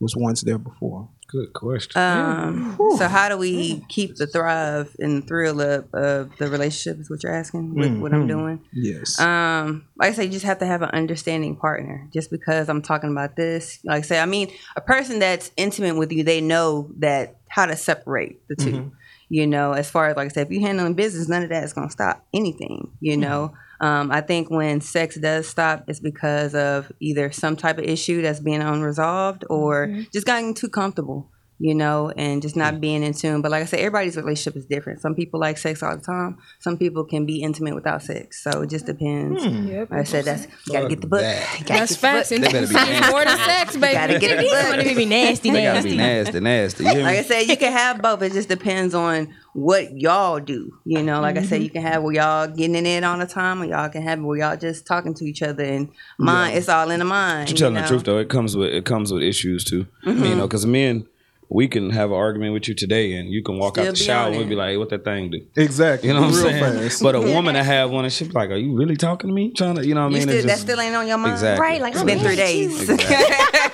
was 0.00 0.14
once 0.16 0.42
there 0.42 0.58
before. 0.58 1.08
Good 1.30 1.52
question. 1.52 2.00
Um, 2.00 2.76
so 2.98 3.06
how 3.06 3.28
do 3.28 3.36
we 3.36 3.84
keep 3.88 4.16
the 4.16 4.26
thrive 4.26 4.96
and 4.98 5.24
thrill 5.26 5.60
up 5.60 5.92
of 5.94 6.36
the 6.38 6.48
relationship? 6.48 7.00
Is 7.00 7.08
what 7.08 7.22
you're 7.22 7.32
asking 7.32 7.74
with 7.76 7.96
what 7.98 8.12
I'm 8.12 8.26
doing? 8.26 8.64
Yes. 8.72 9.20
Um, 9.20 9.86
like 9.96 10.10
I 10.10 10.12
say, 10.12 10.24
you 10.24 10.30
just 10.30 10.44
have 10.44 10.58
to 10.58 10.66
have 10.66 10.82
an 10.82 10.90
understanding 10.90 11.54
partner. 11.54 12.08
Just 12.12 12.32
because 12.32 12.68
I'm 12.68 12.82
talking 12.82 13.12
about 13.12 13.36
this, 13.36 13.78
like 13.84 13.98
I 13.98 14.02
say, 14.02 14.18
I 14.18 14.26
mean, 14.26 14.50
a 14.74 14.80
person 14.80 15.20
that's 15.20 15.52
intimate 15.56 15.94
with 15.94 16.10
you, 16.10 16.24
they 16.24 16.40
know 16.40 16.90
that 16.98 17.36
how 17.48 17.66
to 17.66 17.76
separate 17.76 18.46
the 18.48 18.56
2 18.56 18.90
You 19.28 19.46
know, 19.46 19.72
as 19.72 19.88
far 19.88 20.08
as 20.08 20.16
like 20.16 20.26
I 20.26 20.28
said, 20.30 20.48
if 20.48 20.52
you're 20.52 20.66
handling 20.66 20.94
business, 20.94 21.28
none 21.28 21.44
of 21.44 21.50
that 21.50 21.62
is 21.62 21.72
gonna 21.72 21.90
stop 21.90 22.26
anything. 22.34 22.90
You 23.00 23.16
know, 23.16 23.54
um, 23.80 24.10
I 24.10 24.20
think 24.20 24.50
when 24.50 24.80
sex 24.80 25.16
does 25.16 25.48
stop, 25.48 25.84
it's 25.88 26.00
because 26.00 26.54
of 26.54 26.92
either 27.00 27.32
some 27.32 27.56
type 27.56 27.78
of 27.78 27.84
issue 27.84 28.20
that's 28.22 28.40
being 28.40 28.60
unresolved 28.60 29.44
or 29.48 29.86
just 30.12 30.26
getting 30.26 30.54
too 30.54 30.68
comfortable. 30.68 31.30
You 31.62 31.74
know, 31.74 32.10
and 32.16 32.40
just 32.40 32.56
not 32.56 32.80
being 32.80 33.02
in 33.02 33.12
tune. 33.12 33.42
But 33.42 33.50
like 33.50 33.62
I 33.62 33.66
said, 33.66 33.80
everybody's 33.80 34.16
relationship 34.16 34.56
is 34.56 34.64
different. 34.64 35.02
Some 35.02 35.14
people 35.14 35.38
like 35.38 35.58
sex 35.58 35.82
all 35.82 35.94
the 35.94 36.00
time. 36.02 36.38
Some 36.58 36.78
people 36.78 37.04
can 37.04 37.26
be 37.26 37.42
intimate 37.42 37.74
without 37.74 38.02
sex. 38.02 38.42
So 38.42 38.62
it 38.62 38.70
just 38.70 38.86
depends. 38.86 39.44
Yep. 39.44 39.90
Like 39.90 40.00
I 40.00 40.04
said 40.04 40.24
that's 40.24 40.46
you 40.66 40.72
gotta 40.72 40.88
get 40.88 41.02
the 41.02 41.06
book. 41.06 41.20
that. 41.20 41.62
That's 41.66 41.90
get 41.92 42.00
facts. 42.00 42.32
And 42.32 42.42
They 42.42 42.50
better 42.50 42.66
be 42.66 42.74
it's 42.76 43.10
more 43.10 43.24
than 43.26 43.36
sex, 43.36 43.76
baby. 43.76 43.92
Gotta 43.92 44.18
get 44.18 44.36
the 44.36 44.36
These 44.42 44.50
book. 44.52 44.68
want 44.70 44.88
to 44.88 44.94
be 44.96 45.04
nasty, 45.04 45.50
They 45.50 45.62
gotta 45.64 45.82
be 45.82 45.96
nasty. 45.98 46.40
nasty, 46.40 46.40
nasty. 46.40 46.84
You 46.84 46.90
hear 46.92 47.02
Like 47.02 47.18
I 47.18 47.22
said, 47.24 47.40
you 47.42 47.56
can 47.58 47.72
have 47.72 48.00
both. 48.00 48.22
It 48.22 48.32
just 48.32 48.48
depends 48.48 48.94
on 48.94 49.34
what 49.52 49.92
y'all 50.00 50.40
do. 50.40 50.72
You 50.86 51.02
know, 51.02 51.20
like 51.20 51.36
I 51.36 51.42
said, 51.42 51.62
you 51.62 51.68
can 51.68 51.82
have 51.82 52.02
where 52.02 52.14
y'all 52.14 52.46
getting 52.48 52.74
in 52.76 52.86
it 52.86 53.04
all 53.04 53.18
the 53.18 53.26
time, 53.26 53.60
or 53.60 53.66
y'all 53.66 53.90
can 53.90 54.00
have 54.00 54.18
where 54.22 54.38
y'all 54.38 54.56
just 54.56 54.86
talking 54.86 55.12
to 55.12 55.24
each 55.26 55.42
other 55.42 55.64
and 55.64 55.90
mind. 56.18 56.56
It's 56.56 56.70
all 56.70 56.90
in 56.90 57.00
the 57.00 57.04
mind. 57.04 57.50
You're 57.50 57.58
telling 57.58 57.76
you 57.76 57.82
the 57.82 57.88
truth 57.88 58.04
though. 58.04 58.16
It 58.18 58.30
comes 58.30 58.56
with 58.56 58.72
it 58.72 58.86
comes 58.86 59.12
with 59.12 59.22
issues 59.22 59.62
too. 59.62 59.86
Mm-hmm. 60.06 60.24
You 60.24 60.34
know, 60.36 60.46
because 60.46 60.64
men, 60.64 61.06
we 61.52 61.66
can 61.66 61.90
have 61.90 62.10
an 62.12 62.16
argument 62.16 62.52
with 62.54 62.68
you 62.68 62.74
today, 62.74 63.14
and 63.14 63.28
you 63.28 63.42
can 63.42 63.58
walk 63.58 63.74
Still 63.74 63.88
out 63.88 63.90
the 63.96 63.96
shower 64.04 64.28
and 64.28 64.36
we'll 64.36 64.46
be 64.46 64.54
like, 64.54 64.70
hey, 64.70 64.76
"What 64.76 64.88
that 64.90 65.02
thing 65.04 65.30
do?" 65.30 65.40
exactly. 65.56 66.08
You 66.08 66.14
know 66.14 66.20
what 66.22 66.28
I'm 66.28 66.34
saying? 66.34 66.62
fast. 66.88 67.02
But 67.02 67.16
a 67.16 67.20
woman 67.20 67.54
to 67.54 67.62
have 67.64 67.90
one, 67.90 68.04
and 68.04 68.12
she's 68.12 68.32
like, 68.32 68.50
"Are 68.50 68.56
you 68.56 68.72
really 68.76 68.96
talking 68.96 69.28
to 69.28 69.34
me? 69.34 69.50
Trying 69.52 69.74
to, 69.74 69.86
you 69.86 69.94
know 69.94 70.02
what 70.02 70.10
I 70.12 70.14
mean?" 70.14 70.22
still, 70.22 70.34
It's 70.36 70.44
that 70.46 70.50
just- 70.52 70.62
still 70.62 70.80
ain't 70.80 70.94
on 70.94 71.08
your 71.08 71.18
mind, 71.18 71.32
Exactly. 71.32 71.60
Right, 71.66 71.80
like 71.82 71.92
It's 71.94 72.00
I'm 72.00 72.06
been 72.06 72.20
three 72.20 72.36
mad 72.36 72.38
at 72.38 72.54
you. 72.54 72.68
days. 72.68 72.86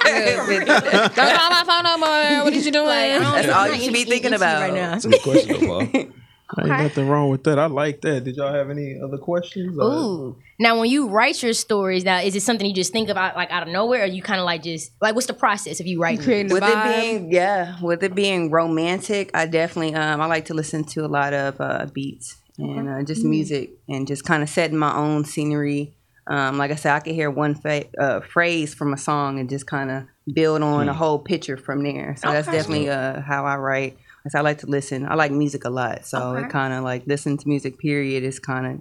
Don't 0.06 1.36
call 1.36 1.50
my 1.50 1.64
phone 1.66 1.84
no 1.84 1.98
more. 1.98 2.44
What 2.44 2.52
did 2.52 2.64
you 2.64 2.72
doing? 2.72 2.86
Like, 2.86 3.10
I 3.12 3.18
don't 3.18 3.32
That's 3.34 3.48
all 3.48 3.68
you 3.68 3.82
should 3.82 3.92
be 3.92 4.04
thinking 4.04 4.32
about. 4.32 4.60
right 4.60 4.72
now. 4.72 4.92
That's 4.92 5.04
a 5.04 5.08
good 5.10 5.22
question, 5.22 6.12
though, 6.54 6.62
Paul. 6.62 6.72
Ain't 6.72 6.82
nothing 6.82 7.08
wrong 7.08 7.30
with 7.30 7.44
that. 7.44 7.58
I 7.58 7.66
like 7.66 8.00
that. 8.02 8.24
Did 8.24 8.36
y'all 8.36 8.52
have 8.52 8.70
any 8.70 8.98
other 9.02 9.18
questions? 9.18 9.78
Or- 9.78 9.84
Ooh. 9.84 10.36
Now, 10.58 10.78
when 10.80 10.88
you 10.90 11.08
write 11.08 11.42
your 11.42 11.52
stories, 11.52 12.04
now 12.04 12.18
is 12.20 12.34
it 12.34 12.40
something 12.42 12.66
you 12.66 12.74
just 12.74 12.92
think 12.92 13.08
about 13.10 13.36
like 13.36 13.50
out 13.50 13.62
of 13.64 13.68
nowhere, 13.68 14.04
or 14.04 14.06
you 14.06 14.22
kind 14.22 14.40
of 14.40 14.46
like 14.46 14.62
just 14.62 14.90
like 15.02 15.14
what's 15.14 15.26
the 15.26 15.34
process 15.34 15.80
of 15.80 15.86
you 15.86 16.00
writing? 16.00 16.24
creating 16.24 16.48
the 16.48 16.54
with 16.54 16.62
vibe. 16.62 16.86
it 16.86 17.00
being 17.00 17.32
yeah 17.32 17.76
with 17.82 18.02
it 18.02 18.14
being 18.14 18.50
romantic 18.50 19.30
i 19.34 19.44
definitely 19.46 19.94
um 19.94 20.20
i 20.20 20.26
like 20.26 20.46
to 20.46 20.54
listen 20.54 20.82
to 20.84 21.04
a 21.04 21.08
lot 21.08 21.34
of 21.34 21.60
uh 21.60 21.86
beats 21.92 22.36
and 22.58 22.88
uh, 22.88 23.02
just 23.02 23.22
music 23.24 23.70
and 23.88 24.06
just 24.06 24.24
kind 24.24 24.42
of 24.42 24.48
setting 24.48 24.78
my 24.78 24.94
own 24.96 25.24
scenery 25.26 25.94
um 26.26 26.56
like 26.56 26.70
i 26.70 26.74
said 26.74 26.94
i 26.94 27.00
could 27.00 27.14
hear 27.14 27.30
one 27.30 27.54
fa- 27.54 27.84
uh, 28.00 28.20
phrase 28.20 28.72
from 28.72 28.94
a 28.94 28.98
song 28.98 29.38
and 29.38 29.50
just 29.50 29.66
kind 29.66 29.90
of 29.90 30.04
build 30.32 30.62
on 30.62 30.88
a 30.88 30.94
whole 30.94 31.18
picture 31.18 31.56
from 31.58 31.82
there 31.82 32.16
so 32.18 32.30
that's 32.30 32.48
definitely 32.48 32.88
uh 32.88 33.20
how 33.20 33.44
i 33.44 33.56
write 33.56 33.98
so 34.30 34.38
i 34.38 34.42
like 34.42 34.58
to 34.58 34.66
listen. 34.66 35.06
I 35.06 35.14
like 35.14 35.32
music 35.32 35.64
a 35.64 35.70
lot 35.70 36.06
so 36.06 36.34
it 36.34 36.50
kind 36.50 36.72
of 36.72 36.84
like 36.84 37.06
listen 37.06 37.36
to 37.36 37.48
music 37.48 37.78
period 37.78 38.22
is 38.22 38.38
kind 38.38 38.66
of 38.66 38.72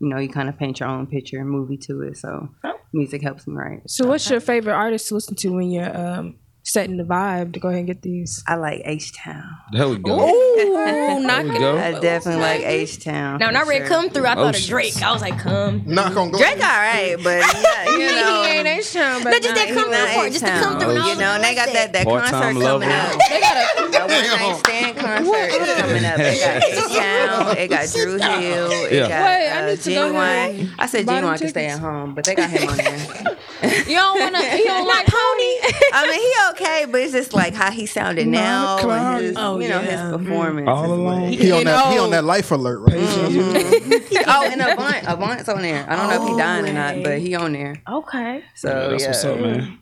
you 0.00 0.08
know 0.08 0.18
you 0.18 0.28
kind 0.28 0.48
of 0.48 0.58
paint 0.58 0.80
your 0.80 0.88
own 0.88 1.06
picture 1.06 1.38
and 1.38 1.48
movie 1.48 1.76
to 1.78 2.02
it 2.02 2.16
so 2.16 2.48
music 2.92 3.22
helps 3.22 3.46
me 3.46 3.54
write. 3.54 3.88
So, 3.88 4.06
what's 4.06 4.28
your 4.28 4.40
favorite 4.40 4.74
artist 4.74 5.08
to 5.08 5.14
listen 5.14 5.34
to 5.36 5.48
when 5.50 5.70
you're 5.70 5.96
um, 5.96 6.38
setting 6.70 6.96
the 6.96 7.04
vibe 7.04 7.52
to 7.54 7.60
go 7.60 7.68
ahead 7.68 7.78
and 7.80 7.86
get 7.86 8.02
these? 8.02 8.42
i 8.46 8.54
like 8.54 8.82
h-town 8.84 9.44
There 9.72 9.88
we 9.88 9.98
go. 9.98 10.20
Ooh, 10.20 10.56
There 10.56 11.20
knock 11.20 11.44
we 11.44 11.56
it 11.56 11.58
go. 11.58 11.76
I 11.78 11.98
definitely 12.00 12.40
like 12.42 12.62
H 12.62 13.02
Town. 13.04 13.38
Now, 13.38 13.46
when 13.46 13.56
I 13.56 13.62
read 13.62 13.86
"Come 13.86 14.10
Through," 14.10 14.26
I 14.26 14.34
thought 14.34 14.56
of 14.56 14.62
Drake. 14.62 15.02
I 15.02 15.12
was 15.12 15.22
like, 15.22 15.38
"Come." 15.38 15.82
Knock 15.86 16.16
on 16.16 16.30
Drake, 16.30 16.56
all 16.56 16.60
right, 16.60 17.16
but 17.22 17.40
yeah, 17.40 17.84
you 17.96 17.98
know, 18.14 18.42
he 18.42 18.48
ain't 18.50 18.66
H-Town, 18.66 19.22
but 19.24 19.30
No, 19.30 19.38
just 19.40 19.54
that 19.54 19.68
come 19.74 19.90
through 19.92 20.14
part, 20.14 20.32
just 20.32 20.44
the 20.44 20.50
come 20.50 20.78
through. 20.80 20.90
and 20.96 21.04
you 21.06 21.16
know, 21.16 21.32
and 21.34 21.44
they 21.44 21.54
got 21.54 21.72
that 21.72 21.92
that 21.92 22.06
concert 22.06 22.60
coming 22.60 22.62
up. 22.90 23.18
They 23.28 23.40
got 23.40 23.56
a 23.56 23.90
That 23.90 24.08
one 24.08 24.40
night 24.40 24.56
stand 24.66 24.96
concert 24.96 25.50
coming 25.78 26.04
up. 26.04 26.18
It 26.20 26.40
got 26.40 26.62
H 26.64 26.98
Town, 26.98 27.56
it 27.58 27.68
got 27.68 27.88
Dru 27.92 28.18
Hill, 28.18 28.72
it 28.86 28.92
Yeah. 28.92 29.08
got 29.08 29.24
Wait, 29.24 29.48
I 29.48 29.62
uh, 29.62 29.66
need 29.70 29.80
to 29.80 29.90
go. 29.90 30.74
I 30.78 30.86
said 30.86 31.06
buy 31.06 31.20
them 31.20 31.24
Ginuwine 31.30 31.38
can 31.38 31.48
stay 31.48 31.66
at 31.66 31.78
home, 31.78 32.14
but 32.14 32.24
they 32.24 32.34
got 32.34 32.50
him 32.50 32.68
on 32.68 32.76
there. 32.76 33.36
You 33.60 33.96
don't 33.96 34.18
want 34.18 34.34
to. 34.36 34.56
You 34.56 34.64
don't 34.64 34.86
like 34.86 35.06
Pony. 35.06 35.09
I 35.92 36.06
mean, 36.08 36.20
he 36.20 36.64
okay, 36.64 36.86
but 36.90 37.00
it's 37.00 37.12
just 37.12 37.32
like 37.32 37.54
how 37.54 37.70
he 37.70 37.86
sounded 37.86 38.26
now, 38.28 38.78
and 38.88 39.24
his, 39.24 39.36
Oh, 39.38 39.58
you 39.58 39.68
know, 39.68 39.80
yeah. 39.80 40.10
his 40.10 40.16
performance. 40.18 40.68
All 40.68 40.84
is 40.84 40.90
alone. 40.90 41.20
what- 41.22 41.30
He 41.32 41.50
on 41.52 41.58
You 41.58 41.64
that. 41.64 41.92
He 41.92 41.98
on 41.98 42.10
that 42.10 42.24
life 42.24 42.50
alert 42.50 42.78
right 42.80 42.96
now. 43.00 44.00
Oh, 44.32 44.48
and 44.48 44.60
Avant, 44.60 45.04
Avant's 45.08 45.48
on 45.48 45.62
there. 45.62 45.84
I 45.90 45.96
don't 45.96 46.08
know 46.08 46.24
if 46.24 46.30
he 46.30 46.36
dying 46.36 46.68
or 46.68 46.72
not, 46.72 46.94
Oh, 46.96 47.02
but 47.02 47.18
he 47.18 47.34
on 47.34 47.52
there. 47.52 47.82
Okay. 47.88 48.44
So 48.54 48.68
Yeah, 48.68 48.88
that's 48.88 49.02
yeah. 49.02 49.08
what's 49.08 49.24
up, 49.24 49.40
man. 49.40 49.78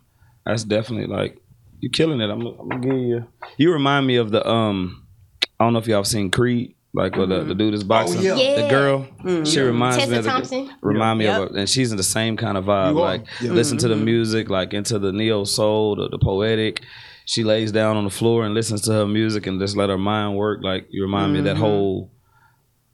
That's 0.47 0.65
definitely 0.65 1.07
like 1.15 1.37
you 1.81 1.91
killing 1.91 2.21
it. 2.21 2.31
I'm, 2.31 2.41
I'm 2.47 2.69
gonna 2.69 2.81
give 2.81 2.97
you. 2.99 3.27
You 3.59 3.73
remind 3.73 4.07
me 4.07 4.17
of 4.17 4.31
the 4.31 4.47
um. 4.49 5.07
I 5.61 5.65
don't 5.65 5.73
know 5.73 5.81
if 5.81 5.87
y'all 5.89 5.99
have 5.99 6.07
seen 6.07 6.31
Creed, 6.31 6.75
like 6.99 7.17
where 7.17 7.27
the, 7.27 7.37
the 7.37 7.45
mm-hmm. 7.45 7.59
dude 7.59 7.75
is 7.75 7.85
oh, 7.85 7.87
boxing. 7.87 8.23
yeah. 8.23 8.35
Yeah. 8.35 8.63
The 8.63 8.69
girl, 8.69 9.07
mm-hmm. 9.23 9.45
she 9.45 9.61
reminds 9.61 9.99
me 9.99 10.17
of 10.17 10.25
the, 10.25 10.31
Thompson. 10.31 10.69
Remind 10.83 11.21
me 11.21 11.27
Yep. 11.27 11.43
of 11.43 11.51
her, 11.51 11.59
and 11.59 11.69
she's 11.71 11.93
in 11.93 11.97
the 11.97 12.03
same 12.03 12.37
kind 12.37 12.59
of 12.59 12.65
vibe. 12.65 12.97
Like 12.97 13.25
Yeah. 13.41 13.53
listen 13.53 13.79
to 13.79 13.89
the 13.89 13.95
mm-hmm. 13.95 14.05
music, 14.05 14.51
like 14.51 14.75
into 14.75 14.99
the 14.99 15.13
neo 15.13 15.45
soul, 15.45 15.95
the, 15.95 16.09
the 16.09 16.19
poetic. 16.19 16.83
She 17.25 17.45
lays 17.45 17.71
down 17.71 17.97
on 17.97 18.03
the 18.05 18.11
floor 18.11 18.45
and 18.45 18.53
listens 18.53 18.81
to 18.83 18.93
her 18.93 19.07
music 19.07 19.47
and 19.47 19.61
just 19.61 19.77
let 19.77 19.91
her 19.91 19.99
mind 19.99 20.37
work. 20.37 20.61
Like 20.63 20.89
you 20.91 21.03
remind 21.03 21.33
me 21.33 21.39
of 21.39 21.45
that 21.45 21.57
whole. 21.57 22.11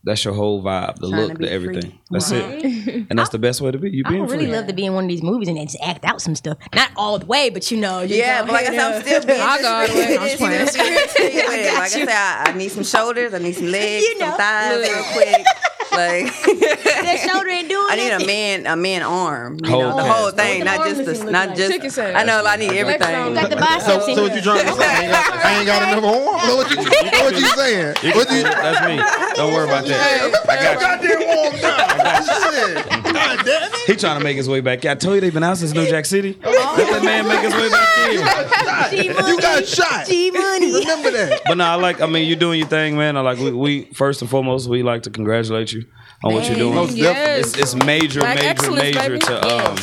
That's 0.06 0.22
your 0.24 0.34
whole 0.34 0.62
vibe, 0.62 0.96
the 0.96 1.08
Trying 1.08 1.20
to 1.22 1.26
look, 1.28 1.38
the 1.38 1.50
everything. 1.50 1.90
free. 1.92 2.00
That's 2.10 2.30
it, 2.30 3.06
and 3.10 3.18
that's 3.18 3.30
the 3.30 3.38
best 3.38 3.62
way 3.62 3.70
to 3.70 3.78
be. 3.78 3.90
You 3.90 4.02
I 4.04 4.10
being 4.10 4.20
would 4.20 4.30
really 4.30 4.44
free. 4.44 4.52
love 4.54 4.66
to 4.66 4.74
be 4.74 4.84
in 4.84 4.92
one 4.92 5.04
of 5.04 5.08
these 5.08 5.22
movies 5.22 5.48
and 5.48 5.56
then 5.56 5.66
just 5.66 5.78
act 5.82 6.04
out 6.04 6.20
some 6.20 6.34
stuff. 6.34 6.58
Not 6.74 6.90
all 6.96 7.18
the 7.18 7.24
way, 7.26 7.48
but 7.48 7.70
you 7.70 7.78
know. 7.78 8.02
just 8.06 8.18
Yeah, 8.18 8.40
go 8.40 8.46
but 8.48 8.52
like 8.52 8.66
I 8.66 8.76
said, 8.76 8.92
I'm 8.94 9.02
still 9.02 9.24
being 9.24 9.40
I'll 9.40 9.62
go 9.62 9.68
all 9.74 9.86
the 9.88 9.94
way. 9.94 10.18
I'm 10.18 10.26
just 10.26 10.36
playing. 10.38 10.64
disrespectful 10.66 11.24
with 11.24 11.34
it. 11.34 11.74
Like 11.74 11.82
I 11.82 11.88
said, 11.88 12.08
I, 12.10 12.44
I 12.48 12.52
need 12.52 12.68
some 12.70 12.84
shoulders, 12.84 13.32
I 13.32 13.38
need 13.38 13.54
some 13.54 13.66
legs, 13.70 14.04
You 14.04 14.18
know. 14.18 14.26
some 14.28 14.36
thighs, 14.36 14.88
real 14.90 15.04
quick. 15.14 15.46
Like 15.94 16.26
that 16.44 17.20
shoulder 17.30 17.48
ain't 17.48 17.68
doing 17.68 17.86
I 17.88 17.96
need 17.96 18.10
a 18.10 18.26
man, 18.26 18.66
a 18.66 18.76
man 18.76 19.02
arm. 19.02 19.58
You 19.62 19.70
Whole 19.70 19.80
know, 19.82 19.96
the 19.96 20.02
cast. 20.02 20.18
whole 20.18 20.30
thing, 20.32 20.58
the 20.60 20.64
not 20.64 20.86
just 20.88 21.04
the, 21.24 21.30
not 21.30 21.48
like? 21.50 21.56
just. 21.56 21.70
Chicken. 21.72 22.16
I 22.16 22.24
know 22.24 22.44
I 22.44 22.56
need 22.56 22.70
everything. 22.72 23.14
on 23.14 23.34
Got 23.34 23.50
the 23.50 23.56
So, 23.84 23.98
biceps 23.98 24.08
in 24.08 24.16
so 24.16 24.22
what 24.22 24.34
you 24.34 24.40
trying 24.42 24.66
to 24.66 24.72
say? 24.72 24.84
I 24.86 25.02
ain't 25.02 25.10
got, 25.12 25.44
I 25.44 25.56
ain't 25.58 25.66
got 25.66 25.82
enough 25.88 26.04
arm. 26.04 26.56
What 26.56 26.70
you, 26.70 26.76
what 26.76 27.34
you 27.34 27.46
saying? 27.46 27.94
What 28.14 28.30
you? 28.30 28.42
That's 28.42 28.86
me. 28.86 28.96
Don't 29.36 29.52
worry 29.52 29.64
about 29.64 29.84
that. 29.86 30.46
I 30.48 30.62
got 30.62 30.80
Goddamn 30.80 31.26
warm 31.26 31.52
down. 31.60 32.24
Shit. 32.24 33.04
God 33.14 33.44
damn 33.44 33.62
it. 33.72 33.74
He 33.86 33.96
trying 33.96 34.18
to 34.18 34.24
make 34.24 34.36
his 34.36 34.48
way 34.48 34.60
back. 34.60 34.82
Yeah, 34.84 34.92
I 34.92 34.94
told 34.94 35.14
you 35.16 35.20
they've 35.20 35.32
been 35.34 35.42
out 35.42 35.58
since 35.58 35.72
New 35.74 35.86
Jack 35.88 36.04
City. 36.06 36.38
Oh. 36.42 36.74
Let 36.78 36.90
that 36.90 37.04
man 37.04 37.28
make 37.28 37.40
his 37.40 37.52
way 37.54 37.68
back 37.70 37.88
here. 38.08 39.28
You 39.28 39.40
got 39.40 39.66
shot. 39.66 40.06
G 40.06 40.30
money. 40.30 40.72
Remember 40.72 41.10
that. 41.10 41.42
But 41.46 41.56
no, 41.58 41.64
I 41.64 41.74
like. 41.74 42.00
I 42.00 42.06
mean, 42.06 42.26
you're 42.26 42.36
doing 42.38 42.58
your 42.58 42.68
thing, 42.68 42.96
man. 42.96 43.16
I 43.16 43.20
like. 43.20 43.38
We, 43.38 43.52
we 43.52 43.84
first 43.92 44.20
and 44.22 44.30
foremost, 44.30 44.68
we 44.68 44.82
like 44.82 45.02
to 45.02 45.10
congratulate 45.10 45.72
you 45.72 45.83
on 46.24 46.34
what 46.34 46.46
you're 46.48 46.56
doing. 46.56 46.74
Most 46.74 46.96
Yes. 46.96 47.54
It's, 47.54 47.58
it's 47.58 47.84
major, 47.84 48.20
Black 48.20 48.36
major, 48.42 48.70
major 48.72 48.98
baby. 49.00 49.18
to 49.20 49.46
um 49.46 49.76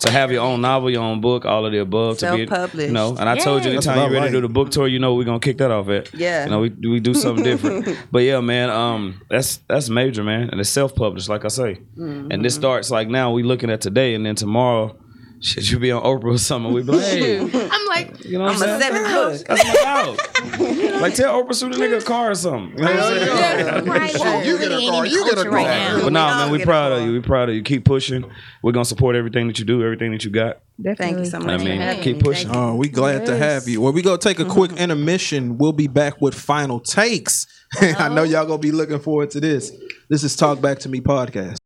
to 0.00 0.10
have 0.12 0.30
your 0.30 0.42
own 0.42 0.60
novel, 0.60 0.88
your 0.90 1.02
own 1.02 1.20
book, 1.20 1.44
all 1.44 1.66
of 1.66 1.72
the 1.72 1.78
above. 1.78 2.18
To 2.18 2.30
be, 2.36 2.46
Self-published. 2.46 2.86
you 2.86 2.92
know. 2.94 3.16
And 3.18 3.28
I 3.28 3.36
told 3.36 3.64
you 3.64 3.70
Yeah. 3.70 3.76
anytime 3.78 3.96
That's 3.96 4.04
you're 4.04 4.04
what 4.04 4.12
I 4.12 4.20
ready 4.26 4.32
to 4.32 4.40
do 4.40 4.46
the 4.46 4.52
book 4.52 4.70
tour, 4.70 4.86
you 4.86 5.00
know 5.00 5.14
we're 5.16 5.24
gonna 5.24 5.40
kick 5.40 5.58
that 5.58 5.72
off 5.72 5.88
at. 5.88 6.14
Yeah. 6.14 6.44
You 6.44 6.50
know, 6.50 6.60
we 6.60 6.68
we 6.70 7.00
do 7.00 7.14
something 7.14 7.42
different. 7.42 7.98
but 8.12 8.20
yeah, 8.20 8.40
man, 8.40 8.70
um, 8.70 9.20
that's 9.28 9.56
that's 9.68 9.88
major, 9.90 10.22
man, 10.22 10.50
and 10.50 10.60
it's 10.60 10.70
self 10.70 10.94
published, 10.94 11.28
like 11.28 11.44
I 11.44 11.48
say. 11.48 11.80
And 11.96 12.44
this 12.44 12.54
starts 12.54 12.90
like 12.92 13.08
now. 13.08 13.32
We 13.32 13.42
looking 13.42 13.70
at 13.70 13.80
today, 13.80 14.14
and 14.14 14.24
then 14.24 14.36
tomorrow. 14.36 14.96
Shit, 15.40 15.70
you 15.70 15.78
be 15.78 15.92
on 15.92 16.02
Oprah 16.02 16.34
or 16.34 16.38
something. 16.38 16.72
We 16.72 16.82
be 16.82 16.92
like, 16.92 17.04
hey, 17.04 17.38
I'm 17.70 17.86
like, 17.86 18.24
you 18.24 18.38
know 18.38 18.44
what 18.44 18.56
I'm 18.56 18.62
a 18.62 18.74
I'm 18.74 18.80
saying? 18.80 18.92
seventh 18.92 19.46
book. 19.46 19.46
That's 19.48 19.64
my 19.68 20.74
dog. 20.74 21.00
like 21.00 21.14
tell 21.14 21.42
Oprah 21.44 21.58
shoot 21.58 21.74
a 21.74 21.78
nigga 21.78 22.00
a 22.00 22.04
car 22.04 22.30
or 22.32 22.34
something. 22.34 22.76
You 22.78 22.84
know 22.84 22.90
what 22.94 23.02
I'm 23.02 23.18
saying? 23.18 23.26
Yeah. 23.26 23.80
Right, 23.88 24.10
Shit, 24.10 24.46
you 24.46 24.58
get 24.58 24.72
a 24.72 24.90
car. 24.90 25.06
You 25.06 25.24
get 25.24 25.38
a 25.38 25.42
car. 25.44 25.52
right 25.52 25.66
now. 25.66 26.00
But 26.02 26.12
nah, 26.12 26.44
We 26.46 26.50
man, 26.50 26.58
we 26.58 26.64
proud 26.64 26.92
of 26.92 27.02
you. 27.06 27.12
We 27.12 27.20
proud 27.20 27.48
of 27.48 27.54
you. 27.54 27.62
Keep 27.62 27.84
pushing. 27.84 28.24
We're 28.62 28.72
gonna 28.72 28.84
support 28.84 29.14
everything 29.16 29.46
that 29.46 29.58
you 29.58 29.64
do, 29.64 29.82
everything 29.84 30.10
that 30.12 30.24
you 30.24 30.30
got. 30.30 30.60
Thank 30.96 31.18
you 31.18 31.24
so 31.24 31.38
much. 31.38 31.60
I 31.60 31.64
mean, 31.64 31.96
for 31.96 32.02
keep 32.02 32.20
pushing. 32.20 32.50
Oh, 32.52 32.74
we 32.74 32.88
glad 32.88 33.26
to 33.26 33.36
have 33.36 33.68
you. 33.68 33.80
Well, 33.80 33.92
we 33.92 34.02
gonna 34.02 34.18
take 34.18 34.40
a 34.40 34.44
quick 34.44 34.72
intermission. 34.72 35.58
We'll 35.58 35.72
be 35.72 35.86
back 35.86 36.20
with 36.20 36.34
final 36.34 36.80
takes. 36.80 37.46
I 37.80 38.08
know 38.08 38.22
y'all 38.24 38.46
gonna 38.46 38.58
be 38.58 38.72
looking 38.72 38.98
forward 38.98 39.30
to 39.32 39.40
this. 39.40 39.72
This 40.08 40.24
is 40.24 40.34
Talk 40.34 40.60
Back 40.60 40.78
to 40.80 40.88
Me 40.88 41.00
podcast. 41.00 41.57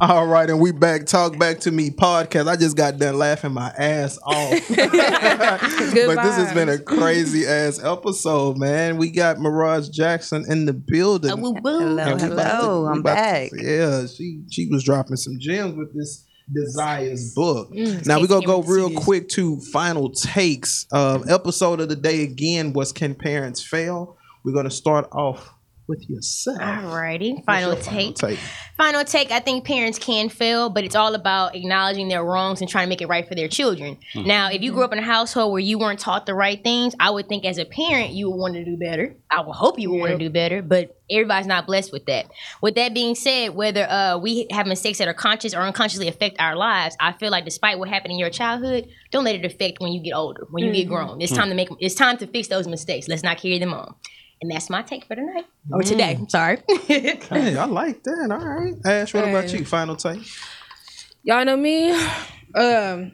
All 0.00 0.26
right, 0.26 0.48
and 0.48 0.58
we 0.60 0.72
back. 0.72 1.04
Talk 1.04 1.38
back 1.38 1.60
to 1.60 1.70
me 1.70 1.90
podcast. 1.90 2.48
I 2.48 2.56
just 2.56 2.74
got 2.74 2.98
done 2.98 3.18
laughing 3.18 3.52
my 3.52 3.68
ass 3.76 4.18
off. 4.24 4.50
but 4.68 4.90
this 4.92 6.36
has 6.36 6.54
been 6.54 6.70
a 6.70 6.78
crazy 6.78 7.46
ass 7.46 7.78
episode, 7.84 8.56
man. 8.56 8.96
We 8.96 9.10
got 9.10 9.38
Mirage 9.38 9.90
Jackson 9.90 10.46
in 10.50 10.64
the 10.64 10.72
building. 10.72 11.38
Woo, 11.42 11.50
woo. 11.62 11.78
Hello, 11.80 12.02
And 12.02 12.22
we 12.22 12.28
about 12.28 12.50
to- 12.50 12.56
hello. 12.56 12.86
I'm 12.86 13.00
about 13.00 13.10
to- 13.10 13.14
back. 13.14 13.50
yeah, 13.54 14.06
she 14.06 14.40
she 14.50 14.68
was 14.68 14.84
dropping 14.84 15.16
some 15.16 15.36
gems 15.38 15.74
with 15.76 15.94
this 15.94 16.24
Desires 16.52 17.32
book. 17.34 17.70
Mm. 17.70 18.04
now 18.06 18.18
we're 18.20 18.26
gonna 18.26 18.44
go 18.44 18.62
real 18.62 18.88
Diaz. 18.88 19.04
quick 19.04 19.28
to 19.30 19.60
final 19.72 20.10
takes. 20.10 20.86
Um, 20.92 21.24
episode 21.28 21.78
of 21.80 21.88
the 21.88 21.94
day 21.94 22.22
again 22.24 22.72
was 22.72 22.90
Can 22.90 23.14
Parents 23.14 23.62
Fail? 23.62 24.16
We're 24.44 24.54
gonna 24.54 24.70
start 24.70 25.08
off 25.12 25.48
with 25.90 26.08
yourself. 26.08 26.58
Alrighty, 26.58 27.44
final 27.44 27.70
What's 27.70 27.86
your 27.86 27.94
take. 27.94 28.14
take. 28.16 28.38
Final 28.78 29.04
take. 29.04 29.30
I 29.30 29.40
think 29.40 29.66
parents 29.66 29.98
can 29.98 30.30
fail, 30.30 30.70
but 30.70 30.84
it's 30.84 30.94
all 30.94 31.14
about 31.14 31.54
acknowledging 31.54 32.08
their 32.08 32.24
wrongs 32.24 32.62
and 32.62 32.70
trying 32.70 32.86
to 32.86 32.88
make 32.88 33.02
it 33.02 33.08
right 33.08 33.28
for 33.28 33.34
their 33.34 33.48
children. 33.48 33.98
Mm-hmm. 34.14 34.26
Now, 34.26 34.50
if 34.50 34.62
you 34.62 34.72
grew 34.72 34.84
up 34.84 34.92
in 34.92 34.98
a 34.98 35.02
household 35.02 35.52
where 35.52 35.60
you 35.60 35.78
weren't 35.78 35.98
taught 36.00 36.24
the 36.24 36.34
right 36.34 36.62
things, 36.62 36.94
I 36.98 37.10
would 37.10 37.28
think 37.28 37.44
as 37.44 37.58
a 37.58 37.66
parent 37.66 38.12
you 38.12 38.30
would 38.30 38.36
want 38.36 38.54
to 38.54 38.64
do 38.64 38.78
better. 38.78 39.16
I 39.30 39.42
would 39.42 39.52
hope 39.52 39.78
you 39.78 39.90
would 39.90 40.00
want 40.00 40.12
to 40.12 40.18
do 40.18 40.30
better, 40.30 40.62
but 40.62 40.96
everybody's 41.10 41.46
not 41.46 41.66
blessed 41.66 41.92
with 41.92 42.06
that. 42.06 42.30
With 42.62 42.76
that 42.76 42.94
being 42.94 43.14
said, 43.14 43.54
whether 43.54 43.90
uh, 43.90 44.18
we 44.18 44.46
have 44.50 44.66
mistakes 44.66 44.98
that 44.98 45.08
are 45.08 45.14
conscious 45.14 45.52
or 45.52 45.60
unconsciously 45.60 46.08
affect 46.08 46.40
our 46.40 46.56
lives, 46.56 46.96
I 47.00 47.12
feel 47.12 47.30
like 47.30 47.44
despite 47.44 47.78
what 47.78 47.88
happened 47.88 48.12
in 48.12 48.18
your 48.18 48.30
childhood, 48.30 48.88
don't 49.10 49.24
let 49.24 49.34
it 49.34 49.44
affect 49.44 49.80
when 49.80 49.92
you 49.92 50.00
get 50.00 50.12
older, 50.12 50.46
when 50.50 50.64
you 50.64 50.72
get 50.72 50.86
mm-hmm. 50.86 50.94
grown. 50.94 51.20
It's 51.20 51.32
hmm. 51.32 51.38
time 51.38 51.48
to 51.48 51.54
make. 51.54 51.68
It's 51.80 51.94
time 51.94 52.16
to 52.18 52.26
fix 52.26 52.48
those 52.48 52.68
mistakes. 52.68 53.08
Let's 53.08 53.22
not 53.22 53.38
carry 53.38 53.58
them 53.58 53.74
on. 53.74 53.94
And 54.42 54.50
that's 54.50 54.70
my 54.70 54.82
take 54.82 55.04
for 55.04 55.14
tonight 55.14 55.44
or 55.70 55.82
today. 55.82 56.16
I'm 56.18 56.28
sorry. 56.28 56.58
Hey, 56.86 57.56
I 57.56 57.64
like 57.66 58.02
that. 58.04 58.28
All 58.30 58.38
right, 58.38 58.74
Ash. 58.86 59.12
What 59.12 59.28
about 59.28 59.52
you? 59.52 59.64
Final 59.64 59.96
take. 59.96 60.20
y'all 61.22 61.44
know 61.44 61.56
me. 61.56 61.92
Um, 62.54 63.12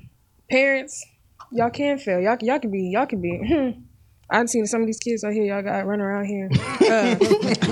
parents, 0.50 1.04
y'all 1.52 1.70
can 1.70 1.98
fail. 1.98 2.20
Y'all 2.20 2.38
y'all 2.40 2.60
can 2.60 2.70
be 2.70 2.90
y'all 2.92 3.06
can 3.06 3.20
be. 3.20 3.38
Hmm. 3.46 3.80
I've 4.30 4.48
seen 4.48 4.66
some 4.66 4.80
of 4.80 4.86
these 4.86 4.98
kids 4.98 5.22
out 5.24 5.32
here. 5.32 5.44
Y'all 5.44 5.62
got 5.62 5.86
running 5.86 6.04
around 6.04 6.26
here. 6.26 6.48
Uh, 6.86 7.16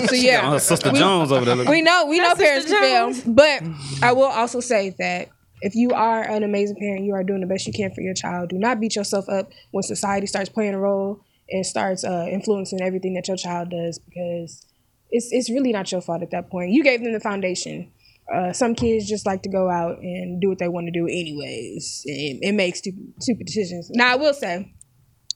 so 0.09 0.17
yeah, 0.17 0.59
Sister 0.59 0.91
Jones 0.91 1.31
over 1.31 1.45
there. 1.45 1.71
we 1.71 1.83
know 1.83 2.07
we 2.07 2.19
know 2.19 2.35
parents 2.35 2.67
can 2.67 3.15
fail, 3.15 3.33
but 3.33 3.63
I 4.03 4.11
will 4.11 4.25
also 4.25 4.59
say 4.59 4.93
that 4.99 5.29
if 5.61 5.77
you 5.77 5.91
are 5.93 6.21
an 6.23 6.43
amazing 6.43 6.75
parent, 6.81 7.05
you 7.05 7.15
are 7.15 7.23
doing 7.23 7.41
the 7.41 7.47
best 7.47 7.65
you 7.69 7.73
can 7.73 7.95
for 7.95 8.01
your 8.01 8.15
child. 8.15 8.49
Do 8.49 8.59
not 8.59 8.81
beat 8.81 8.97
yourself 8.97 9.29
up 9.29 9.53
when 9.71 9.85
society 9.85 10.27
starts 10.27 10.49
playing 10.49 10.75
a 10.75 10.81
role 10.81 11.21
and 11.51 11.65
starts 11.65 12.05
uh, 12.05 12.27
influencing 12.31 12.81
everything 12.83 13.15
that 13.15 13.29
your 13.29 13.37
child 13.37 13.71
does 13.71 13.99
because 13.99 14.67
it's 15.11 15.29
it's 15.31 15.51
really 15.51 15.73
not 15.73 15.91
your 15.93 16.01
fault 16.01 16.23
at 16.23 16.31
that 16.31 16.51
point. 16.51 16.71
You 16.71 16.83
gave 16.83 17.03
them 17.03 17.13
the 17.13 17.21
foundation. 17.21 17.91
Uh, 18.33 18.53
some 18.53 18.75
kids 18.75 19.07
just 19.07 19.27
like 19.27 19.43
to 19.43 19.51
go 19.51 19.69
out 19.69 19.99
and 19.99 20.41
do 20.41 20.49
what 20.49 20.59
they 20.59 20.69
want 20.69 20.87
to 20.87 20.91
do 20.91 21.07
anyways 21.07 22.05
and, 22.07 22.43
and 22.43 22.57
make 22.57 22.75
stupid 22.75 23.13
stupid 23.21 23.47
decisions. 23.47 23.91
Now 23.91 24.13
I 24.13 24.17
will 24.17 24.35
say, 24.35 24.73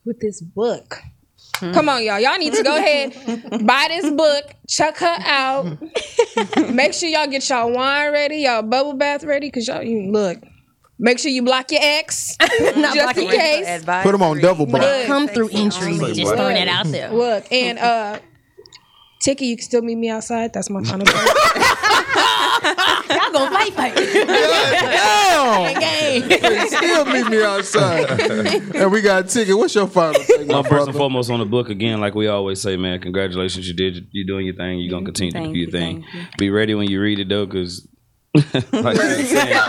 with 0.05 0.21
this 0.21 0.41
book. 0.41 1.01
Come 1.61 1.89
on, 1.89 2.05
y'all. 2.05 2.21
Y'all 2.21 2.39
need 2.39 2.55
to 2.55 2.63
go 2.63 2.77
ahead, 2.77 3.13
buy 3.67 3.87
this 3.89 4.11
book, 4.11 4.55
check 4.69 4.97
her 4.99 5.17
out. 5.21 5.79
Make 6.73 6.95
sure 6.95 7.09
y'all 7.09 7.27
get 7.27 7.49
y'all 7.49 7.73
wine 7.73 8.13
ready, 8.13 8.39
y'all 8.39 8.63
bubble 8.63 8.95
bath 8.95 9.25
ready, 9.25 9.51
cause 9.51 9.67
y'all 9.67 9.83
you 9.83 10.11
look. 10.11 10.39
Make 11.01 11.19
sure 11.21 11.31
you 11.31 11.43
block 11.43 11.71
your 11.71 11.81
ex, 11.83 12.37
not 12.77 12.95
just 12.95 13.19
in 13.19 13.29
case. 13.29 13.67
Advisory. 13.67 14.03
Put 14.03 14.13
them 14.13 14.23
on 14.23 14.41
double 14.41 14.67
But 14.67 14.81
block. 14.81 14.91
it 14.95 15.07
come 15.07 15.29
through 15.29 15.51
injury. 15.51 15.97
Just 15.99 16.25
what? 16.25 16.37
throwing 16.37 16.55
that 16.55 16.67
out 16.69 16.87
there. 16.87 17.11
Look, 17.13 17.47
and 17.53 17.79
uh, 17.79 18.19
Tiki, 19.21 19.47
you 19.47 19.57
can 19.57 19.65
still 19.65 19.83
meet 19.83 19.95
me 19.97 20.09
outside. 20.11 20.53
That's 20.53 20.69
my 20.71 20.83
final 20.83 21.07
thought. 21.09 22.65
Y'all 23.09 23.33
gonna 23.33 23.51
fight, 23.51 23.73
fight. 23.75 23.95
Damn! 23.95 25.81
Gang. 25.81 26.23
Still 26.69 27.05
meet 27.07 27.29
me 27.29 27.43
outside. 27.43 28.21
and 28.75 28.91
we 28.93 29.01
got 29.01 29.25
a 29.25 29.29
ticket. 29.29 29.57
What's 29.57 29.75
your 29.75 29.87
final 29.87 30.15
take, 30.21 30.47
my 30.47 30.55
Well, 30.55 30.63
first 30.63 30.73
and 30.73 30.85
brother? 30.87 30.93
foremost 30.93 31.31
on 31.31 31.39
the 31.39 31.45
book 31.47 31.69
again, 31.71 32.01
like 32.01 32.15
we 32.15 32.27
always 32.29 32.61
say, 32.61 32.77
man, 32.77 33.01
congratulations, 33.01 33.67
you 33.69 33.75
did, 33.75 34.07
you're 34.13 34.27
doing 34.27 34.47
your 34.47 34.55
thing. 34.57 34.81
You're 34.81 34.91
gonna 34.91 35.05
continue 35.07 35.33
to 35.33 35.39
do 35.39 35.45
your 35.47 35.55
you, 35.67 35.71
thing. 35.71 36.05
you. 36.13 36.21
Be 36.39 36.51
ready 36.51 36.75
when 36.75 36.91
you 36.91 37.01
read 37.01 37.19
it 37.21 37.29
though, 37.29 37.47
because 37.47 37.87
like 38.73 38.97
you 38.97 39.03
were 39.03 39.23
saying, 39.25 39.61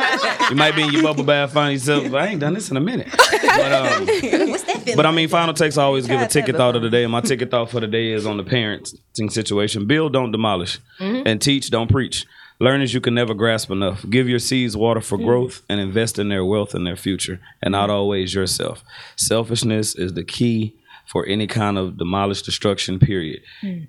you 0.49 0.55
might 0.55 0.75
be 0.75 0.83
in 0.83 0.91
your 0.91 1.03
bubble 1.03 1.23
bath, 1.23 1.53
finding 1.53 1.75
yourself. 1.75 2.11
But 2.11 2.21
I 2.21 2.27
ain't 2.27 2.39
done 2.39 2.53
this 2.53 2.71
in 2.71 2.77
a 2.77 2.81
minute. 2.81 3.07
But 3.11 3.71
um, 3.71 4.05
What's 4.49 4.63
that? 4.63 4.93
But 4.95 5.05
I 5.05 5.11
mean, 5.11 5.29
final 5.29 5.53
takes 5.53 5.77
I 5.77 5.83
always 5.83 6.07
give 6.07 6.21
a 6.21 6.27
ticket 6.27 6.55
thought 6.55 6.75
of 6.75 6.81
the 6.81 6.89
day. 6.89 7.03
And 7.03 7.11
my 7.11 7.21
ticket 7.21 7.51
thought 7.51 7.69
for 7.69 7.79
the 7.79 7.87
day 7.87 8.11
is 8.11 8.25
on 8.25 8.37
the 8.37 8.43
parenting 8.43 9.31
situation. 9.31 9.85
Build, 9.85 10.13
don't 10.13 10.31
demolish. 10.31 10.79
And 10.99 11.41
teach, 11.41 11.69
don't 11.69 11.89
preach. 11.89 12.25
Learn 12.61 12.81
as 12.81 12.93
you 12.93 12.99
can 12.99 13.13
never 13.13 13.33
grasp 13.33 13.71
enough. 13.71 14.05
Give 14.09 14.27
your 14.27 14.39
seeds 14.39 14.75
water 14.75 14.99
for 14.99 15.17
growth 15.17 15.61
and 15.69 15.79
invest 15.79 16.19
in 16.19 16.27
their 16.27 16.43
wealth 16.43 16.73
and 16.73 16.85
their 16.85 16.97
future, 16.97 17.39
and 17.61 17.71
not 17.71 17.89
always 17.89 18.33
yourself. 18.33 18.83
Selfishness 19.15 19.95
is 19.95 20.13
the 20.13 20.25
key 20.25 20.75
for 21.05 21.25
any 21.25 21.47
kind 21.47 21.77
of 21.77 21.97
demolished 21.97 22.43
destruction, 22.45 22.99
period. 22.99 23.41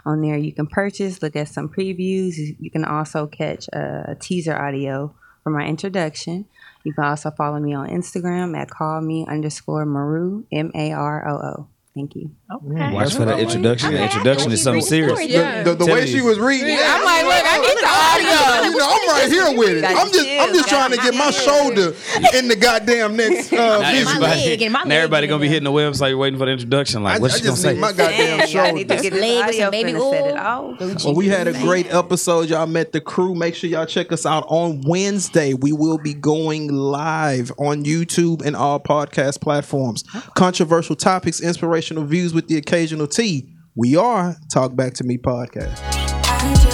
On 0.08 0.22
there, 0.24 0.38
you 0.38 0.52
can 0.52 0.66
purchase, 0.66 1.22
look 1.22 1.36
at 1.36 1.48
some 1.48 1.70
previews. 1.70 2.34
You 2.60 2.72
can 2.72 2.86
also 2.86 3.28
catch 3.28 3.68
a 3.68 4.18
teaser 4.20 4.60
audio 4.60 5.14
for 5.44 5.52
my 5.52 5.68
introduction. 5.68 6.48
You 6.84 6.94
can 6.94 7.04
also 7.04 7.30
follow 7.30 7.60
me 7.60 7.76
on 7.76 7.88
Instagram 7.88 8.58
at 8.58 8.72
call 8.72 9.02
me 9.02 9.28
underscore 9.30 9.86
Maroo, 9.86 10.46
M 10.52 10.72
A 10.74 10.92
R 10.92 11.30
O 11.30 11.36
O. 11.36 11.68
Thank 11.94 12.16
you. 12.16 12.32
Watch 12.50 13.14
for 13.14 13.26
the 13.26 13.38
introduction. 13.38 13.94
The 13.94 14.04
introduction 14.04 14.52
is 14.52 14.64
something 14.64 14.82
serious. 14.82 15.24
Yeah. 15.28 15.62
The, 15.62 15.76
the 15.76 15.86
Tell 15.86 15.94
way 15.96 16.08
she 16.08 16.22
was 16.22 16.40
reading, 16.40 16.78
I'm 16.80 17.04
like, 17.06 17.24
look, 17.24 17.46
I 17.46 17.60
need 17.60 17.78
the 17.78 17.88
audio. 17.88 18.72
you 18.72 18.78
know, 18.78 18.88
I'm 18.90 19.08
right 19.10 19.32
here 19.32 19.58
with 19.58 19.78
it. 19.78 19.84
I'm 19.86 20.12
just, 20.12 20.28
I'm 20.28 20.54
just 20.56 20.68
trying 20.68 20.90
to 20.90 20.98
get 20.98 21.14
my 21.14 21.30
shoulder 21.30 21.94
in 22.34 22.48
the 22.48 22.56
goddamn 22.56 23.16
next 23.16 23.54
uh, 23.54 23.80
Now 23.80 23.90
everybody, 23.90 24.68
my 24.68 24.80
now 24.80 24.86
leg 24.86 24.92
everybody 24.92 25.28
gonna 25.28 25.42
be 25.42 25.48
hitting 25.48 25.64
the 25.64 25.72
website 25.72 26.10
you're 26.10 26.18
waiting 26.18 26.40
for 26.40 26.46
the 26.46 26.52
introduction. 26.54 27.04
Like, 27.04 27.14
I, 27.14 27.18
I 27.18 27.20
what's 27.20 27.38
she 27.38 27.44
gonna 27.44 27.56
say? 27.56 27.74
need 27.74 27.80
my 27.82 27.92
goddamn 27.92 28.40
Dang, 28.40 28.58
I 28.58 28.72
need 28.72 28.88
to 28.90 28.96
shoulder. 28.96 29.04
get 29.04 29.14
this 29.14 29.22
Leg 29.22 29.46
with 29.46 29.56
some 29.56 29.64
audio 29.66 29.72
baby 29.72 29.92
finna 29.92 30.12
set 30.12 30.26
it 30.26 30.32
oil. 30.32 30.38
off. 30.40 31.06
Well, 31.06 31.16
we 31.16 31.28
had 31.28 31.48
a 31.48 31.54
great 31.54 31.94
episode. 31.94 32.50
Y'all 32.50 32.66
met 32.66 32.94
the 32.94 33.02
crew. 33.02 33.36
Make 33.36 33.54
sure 33.54 33.70
y'all 33.70 33.86
check 33.86 34.12
us 34.12 34.26
out 34.26 34.46
on 34.48 34.82
Wednesday. 34.88 35.54
We 35.54 35.72
will 35.72 36.00
be 36.00 36.16
going 36.16 36.70
live 36.74 37.52
on 37.60 37.84
YouTube 37.86 38.44
and 38.44 38.56
all 38.56 38.80
podcast 38.80 39.40
platforms. 39.40 40.04
Controversial 40.36 40.96
topics, 40.96 41.42
inspirational 41.42 42.06
views 42.06 42.34
with 42.40 42.48
the 42.48 42.56
occasional 42.56 43.06
tea. 43.06 43.54
We 43.76 43.98
are 43.98 44.38
Talk 44.54 44.74
Back 44.74 44.94
to 44.94 45.04
Me 45.04 45.18
podcast. 45.18 46.69